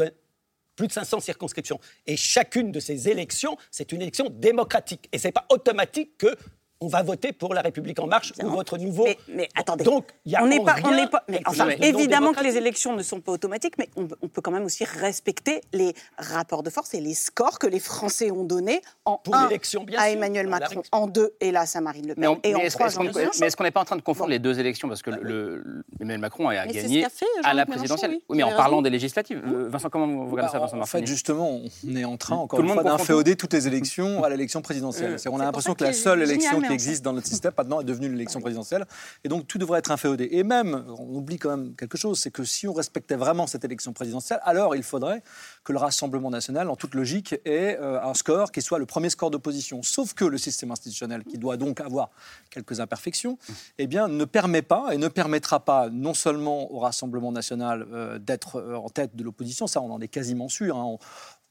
plus 0.75 0.87
de 0.87 0.93
500 0.93 1.19
circonscriptions. 1.19 1.79
Et 2.05 2.17
chacune 2.17 2.71
de 2.71 2.79
ces 2.79 3.09
élections, 3.09 3.57
c'est 3.71 3.91
une 3.91 4.01
élection 4.01 4.29
démocratique. 4.29 5.07
Et 5.11 5.17
ce 5.17 5.27
n'est 5.27 5.31
pas 5.31 5.45
automatique 5.49 6.17
que 6.17 6.35
on 6.81 6.87
va 6.87 7.03
voter 7.03 7.31
pour 7.31 7.53
la 7.53 7.61
République 7.61 7.99
en 7.99 8.07
marche 8.07 8.33
ou 8.43 8.49
votre 8.49 8.77
nouveau. 8.77 9.07
Mais, 9.27 9.49
attendez. 9.55 9.83
Donc, 9.83 10.07
il 10.25 10.33
y 10.33 10.35
a 10.35 10.43
on 10.43 10.47
n'est 10.47 10.63
pas, 10.63 10.75
on 10.83 11.07
pas. 11.07 11.23
Mais 11.27 11.41
enfin, 11.45 11.69
évidemment 11.81 12.33
que 12.33 12.43
les 12.43 12.57
élections 12.57 12.95
ne 12.95 13.03
sont 13.03 13.21
pas 13.21 13.31
automatiques, 13.31 13.75
mais 13.77 13.89
on, 13.95 14.07
peut 14.07 14.41
quand 14.41 14.51
même 14.51 14.65
aussi 14.65 14.83
respecter 14.83 15.61
les 15.73 15.93
rapports 16.17 16.63
de 16.63 16.69
force 16.69 16.93
et 16.93 16.99
les 16.99 17.13
scores 17.13 17.59
que 17.59 17.67
les 17.67 17.79
Français 17.79 18.31
ont 18.31 18.43
donnés 18.43 18.81
en 19.05 19.17
pour 19.17 19.35
un 19.35 19.47
bien 19.47 19.99
à 19.99 20.09
Emmanuel 20.09 20.47
Macron, 20.47 20.83
en 20.91 21.07
deux 21.07 21.33
hélas 21.39 21.75
à 21.75 21.81
Marine 21.81 22.09
Le 22.09 22.15
Pen 22.15 22.37
et 22.43 22.55
en 22.55 22.67
trois 22.69 22.89
Jean 22.89 23.03
Mais 23.39 23.47
est-ce 23.47 23.55
qu'on 23.55 23.63
n'est 23.63 23.71
pas 23.71 23.81
en 23.81 23.85
train 23.85 23.95
de 23.95 24.01
confondre 24.01 24.29
les 24.29 24.39
deux 24.39 24.59
élections 24.59 24.87
parce 24.87 25.01
que 25.01 25.11
le, 25.11 25.83
Emmanuel 25.99 26.19
Macron 26.19 26.49
a 26.49 26.67
gagné 26.67 27.05
à 27.43 27.53
la 27.53 27.65
présidentielle. 27.65 28.19
Oui, 28.29 28.37
mais 28.37 28.43
en 28.43 28.55
parlant 28.55 28.81
des 28.81 28.89
législatives. 28.89 29.41
Euh, 29.45 29.69
Vincent, 29.69 29.89
comment 29.89 30.07
vous 30.07 30.29
regardez 30.29 30.51
ça, 30.51 30.59
Vincent 30.59 30.79
En 30.79 30.85
fait, 30.85 31.05
justement, 31.05 31.61
on 31.87 31.95
est 31.95 32.05
en 32.05 32.17
train 32.17 32.35
encore 32.35 32.59
une 32.59 32.69
fois 32.69 32.83
d'inféoder 32.83 33.35
toutes 33.35 33.53
les 33.53 33.67
élections 33.67 34.23
à 34.23 34.29
l'élection 34.29 34.61
présidentielle. 34.61 35.17
On 35.31 35.39
a 35.39 35.45
l'impression 35.45 35.73
que 35.73 35.83
la 35.83 35.93
seule 35.93 36.21
élection 36.21 36.61
qui 36.67 36.73
existe 36.73 37.03
dans 37.03 37.13
notre 37.13 37.27
système 37.27 37.53
maintenant 37.57 37.81
est 37.81 37.85
devenu 37.85 38.09
l'élection 38.09 38.41
présidentielle. 38.41 38.85
Et 39.23 39.29
donc 39.29 39.47
tout 39.47 39.57
devrait 39.57 39.79
être 39.79 39.91
inféodé. 39.91 40.29
Et 40.31 40.43
même, 40.43 40.85
on 40.97 41.15
oublie 41.15 41.37
quand 41.37 41.55
même 41.55 41.75
quelque 41.75 41.97
chose, 41.97 42.19
c'est 42.19 42.31
que 42.31 42.43
si 42.43 42.67
on 42.67 42.73
respectait 42.73 43.15
vraiment 43.15 43.47
cette 43.47 43.65
élection 43.65 43.93
présidentielle, 43.93 44.39
alors 44.43 44.75
il 44.75 44.83
faudrait 44.83 45.23
que 45.63 45.71
le 45.71 45.79
Rassemblement 45.79 46.29
national, 46.29 46.69
en 46.69 46.75
toute 46.75 46.95
logique, 46.95 47.33
ait 47.45 47.77
euh, 47.79 48.01
un 48.01 48.13
score 48.13 48.51
qui 48.51 48.61
soit 48.61 48.79
le 48.79 48.85
premier 48.85 49.09
score 49.09 49.31
d'opposition. 49.31 49.83
Sauf 49.83 50.13
que 50.13 50.25
le 50.25 50.37
système 50.37 50.71
institutionnel, 50.71 51.23
qui 51.23 51.37
doit 51.37 51.57
donc 51.57 51.81
avoir 51.81 52.09
quelques 52.49 52.79
imperfections, 52.79 53.37
eh 53.77 53.87
bien, 53.87 54.07
ne 54.07 54.25
permet 54.25 54.61
pas 54.61 54.93
et 54.93 54.97
ne 54.97 55.07
permettra 55.07 55.59
pas 55.59 55.89
non 55.89 56.13
seulement 56.13 56.71
au 56.71 56.79
Rassemblement 56.79 57.31
national 57.31 57.87
euh, 57.91 58.19
d'être 58.19 58.57
euh, 58.57 58.75
en 58.75 58.89
tête 58.89 59.15
de 59.15 59.23
l'opposition, 59.23 59.67
ça 59.67 59.81
on 59.81 59.91
en 59.91 60.01
est 60.01 60.07
quasiment 60.07 60.49
sûr. 60.49 60.77
Hein 60.77 60.83
on 60.85 60.99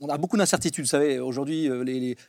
a 0.08 0.18
beaucoup 0.18 0.36
d'incertitudes. 0.36 0.84
Vous 0.84 0.90
savez, 0.90 1.18
aujourd'hui, 1.18 1.68
euh, 1.68 1.82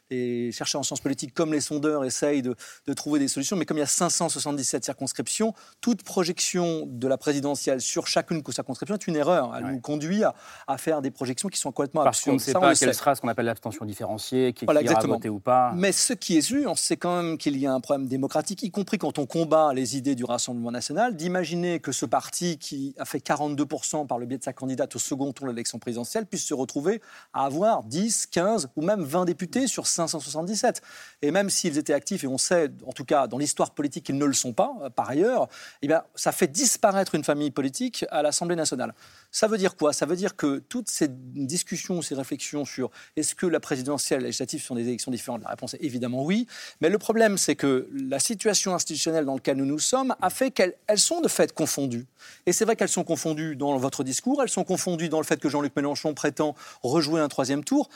les, 0.09 0.51
chercheurs 0.51 0.81
en 0.81 0.83
sciences 0.83 1.01
politiques, 1.01 1.33
comme 1.33 1.53
les 1.53 1.61
sondeurs, 1.61 2.03
essayent 2.05 2.41
de, 2.41 2.55
trouver 2.95 3.19
des 3.19 3.27
solutions. 3.27 3.55
Mais 3.55 3.65
comme 3.65 3.77
il 3.77 3.81
y 3.81 3.83
a 3.83 3.87
577 3.87 4.85
circonscriptions, 4.85 5.53
toute 5.81 6.03
projection 6.03 6.87
de 6.87 7.07
la 7.07 7.17
présidentielle 7.17 7.81
sur 7.81 8.07
chacune 8.07 8.41
de 8.41 8.43
ces 8.47 8.53
circonscriptions 8.53 8.95
est 8.95 9.07
une 9.07 9.15
erreur. 9.15 9.53
Elle 9.57 9.65
nous 9.65 9.79
conduit 9.79 10.23
à, 10.23 10.77
faire 10.77 11.01
des 11.01 11.11
projections 11.11 11.49
qui 11.49 11.59
sont 11.59 11.71
complètement 11.71 12.03
Parce 12.03 12.19
absurdes. 12.19 12.37
Parce 12.37 12.45
qu'on 12.45 12.59
ne 12.59 12.73
sait 12.73 12.79
pas 12.79 12.85
quelle 12.85 12.95
sera 12.95 13.15
ce 13.15 13.21
qu'on 13.21 13.27
appelle 13.27 13.45
l'abstention 13.45 13.85
différenciée, 13.85 14.53
qui, 14.53 14.65
voilà, 14.65 14.81
ira 14.81 14.99
voter 15.01 15.29
ou 15.29 15.39
pas. 15.39 15.71
Mais 15.75 15.91
ce 15.91 16.13
qui 16.13 16.37
est 16.37 16.41
sûr, 16.41 16.77
c'est 16.77 16.97
quand 16.97 17.21
même 17.21 17.37
qu'il 17.37 17.57
y 17.57 17.67
a 17.67 17.73
un 17.73 17.79
problème 17.79 18.07
démocratique, 18.07 18.63
y 18.63 18.71
compris 18.71 18.97
quand 18.97 19.19
on 19.19 19.25
combat 19.25 19.73
les 19.73 19.97
idées 19.97 20.15
du 20.15 20.25
Rassemblement 20.25 20.71
national, 20.71 21.15
d'imaginer 21.15 21.79
que 21.79 21.91
ce 21.91 22.05
parti 22.05 22.57
qui 22.57 22.95
a 22.97 23.05
fait 23.05 23.19
42% 23.19 24.07
par 24.07 24.19
le 24.19 24.25
biais 24.25 24.37
de 24.37 24.43
sa 24.43 24.53
candidate 24.53 24.95
au 24.95 24.99
second 24.99 25.31
tour 25.33 25.47
de 25.47 25.51
l'élection 25.51 25.79
présidentielle 25.79 26.25
puisse 26.25 26.45
se 26.45 26.53
retrouver 26.53 27.01
à 27.33 27.45
avoir 27.45 27.64
10, 27.85 28.27
15 28.27 28.69
ou 28.75 28.81
même 28.81 29.03
20 29.03 29.25
députés 29.25 29.67
sur 29.67 29.87
577. 29.87 30.81
Et 31.21 31.31
même 31.31 31.49
s'ils 31.49 31.77
étaient 31.77 31.93
actifs, 31.93 32.23
et 32.23 32.27
on 32.27 32.37
sait, 32.37 32.71
en 32.85 32.91
tout 32.91 33.05
cas 33.05 33.27
dans 33.27 33.37
l'histoire 33.37 33.71
politique, 33.71 34.05
qu'ils 34.05 34.17
ne 34.17 34.25
le 34.25 34.33
sont 34.33 34.53
pas, 34.53 34.73
euh, 34.81 34.89
par 34.89 35.09
ailleurs, 35.09 35.47
eh 35.81 35.89
ça 36.15 36.31
fait 36.31 36.47
disparaître 36.47 37.15
une 37.15 37.23
famille 37.23 37.51
politique 37.51 38.05
à 38.09 38.21
l'Assemblée 38.21 38.55
nationale. 38.55 38.93
Ça 39.35 39.47
veut 39.47 39.57
dire 39.57 39.75
quoi? 39.75 39.91
Ça 39.91 40.05
veut 40.05 40.15
dire 40.15 40.37
que 40.37 40.59
toutes 40.59 40.87
ces 40.87 41.09
discussions, 41.09 42.01
ces 42.01 42.15
réflexions 42.15 42.63
sur 42.63 42.89
est-ce 43.17 43.35
que 43.35 43.45
la 43.45 43.59
présidentielle 43.59 44.19
et 44.19 44.23
la 44.23 44.27
législative 44.27 44.63
sont 44.63 44.75
des 44.75 44.87
élections 44.87 45.11
différentes, 45.11 45.43
la 45.43 45.49
réponse 45.49 45.73
est 45.73 45.83
évidemment 45.83 46.23
oui. 46.23 46.47
Mais 46.79 46.87
le 46.87 46.97
problème, 46.97 47.37
c'est 47.37 47.57
que 47.57 47.89
la 47.91 48.19
situation 48.19 48.73
institutionnelle 48.73 49.25
dans 49.25 49.33
laquelle 49.33 49.57
nous 49.57 49.65
nous 49.65 49.77
sommes 49.77 50.15
a 50.21 50.29
fait 50.29 50.51
qu'elles 50.51 50.73
sont 50.95 51.19
de 51.19 51.27
fait 51.27 51.51
confondues. 51.51 52.05
Et 52.45 52.53
c'est 52.53 52.63
vrai 52.63 52.77
qu'elles 52.77 52.87
sont 52.87 53.03
confondues 53.03 53.57
dans 53.57 53.77
votre 53.77 54.05
discours, 54.05 54.41
elles 54.41 54.47
sont 54.47 54.63
confondues 54.63 55.09
dans 55.09 55.19
le 55.19 55.25
fait 55.25 55.37
que 55.37 55.49
Jean-Luc 55.49 55.75
Mélenchon 55.75 56.13
prétend 56.13 56.55
rejouer 56.81 57.19
un 57.19 57.27
troisième 57.27 57.65
tour 57.65 57.89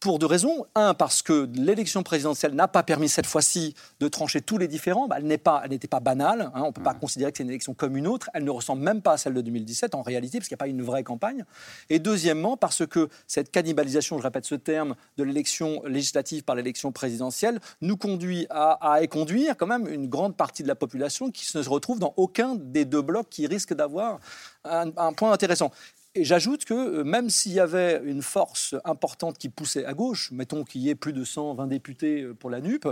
pour 0.00 0.18
deux 0.18 0.26
raisons. 0.26 0.66
Un, 0.74 0.94
parce 0.94 1.22
que 1.22 1.48
l'élection 1.54 2.02
présidentielle 2.02 2.54
n'a 2.54 2.68
pas 2.68 2.82
permis 2.82 3.08
cette 3.08 3.26
fois-ci 3.26 3.74
de 4.00 4.08
trancher 4.08 4.40
tous 4.40 4.58
les 4.58 4.66
différents. 4.66 5.06
Bah, 5.06 5.16
elle 5.18 5.24
n'était 5.24 5.38
pas, 5.38 5.62
pas, 5.90 6.00
banale. 6.00 6.50
Hein. 6.54 6.62
On 6.62 6.68
ne 6.68 6.72
peut 6.72 6.82
pas 6.82 6.94
considérer 6.94 7.30
que 7.30 7.38
c'est 7.38 7.44
une 7.44 7.50
élection 7.50 7.74
comme 7.74 7.96
une 7.96 8.06
autre. 8.06 8.30
Elle 8.34 8.44
ne 8.44 8.50
ressemble 8.50 8.82
même 8.82 9.02
pas 9.02 9.12
à 9.12 9.16
celle 9.18 9.34
de 9.34 9.40
2017 9.42 9.94
en 9.94 10.02
réalité, 10.02 10.38
parce 10.38 10.48
qu'il 10.48 10.54
n'y 10.54 10.58
a 10.60 10.64
pas 10.64 10.68
une 10.68 10.82
vraie 10.82 11.04
campagne. 11.04 11.44
Et 11.90 11.98
deuxièmement, 11.98 12.56
parce 12.56 12.86
que 12.86 13.08
cette 13.26 13.50
cannibalisation, 13.50 14.18
je 14.18 14.22
répète 14.22 14.46
ce 14.46 14.54
terme, 14.54 14.94
de 15.18 15.24
l'élection 15.24 15.82
législative 15.84 16.42
par 16.44 16.56
l'élection 16.56 16.92
présidentielle 16.92 17.60
nous 17.82 17.96
conduit 17.96 18.46
à, 18.50 18.94
à 18.94 19.06
conduire 19.06 19.56
quand 19.56 19.66
même 19.66 19.86
une 19.86 20.08
grande 20.08 20.36
partie 20.36 20.62
de 20.62 20.68
la 20.68 20.74
population 20.74 21.30
qui 21.30 21.46
ne 21.56 21.62
se 21.62 21.68
retrouve 21.68 21.98
dans 21.98 22.14
aucun 22.16 22.54
des 22.54 22.84
deux 22.84 23.02
blocs 23.02 23.28
qui 23.28 23.46
risquent 23.46 23.74
d'avoir 23.74 24.18
un, 24.64 25.12
point 25.12 25.32
intéressant. 25.32 25.70
Et 26.16 26.24
j'ajoute 26.24 26.64
que 26.64 26.74
euh, 26.74 27.04
même 27.04 27.30
s'il 27.30 27.52
y 27.52 27.60
avait 27.60 28.00
une 28.04 28.22
force 28.22 28.74
importante 28.84 29.38
qui 29.38 29.48
poussait 29.48 29.84
à 29.84 29.94
gauche, 29.94 30.32
mettons 30.32 30.64
qu'il 30.64 30.80
y 30.80 30.88
ait 30.88 30.96
plus 30.96 31.12
de 31.12 31.24
120 31.24 31.68
députés 31.68 32.22
euh, 32.22 32.34
pour 32.34 32.50
la 32.50 32.60
NUP, 32.60 32.88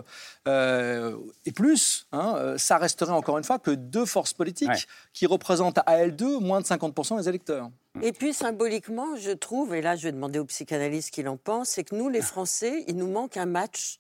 euh, 0.46 1.16
et 1.44 1.50
plus, 1.50 2.06
hein, 2.12 2.54
ça 2.58 2.78
resterait 2.78 3.12
encore 3.12 3.36
une 3.36 3.44
fois 3.44 3.58
que 3.58 3.72
deux 3.72 4.06
forces 4.06 4.34
politiques 4.34 4.86
qui 5.12 5.26
représentent 5.26 5.78
à 5.78 5.96
elles 5.96 6.14
deux 6.14 6.38
moins 6.38 6.60
de 6.60 6.66
50% 6.66 7.18
des 7.18 7.28
électeurs. 7.28 7.70
Et 8.02 8.12
puis 8.12 8.32
symboliquement, 8.32 9.16
je 9.16 9.32
trouve, 9.32 9.74
et 9.74 9.82
là 9.82 9.96
je 9.96 10.04
vais 10.04 10.12
demander 10.12 10.38
aux 10.38 10.44
psychanalystes 10.44 11.10
qu'il 11.10 11.28
en 11.28 11.36
pense, 11.36 11.70
c'est 11.70 11.82
que 11.82 11.96
nous 11.96 12.08
les 12.08 12.22
Français, 12.22 12.84
il 12.86 12.96
nous 12.96 13.10
manque 13.10 13.36
un 13.36 13.46
match. 13.46 13.98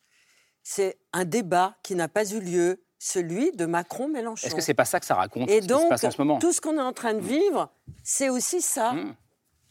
C'est 0.62 0.98
un 1.12 1.24
débat 1.24 1.76
qui 1.82 1.96
n'a 1.96 2.08
pas 2.08 2.30
eu 2.30 2.40
lieu, 2.40 2.80
celui 2.98 3.52
de 3.52 3.66
Macron-Mélenchon. 3.66 4.46
Est-ce 4.46 4.54
que 4.54 4.60
c'est 4.60 4.74
pas 4.74 4.84
ça 4.84 5.00
que 5.00 5.06
ça 5.06 5.14
raconte 5.14 5.50
Et 5.50 5.60
donc, 5.60 5.90
en 5.92 5.96
ce 5.96 6.18
moment 6.18 6.38
tout 6.38 6.52
ce 6.52 6.60
qu'on 6.60 6.76
est 6.76 6.82
en 6.82 6.92
train 6.92 7.14
de 7.14 7.20
vivre, 7.20 7.70
c'est 8.02 8.28
aussi 8.28 8.60
ça. 8.60 8.92
Mmh. 8.92 9.14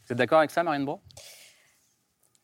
Vous 0.06 0.12
êtes 0.12 0.18
d'accord 0.18 0.38
avec 0.38 0.50
ça, 0.50 0.62
Marine 0.62 0.84
Bro? 0.84 1.00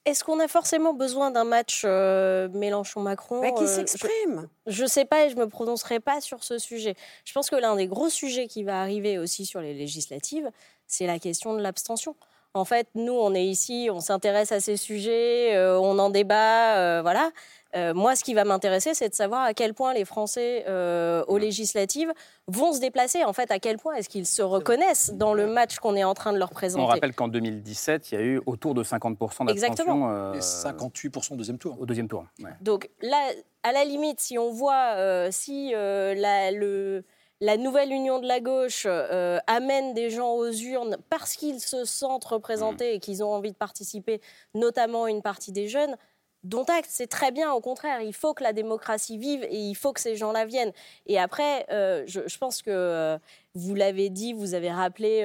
Est-ce 0.04 0.22
qu'on 0.22 0.38
a 0.38 0.48
forcément 0.48 0.92
besoin 0.92 1.30
d'un 1.30 1.44
match 1.44 1.82
euh, 1.86 2.48
Mélenchon-Macron 2.50 3.40
bah, 3.40 3.52
Qui 3.52 3.64
euh, 3.64 3.66
s'exprime 3.66 4.48
Je 4.66 4.82
ne 4.82 4.88
sais 4.88 5.06
pas 5.06 5.24
et 5.24 5.30
je 5.30 5.36
ne 5.36 5.40
me 5.40 5.48
prononcerai 5.48 5.98
pas 5.98 6.20
sur 6.20 6.44
ce 6.44 6.58
sujet. 6.58 6.94
Je 7.24 7.32
pense 7.32 7.48
que 7.48 7.56
l'un 7.56 7.74
des 7.74 7.86
gros 7.86 8.10
sujets 8.10 8.46
qui 8.46 8.64
va 8.64 8.82
arriver 8.82 9.18
aussi 9.18 9.46
sur 9.46 9.62
les 9.62 9.72
législatives, 9.72 10.50
c'est 10.86 11.06
la 11.06 11.18
question 11.18 11.54
de 11.54 11.62
l'abstention. 11.62 12.16
En 12.52 12.66
fait, 12.66 12.86
nous, 12.94 13.14
on 13.14 13.34
est 13.34 13.46
ici, 13.46 13.88
on 13.90 14.00
s'intéresse 14.00 14.52
à 14.52 14.60
ces 14.60 14.76
sujets, 14.76 15.56
euh, 15.56 15.78
on 15.78 15.98
en 15.98 16.10
débat, 16.10 17.00
voilà. 17.00 17.30
Euh, 17.76 17.94
moi, 17.94 18.14
ce 18.16 18.24
qui 18.24 18.34
va 18.34 18.44
m'intéresser, 18.44 18.94
c'est 18.94 19.08
de 19.08 19.14
savoir 19.14 19.42
à 19.42 19.54
quel 19.54 19.74
point 19.74 19.94
les 19.94 20.04
Français 20.04 20.64
euh, 20.68 21.24
aux 21.26 21.38
législatives 21.38 22.12
vont 22.46 22.72
se 22.72 22.80
déplacer. 22.80 23.24
En 23.24 23.32
fait, 23.32 23.50
à 23.50 23.58
quel 23.58 23.78
point 23.78 23.94
est-ce 23.94 24.08
qu'ils 24.08 24.26
se 24.26 24.42
reconnaissent 24.42 25.12
dans 25.14 25.34
le 25.34 25.46
match 25.46 25.78
qu'on 25.78 25.96
est 25.96 26.04
en 26.04 26.14
train 26.14 26.32
de 26.32 26.38
leur 26.38 26.50
présenter. 26.50 26.84
On 26.84 26.86
rappelle 26.86 27.14
qu'en 27.14 27.28
2017, 27.28 28.12
il 28.12 28.14
y 28.14 28.18
a 28.18 28.24
eu 28.24 28.40
autour 28.46 28.74
de 28.74 28.84
50% 28.84 29.18
d'abstention. 29.18 29.50
Exactement. 29.50 30.10
Euh, 30.10 30.34
Et 30.34 30.38
58% 30.38 31.32
au 31.32 31.36
deuxième 31.36 31.58
tour. 31.58 31.80
Au 31.80 31.86
deuxième 31.86 32.08
tour. 32.08 32.24
Donc 32.60 32.90
là, 33.02 33.18
à 33.62 33.72
la 33.72 33.84
limite, 33.84 34.20
si 34.20 34.38
on 34.38 34.50
voit 34.50 35.30
si 35.30 35.72
la, 35.72 36.50
le 36.50 37.04
la 37.44 37.56
nouvelle 37.56 37.92
union 37.92 38.20
de 38.20 38.26
la 38.26 38.40
gauche 38.40 38.86
euh, 38.86 39.38
amène 39.46 39.92
des 39.92 40.08
gens 40.08 40.32
aux 40.32 40.50
urnes 40.50 40.96
parce 41.10 41.34
qu'ils 41.34 41.60
se 41.60 41.84
sentent 41.84 42.24
représentés 42.24 42.94
et 42.94 43.00
qu'ils 43.00 43.22
ont 43.22 43.32
envie 43.32 43.52
de 43.52 43.56
participer, 43.56 44.20
notamment 44.54 45.06
une 45.06 45.20
partie 45.20 45.52
des 45.52 45.68
jeunes, 45.68 45.96
dont 46.44 46.64
acte, 46.64 46.88
c'est 46.90 47.06
très 47.06 47.32
bien, 47.32 47.52
au 47.52 47.60
contraire, 47.60 48.00
il 48.00 48.14
faut 48.14 48.34
que 48.34 48.42
la 48.42 48.52
démocratie 48.52 49.18
vive 49.18 49.44
et 49.44 49.58
il 49.58 49.74
faut 49.74 49.92
que 49.92 50.00
ces 50.00 50.16
gens-là 50.16 50.44
viennent. 50.44 50.72
Et 51.06 51.18
après, 51.18 51.66
euh, 51.70 52.04
je, 52.06 52.38
pense 52.38 52.62
que 52.62 52.70
euh, 52.70 53.18
vous 53.54 53.74
l'avez 53.74 54.10
dit, 54.10 54.32
vous 54.32 54.54
avez 54.54 54.70
rappelé 54.70 55.22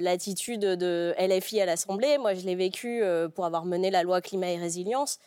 l'attitude 0.00 0.60
de 0.60 1.14
LFI 1.18 1.60
à 1.60 1.66
l'Assemblée. 1.66 2.18
Moi, 2.18 2.34
je 2.34 2.40
l'ai 2.42 2.56
vécu 2.56 3.02
pour 3.34 3.44
avoir 3.44 3.64
mené 3.64 3.90
la 3.90 4.02
loi 4.02 4.20
climat 4.20 4.50
et 4.50 4.58
résilience 4.58 5.18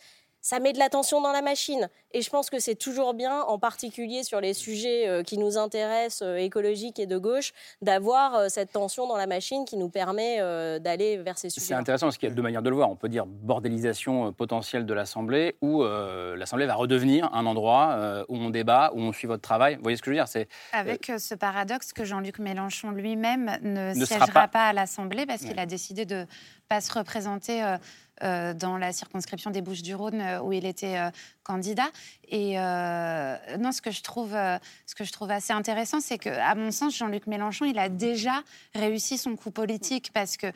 ça 0.43 0.59
met 0.59 0.73
de 0.73 0.77
la 0.77 0.89
tension 0.89 1.21
dans 1.21 1.31
la 1.31 1.41
machine. 1.41 1.89
Et 2.11 2.21
je 2.21 2.29
pense 2.29 2.49
que 2.49 2.59
c'est 2.59 2.75
toujours 2.75 3.13
bien, 3.13 3.41
en 3.41 3.57
particulier 3.57 4.23
sur 4.23 4.41
les 4.41 4.53
sujets 4.53 5.07
euh, 5.07 5.23
qui 5.23 5.37
nous 5.37 5.57
intéressent, 5.57 6.21
euh, 6.21 6.35
écologiques 6.35 6.99
et 6.99 7.07
de 7.07 7.17
gauche, 7.17 7.53
d'avoir 7.81 8.35
euh, 8.35 8.49
cette 8.49 8.73
tension 8.73 9.07
dans 9.07 9.15
la 9.15 9.25
machine 9.25 9.63
qui 9.65 9.77
nous 9.77 9.89
permet 9.89 10.37
d'aller 10.79 11.17
vers 11.17 11.37
ces 11.37 11.49
sujets. 11.49 11.67
C'est 11.67 11.73
intéressant 11.73 12.07
parce 12.07 12.17
qu'il 12.17 12.27
y 12.27 12.31
a 12.31 12.35
deux 12.35 12.41
manières 12.41 12.61
de 12.61 12.69
le 12.69 12.75
voir. 12.75 12.89
On 12.89 12.97
peut 12.97 13.07
dire 13.07 13.25
bordélisation 13.25 14.33
potentielle 14.33 14.85
de 14.85 14.93
l'Assemblée 14.93 15.55
ou 15.61 15.83
l'Assemblée 15.83 16.65
va 16.65 16.75
redevenir 16.75 17.33
un 17.33 17.45
endroit 17.45 18.25
où 18.27 18.35
on 18.35 18.49
débat, 18.49 18.91
où 18.93 18.99
on 18.99 19.13
suit 19.13 19.27
votre 19.27 19.41
travail. 19.41 19.75
Vous 19.75 19.83
voyez 19.83 19.95
ce 19.95 20.01
que 20.01 20.07
je 20.07 20.11
veux 20.11 20.17
dire? 20.17 20.27
C'est 20.27 20.49
Avec 20.73 21.11
ce 21.17 21.35
paradoxe 21.35 21.93
que 21.93 22.03
Jean-Luc 22.03 22.39
Mélenchon 22.39 22.91
lui-même 22.91 23.57
ne, 23.61 23.93
ne 23.93 24.05
siégera 24.05 24.47
pas. 24.49 24.67
à 24.67 24.73
l'Assemblée 24.73 25.25
parce 25.25 25.41
qu'il 25.41 25.57
a 25.59 25.65
décidé 25.65 26.05
de 26.05 26.15
ne 26.15 26.25
pas 26.67 26.81
se 26.81 26.93
représenter 26.93 27.63
euh, 27.63 27.77
dans 28.21 28.77
la 28.77 28.93
circonscription 28.93 29.51
des 29.51 29.61
Bouches-du-Rhône 29.61 30.21
euh, 30.21 30.41
où 30.41 30.53
il 30.53 30.65
était 30.65 30.97
euh, 30.97 31.09
candidat. 31.43 31.89
Et 32.29 32.55
non, 32.55 33.71
ce 33.71 33.81
que 33.81 33.91
je 33.91 34.01
trouve, 34.01 34.31
ce 34.31 34.95
que 34.95 35.03
je 35.03 35.11
trouve 35.11 35.29
assez 35.29 35.53
intéressant, 35.53 35.99
c'est 35.99 36.17
que, 36.17 36.29
à 36.29 36.55
mon 36.55 36.71
sens, 36.71 36.97
Jean-Luc 36.97 37.27
Mélenchon, 37.27 37.65
il 37.65 37.77
a 37.77 37.89
déjà 37.89 38.43
réussi 38.73 39.17
son 39.17 39.35
coup 39.35 39.51
politique 39.51 40.11
parce 40.13 40.37
que 40.37 40.47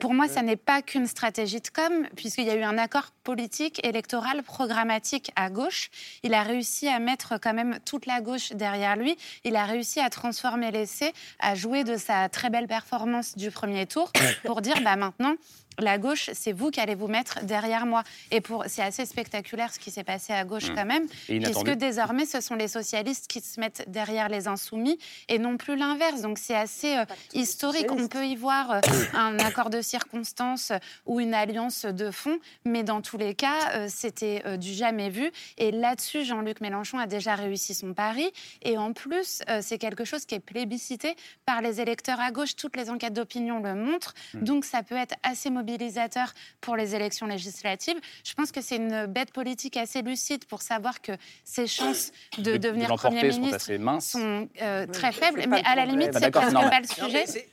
pour 0.00 0.12
moi, 0.12 0.26
ça 0.26 0.42
n'est 0.42 0.56
pas 0.56 0.82
qu'une 0.82 1.06
stratégie 1.06 1.60
de 1.60 1.68
com, 1.68 2.08
puisqu'il 2.16 2.44
y 2.44 2.50
a 2.50 2.56
eu 2.56 2.62
un 2.62 2.78
accord 2.78 3.12
politique, 3.22 3.84
électoral, 3.86 4.42
programmatique 4.42 5.30
à 5.36 5.50
gauche. 5.50 5.90
Il 6.24 6.34
a 6.34 6.42
réussi 6.42 6.88
à 6.88 6.98
mettre 6.98 7.38
quand 7.40 7.54
même 7.54 7.78
toute 7.84 8.06
la 8.06 8.20
gauche 8.20 8.50
derrière 8.52 8.96
lui. 8.96 9.16
Il 9.44 9.54
a 9.54 9.64
réussi 9.64 10.00
à 10.00 10.10
transformer 10.10 10.72
l'essai, 10.72 11.12
à 11.38 11.54
jouer 11.54 11.84
de 11.84 11.96
sa 11.96 12.28
très 12.28 12.50
belle 12.50 12.66
performance 12.66 13.36
du 13.36 13.52
premier 13.52 13.86
tour 13.86 14.10
pour 14.44 14.62
dire 14.62 14.80
bah, 14.82 14.96
maintenant, 14.96 15.36
la 15.78 15.98
gauche, 15.98 16.30
c'est 16.32 16.52
vous 16.52 16.70
qui 16.70 16.80
allez 16.80 16.94
vous 16.94 17.06
mettre 17.06 17.44
derrière 17.44 17.86
moi. 17.86 18.02
Et 18.30 18.40
pour, 18.40 18.64
c'est 18.66 18.82
assez 18.82 19.06
spectaculaire 19.06 19.72
ce 19.72 19.78
qui 19.78 19.90
s'est 19.90 20.04
passé 20.04 20.32
à 20.32 20.44
gauche 20.44 20.70
mmh. 20.70 20.74
quand 20.74 20.84
même, 20.84 21.06
puisque 21.26 21.70
désormais 21.70 22.26
ce 22.26 22.40
sont 22.40 22.54
les 22.54 22.68
socialistes 22.68 23.26
qui 23.28 23.40
se 23.40 23.60
mettent 23.60 23.84
derrière 23.88 24.28
les 24.28 24.48
insoumis 24.48 24.98
et 25.28 25.38
non 25.38 25.56
plus 25.56 25.76
l'inverse. 25.76 26.20
Donc 26.20 26.38
c'est 26.38 26.56
assez 26.56 26.96
euh, 26.96 27.04
historique. 27.32 27.90
On 27.90 28.08
peut 28.08 28.26
y 28.26 28.36
voir 28.36 28.72
euh, 28.72 28.80
un 29.14 29.38
accord 29.38 29.70
de 29.70 29.80
circonstances 29.80 30.72
ou 31.06 31.20
une 31.20 31.34
alliance 31.34 31.84
de 31.84 32.10
fond, 32.10 32.38
mais 32.64 32.82
dans 32.82 33.00
tous 33.00 33.18
les 33.18 33.34
cas, 33.34 33.72
euh, 33.74 33.86
c'était 33.88 34.58
du 34.58 34.72
jamais 34.72 35.10
vu. 35.10 35.30
Et 35.58 35.70
là-dessus, 35.70 36.24
Jean-Luc 36.24 36.60
Mélenchon 36.60 36.98
a 36.98 37.06
déjà 37.06 37.34
réussi 37.34 37.74
son 37.74 37.94
pari. 37.94 38.30
Et 38.62 38.76
en 38.76 38.92
plus, 38.92 39.42
c'est 39.60 39.78
quelque 39.78 40.04
chose 40.04 40.24
qui 40.24 40.34
est 40.34 40.40
plébiscité 40.40 41.16
par 41.46 41.62
les 41.62 41.80
électeurs 41.80 42.20
à 42.20 42.30
gauche. 42.30 42.56
Toutes 42.56 42.76
les 42.76 42.90
enquêtes 42.90 43.12
d'opinion 43.12 43.60
le 43.60 43.74
montrent. 43.74 44.14
Mmh. 44.34 44.40
Donc 44.40 44.64
ça 44.64 44.82
peut 44.82 44.96
être 44.96 45.14
assez 45.22 45.50
mobilisant 45.50 45.67
mobilisateur 45.68 46.32
pour 46.60 46.76
les 46.76 46.94
élections 46.94 47.26
législatives. 47.26 47.96
Je 48.24 48.34
pense 48.34 48.52
que 48.52 48.60
c'est 48.60 48.76
une 48.76 49.06
bête 49.06 49.32
politique 49.32 49.76
assez 49.76 50.02
lucide 50.02 50.44
pour 50.46 50.62
savoir 50.62 51.00
que 51.00 51.12
ses 51.44 51.66
chances 51.66 52.10
de, 52.38 52.56
devenir 52.56 52.88
Premier 52.96 53.28
ministre 53.28 53.70
sont, 54.00 54.48
euh, 54.62 54.86
très 54.86 55.12
faibles. 55.12 55.44
Mais 55.48 55.62
à 55.64 55.76
la 55.76 55.86
limite, 55.86 56.10
c'est 56.12 56.30
presque 56.30 56.52
pas 56.54 56.80
le 56.80 56.86
sujet. 56.86 57.48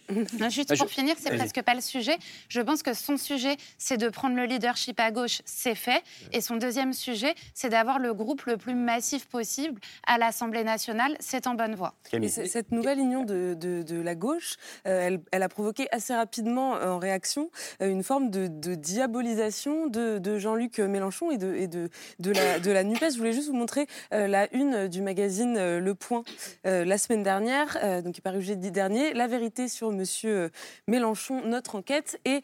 juste 0.50 0.78
pour 0.78 0.90
finir, 0.90 1.16
c'est 1.20 1.36
presque 1.36 1.62
pas 1.62 1.76
le 1.76 1.82
sujet. 1.82 2.18
Je 2.48 2.62
pense 2.62 2.84
que 2.84 2.94
son 2.94 3.18
sujet, 3.18 3.58
c'est 3.78 3.98
de 3.98 4.10
prendre 4.10 4.36
le 4.36 4.46
leadership 4.46 5.00
à 5.00 5.12
gauche, 5.12 5.42
c'est 5.46 5.76
fait. 5.76 6.04
Et 6.32 6.42
son 6.42 6.56
deuxième 6.56 6.94
sujet, 6.94 7.36
c'est 7.54 7.70
d'avoir 7.70 8.00
le 8.00 8.14
groupe 8.14 8.44
le 8.46 8.58
plus 8.58 8.76
massif 8.76 9.26
possible 9.28 9.80
à 10.08 10.18
l'Assemblée 10.18 10.64
nationale. 10.64 11.16
C'est 11.20 11.48
en 11.48 11.56
bonne 11.56 11.76
voie. 11.76 11.94
Et 12.14 12.28
cette 12.28 12.72
nouvelle 12.72 13.00
union 13.00 13.24
de, 13.24 13.56
de, 13.56 14.02
la 14.02 14.16
gauche, 14.16 14.58
euh, 14.88 15.08
elle, 15.08 15.22
elle, 15.32 15.44
a 15.44 15.50
provoqué 15.50 15.88
assez 15.92 16.14
rapidement 16.14 16.76
euh, 16.76 16.90
en 16.90 17.00
réaction 17.00 17.50
une 17.80 18.04
forme 18.06 18.30
de, 18.30 18.76
diabolisation 18.76 19.88
de, 19.88 20.38
Jean-Luc 20.38 20.80
Mélenchon 20.80 21.32
et, 21.32 21.38
de, 21.38 21.90
de, 22.20 22.72
la, 22.72 22.84
NUPES. 22.84 23.14
Je 23.14 23.18
voulais 23.18 23.34
juste 23.34 23.50
vous 23.50 23.56
montrer 23.56 23.88
euh, 24.14 24.28
la 24.28 24.54
une 24.54 24.88
du 24.88 25.02
magazine 25.02 25.58
euh, 25.58 25.80
Le 25.80 25.96
Point 25.96 26.24
euh, 26.68 26.86
la 26.86 27.00
semaine 27.00 27.24
dernière, 27.24 28.04
donc 28.04 28.14
qui 28.14 28.20
est 28.20 28.22
paru 28.22 28.42
jeudi 28.42 28.72
dernier, 28.72 29.14
La 29.14 29.28
vérité 29.28 29.68
sur 29.68 29.92
Monsieur 29.92 30.52
Mélenchon, 30.88 31.42
notre 31.46 31.76
enquête, 31.76 32.20
et 32.26 32.42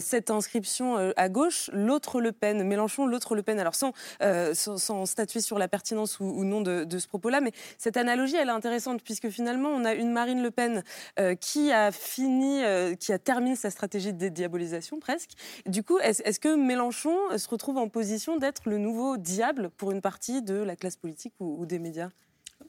cette 0.00 0.30
inscription 0.30 1.12
à 1.16 1.28
gauche, 1.28 1.70
l'autre 1.72 2.20
Le 2.20 2.32
Pen, 2.32 2.64
Mélenchon, 2.64 3.06
l'autre 3.06 3.36
Le 3.36 3.42
Pen. 3.42 3.60
Alors 3.60 3.76
sans, 3.76 3.92
sans, 4.52 5.06
statuer 5.06 5.40
sur 5.40 5.58
la 5.58 5.68
pertinence 5.68 6.18
ou, 6.18 6.44
non 6.44 6.60
de, 6.60 6.98
ce 6.98 7.06
propos-là, 7.06 7.40
mais 7.40 7.52
cette 7.78 7.96
analogie, 7.96 8.36
elle 8.36 8.48
est 8.48 8.52
intéressante 8.52 9.02
puisque 9.02 9.28
finalement, 9.28 9.68
on 9.68 9.84
a 9.84 9.94
une 9.94 10.10
Marine 10.10 10.42
Le 10.42 10.50
Pen 10.50 10.82
qui 11.40 11.70
a 11.70 11.92
fini, 11.92 12.62
qui 12.98 13.12
a 13.12 13.18
terminé 13.18 13.54
sa 13.54 13.70
stratégie 13.70 14.12
de 14.12 14.18
dédiabolisation 14.18 14.95
presque. 14.98 15.30
Du 15.66 15.82
coup, 15.82 15.98
est-ce 15.98 16.40
que 16.40 16.56
Mélenchon 16.56 17.16
se 17.36 17.48
retrouve 17.48 17.76
en 17.78 17.88
position 17.88 18.36
d'être 18.36 18.68
le 18.68 18.78
nouveau 18.78 19.16
diable 19.16 19.70
pour 19.76 19.92
une 19.92 20.00
partie 20.00 20.42
de 20.42 20.54
la 20.54 20.76
classe 20.76 20.96
politique 20.96 21.34
ou, 21.40 21.66
des 21.66 21.78
médias? 21.78 22.10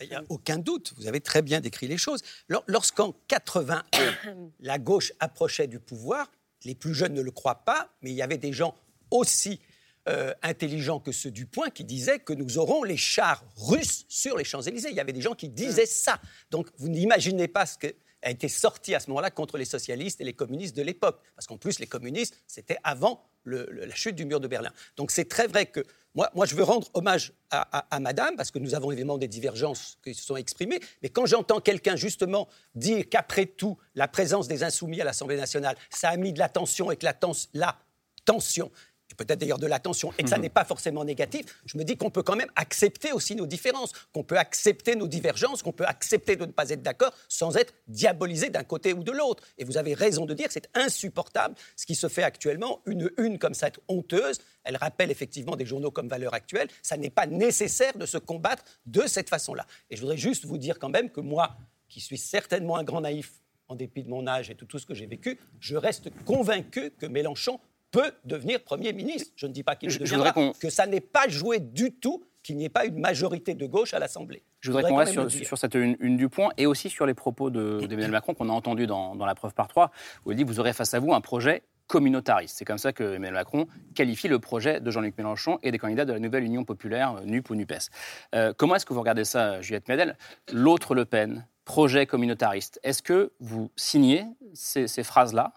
Il 0.02 0.10
n'y 0.10 0.16
a 0.16 0.24
aucun 0.30 0.58
doute, 0.58 0.94
vous 0.98 1.08
avez 1.08 1.22
très 1.22 1.42
bien 1.42 1.62
décrit 1.62 1.88
les 1.88 1.98
choses. 1.98 2.22
Lorsqu'en 2.68 3.16
81, 3.28 3.84
la 4.60 4.80
gauche 4.80 5.14
approchait 5.20 5.68
du 5.68 5.80
pouvoir, 5.80 6.30
les 6.66 6.76
plus 6.76 6.94
jeunes 6.94 7.14
ne 7.14 7.22
le 7.22 7.32
croient 7.32 7.64
pas, 7.66 7.90
mais 8.02 8.12
il 8.12 8.16
y 8.16 8.22
avait 8.22 8.38
des 8.38 8.54
gens 8.54 8.76
aussi 9.12 9.60
euh, 10.08 10.34
intelligents 10.42 11.00
que 11.00 11.12
ceux 11.12 11.32
du 11.32 11.46
point 11.46 11.70
qui 11.70 11.84
disaient 11.84 12.20
que 12.20 12.32
nous 12.32 12.58
aurons 12.58 12.84
les 12.84 12.96
chars 12.96 13.44
russes 13.58 14.06
sur 14.08 14.38
les 14.38 14.46
Champs-Élysées. 14.46 14.90
Il 14.90 14.96
y 14.96 15.02
avait 15.02 15.14
des 15.14 15.22
gens 15.22 15.36
qui 15.36 15.50
disaient 15.50 15.86
ça. 15.86 16.22
Donc 16.50 16.70
vous 16.78 16.88
n'imaginez 16.88 17.50
pas 17.50 17.66
ce 17.66 17.78
que 17.78 17.88
a 18.28 18.32
été 18.32 18.50
sorti 18.50 18.94
à 18.94 19.00
ce 19.00 19.10
moment-là 19.10 19.32
contre 19.32 19.58
les 19.58 19.66
socialistes 19.66 20.20
et 20.20 20.26
les 20.26 20.34
communistes 20.34 20.76
de 20.76 20.82
l'époque. 20.82 21.22
Parce 21.36 21.48
qu'en 21.48 21.58
plus, 21.58 21.80
les 21.80 21.88
communistes, 21.88 22.38
c'était 22.46 22.78
avant 22.84 23.24
la 23.46 23.96
chute 23.96 24.16
du 24.16 24.26
mur 24.26 24.42
de 24.42 24.48
Berlin. 24.50 24.72
Donc 24.98 25.12
c'est 25.12 25.30
très 25.30 25.48
vrai 25.48 25.66
que 25.66 25.86
moi, 26.14 26.30
moi, 26.36 26.46
je 26.46 26.56
veux 26.56 26.64
rendre 26.64 26.88
hommage 26.94 27.32
à, 27.52 28.00
Madame, 28.02 28.36
parce 28.36 28.52
que 28.52 28.60
nous 28.60 28.76
avons 28.76 28.92
évidemment 28.92 29.18
des 29.18 29.30
divergences 29.30 29.98
qui 30.04 30.14
se 30.14 30.24
sont 30.24 30.36
exprimées, 30.36 30.80
mais 31.02 31.10
quand 31.10 31.26
j'entends 31.26 31.62
quelqu'un 31.62 31.96
justement 31.96 32.50
dire 32.76 33.08
qu'après 33.08 33.46
tout, 33.46 33.78
la 33.96 34.08
présence 34.08 34.48
des 34.48 34.64
insoumis 34.64 35.00
à 35.00 35.06
l'Assemblée 35.06 35.38
nationale, 35.38 35.78
ça 35.90 36.10
a 36.10 36.18
mis 36.18 36.34
de 36.34 36.40
la 36.40 36.50
tension 36.50 36.92
et 36.92 36.98
que 36.98 37.06
la, 37.06 37.16
la 37.54 37.78
tension 38.26 38.72
peut-être 39.18 39.40
d'ailleurs 39.40 39.60
de 39.60 39.68
l'attention, 39.68 40.14
et 40.18 40.24
que 40.24 40.30
ça 40.30 40.38
mhm. 40.38 40.44
n'est 40.44 40.50
pas 40.50 40.64
forcément 40.64 41.04
négatif, 41.04 41.62
je 41.66 41.78
me 41.78 41.84
dis 41.84 41.98
qu'on 41.98 42.10
peut 42.10 42.24
quand 42.24 42.36
même 42.36 42.52
accepter 42.56 43.12
aussi 43.12 43.36
nos 43.36 43.46
différences, 43.46 43.92
qu'on 44.14 44.24
peut 44.24 44.38
accepter 44.38 44.96
nos 44.96 45.08
divergences, 45.08 45.64
qu'on 45.64 45.74
peut 45.74 45.86
accepter 45.86 46.36
de 46.36 46.46
ne 46.46 46.52
pas 46.52 46.70
être 46.70 46.82
d'accord 46.84 47.14
sans 47.28 47.58
être 47.58 47.74
diabolisé 47.88 48.50
d'un 48.50 48.64
côté 48.64 48.94
ou 48.94 49.04
de 49.04 49.12
l'autre. 49.12 49.44
Et 49.58 49.66
vous 49.66 49.78
avez 49.78 49.94
raison 49.94 50.26
de 50.26 50.34
dire 50.34 50.48
que 50.48 50.54
c'est 50.54 50.70
insupportable 50.76 51.56
ce 51.76 51.86
qui 51.86 51.96
se 51.96 52.08
fait 52.08 52.24
actuellement, 52.24 52.82
une 52.86 53.12
une 53.18 53.40
comme 53.40 53.54
ça 53.54 53.70
honteuse. 53.88 54.40
Elle 54.64 54.78
rappelle 54.78 55.12
effectivement 55.12 55.56
des 55.56 55.66
journaux 55.66 55.92
comme 55.92 56.08
Valeurs 56.08 56.34
Actuelles. 56.34 56.68
Ça 56.82 56.98
n'est 56.98 57.10
pas 57.10 57.26
nécessaire 57.26 57.98
de 57.98 58.06
se 58.06 58.18
combattre 58.18 58.64
de 58.86 59.08
cette 59.08 59.30
façon-là. 59.30 59.66
Et 59.90 59.96
je 59.96 60.02
voudrais 60.02 60.18
juste 60.18 60.46
vous 60.46 60.58
dire 60.58 60.80
quand 60.80 60.90
même 60.90 61.10
que 61.10 61.22
moi, 61.22 61.58
qui 61.90 62.02
suis 62.02 62.18
certainement 62.18 62.78
un 62.78 62.84
grand 62.84 63.02
naïf 63.02 63.34
en 63.68 63.76
dépit 63.76 64.04
de 64.04 64.10
mon 64.10 64.28
âge 64.28 64.50
et 64.50 64.54
de 64.54 64.66
tout 64.66 64.80
ce 64.80 64.86
que 64.86 64.94
j'ai 64.94 65.08
vécu, 65.08 65.40
je 65.60 65.76
reste 65.76 66.10
convaincu 66.26 66.92
que 66.92 67.06
Mélenchon 67.06 67.60
peut 67.98 68.12
devenir 68.26 68.62
Premier 68.64 68.94
ministre. 68.94 69.32
Je 69.36 69.48
ne 69.48 69.52
dis 69.52 69.64
pas 69.64 69.76
qu'il 69.76 69.90
le 69.90 69.98
deviendra, 69.98 70.34
que 70.60 70.70
ça 70.70 70.86
n'est 70.86 71.02
pas 71.02 71.28
joué 71.28 71.60
du 71.60 71.92
tout 71.92 72.24
qu'il 72.44 72.56
n'y 72.56 72.66
ait 72.66 72.70
pas 72.70 72.86
une 72.86 73.00
majorité 73.00 73.56
de 73.56 73.66
gauche 73.66 73.94
à 73.94 74.00
l'Assemblée. 74.00 74.44
Je 74.62 74.72
voudrais, 74.72 74.90
qu'on 74.90 74.96
reste 74.96 75.30
sur, 75.30 75.58
cette 75.58 75.76
une, 75.76 76.16
du 76.16 76.30
point 76.30 76.50
et 76.58 76.66
aussi 76.66 76.90
sur 76.90 77.06
les 77.06 77.14
propos 77.14 77.50
d'Emmanuel 77.50 78.12
Macron 78.12 78.34
qu'on 78.34 78.50
a 78.50 78.54
entendus 78.54 78.88
dans, 78.88 79.16
la 79.16 79.36
preuve 79.36 79.54
par 79.54 79.68
trois, 79.68 79.92
où 80.26 80.32
il 80.32 80.38
dit 80.38 80.44
vous 80.44 80.60
aurez 80.60 80.74
face 80.74 80.94
à 80.94 81.00
vous 81.00 81.14
un 81.14 81.22
projet 81.22 81.64
communautariste. 81.88 82.58
C'est 82.58 82.66
comme 82.66 82.78
ça 82.78 82.94
que 82.94 83.04
Emmanuel 83.04 83.34
Macron 83.34 83.68
qualifie 83.96 84.28
le 84.28 84.40
projet 84.40 84.80
de 84.80 84.92
Jean-Luc 84.92 85.18
Mélenchon 85.18 85.58
et 85.64 85.72
des 85.72 85.78
candidats 85.78 86.06
de 86.06 86.14
la 86.14 86.20
nouvelle 86.20 86.44
Union 86.44 86.64
populaire, 86.64 87.22
NUP 87.26 87.50
ou 87.50 87.56
NUPES. 87.56 87.90
Euh, 88.36 88.54
comment 88.56 88.76
est-ce 88.76 88.86
que 88.86 88.94
vous 88.94 89.00
regardez 89.00 89.26
ça, 89.26 89.62
Juliette 89.62 89.88
Médel? 89.88 90.18
L'autre 90.52 90.96
Le 90.96 91.06
Pen, 91.06 91.48
projet 91.66 92.06
communautariste. 92.06 92.80
Est-ce 92.84 93.02
que 93.02 93.32
vous 93.40 93.72
signez 93.76 94.26
ces 94.54 95.04
phrases-là? 95.04 95.54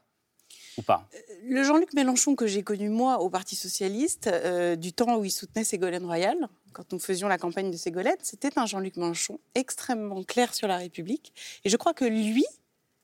Pas? 0.83 1.07
Euh, 1.14 1.18
Le 1.45 1.62
Jean-Luc 1.62 1.93
Mélenchon 1.95 2.35
que 2.35 2.47
j'ai 2.47 2.62
connu 2.62 2.89
moi 2.89 3.20
au 3.20 3.31
Parti 3.31 3.57
socialiste, 3.57 4.26
euh, 4.28 4.76
du 4.76 4.93
temps 4.93 5.18
où 5.18 5.24
il 5.24 5.31
soutenait 5.31 5.64
Ségolène 5.64 6.05
Royal, 6.05 6.49
quand 6.72 6.93
nous 6.93 6.99
faisions 6.99 7.28
la 7.28 7.39
campagne 7.39 7.70
de 7.70 7.76
Ségolène, 7.76 8.16
c'était 8.22 8.59
un 8.59 8.66
Jean-Luc 8.66 8.97
Mélenchon 8.97 9.41
extrêmement 9.55 10.22
clair 10.22 10.55
sur 10.55 10.68
la 10.68 10.76
République. 10.76 11.33
Et 11.64 11.68
je 11.68 11.76
crois 11.76 11.95
que 11.95 12.05
lui, 12.05 12.45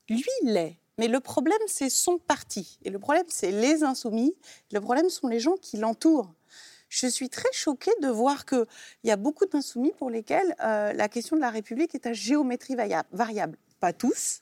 lui 0.09 0.25
l'est. 0.43 0.79
Mais 0.99 1.09
le 1.09 1.21
problème, 1.21 1.59
c'est 1.67 1.91
son 1.91 2.19
parti. 2.19 2.79
Et 2.85 2.91
le 2.91 2.99
problème, 2.99 3.27
c'est 3.29 3.51
les 3.51 3.83
insoumis. 3.83 4.35
Le 4.73 4.81
problème 4.81 5.11
sont 5.11 5.29
les 5.29 5.41
gens 5.41 5.57
qui 5.61 5.77
l'entourent. 5.77 6.33
je 6.89 7.07
suis 7.07 7.29
très 7.29 7.53
choquée 7.53 7.93
de 8.01 8.09
voir 8.09 8.47
qu'il 8.47 8.67
y 9.05 9.11
a 9.11 9.17
beaucoup 9.17 9.45
d'insoumis 9.47 9.93
pour 9.99 10.09
lesquels 10.09 10.55
euh, 10.63 10.93
la 10.93 11.09
question 11.09 11.37
de 11.37 11.41
la 11.43 11.51
République 11.51 11.95
est 11.95 12.07
à 12.07 12.13
géométrie 12.13 12.77
variable. 13.13 13.59
Pas 13.81 13.93
tous, 13.93 14.41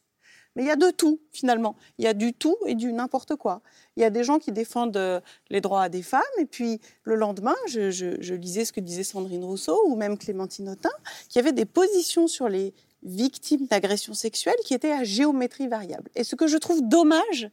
mais 0.55 0.63
il 0.63 0.67
y 0.67 0.71
a 0.71 0.77
de 0.77 0.91
tout, 0.91 1.21
finalement. 1.33 1.77
Il 1.99 2.05
y 2.05 2.09
a 2.09 2.15
du 2.15 2.33
tout 2.33 2.57
et 2.67 2.75
du 2.75 2.93
n'importe 2.93 3.37
quoi. 3.37 3.63
Il 3.97 4.01
y 4.03 4.05
a 4.05 4.11
des 4.11 4.25
gens 4.25 4.39
qui 4.39 4.53
défendent 4.53 4.97
euh, 4.97 5.21
les 5.51 5.61
droits 5.61 5.89
des 5.89 6.03
femmes, 6.03 6.23
et 6.39 6.47
puis 6.47 6.81
le 7.05 7.17
lendemain, 7.17 7.57
je, 7.67 8.35
lisais 8.35 8.65
ce 8.65 8.73
que 8.73 8.81
disait 8.81 9.05
Sandrine 9.05 9.45
Rousseau 9.45 9.81
ou 9.87 9.97
même 9.97 10.19
Clémentine 10.19 10.69
Autain, 10.69 10.93
qui 11.29 11.39
avaient 11.39 11.53
des 11.53 11.65
positions 11.65 12.27
sur 12.27 12.49
les 12.49 12.73
victimes 13.03 13.67
d'agressions 13.67 14.15
sexuelles 14.15 14.55
qui 14.65 14.75
étaient 14.75 14.93
à 14.93 15.05
géométrie 15.05 15.69
variable. 15.69 16.11
Et 16.15 16.25
ce 16.25 16.37
que 16.37 16.47
je 16.47 16.57
trouve 16.57 16.81
dommage, 16.83 17.51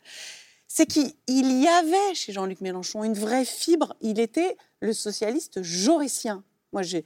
c'est 0.68 0.86
qu'il 0.86 1.14
y 1.28 1.68
avait 1.68 2.14
chez 2.14 2.32
Jean-Luc 2.32 2.62
Mélenchon 2.62 3.04
une 3.04 3.14
vraie 3.14 3.44
fibre. 3.44 3.94
Il 4.00 4.20
était 4.20 4.56
le 4.80 4.94
socialiste 4.94 5.62
jaurétien. 5.62 6.44
Moi, 6.72 6.82
j'ai 6.82 7.04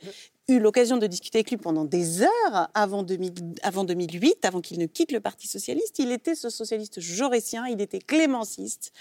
eu 0.48 0.60
l'occasion 0.60 0.98
de 0.98 1.08
discuter 1.08 1.40
avec 1.40 1.50
lui 1.50 1.58
pendant 1.58 1.86
des 1.86 2.22
heures 2.22 2.70
avant, 2.74 3.04
2008, 3.04 4.46
avant 4.46 4.62
qu'il 4.62 4.80
ne 4.80 4.86
quitte 4.86 5.12
le 5.12 5.20
Parti 5.20 5.48
socialiste. 5.48 6.00
Il 6.00 6.12
était 6.12 6.36
ce 6.36 6.50
socialiste 6.50 7.00
jaurétien, 7.00 7.66
il 7.68 7.82
était 7.82 8.00
clémenciste. 8.00 8.92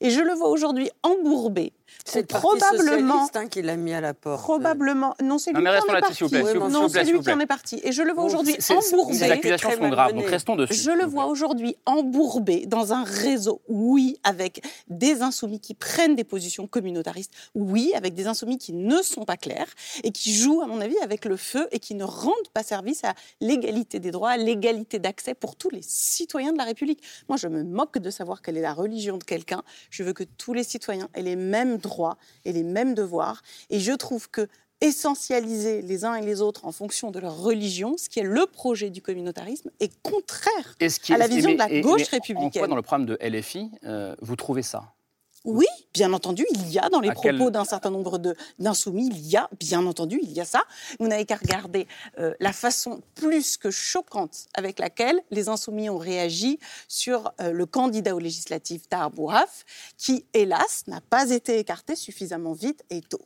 Et 0.00 0.10
je 0.10 0.20
le 0.20 0.32
vois 0.32 0.48
aujourd'hui 0.48 0.90
embourbé 1.02 1.72
c'est 2.04 2.26
probablement 2.26 3.28
hein, 3.34 3.46
qui 3.48 3.62
l'a 3.62 3.76
mis 3.76 3.92
à 3.92 4.00
la 4.00 4.14
porte. 4.14 4.42
Probablement. 4.42 5.14
Non, 5.22 5.38
c'est 5.38 5.52
lui 5.52 5.62
qui 5.62 5.68
en 5.68 5.96
est 5.96 6.00
parti. 6.00 6.24
non, 6.70 6.88
c'est 6.88 7.04
lui 7.04 7.20
qui 7.20 7.30
en 7.30 7.40
est 7.40 7.46
parti. 7.46 7.80
Et 7.82 7.92
je 7.92 8.02
le 8.02 8.12
vois 8.12 8.24
aujourd'hui 8.24 8.56
embourbé. 8.70 9.14
Ces 9.14 9.30
accusations 9.30 9.70
sont 9.70 9.88
graves, 9.88 10.12
donc 10.12 10.26
restons 10.26 10.56
dessus. 10.56 10.74
Je 10.74 10.90
le 10.90 11.04
vois 11.04 11.26
aujourd'hui 11.26 11.76
embourbé 11.86 12.66
dans 12.66 12.92
un 12.92 13.04
réseau, 13.04 13.60
oui, 13.68 14.18
avec 14.24 14.64
des 14.88 15.22
insoumis 15.22 15.60
qui 15.60 15.74
prennent 15.74 16.14
des 16.14 16.24
positions 16.24 16.66
communautaristes, 16.66 17.32
oui, 17.54 17.92
avec 17.94 18.14
des 18.14 18.26
insoumis 18.26 18.58
qui 18.58 18.72
ne 18.72 19.02
sont 19.02 19.24
pas 19.24 19.36
clairs 19.36 19.68
et 20.04 20.10
qui 20.10 20.34
jouent, 20.34 20.62
à 20.62 20.66
mon 20.66 20.80
avis, 20.80 20.98
avec 21.02 21.24
le 21.24 21.36
feu 21.36 21.68
et 21.72 21.78
qui 21.78 21.94
ne 21.94 22.04
rendent 22.04 22.48
pas 22.54 22.62
service 22.62 23.04
à 23.04 23.14
l'égalité 23.40 24.00
des 24.00 24.10
droits, 24.10 24.30
à 24.30 24.36
l'égalité 24.36 24.98
d'accès 24.98 25.34
pour 25.34 25.56
tous 25.56 25.70
les 25.70 25.82
citoyens 25.82 26.52
de 26.52 26.58
la 26.58 26.64
République. 26.64 27.02
Moi, 27.28 27.36
je 27.36 27.48
me 27.48 27.62
moque 27.62 27.98
de 27.98 28.10
savoir 28.10 28.42
quelle 28.42 28.56
est 28.56 28.62
la 28.62 28.74
religion 28.74 29.18
de 29.18 29.24
quelqu'un. 29.24 29.62
Je 29.90 30.02
veux 30.02 30.12
que 30.12 30.24
tous 30.24 30.52
les 30.52 30.64
citoyens 30.64 31.08
aient 31.14 31.22
les 31.22 31.36
mêmes 31.36 31.75
droits 31.78 32.16
et 32.44 32.52
les 32.52 32.62
mêmes 32.62 32.94
devoirs. 32.94 33.42
Et 33.70 33.80
je 33.80 33.92
trouve 33.92 34.28
que 34.30 34.48
essentialiser 34.80 35.82
les 35.82 36.04
uns 36.04 36.14
et 36.16 36.24
les 36.24 36.40
autres 36.40 36.66
en 36.66 36.72
fonction 36.72 37.10
de 37.10 37.18
leur 37.18 37.38
religion, 37.38 37.96
ce 37.96 38.08
qui 38.08 38.20
est 38.20 38.24
le 38.24 38.46
projet 38.46 38.90
du 38.90 39.00
communautarisme, 39.00 39.70
est 39.80 39.90
contraire 40.02 40.76
à 41.10 41.18
la 41.18 41.28
vision 41.28 41.52
de 41.52 41.58
la 41.58 41.80
gauche 41.80 42.08
républicaine. 42.08 42.46
En 42.46 42.50
quoi, 42.50 42.68
dans 42.68 42.76
le 42.76 42.82
programme 42.82 43.06
de 43.06 43.18
LFI, 43.22 43.70
euh, 43.84 44.14
vous 44.20 44.36
trouvez 44.36 44.62
ça? 44.62 44.92
Oui, 45.46 45.66
bien 45.94 46.12
entendu, 46.12 46.44
il 46.50 46.72
y 46.72 46.78
a 46.78 46.88
dans 46.88 47.00
les 47.00 47.12
propos 47.12 47.50
d'un 47.50 47.64
certain 47.64 47.90
nombre 47.90 48.18
d'insoumis, 48.58 49.06
il 49.06 49.26
y 49.28 49.36
a, 49.36 49.48
bien 49.60 49.86
entendu, 49.86 50.18
il 50.20 50.32
y 50.32 50.40
a 50.40 50.44
ça. 50.44 50.62
Vous 50.98 51.06
n'avez 51.06 51.24
qu'à 51.24 51.36
regarder 51.36 51.86
euh, 52.18 52.34
la 52.40 52.52
façon 52.52 53.00
plus 53.14 53.56
que 53.56 53.70
choquante 53.70 54.48
avec 54.54 54.80
laquelle 54.80 55.22
les 55.30 55.48
insoumis 55.48 55.88
ont 55.88 55.98
réagi 55.98 56.58
sur 56.88 57.32
euh, 57.40 57.52
le 57.52 57.64
candidat 57.64 58.16
aux 58.16 58.18
législatives 58.18 58.88
Tarbouaf, 58.88 59.64
qui, 59.96 60.26
hélas, 60.34 60.82
n'a 60.88 61.00
pas 61.00 61.30
été 61.30 61.60
écarté 61.60 61.94
suffisamment 61.94 62.52
vite 62.52 62.84
et 62.90 63.00
tôt. 63.00 63.22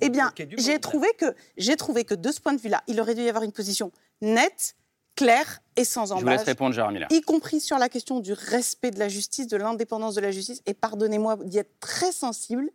Eh 0.00 0.08
bien, 0.08 0.32
j'ai 0.56 0.78
trouvé, 0.78 1.08
que, 1.18 1.34
j'ai 1.58 1.76
trouvé 1.76 2.04
que 2.04 2.14
de 2.14 2.32
ce 2.32 2.40
point 2.40 2.54
de 2.54 2.60
vue-là, 2.60 2.82
il 2.88 2.98
aurait 2.98 3.14
dû 3.14 3.22
y 3.22 3.28
avoir 3.28 3.44
une 3.44 3.52
position 3.52 3.92
nette, 4.22 4.74
clair 5.18 5.60
et 5.74 5.84
sans 5.84 6.12
embâche. 6.12 6.20
Je 6.20 6.24
vous 6.24 6.30
laisse 6.30 6.42
répondre, 6.42 6.74
Gérard 6.74 6.92
Y 7.10 7.20
compris 7.22 7.60
sur 7.60 7.78
la 7.78 7.88
question 7.88 8.20
du 8.20 8.32
respect 8.32 8.92
de 8.92 8.98
la 8.98 9.08
justice, 9.08 9.48
de 9.48 9.56
l'indépendance 9.56 10.14
de 10.14 10.20
la 10.20 10.30
justice, 10.30 10.62
et 10.66 10.74
pardonnez-moi 10.74 11.38
d'y 11.44 11.58
être 11.58 11.80
très 11.80 12.12
sensible, 12.12 12.70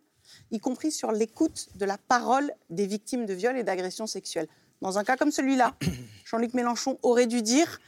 y 0.52 0.60
compris 0.60 0.92
sur 0.92 1.12
l'écoute 1.12 1.70
de 1.76 1.86
la 1.86 1.98
parole 1.98 2.52
des 2.70 2.86
victimes 2.86 3.26
de 3.26 3.34
viols 3.34 3.58
et 3.58 3.64
d'agressions 3.64 4.08
sexuelles. 4.08 4.48
Dans 4.82 4.98
un 4.98 5.06
cas 5.06 5.16
comme 5.16 5.32
celui-là, 5.32 5.76
Jean-Luc 6.26 6.54
Mélenchon 6.54 7.00
aurait 7.02 7.28
dû 7.28 7.42
dire 7.42 7.80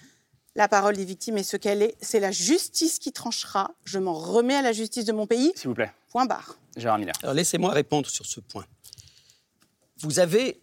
la 0.56 0.70
parole 0.70 0.96
des 0.96 1.04
victimes 1.04 1.38
est 1.38 1.44
ce 1.44 1.58
qu'elle 1.58 1.82
est. 1.82 1.96
C'est 2.02 2.22
la 2.22 2.32
justice 2.32 2.98
qui 2.98 3.12
tranchera. 3.12 3.72
Je 3.84 4.00
m'en 4.00 4.14
remets 4.14 4.56
à 4.56 4.62
la 4.62 4.72
justice 4.72 5.04
de 5.04 5.12
mon 5.12 5.28
pays. 5.28 5.52
S'il 5.56 5.68
vous 5.68 5.74
plaît. 5.74 5.92
Point 6.10 6.26
barre. 6.26 6.58
Gérard 6.78 6.98
Miller. 6.98 7.16
Alors 7.24 7.36
laissez-moi 7.36 7.74
répondre 7.74 8.10
sur 8.10 8.26
ce 8.26 8.40
point. 8.40 8.66
Vous 9.98 10.20
avez 10.20 10.62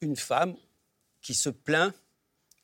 une 0.00 0.16
femme 0.16 0.54
qui 1.20 1.34
se 1.34 1.50
plaint 1.50 1.92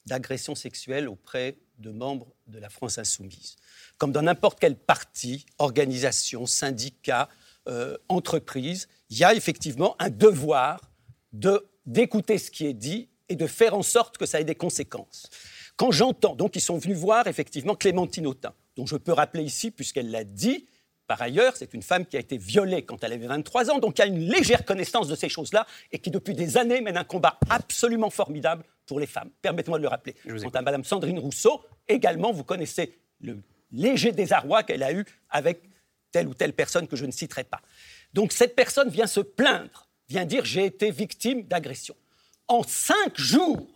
d'agressions 0.07 0.55
sexuelles 0.55 1.09
auprès 1.09 1.57
de 1.79 1.91
membres 1.91 2.35
de 2.47 2.59
la 2.59 2.69
France 2.69 2.99
insoumise. 2.99 3.57
Comme 3.99 4.13
dans 4.13 4.23
n'importe 4.23 4.59
quel 4.61 4.77
parti, 4.77 5.47
organisation, 5.59 6.47
syndicat, 6.47 7.29
euh, 7.69 7.97
entreprise, 8.09 8.89
il 9.11 9.19
y 9.19 9.25
a 9.25 9.35
effectivement 9.35 9.97
un 9.99 10.11
devoir 10.11 10.81
d'écouter 11.87 12.39
ce 12.39 12.51
qui 12.51 12.67
est 12.67 12.75
dit 12.75 13.09
et 13.29 13.37
de 13.37 13.47
faire 13.47 13.75
en 13.75 13.83
sorte 13.83 14.19
que 14.19 14.27
ça 14.27 14.41
ait 14.41 14.45
des 14.45 14.55
conséquences. 14.55 15.31
Quand 15.77 15.91
j'entends, 15.91 16.35
donc 16.35 16.57
ils 16.57 16.61
sont 16.61 16.79
venus 16.79 16.97
voir 16.97 17.27
effectivement 17.27 17.75
Clémentine 17.75 18.27
Autain, 18.27 18.53
dont 18.77 18.87
je 18.87 18.97
peux 18.97 19.13
rappeler 19.13 19.43
ici, 19.43 19.71
puisqu'elle 19.71 20.11
l'a 20.11 20.25
dit, 20.25 20.67
par 21.07 21.21
ailleurs, 21.23 21.57
c'est 21.57 21.75
une 21.75 21.83
femme 21.83 22.07
qui 22.07 22.17
a 22.17 22.21
été 22.21 22.37
violée 22.37 22.85
quand 22.85 23.03
elle 23.05 23.13
avait 23.13 23.27
23 23.27 23.71
ans, 23.71 23.79
donc 23.79 23.95
qui 23.95 24.03
a 24.03 24.07
une 24.07 24.19
légère 24.19 24.65
connaissance 24.65 25.09
de 25.09 25.15
ces 25.15 25.29
choses-là 25.29 25.67
et 25.91 25.99
qui, 25.99 26.11
depuis 26.11 26.35
des 26.35 26.57
années, 26.57 26.81
mène 26.81 26.97
un 26.97 27.05
combat 27.05 27.39
absolument 27.49 28.11
formidable 28.11 28.65
pour 28.87 29.01
les 29.01 29.07
femmes. 29.07 29.31
Permettez-moi 29.41 29.79
de 29.79 29.83
le 29.83 29.89
rappeler. 29.89 30.15
Quant 30.25 30.51
à 30.51 30.63
Mme 30.63 30.85
Sandrine 30.85 31.19
Rousseau, 31.19 31.65
également, 31.89 32.33
vous 32.33 32.45
connaissez 32.45 32.99
le 33.21 33.43
léger 33.71 34.13
désarroi 34.13 34.63
qu'elle 34.63 34.83
a 34.83 34.93
eu 34.93 35.05
avec 35.31 35.63
telle 36.11 36.29
ou 36.29 36.35
telle 36.35 36.53
personne 36.53 36.87
que 36.87 36.97
je 36.97 37.07
ne 37.07 37.11
citerai 37.11 37.45
pas. 37.45 37.61
Donc 38.13 38.33
cette 38.33 38.55
personne 38.55 38.91
vient 38.91 39.07
se 39.07 39.21
plaindre, 39.21 39.89
vient 40.09 40.27
dire 40.27 40.45
j'ai 40.45 40.67
été 40.67 40.91
victime 40.91 41.43
d'agression. 41.45 41.97
En 42.49 42.63
cinq 42.63 43.19
jours, 43.19 43.67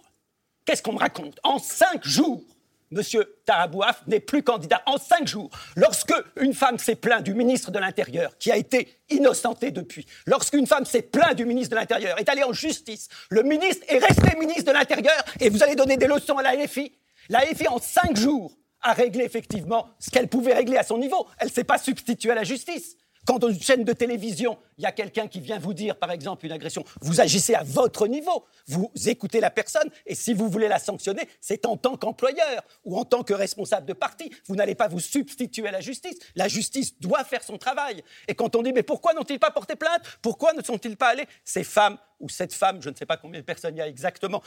qu'est-ce 0.65 0.83
qu'on 0.83 0.93
me 0.93 0.99
raconte? 0.99 1.41
En 1.43 1.59
cinq 1.59 2.07
jours, 2.07 2.45
Monsieur 2.91 3.37
Tarabouaf 3.45 4.03
n'est 4.07 4.21
plus 4.21 4.43
candidat 4.43 4.83
en 4.87 4.97
cinq 4.99 5.27
jours. 5.27 5.51
Lorsque 5.75 6.15
une 6.41 6.55
femme 6.55 6.79
s'est 6.79 6.95
plainte 6.95 7.25
du 7.25 7.35
ministre 7.35 7.71
de 7.71 7.79
l'Intérieur, 7.79 8.39
qui 8.39 8.53
a 8.53 8.57
été 8.57 8.89
innocenté 9.11 9.71
depuis, 9.71 10.07
lorsqu'une 10.27 10.67
femme 10.67 10.85
s'est 10.85 11.03
plainte 11.03 11.37
du 11.37 11.45
ministre 11.45 11.71
de 11.71 11.81
l'Intérieur, 11.81 12.19
est 12.19 12.29
allée 12.29 12.45
en 12.45 12.53
justice, 12.53 13.09
le 13.31 13.43
ministre 13.43 13.85
est 13.89 13.99
resté 13.99 14.37
ministre 14.39 14.65
de 14.65 14.73
l'Intérieur 14.73 15.25
et 15.41 15.49
vous 15.49 15.63
allez 15.63 15.75
donner 15.75 15.97
des 15.97 16.07
leçons 16.07 16.39
à 16.39 16.43
la 16.43 16.67
FI. 16.69 16.93
La 17.29 17.41
FI, 17.41 17.67
en 17.69 17.79
cinq 17.79 18.17
jours, 18.17 18.57
a 18.83 18.93
réglé 18.93 19.25
effectivement 19.25 19.89
ce 19.99 20.11
qu'elle 20.11 20.29
pouvait 20.29 20.55
régler 20.55 20.77
à 20.77 20.85
son 20.85 20.99
niveau. 20.99 21.27
Elle 21.39 21.49
ne 21.49 21.53
s'est 21.53 21.65
pas 21.65 21.79
substituée 21.79 22.31
à 22.31 22.35
la 22.35 22.45
justice. 22.45 22.97
Quand 23.27 23.41
dans 23.41 23.49
une 23.49 23.61
chaîne 23.61 23.85
de 23.85 23.93
télévision, 23.93 24.57
il 24.79 24.85
y 24.85 24.87
a 24.87 24.93
quelqu'un 24.93 25.27
qui 25.27 25.41
vient 25.41 25.59
vous 25.59 25.75
dire, 25.75 25.97
par 25.97 26.13
exemple, 26.13 26.47
une 26.47 26.53
agression, 26.53 26.85
vous 27.01 27.21
agissez 27.21 27.55
à 27.55 27.65
votre 27.65 28.07
niveau, 28.07 28.47
vous 28.69 28.91
écoutez 29.07 29.41
la 29.41 29.51
personne, 29.51 29.91
et 30.07 30.15
si 30.15 30.33
vous 30.33 30.49
voulez 30.49 30.69
la 30.69 30.79
sanctionner, 30.79 31.29
c'est 31.41 31.67
en 31.67 31.77
tant 31.77 31.97
qu'employeur 31.97 32.63
ou 32.85 32.97
en 32.97 33.05
tant 33.05 33.25
que 33.25 33.35
responsable 33.35 33.87
de 33.87 33.93
parti. 33.93 34.31
Vous 34.47 34.55
n'allez 34.55 34.77
pas 34.77 34.87
vous 34.87 35.01
substituer 35.01 35.67
à 35.67 35.73
la 35.73 35.81
justice. 35.81 36.19
La 36.37 36.47
justice 36.47 36.99
doit 37.01 37.25
faire 37.25 37.43
son 37.43 37.59
travail. 37.59 38.03
Et 38.29 38.35
quand 38.35 38.55
on 38.55 38.63
dit, 38.63 38.73
mais 38.73 38.85
pourquoi 38.85 39.13
n'ont-ils 39.13 39.41
pas 39.41 39.51
porté 39.51 39.75
plainte? 39.75 40.03
Pourquoi 40.23 40.53
ne 40.53 40.63
sont-ils 40.63 40.97
pas 40.97 41.09
allés? 41.09 41.27
Ces 41.45 41.65
femmes, 41.65 41.99
ou 42.21 42.29
cette 42.29 42.55
femme, 42.55 42.81
je 42.81 42.91
ne 42.91 42.95
sais 42.95 43.07
pas 43.07 43.17
combien 43.17 43.41
de 43.41 43.45
personnes 43.45 43.75
il 43.75 43.79
y 43.79 43.83
a 43.83 43.89
exactement, 43.89 44.43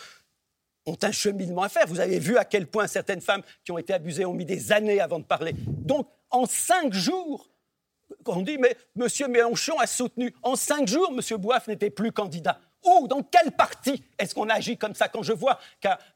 ont 0.86 0.98
un 1.02 1.12
cheminement 1.12 1.64
à 1.64 1.70
faire. 1.70 1.86
Vous 1.88 2.00
avez 2.00 2.20
vu 2.20 2.38
à 2.38 2.46
quel 2.46 2.66
point 2.66 2.88
certaines 2.88 3.22
femmes 3.22 3.44
qui 3.66 3.72
ont 3.74 3.78
été 3.78 3.94
abusées 3.94 4.26
ont 4.26 4.34
mis 4.34 4.46
des 4.46 4.72
années 4.72 5.02
avant 5.02 5.20
de 5.20 5.26
parler. 5.26 5.54
Donc, 5.68 6.08
en 6.32 6.46
cinq 6.46 6.94
jours, 6.94 7.49
on 8.26 8.42
dit, 8.42 8.58
mais 8.58 8.76
M. 9.00 9.32
Mélenchon 9.32 9.78
a 9.80 9.88
soutenu. 9.88 10.34
En 10.44 10.56
cinq 10.56 10.88
jours, 10.88 11.12
M. 11.12 11.38
Bouaf 11.38 11.68
n'était 11.68 11.90
plus 11.90 12.12
candidat. 12.12 12.60
Où, 12.86 13.10
dans 13.10 13.24
quel 13.24 13.52
parti 13.52 14.02
est-ce 14.18 14.34
qu'on 14.34 14.48
agit 14.48 14.78
comme 14.78 14.96
ça 14.96 15.10
quand 15.10 15.22
je 15.22 15.34
vois 15.34 15.60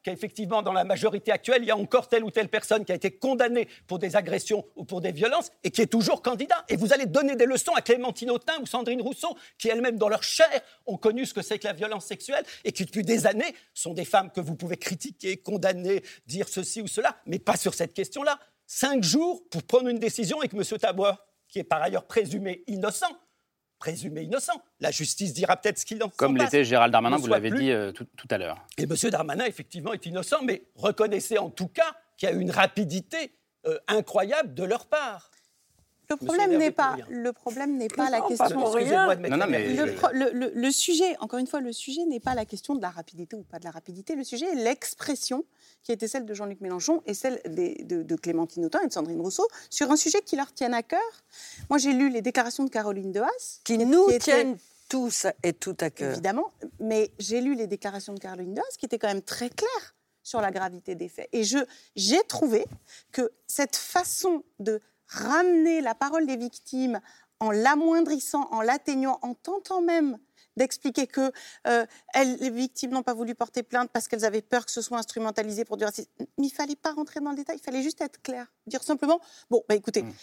qu'effectivement, 0.01 0.61
dans 0.61 0.71
la 0.71 0.85
majorité 0.85 1.33
actuelle, 1.33 1.61
il 1.61 1.67
y 1.67 1.71
a 1.71 1.75
encore 1.75 2.07
telle 2.07 2.23
ou 2.23 2.31
telle 2.31 2.47
personne 2.47 2.85
qui 2.85 2.93
a 2.93 2.95
été 2.95 3.11
condamnée 3.11 3.67
pour 3.85 3.99
des 3.99 4.15
agressions 4.15 4.65
ou 4.77 4.85
pour 4.85 5.01
des 5.01 5.11
violences 5.11 5.51
et 5.65 5.71
qui 5.71 5.81
est 5.81 5.87
toujours 5.87 6.21
candidat? 6.21 6.63
Et 6.69 6.77
vous 6.77 6.93
allez 6.93 7.05
donner 7.05 7.35
des 7.35 7.47
leçons 7.47 7.73
à 7.73 7.81
Clémentine 7.81 8.31
Autain 8.31 8.53
ou 8.61 8.65
Sandrine 8.65 9.01
Rousseau, 9.01 9.35
qui 9.57 9.67
elles-mêmes, 9.67 9.97
dans 9.97 10.07
leur 10.07 10.23
chair, 10.23 10.61
ont 10.85 10.95
connu 10.95 11.25
ce 11.25 11.33
que 11.33 11.41
c'est 11.41 11.59
que 11.59 11.67
la 11.67 11.73
violence 11.73 12.05
sexuelle 12.05 12.45
et 12.63 12.71
qui, 12.71 12.85
depuis 12.85 13.03
des 13.03 13.27
années, 13.27 13.53
sont 13.73 13.93
des 13.93 14.05
femmes 14.05 14.31
que 14.31 14.39
vous 14.39 14.55
pouvez 14.55 14.77
critiquer, 14.77 15.35
condamner, 15.35 16.01
dire 16.27 16.47
ceci 16.47 16.81
ou 16.81 16.87
cela, 16.87 17.17
mais 17.25 17.39
pas 17.39 17.57
sur 17.57 17.73
cette 17.73 17.93
question-là. 17.93 18.39
Cinq 18.67 19.03
jours 19.03 19.43
pour 19.49 19.63
prendre 19.63 19.89
une 19.89 19.99
décision 19.99 20.41
et 20.41 20.47
que 20.47 20.55
M. 20.55 20.79
Tabois 20.79 21.27
qui 21.53 21.59
est 21.59 21.63
par 21.63 21.83
ailleurs 21.83 22.05
présumé 22.05 22.63
innocent, 22.65 23.15
présumé 23.77 24.23
innocent. 24.23 24.59
La 24.79 24.89
justice 24.89 25.33
dira 25.33 25.55
peut-être 25.55 25.77
ce 25.77 25.85
qu'il 25.85 26.03
en 26.03 26.09
Comme 26.09 26.35
l'était 26.35 26.63
Gérald 26.63 26.91
Darmanin, 26.91 27.17
vous 27.17 27.27
l'avez 27.27 27.51
dit 27.51 27.69
euh, 27.69 27.91
tout, 27.91 28.27
à 28.31 28.39
l'heure. 28.39 28.57
Et 28.79 28.83
M. 28.83 28.95
Darmanin, 29.11 29.45
effectivement, 29.45 29.93
est 29.93 30.03
innocent, 30.07 30.41
mais 30.41 30.63
reconnaissez 30.75 31.37
en 31.37 31.51
tout 31.51 31.67
cas 31.67 31.95
qu'il 32.17 32.27
y 32.27 32.31
a 32.31 32.35
une 32.35 32.49
rapidité 32.49 33.35
euh, 33.67 33.77
incroyable 33.87 34.55
de 34.55 34.63
leur 34.63 34.87
part. 34.87 35.29
Le 36.09 36.17
problème 36.17 36.57
n'est 36.57 36.71
pas, 36.71 36.97
le 37.07 37.31
problème 37.31 37.77
n'est 37.77 37.87
pas 37.87 38.09
la 38.09 38.21
question. 38.21 38.49
non, 38.49 39.37
non, 39.37 39.45
mais 39.47 39.73
le, 39.73 40.51
le, 40.53 40.71
sujet, 40.71 41.15
encore 41.19 41.39
une 41.39 41.47
fois, 41.47 41.61
le 41.61 41.71
sujet 41.71 42.03
n'est 42.05 42.19
pas 42.19 42.33
la 42.33 42.45
question 42.45 42.75
de 42.75 42.81
la 42.81 42.89
rapidité 42.89 43.35
ou 43.35 43.43
pas 43.43 43.59
de 43.59 43.63
la 43.65 43.71
rapidité. 43.71 44.15
Le 44.15 44.23
sujet 44.23 44.47
est 44.47 44.55
l'expression 44.55 45.45
qui 45.83 45.91
était 45.91 46.07
celle 46.07 46.25
de 46.25 46.33
Jean-Luc 46.33 46.61
Mélenchon 46.61 47.03
et 47.05 47.13
celle 47.13 47.41
de, 47.45 48.15
Clémentine 48.15 48.65
Autain 48.65 48.81
et 48.81 48.87
de 48.87 48.93
Sandrine 48.93 49.19
Rousseau 49.21 49.47
sur 49.69 49.91
un 49.91 49.95
sujet 49.97 50.21
qui 50.21 50.35
leur 50.35 50.53
tient 50.53 50.73
à 50.73 50.81
cœur. 50.81 51.01
Moi, 51.69 51.77
j'ai 51.77 51.93
lu 51.93 52.09
les 52.09 52.21
déclarations 52.21 52.63
de 52.63 52.69
Caroline 52.69 53.15
Haas. 53.17 53.59
Qui 53.63 53.77
nous 53.77 54.07
tiennent 54.19 54.57
tous 54.89 55.27
et 55.41 55.53
tout 55.53 55.75
à 55.79 55.89
cœur. 55.89 56.13
Évidemment, 56.13 56.51
mais 56.79 57.11
j'ai 57.19 57.41
lu 57.41 57.55
les 57.55 57.67
déclarations 57.67 58.13
de 58.13 58.19
Caroline 58.19 58.53
Doss 58.53 58.77
qui 58.77 58.85
étaient 58.85 58.99
quand 58.99 59.07
même 59.07 59.21
très 59.21 59.49
claires 59.49 59.95
sur 60.21 60.39
la 60.39 60.51
gravité 60.51 60.95
des 60.95 61.09
faits. 61.09 61.29
Et 61.33 61.43
j'ai 61.43 62.23
trouvé 62.27 62.65
que 63.11 63.31
cette 63.47 63.75
façon 63.75 64.43
de 64.59 64.81
ramener 65.07 65.81
la 65.81 65.95
parole 65.95 66.25
des 66.25 66.37
victimes 66.37 67.01
en 67.39 67.51
l'amoindrissant, 67.51 68.47
en 68.51 68.61
l'atténuant, 68.61 69.19
en 69.21 69.33
tentant 69.33 69.81
même 69.81 70.17
d'expliquer 70.57 71.07
que 71.07 71.31
euh, 71.67 71.85
les 72.15 72.49
victimes 72.49 72.91
n'ont 72.91 73.03
pas 73.03 73.13
voulu 73.13 73.35
porter 73.35 73.63
plainte 73.63 73.89
parce 73.91 74.07
qu'elles 74.07 74.25
avaient 74.25 74.41
peur 74.41 74.65
que 74.65 74.71
ce 74.71 74.81
soit 74.81 74.97
instrumentalisé 74.97 75.65
pour 75.65 75.77
du 75.77 75.83
racisme. 75.83 76.09
Mais 76.19 76.47
il 76.47 76.51
fallait 76.51 76.75
pas 76.75 76.91
rentrer 76.91 77.19
dans 77.19 77.31
le 77.31 77.35
détail, 77.35 77.57
il 77.57 77.63
fallait 77.63 77.83
juste 77.83 78.01
être 78.01 78.21
clair, 78.21 78.51
dire 78.67 78.83
simplement 78.83 79.19
bon, 79.49 79.63
bah 79.67 79.75
écoutez. 79.75 80.03
Mm. 80.03 80.13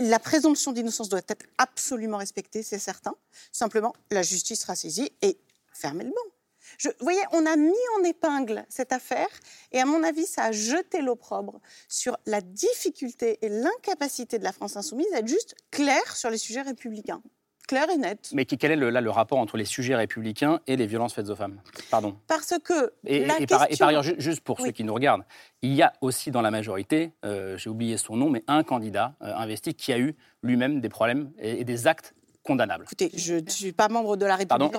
La 0.00 0.18
présomption 0.18 0.72
d'innocence 0.72 1.08
doit 1.08 1.20
être 1.28 1.46
absolument 1.56 2.16
respectée, 2.16 2.64
c'est 2.64 2.80
certain. 2.80 3.14
Simplement, 3.52 3.94
la 4.10 4.22
justice 4.22 4.62
sera 4.62 4.74
saisie 4.74 5.12
et 5.22 5.38
fermez 5.72 6.02
le 6.02 6.10
banc. 6.10 6.34
Je, 6.78 6.88
vous 6.88 6.94
voyez, 7.00 7.20
on 7.32 7.46
a 7.46 7.56
mis 7.56 7.72
en 7.98 8.04
épingle 8.04 8.64
cette 8.68 8.92
affaire 8.92 9.28
et 9.72 9.80
à 9.80 9.84
mon 9.84 10.02
avis, 10.02 10.26
ça 10.26 10.44
a 10.44 10.52
jeté 10.52 11.00
l'opprobre 11.00 11.60
sur 11.88 12.16
la 12.26 12.40
difficulté 12.40 13.38
et 13.42 13.48
l'incapacité 13.48 14.38
de 14.38 14.44
la 14.44 14.52
France 14.52 14.76
insoumise 14.76 15.12
à 15.14 15.18
être 15.18 15.28
juste 15.28 15.54
claire 15.70 16.16
sur 16.16 16.30
les 16.30 16.38
sujets 16.38 16.62
républicains. 16.62 17.22
Claire 17.66 17.88
et 17.90 17.96
nette. 17.96 18.30
Mais 18.32 18.44
quel 18.44 18.70
est 18.70 18.76
le, 18.76 18.90
là 18.90 19.00
le 19.00 19.10
rapport 19.10 19.38
entre 19.38 19.56
les 19.56 19.64
sujets 19.64 19.94
républicains 19.94 20.60
et 20.66 20.76
les 20.76 20.86
violences 20.86 21.14
faites 21.14 21.30
aux 21.30 21.36
femmes? 21.36 21.60
Pardon. 21.90 22.16
Parce 22.26 22.54
que. 22.62 22.92
Et, 23.06 23.24
la 23.24 23.36
par, 23.46 23.66
ailleurs, 23.88 24.02
juste 24.02 24.40
pour 24.42 24.60
ceux 24.60 24.70
qui 24.70 24.84
nous 24.84 24.94
regardent, 24.94 25.24
il 25.62 25.74
y 25.74 25.82
a 25.82 25.92
aussi 26.00 26.30
dans 26.30 26.42
la 26.42 26.50
majorité, 26.50 27.12
euh, 27.24 27.56
j'ai 27.56 27.70
oublié 27.70 27.96
son 27.96 28.16
nom, 28.16 28.30
mais 28.30 28.44
un 28.48 28.62
candidat 28.62 29.14
euh, 29.22 29.34
investi 29.34 29.74
qui 29.74 29.92
a 29.92 29.98
eu 29.98 30.14
lui-même 30.42 30.80
des 30.80 30.88
problèmes 30.88 31.32
et 31.38 31.64
des 31.64 31.86
actes 31.86 32.14
condamnable. 32.44 32.84
Écoutez, 32.84 33.10
je 33.14 33.36
ne 33.36 33.48
suis 33.48 33.72
pas 33.72 33.88
membre 33.88 34.16
de 34.16 34.26
la 34.26 34.36
République 34.36 34.74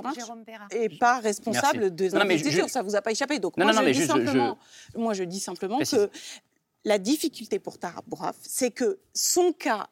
et 0.71 0.88
pas 0.88 1.19
responsable 1.19 1.93
des 1.93 2.15
investitures. 2.15 2.69
Ça 2.69 2.81
ne 2.81 2.88
vous 2.88 2.95
a 2.95 3.01
pas 3.01 3.11
échappé. 3.11 3.39
Donc 3.39 3.57
moi, 3.57 3.71
je 3.71 3.91
dis 3.91 4.05
simplement, 4.05 4.57
moi, 4.95 5.13
je 5.13 5.23
dis 5.23 5.39
simplement 5.39 5.79
que 5.79 6.09
la 6.86 6.99
difficulté 6.99 7.57
pour 7.57 7.79
Tara 7.79 8.01
Bouraf, 8.07 8.36
c'est 8.41 8.69
que 8.71 8.99
son 9.13 9.51
cas 9.51 9.88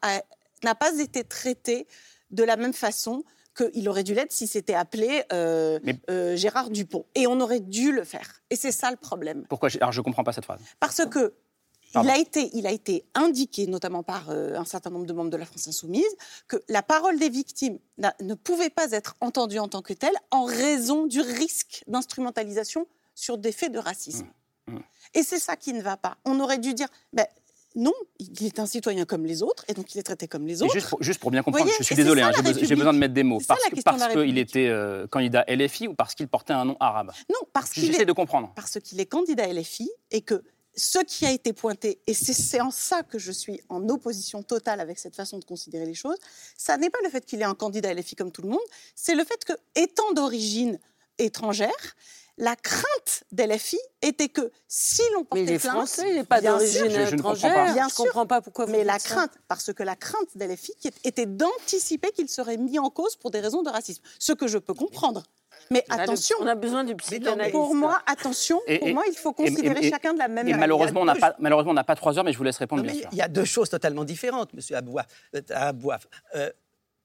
n'a 0.62 0.74
pas 0.76 0.98
été 1.00 1.24
traité 1.24 1.86
de 2.34 2.44
la 2.44 2.56
même 2.56 2.72
façon 2.72 3.24
qu'il 3.56 3.88
aurait 3.88 4.02
dû 4.02 4.14
l'être 4.14 4.32
si 4.32 4.46
c'était 4.46 4.74
appelé 4.74 5.22
euh, 5.32 5.78
euh, 6.10 6.36
Gérard 6.36 6.70
Dupont. 6.70 7.06
Et 7.14 7.26
on 7.26 7.40
aurait 7.40 7.60
dû 7.60 7.92
le 7.92 8.04
faire. 8.04 8.42
Et 8.50 8.56
c'est 8.56 8.72
ça 8.72 8.90
le 8.90 8.96
problème. 8.96 9.44
Pourquoi 9.48 9.68
Alors 9.80 9.92
je 9.92 10.00
ne 10.00 10.04
comprends 10.04 10.24
pas 10.24 10.32
cette 10.32 10.44
phrase. 10.44 10.60
Parce 10.80 11.04
que 11.06 11.34
il 12.02 12.10
a, 12.10 12.18
été, 12.18 12.50
il 12.54 12.66
a 12.66 12.72
été 12.72 13.04
indiqué, 13.14 13.68
notamment 13.68 14.02
par 14.02 14.30
euh, 14.30 14.56
un 14.56 14.64
certain 14.64 14.90
nombre 14.90 15.06
de 15.06 15.12
membres 15.12 15.30
de 15.30 15.36
la 15.36 15.46
France 15.46 15.68
insoumise, 15.68 16.02
que 16.48 16.56
la 16.68 16.82
parole 16.82 17.20
des 17.20 17.28
victimes 17.28 17.78
ne 18.20 18.34
pouvait 18.34 18.70
pas 18.70 18.90
être 18.90 19.14
entendue 19.20 19.60
en 19.60 19.68
tant 19.68 19.80
que 19.80 19.92
telle 19.92 20.16
en 20.32 20.44
raison 20.44 21.06
du 21.06 21.20
risque 21.20 21.84
d'instrumentalisation 21.86 22.88
sur 23.14 23.38
des 23.38 23.52
faits 23.52 23.70
de 23.70 23.78
racisme. 23.78 24.26
Mmh, 24.66 24.74
mmh. 24.74 24.82
Et 25.14 25.22
c'est 25.22 25.38
ça 25.38 25.54
qui 25.54 25.72
ne 25.72 25.82
va 25.82 25.96
pas. 25.96 26.16
On 26.24 26.40
aurait 26.40 26.58
dû 26.58 26.74
dire, 26.74 26.88
ben, 27.12 27.26
non, 27.74 27.92
il 28.18 28.46
est 28.46 28.58
un 28.60 28.66
citoyen 28.66 29.04
comme 29.04 29.26
les 29.26 29.42
autres, 29.42 29.64
et 29.68 29.74
donc 29.74 29.94
il 29.94 29.98
est 29.98 30.02
traité 30.04 30.28
comme 30.28 30.46
les 30.46 30.62
autres. 30.62 30.74
Juste 31.00 31.20
pour, 31.20 31.30
bien 31.30 31.42
comprendre, 31.42 31.70
je 31.78 31.82
suis 31.82 31.94
désolé, 31.94 32.22
hein, 32.22 32.30
j'ai 32.62 32.76
besoin 32.76 32.92
de 32.92 32.98
mettre 32.98 33.14
des 33.14 33.24
mots. 33.24 33.40
Parce, 33.46 33.60
qu'il 34.12 34.38
était 34.38 34.68
euh, 34.68 35.06
candidat 35.08 35.44
LFI 35.48 35.88
ou 35.88 35.94
parce 35.94 36.14
qu'il 36.14 36.28
portait 36.28 36.52
un 36.52 36.64
nom 36.64 36.76
arabe? 36.78 37.12
Non, 37.30 37.40
parce 37.52 37.70
qu'il 37.70 37.84
J'essaie 37.84 38.06
de 38.06 38.12
comprendre. 38.12 38.52
Parce 38.54 38.78
qu'il 38.80 39.00
est 39.00 39.06
candidat 39.06 39.52
LFI 39.52 39.90
et 40.10 40.20
que 40.20 40.42
ce 40.76 40.98
qui 40.98 41.24
a 41.26 41.32
été 41.32 41.52
pointé, 41.52 42.00
et 42.06 42.14
c'est 42.14 42.60
en 42.60 42.70
ça 42.70 43.02
que 43.02 43.18
je 43.18 43.32
suis 43.32 43.60
en 43.68 43.88
opposition 43.88 44.42
totale 44.42 44.80
avec 44.80 44.98
cette 44.98 45.14
façon 45.14 45.38
de 45.38 45.44
considérer 45.44 45.86
les 45.86 45.94
choses, 45.94 46.16
ça 46.56 46.76
n'est 46.76 46.90
pas 46.90 46.98
le 47.04 47.10
fait 47.10 47.24
qu'il 47.24 47.40
est 47.40 47.44
un 47.44 47.54
candidat 47.54 47.92
LFI 47.94 48.16
comme 48.16 48.32
tout 48.32 48.42
le 48.42 48.48
monde, 48.48 48.58
c'est 48.94 49.14
le 49.14 49.24
fait 49.24 49.44
que, 49.44 49.52
étant 49.76 50.12
d'origine 50.12 50.78
étrangère, 51.18 51.70
la 52.36 52.56
crainte 52.56 53.24
d'LFI 53.32 53.78
était 54.02 54.28
que 54.28 54.50
si 54.66 55.02
l'on 55.14 55.24
portait 55.24 55.44
mais 55.44 55.52
les 55.52 55.58
Français, 55.58 56.10
il 56.10 56.16
n'est 56.16 56.24
pas 56.24 56.40
d'origine 56.40 56.86
étrangère. 56.86 57.72
Bien 57.72 57.88
je 57.88 58.02
ne 58.02 58.04
comprends 58.04 58.26
pas 58.26 58.40
pourquoi. 58.40 58.66
mais 58.66 58.84
la 58.84 58.98
crainte, 58.98 59.30
parce 59.48 59.72
que 59.72 59.82
la 59.82 59.96
crainte 59.96 60.36
d'LFI 60.36 60.72
était 61.04 61.26
d'anticiper 61.26 62.10
qu'il 62.10 62.28
serait 62.28 62.56
mis 62.56 62.78
en 62.78 62.90
cause 62.90 63.16
pour 63.16 63.30
des 63.30 63.40
raisons 63.40 63.62
de 63.62 63.70
racisme, 63.70 64.02
ce 64.18 64.32
que 64.32 64.48
je 64.48 64.58
peux 64.58 64.74
comprendre. 64.74 65.22
Mais 65.70 65.84
attention, 65.88 66.36
on 66.40 66.46
a 66.46 66.54
besoin 66.54 66.84
du 66.84 66.94
psychanalyste. 66.96 67.52
Pour 67.52 67.74
moi, 67.74 68.02
attention, 68.06 68.60
pour 68.80 68.88
moi, 68.88 69.04
il 69.08 69.16
faut 69.16 69.32
considérer 69.32 69.88
chacun 69.88 70.12
de 70.12 70.18
la 70.18 70.28
même 70.28 70.46
manière. 70.46 70.56
Et 70.56 70.60
malheureusement, 70.60 71.02
on 71.02 71.06
n'a 71.06 71.14
pas, 71.14 71.34
malheureusement, 71.38 71.70
on 71.70 71.74
n'a 71.74 71.84
pas 71.84 71.96
trois 71.96 72.18
heures, 72.18 72.24
mais 72.24 72.32
je 72.32 72.38
vous 72.38 72.44
laisse 72.44 72.58
répondre, 72.58 72.82
bien 72.82 72.92
sûr. 72.94 73.08
Il 73.12 73.18
y 73.18 73.22
a 73.22 73.28
deux 73.28 73.44
choses 73.44 73.70
totalement 73.70 74.04
différentes, 74.04 74.52
Monsieur 74.52 74.76
Abouaf. 74.76 75.06
Euh, 75.34 75.40
euh, 76.34 76.50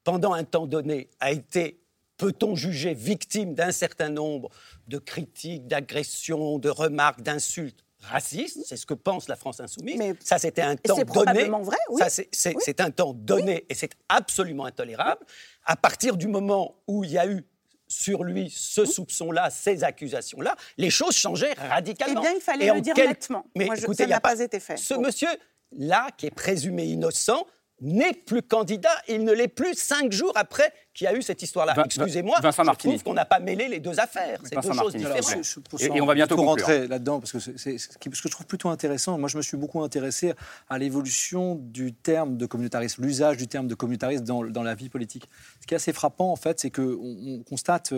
pendant 0.04 0.34
un 0.34 0.44
temps 0.44 0.66
donné, 0.66 1.10
a 1.20 1.32
été 1.32 1.80
peut-on 2.20 2.54
juger 2.54 2.94
victime 2.94 3.56
d'un 3.56 3.72
certain 3.72 4.10
nombre 4.10 4.50
de 4.88 5.00
critiques, 5.00 5.68
d'agressions, 5.68 6.60
de 6.60 6.70
remarques, 6.70 7.22
d'insultes 7.22 7.84
racistes? 8.02 8.60
C'est 8.66 8.78
ce 8.78 8.86
que 8.86 8.94
pense 8.94 9.28
la 9.28 9.36
France 9.36 9.60
insoumise. 9.60 9.98
Mais 9.98 10.14
ça, 10.20 10.38
c'était 10.38 10.62
un 10.62 10.76
temps 10.76 11.02
donné. 11.04 11.46
Vrai, 11.46 11.78
oui. 11.90 12.02
C'est 12.32 12.82
un 12.82 12.92
temps 12.92 13.14
donné 13.14 13.66
et 13.70 13.74
c'est 13.74 13.94
absolument 14.08 14.66
intolérable. 14.66 15.26
À 15.66 15.76
partir 15.76 16.18
du 16.18 16.28
moment 16.28 16.76
où 16.88 17.04
il 17.04 17.12
y 17.12 17.18
a 17.18 17.26
eu 17.26 17.44
sur 17.88 18.24
lui 18.24 18.54
ce 18.56 18.86
soupçon-là, 18.86 19.50
ces 19.50 19.84
accusations-là, 19.84 20.56
les 20.78 20.92
choses 20.92 21.16
changeaient 21.16 21.54
radicalement. 21.54 22.22
Eh 22.22 22.28
bien, 22.28 22.34
il 22.36 22.42
fallait 22.42 22.72
le 22.72 22.82
dire 22.82 22.96
nettement. 22.96 23.46
Mais 23.56 23.66
écoutez, 23.66 24.04
ça 24.04 24.10
n'a 24.10 24.20
pas 24.20 24.40
été 24.40 24.60
fait. 24.60 24.78
Ce 24.78 24.94
monsieur-là, 24.94 26.10
qui 26.16 26.28
est 26.28 26.36
présumé 26.36 26.84
innocent, 26.84 27.48
n'est 27.82 28.14
plus 28.14 28.42
candidat. 28.44 28.94
Il 29.08 29.24
ne 29.24 29.32
l'est 29.32 29.48
plus 29.48 29.74
cinq 29.74 30.12
jours 30.12 30.34
après 30.36 30.74
qu'il 31.00 31.06
y 31.06 31.08
a 31.08 31.16
eu 31.16 31.22
cette 31.22 31.42
histoire-là. 31.42 31.74
Excusez-moi, 31.86 32.38
je 32.44 32.78
trouve 32.78 33.04
qu'on 33.04 33.14
n'a 33.14 33.26
pas 33.26 33.40
mêlé 33.40 33.68
les 33.70 33.80
deux 33.80 34.00
affaires. 34.00 34.40
C'est 34.44 34.62
deux 34.62 34.74
choses 34.74 34.94
différentes. 34.94 35.80
Et, 35.80 36.02
on 36.02 36.06
va 36.06 36.14
bientôt 36.14 36.36
rentrer 36.36 36.88
là-dedans, 36.88 37.20
parce 37.20 37.32
que 37.32 37.40
c'est 37.40 37.78
ce 37.78 37.98
que 37.98 38.10
je 38.12 38.28
trouve 38.28 38.46
plutôt 38.46 38.70
intéressant. 38.70 39.18
Moi, 39.18 39.30
je 39.30 39.38
me 39.38 39.42
suis 39.42 39.58
beaucoup 39.58 39.82
intéressé 39.82 40.34
à 40.70 40.78
l'évolution 40.78 41.56
du 41.56 41.94
terme 41.94 42.38
de 42.38 42.46
communautarisme, 42.46 43.04
l'usage 43.04 43.38
du 43.38 43.48
terme 43.48 43.68
de 43.68 43.76
communautarisme 43.76 44.26
dans, 44.26 44.44
dans, 44.44 44.64
la 44.64 44.76
vie 44.76 44.90
politique. 44.90 45.30
Ce 45.62 45.68
qui 45.68 45.74
est 45.74 45.78
assez 45.78 45.94
frappant, 45.94 46.32
en 46.32 46.36
fait, 46.36 46.60
c'est 46.60 46.70
qu'on 46.70 46.84
on 47.00 47.44
constate 47.44 47.94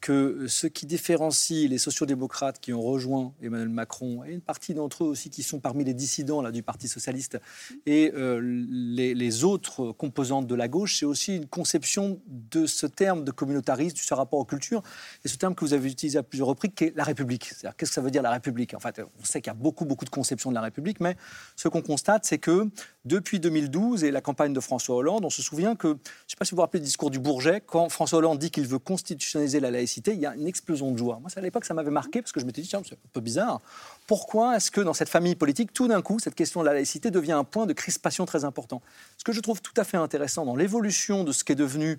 que 0.00 0.46
ce 0.46 0.66
qui 0.66 0.86
différencie 0.86 1.68
les 1.68 1.78
sociodémocrates 1.78 2.60
qui 2.60 2.72
ont 2.72 2.82
rejoint 2.82 3.34
Emmanuel 3.42 3.68
Macron 3.68 4.24
et 4.24 4.32
une 4.32 4.40
partie 4.40 4.74
d'entre 4.74 5.04
eux 5.04 5.08
aussi 5.08 5.30
qui 5.30 5.42
sont 5.42 5.58
parmi 5.58 5.84
les 5.84 5.94
dissidents 5.94 6.40
là, 6.40 6.52
du 6.52 6.62
Parti 6.62 6.88
socialiste 6.88 7.38
et 7.86 8.12
euh, 8.14 8.40
les, 8.40 9.44
autres 9.44 9.92
composantes 9.92 10.46
de 10.46 10.54
la 10.54 10.68
gauche, 10.68 10.98
c'est 10.98 11.04
aussi 11.04 11.36
une 11.36 11.46
conception 11.46 12.20
de 12.50 12.66
ce 12.66 12.86
terme 12.86 13.24
de 13.24 13.30
communautarisme, 13.30 13.96
de 13.96 14.00
ce 14.00 14.14
rapport 14.14 14.38
aux 14.38 14.44
cultures, 14.44 14.82
et 15.24 15.28
ce 15.28 15.36
terme 15.36 15.54
que 15.54 15.64
vous 15.64 15.74
avez 15.74 15.90
utilisé 15.90 16.18
à 16.18 16.22
plusieurs 16.22 16.48
reprises, 16.48 16.72
qui 16.74 16.84
est 16.84 16.96
la 16.96 17.04
République. 17.04 17.44
C'est-à-dire, 17.44 17.76
qu'est-ce 17.76 17.90
que 17.90 17.94
ça 17.94 18.00
veut 18.00 18.10
dire 18.10 18.22
la 18.22 18.30
République? 18.30 18.74
En 18.74 18.80
fait, 18.80 19.00
on 19.20 19.24
sait 19.24 19.40
qu'il 19.40 19.50
y 19.50 19.56
a 19.56 19.58
beaucoup, 19.58 19.84
beaucoup 19.84 20.04
de 20.04 20.10
conceptions 20.10 20.50
de 20.50 20.54
la 20.54 20.62
République, 20.62 21.00
mais 21.00 21.16
ce 21.56 21.68
qu'on 21.68 21.82
constate, 21.82 22.24
c'est 22.24 22.38
que 22.38 22.68
depuis 23.04 23.40
2012 23.40 24.04
et 24.04 24.10
la 24.10 24.20
campagne 24.20 24.52
de 24.52 24.60
François 24.60 24.96
Hollande, 24.96 25.24
on 25.24 25.30
se 25.30 25.42
souvient 25.42 25.76
que, 25.76 25.88
je 25.88 25.92
ne 25.92 25.98
sais 26.28 26.36
pas 26.38 26.44
si 26.44 26.50
vous 26.52 26.56
vous 26.56 26.62
rappelez 26.62 26.80
le 26.80 26.86
discours 26.86 27.10
du 27.10 27.18
Bourget, 27.18 27.62
quand 27.64 27.88
François 27.88 28.18
Hollande 28.18 28.38
dit 28.38 28.50
qu'il 28.50 28.66
veut 28.66 28.78
constitutionnaliser 28.78 29.60
la 29.60 29.70
laïcité, 29.70 30.12
il 30.12 30.20
y 30.20 30.26
a 30.26 30.34
une 30.34 30.46
explosion 30.46 30.92
de 30.92 30.98
joie. 30.98 31.18
Moi, 31.20 31.30
à 31.34 31.40
l'époque, 31.40 31.64
ça 31.64 31.74
m'avait 31.74 31.90
marqué 31.90 32.20
parce 32.20 32.32
que 32.32 32.40
je 32.40 32.46
m'étais 32.46 32.62
dit, 32.62 32.68
tiens, 32.68 32.82
c'est 32.86 32.94
un 32.94 33.10
peu 33.12 33.20
bizarre. 33.20 33.60
Pourquoi 34.08 34.56
est-ce 34.56 34.70
que 34.70 34.80
dans 34.80 34.94
cette 34.94 35.10
famille 35.10 35.34
politique, 35.34 35.74
tout 35.74 35.86
d'un 35.86 36.00
coup, 36.00 36.18
cette 36.18 36.34
question 36.34 36.60
de 36.60 36.64
la 36.64 36.72
laïcité 36.72 37.10
devient 37.10 37.32
un 37.32 37.44
point 37.44 37.66
de 37.66 37.74
crispation 37.74 38.24
très 38.24 38.42
important? 38.42 38.80
Ce 39.18 39.22
que 39.22 39.32
je 39.32 39.40
trouve 39.40 39.60
tout 39.60 39.74
à 39.76 39.84
fait 39.84 39.98
intéressant 39.98 40.46
dans 40.46 40.56
l'évolution 40.56 41.24
de 41.24 41.32
ce 41.32 41.44
qui 41.44 41.52
est 41.52 41.56
devenu 41.56 41.98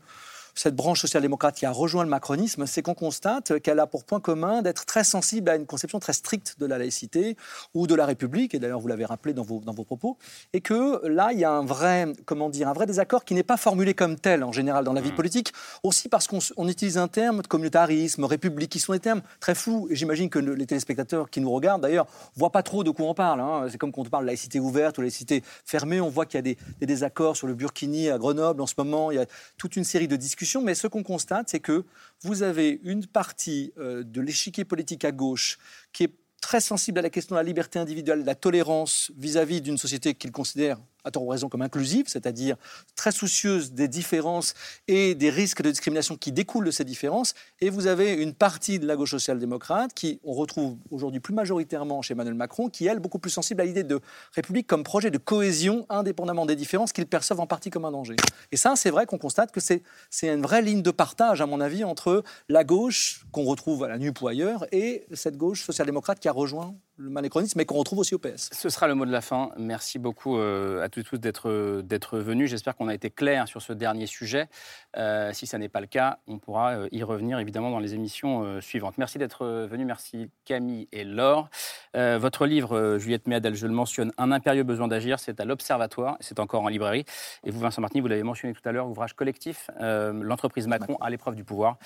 cette 0.59 0.75
branche 0.75 0.99
social-démocrate 0.99 1.55
qui 1.55 1.65
a 1.65 1.71
rejoint 1.71 2.03
le 2.03 2.09
macronisme, 2.09 2.65
c'est 2.65 2.81
qu'on 2.81 2.93
constate 2.93 3.61
qu'elle 3.61 3.79
a 3.79 3.87
pour 3.87 4.03
point 4.03 4.19
commun 4.19 4.61
d'être 4.61 4.85
très 4.85 5.05
sensible 5.05 5.49
à 5.49 5.55
une 5.55 5.65
conception 5.65 5.99
très 5.99 6.11
stricte 6.11 6.57
de 6.59 6.65
la 6.65 6.77
laïcité 6.77 7.37
ou 7.73 7.87
de 7.87 7.95
la 7.95 8.05
République, 8.05 8.53
et 8.53 8.59
d'ailleurs 8.59 8.81
vous 8.81 8.89
l'avez 8.89 9.05
rappelé 9.05 9.33
dans 9.33 9.43
vos, 9.43 9.61
dans 9.61 9.71
vos 9.71 9.85
propos, 9.85 10.17
et 10.51 10.59
que 10.59 11.07
là, 11.07 11.29
il 11.31 11.39
y 11.39 11.45
a 11.45 11.51
un 11.51 11.63
vrai, 11.63 12.07
comment 12.25 12.49
dire, 12.49 12.67
un 12.67 12.73
vrai 12.73 12.85
désaccord 12.85 13.23
qui 13.23 13.35
n'est 13.35 13.43
pas 13.43 13.55
formulé 13.55 13.93
comme 13.93 14.19
tel 14.19 14.43
en 14.43 14.51
général 14.51 14.83
dans 14.83 14.91
la 14.91 14.99
vie 14.99 15.13
mmh. 15.13 15.15
politique, 15.15 15.53
aussi 15.83 16.09
parce 16.09 16.27
qu'on 16.27 16.67
utilise 16.67 16.97
un 16.97 17.07
terme 17.07 17.41
de 17.41 17.47
communautarisme, 17.47 18.25
république, 18.25 18.69
qui 18.69 18.79
sont 18.79 18.91
des 18.91 18.99
termes 18.99 19.21
très 19.39 19.55
flous, 19.55 19.87
et 19.89 19.95
j'imagine 19.95 20.29
que 20.29 20.39
les 20.39 20.65
téléspectateurs 20.65 21.29
qui 21.29 21.39
nous 21.39 21.51
regardent 21.51 21.83
d'ailleurs 21.83 22.07
voient 22.35 22.51
pas 22.51 22.63
trop 22.63 22.83
de 22.83 22.91
quoi 22.91 23.05
on 23.05 23.13
parle. 23.13 23.39
Hein. 23.39 23.67
C'est 23.71 23.77
comme 23.77 23.93
quand 23.93 24.01
on 24.01 24.09
parle 24.09 24.25
de 24.25 24.27
laïcité 24.27 24.59
ouverte 24.59 24.97
ou 24.97 25.01
laïcité 25.01 25.41
fermée, 25.63 26.01
on 26.01 26.09
voit 26.09 26.25
qu'il 26.25 26.37
y 26.37 26.39
a 26.39 26.41
des, 26.41 26.57
des 26.81 26.85
désaccords 26.85 27.37
sur 27.37 27.47
le 27.47 27.53
Burkini 27.53 28.09
à 28.09 28.17
Grenoble 28.17 28.61
en 28.61 28.67
ce 28.67 28.73
moment, 28.77 29.09
il 29.11 29.15
y 29.15 29.21
a 29.21 29.25
toute 29.57 29.77
une 29.77 29.85
série 29.85 30.09
de 30.09 30.17
discussions 30.17 30.48
mais 30.57 30.75
ce 30.75 30.87
qu'on 30.87 31.03
constate, 31.03 31.49
c'est 31.49 31.59
que 31.59 31.85
vous 32.21 32.43
avez 32.43 32.79
une 32.83 33.05
partie 33.05 33.71
euh, 33.77 34.03
de 34.03 34.21
l'échiquier 34.21 34.65
politique 34.65 35.05
à 35.05 35.11
gauche 35.11 35.57
qui 35.93 36.05
est 36.05 36.13
très 36.41 36.61
sensible 36.61 36.99
à 36.99 37.01
la 37.01 37.09
question 37.09 37.35
de 37.35 37.39
la 37.39 37.43
liberté 37.43 37.79
individuelle, 37.79 38.21
de 38.21 38.25
la 38.25 38.35
tolérance 38.35 39.11
vis-à-vis 39.17 39.61
d'une 39.61 39.77
société 39.77 40.15
qu'il 40.15 40.31
considère 40.31 40.79
à 41.03 41.11
tort 41.11 41.23
ou 41.23 41.27
raison, 41.27 41.49
comme 41.49 41.61
inclusive, 41.61 42.05
c'est-à-dire 42.07 42.55
très 42.95 43.11
soucieuse 43.11 43.71
des 43.71 43.87
différences 43.87 44.53
et 44.87 45.15
des 45.15 45.29
risques 45.29 45.61
de 45.61 45.69
discrimination 45.69 46.17
qui 46.17 46.31
découlent 46.31 46.65
de 46.65 46.71
ces 46.71 46.83
différences. 46.83 47.33
Et 47.61 47.69
vous 47.69 47.87
avez 47.87 48.13
une 48.13 48.33
partie 48.33 48.79
de 48.79 48.87
la 48.87 48.95
gauche 48.95 49.11
social-démocrate 49.11 49.93
qui, 49.93 50.19
on 50.23 50.33
retrouve 50.33 50.77
aujourd'hui 50.91 51.19
plus 51.19 51.33
majoritairement 51.33 52.01
chez 52.01 52.13
Emmanuel 52.13 52.35
Macron, 52.35 52.69
qui 52.69 52.85
elle, 52.85 52.99
beaucoup 52.99 53.19
plus 53.19 53.31
sensible 53.31 53.61
à 53.61 53.65
l'idée 53.65 53.83
de 53.83 53.99
République 54.33 54.67
comme 54.67 54.83
projet 54.83 55.11
de 55.11 55.17
cohésion 55.17 55.85
indépendamment 55.89 56.45
des 56.45 56.55
différences 56.55 56.93
qu'ils 56.93 57.07
perçoivent 57.07 57.39
en 57.39 57.47
partie 57.47 57.69
comme 57.69 57.85
un 57.85 57.91
danger. 57.91 58.15
Et 58.51 58.57
ça, 58.57 58.75
c'est 58.75 58.89
vrai 58.89 59.05
qu'on 59.05 59.17
constate 59.17 59.51
que 59.51 59.59
c'est 59.59 59.83
une 60.21 60.41
vraie 60.41 60.61
ligne 60.61 60.81
de 60.81 60.91
partage, 60.91 61.41
à 61.41 61.45
mon 61.45 61.61
avis, 61.61 61.83
entre 61.83 62.23
la 62.47 62.63
gauche 62.63 63.25
qu'on 63.31 63.43
retrouve 63.43 63.83
à 63.83 63.87
la 63.87 63.97
NUP 63.97 64.21
ou 64.21 64.27
ailleurs 64.27 64.65
et 64.71 65.05
cette 65.13 65.37
gauche 65.37 65.65
social-démocrate 65.65 66.19
qui 66.19 66.27
a 66.27 66.31
rejoint 66.31 66.75
le 66.99 67.09
maléchronisme, 67.09 67.57
mais 67.57 67.65
qu'on 67.65 67.77
retrouve 67.77 67.99
aussi 67.99 68.13
au 68.13 68.19
PS. 68.19 68.49
Ce 68.51 68.69
sera 68.69 68.87
le 68.87 68.93
mot 68.93 69.05
de 69.05 69.11
la 69.11 69.21
fin. 69.21 69.51
Merci 69.57 69.99
beaucoup 69.99 70.37
euh, 70.37 70.83
à 70.83 70.89
tous 70.89 70.99
et 70.99 71.03
tous 71.03 71.17
d'être, 71.17 71.81
d'être 71.81 72.19
venus. 72.19 72.49
J'espère 72.49 72.75
qu'on 72.75 72.89
a 72.89 72.93
été 72.93 73.09
clair 73.09 73.47
sur 73.47 73.61
ce 73.61 73.71
dernier 73.71 74.05
sujet. 74.05 74.49
Euh, 74.97 75.31
si 75.31 75.47
ça 75.47 75.57
n'est 75.57 75.69
pas 75.69 75.79
le 75.79 75.87
cas, 75.87 76.19
on 76.27 76.39
pourra 76.39 76.71
euh, 76.71 76.89
y 76.91 77.01
revenir 77.03 77.39
évidemment 77.39 77.71
dans 77.71 77.79
les 77.79 77.95
émissions 77.95 78.59
suivantes. 78.59 78.97
Merci 78.97 79.17
d'être 79.17 79.45
venus. 79.45 79.87
Merci 79.87 80.29
Camille 80.43 80.89
et 80.91 81.05
Laure. 81.05 81.49
votre 81.93 82.45
livre, 82.45 82.97
Juliette 82.97 83.27
Méadel, 83.27 83.55
je 83.55 83.65
le 83.65 83.73
mentionne, 83.73 84.11
Un 84.17 84.31
impérieux 84.31 84.63
besoin 84.63 84.87
d'agir, 84.89 85.19
c'est 85.19 85.39
à 85.39 85.45
l'Observatoire. 85.45 86.17
C'est 86.19 86.39
encore 86.39 86.63
en 86.63 86.67
librairie. 86.67 87.05
Et 87.45 87.51
vous, 87.51 87.59
Vincent 87.59 87.81
Martini, 87.81 88.01
vous 88.01 88.07
l'avez 88.07 88.23
mentionné 88.23 88.53
tout 88.53 88.67
à 88.67 88.71
l'heure, 88.73 88.87
ouvrage 88.87 89.13
collectif, 89.13 89.69
l'entreprise 89.79 90.67
Macron 90.67 90.97
à 90.99 91.09
l'épreuve 91.09 91.35
du 91.35 91.43
pouvoir, 91.45 91.77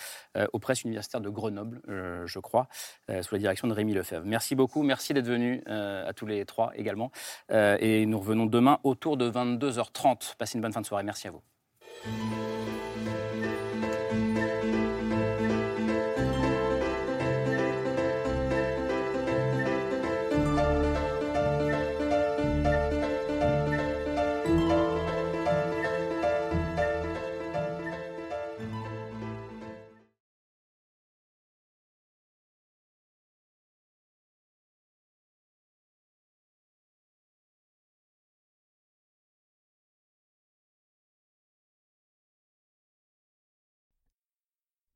aux 0.54 0.60
presses 0.60 0.84
universitaires 0.84 1.22
de 1.22 1.30
Grenoble, 1.30 1.82
je 2.26 2.40
crois, 2.40 2.68
sous 3.22 3.36
la 3.36 3.40
direction 3.40 3.68
de 3.68 3.74
Rémi 3.74 3.94
Lefebvre. 3.94 4.26
Merci 4.26 4.56
beaucoup. 4.56 4.82
Merci 4.82 5.03
Merci 5.04 5.14
d'être 5.16 5.28
venus 5.28 5.62
euh, 5.68 6.08
à 6.08 6.14
tous 6.14 6.26
les 6.26 6.46
trois 6.46 6.72
également. 6.76 7.12
Euh, 7.52 7.76
et 7.82 8.06
nous 8.06 8.20
revenons 8.20 8.46
demain 8.46 8.80
autour 8.86 9.18
de 9.18 9.30
22h30. 9.30 10.38
Passez 10.38 10.56
une 10.56 10.62
bonne 10.62 10.72
fin 10.72 10.80
de 10.80 10.86
soirée. 10.86 11.04
Merci 11.04 11.28
à 11.28 11.32
vous. 11.32 12.63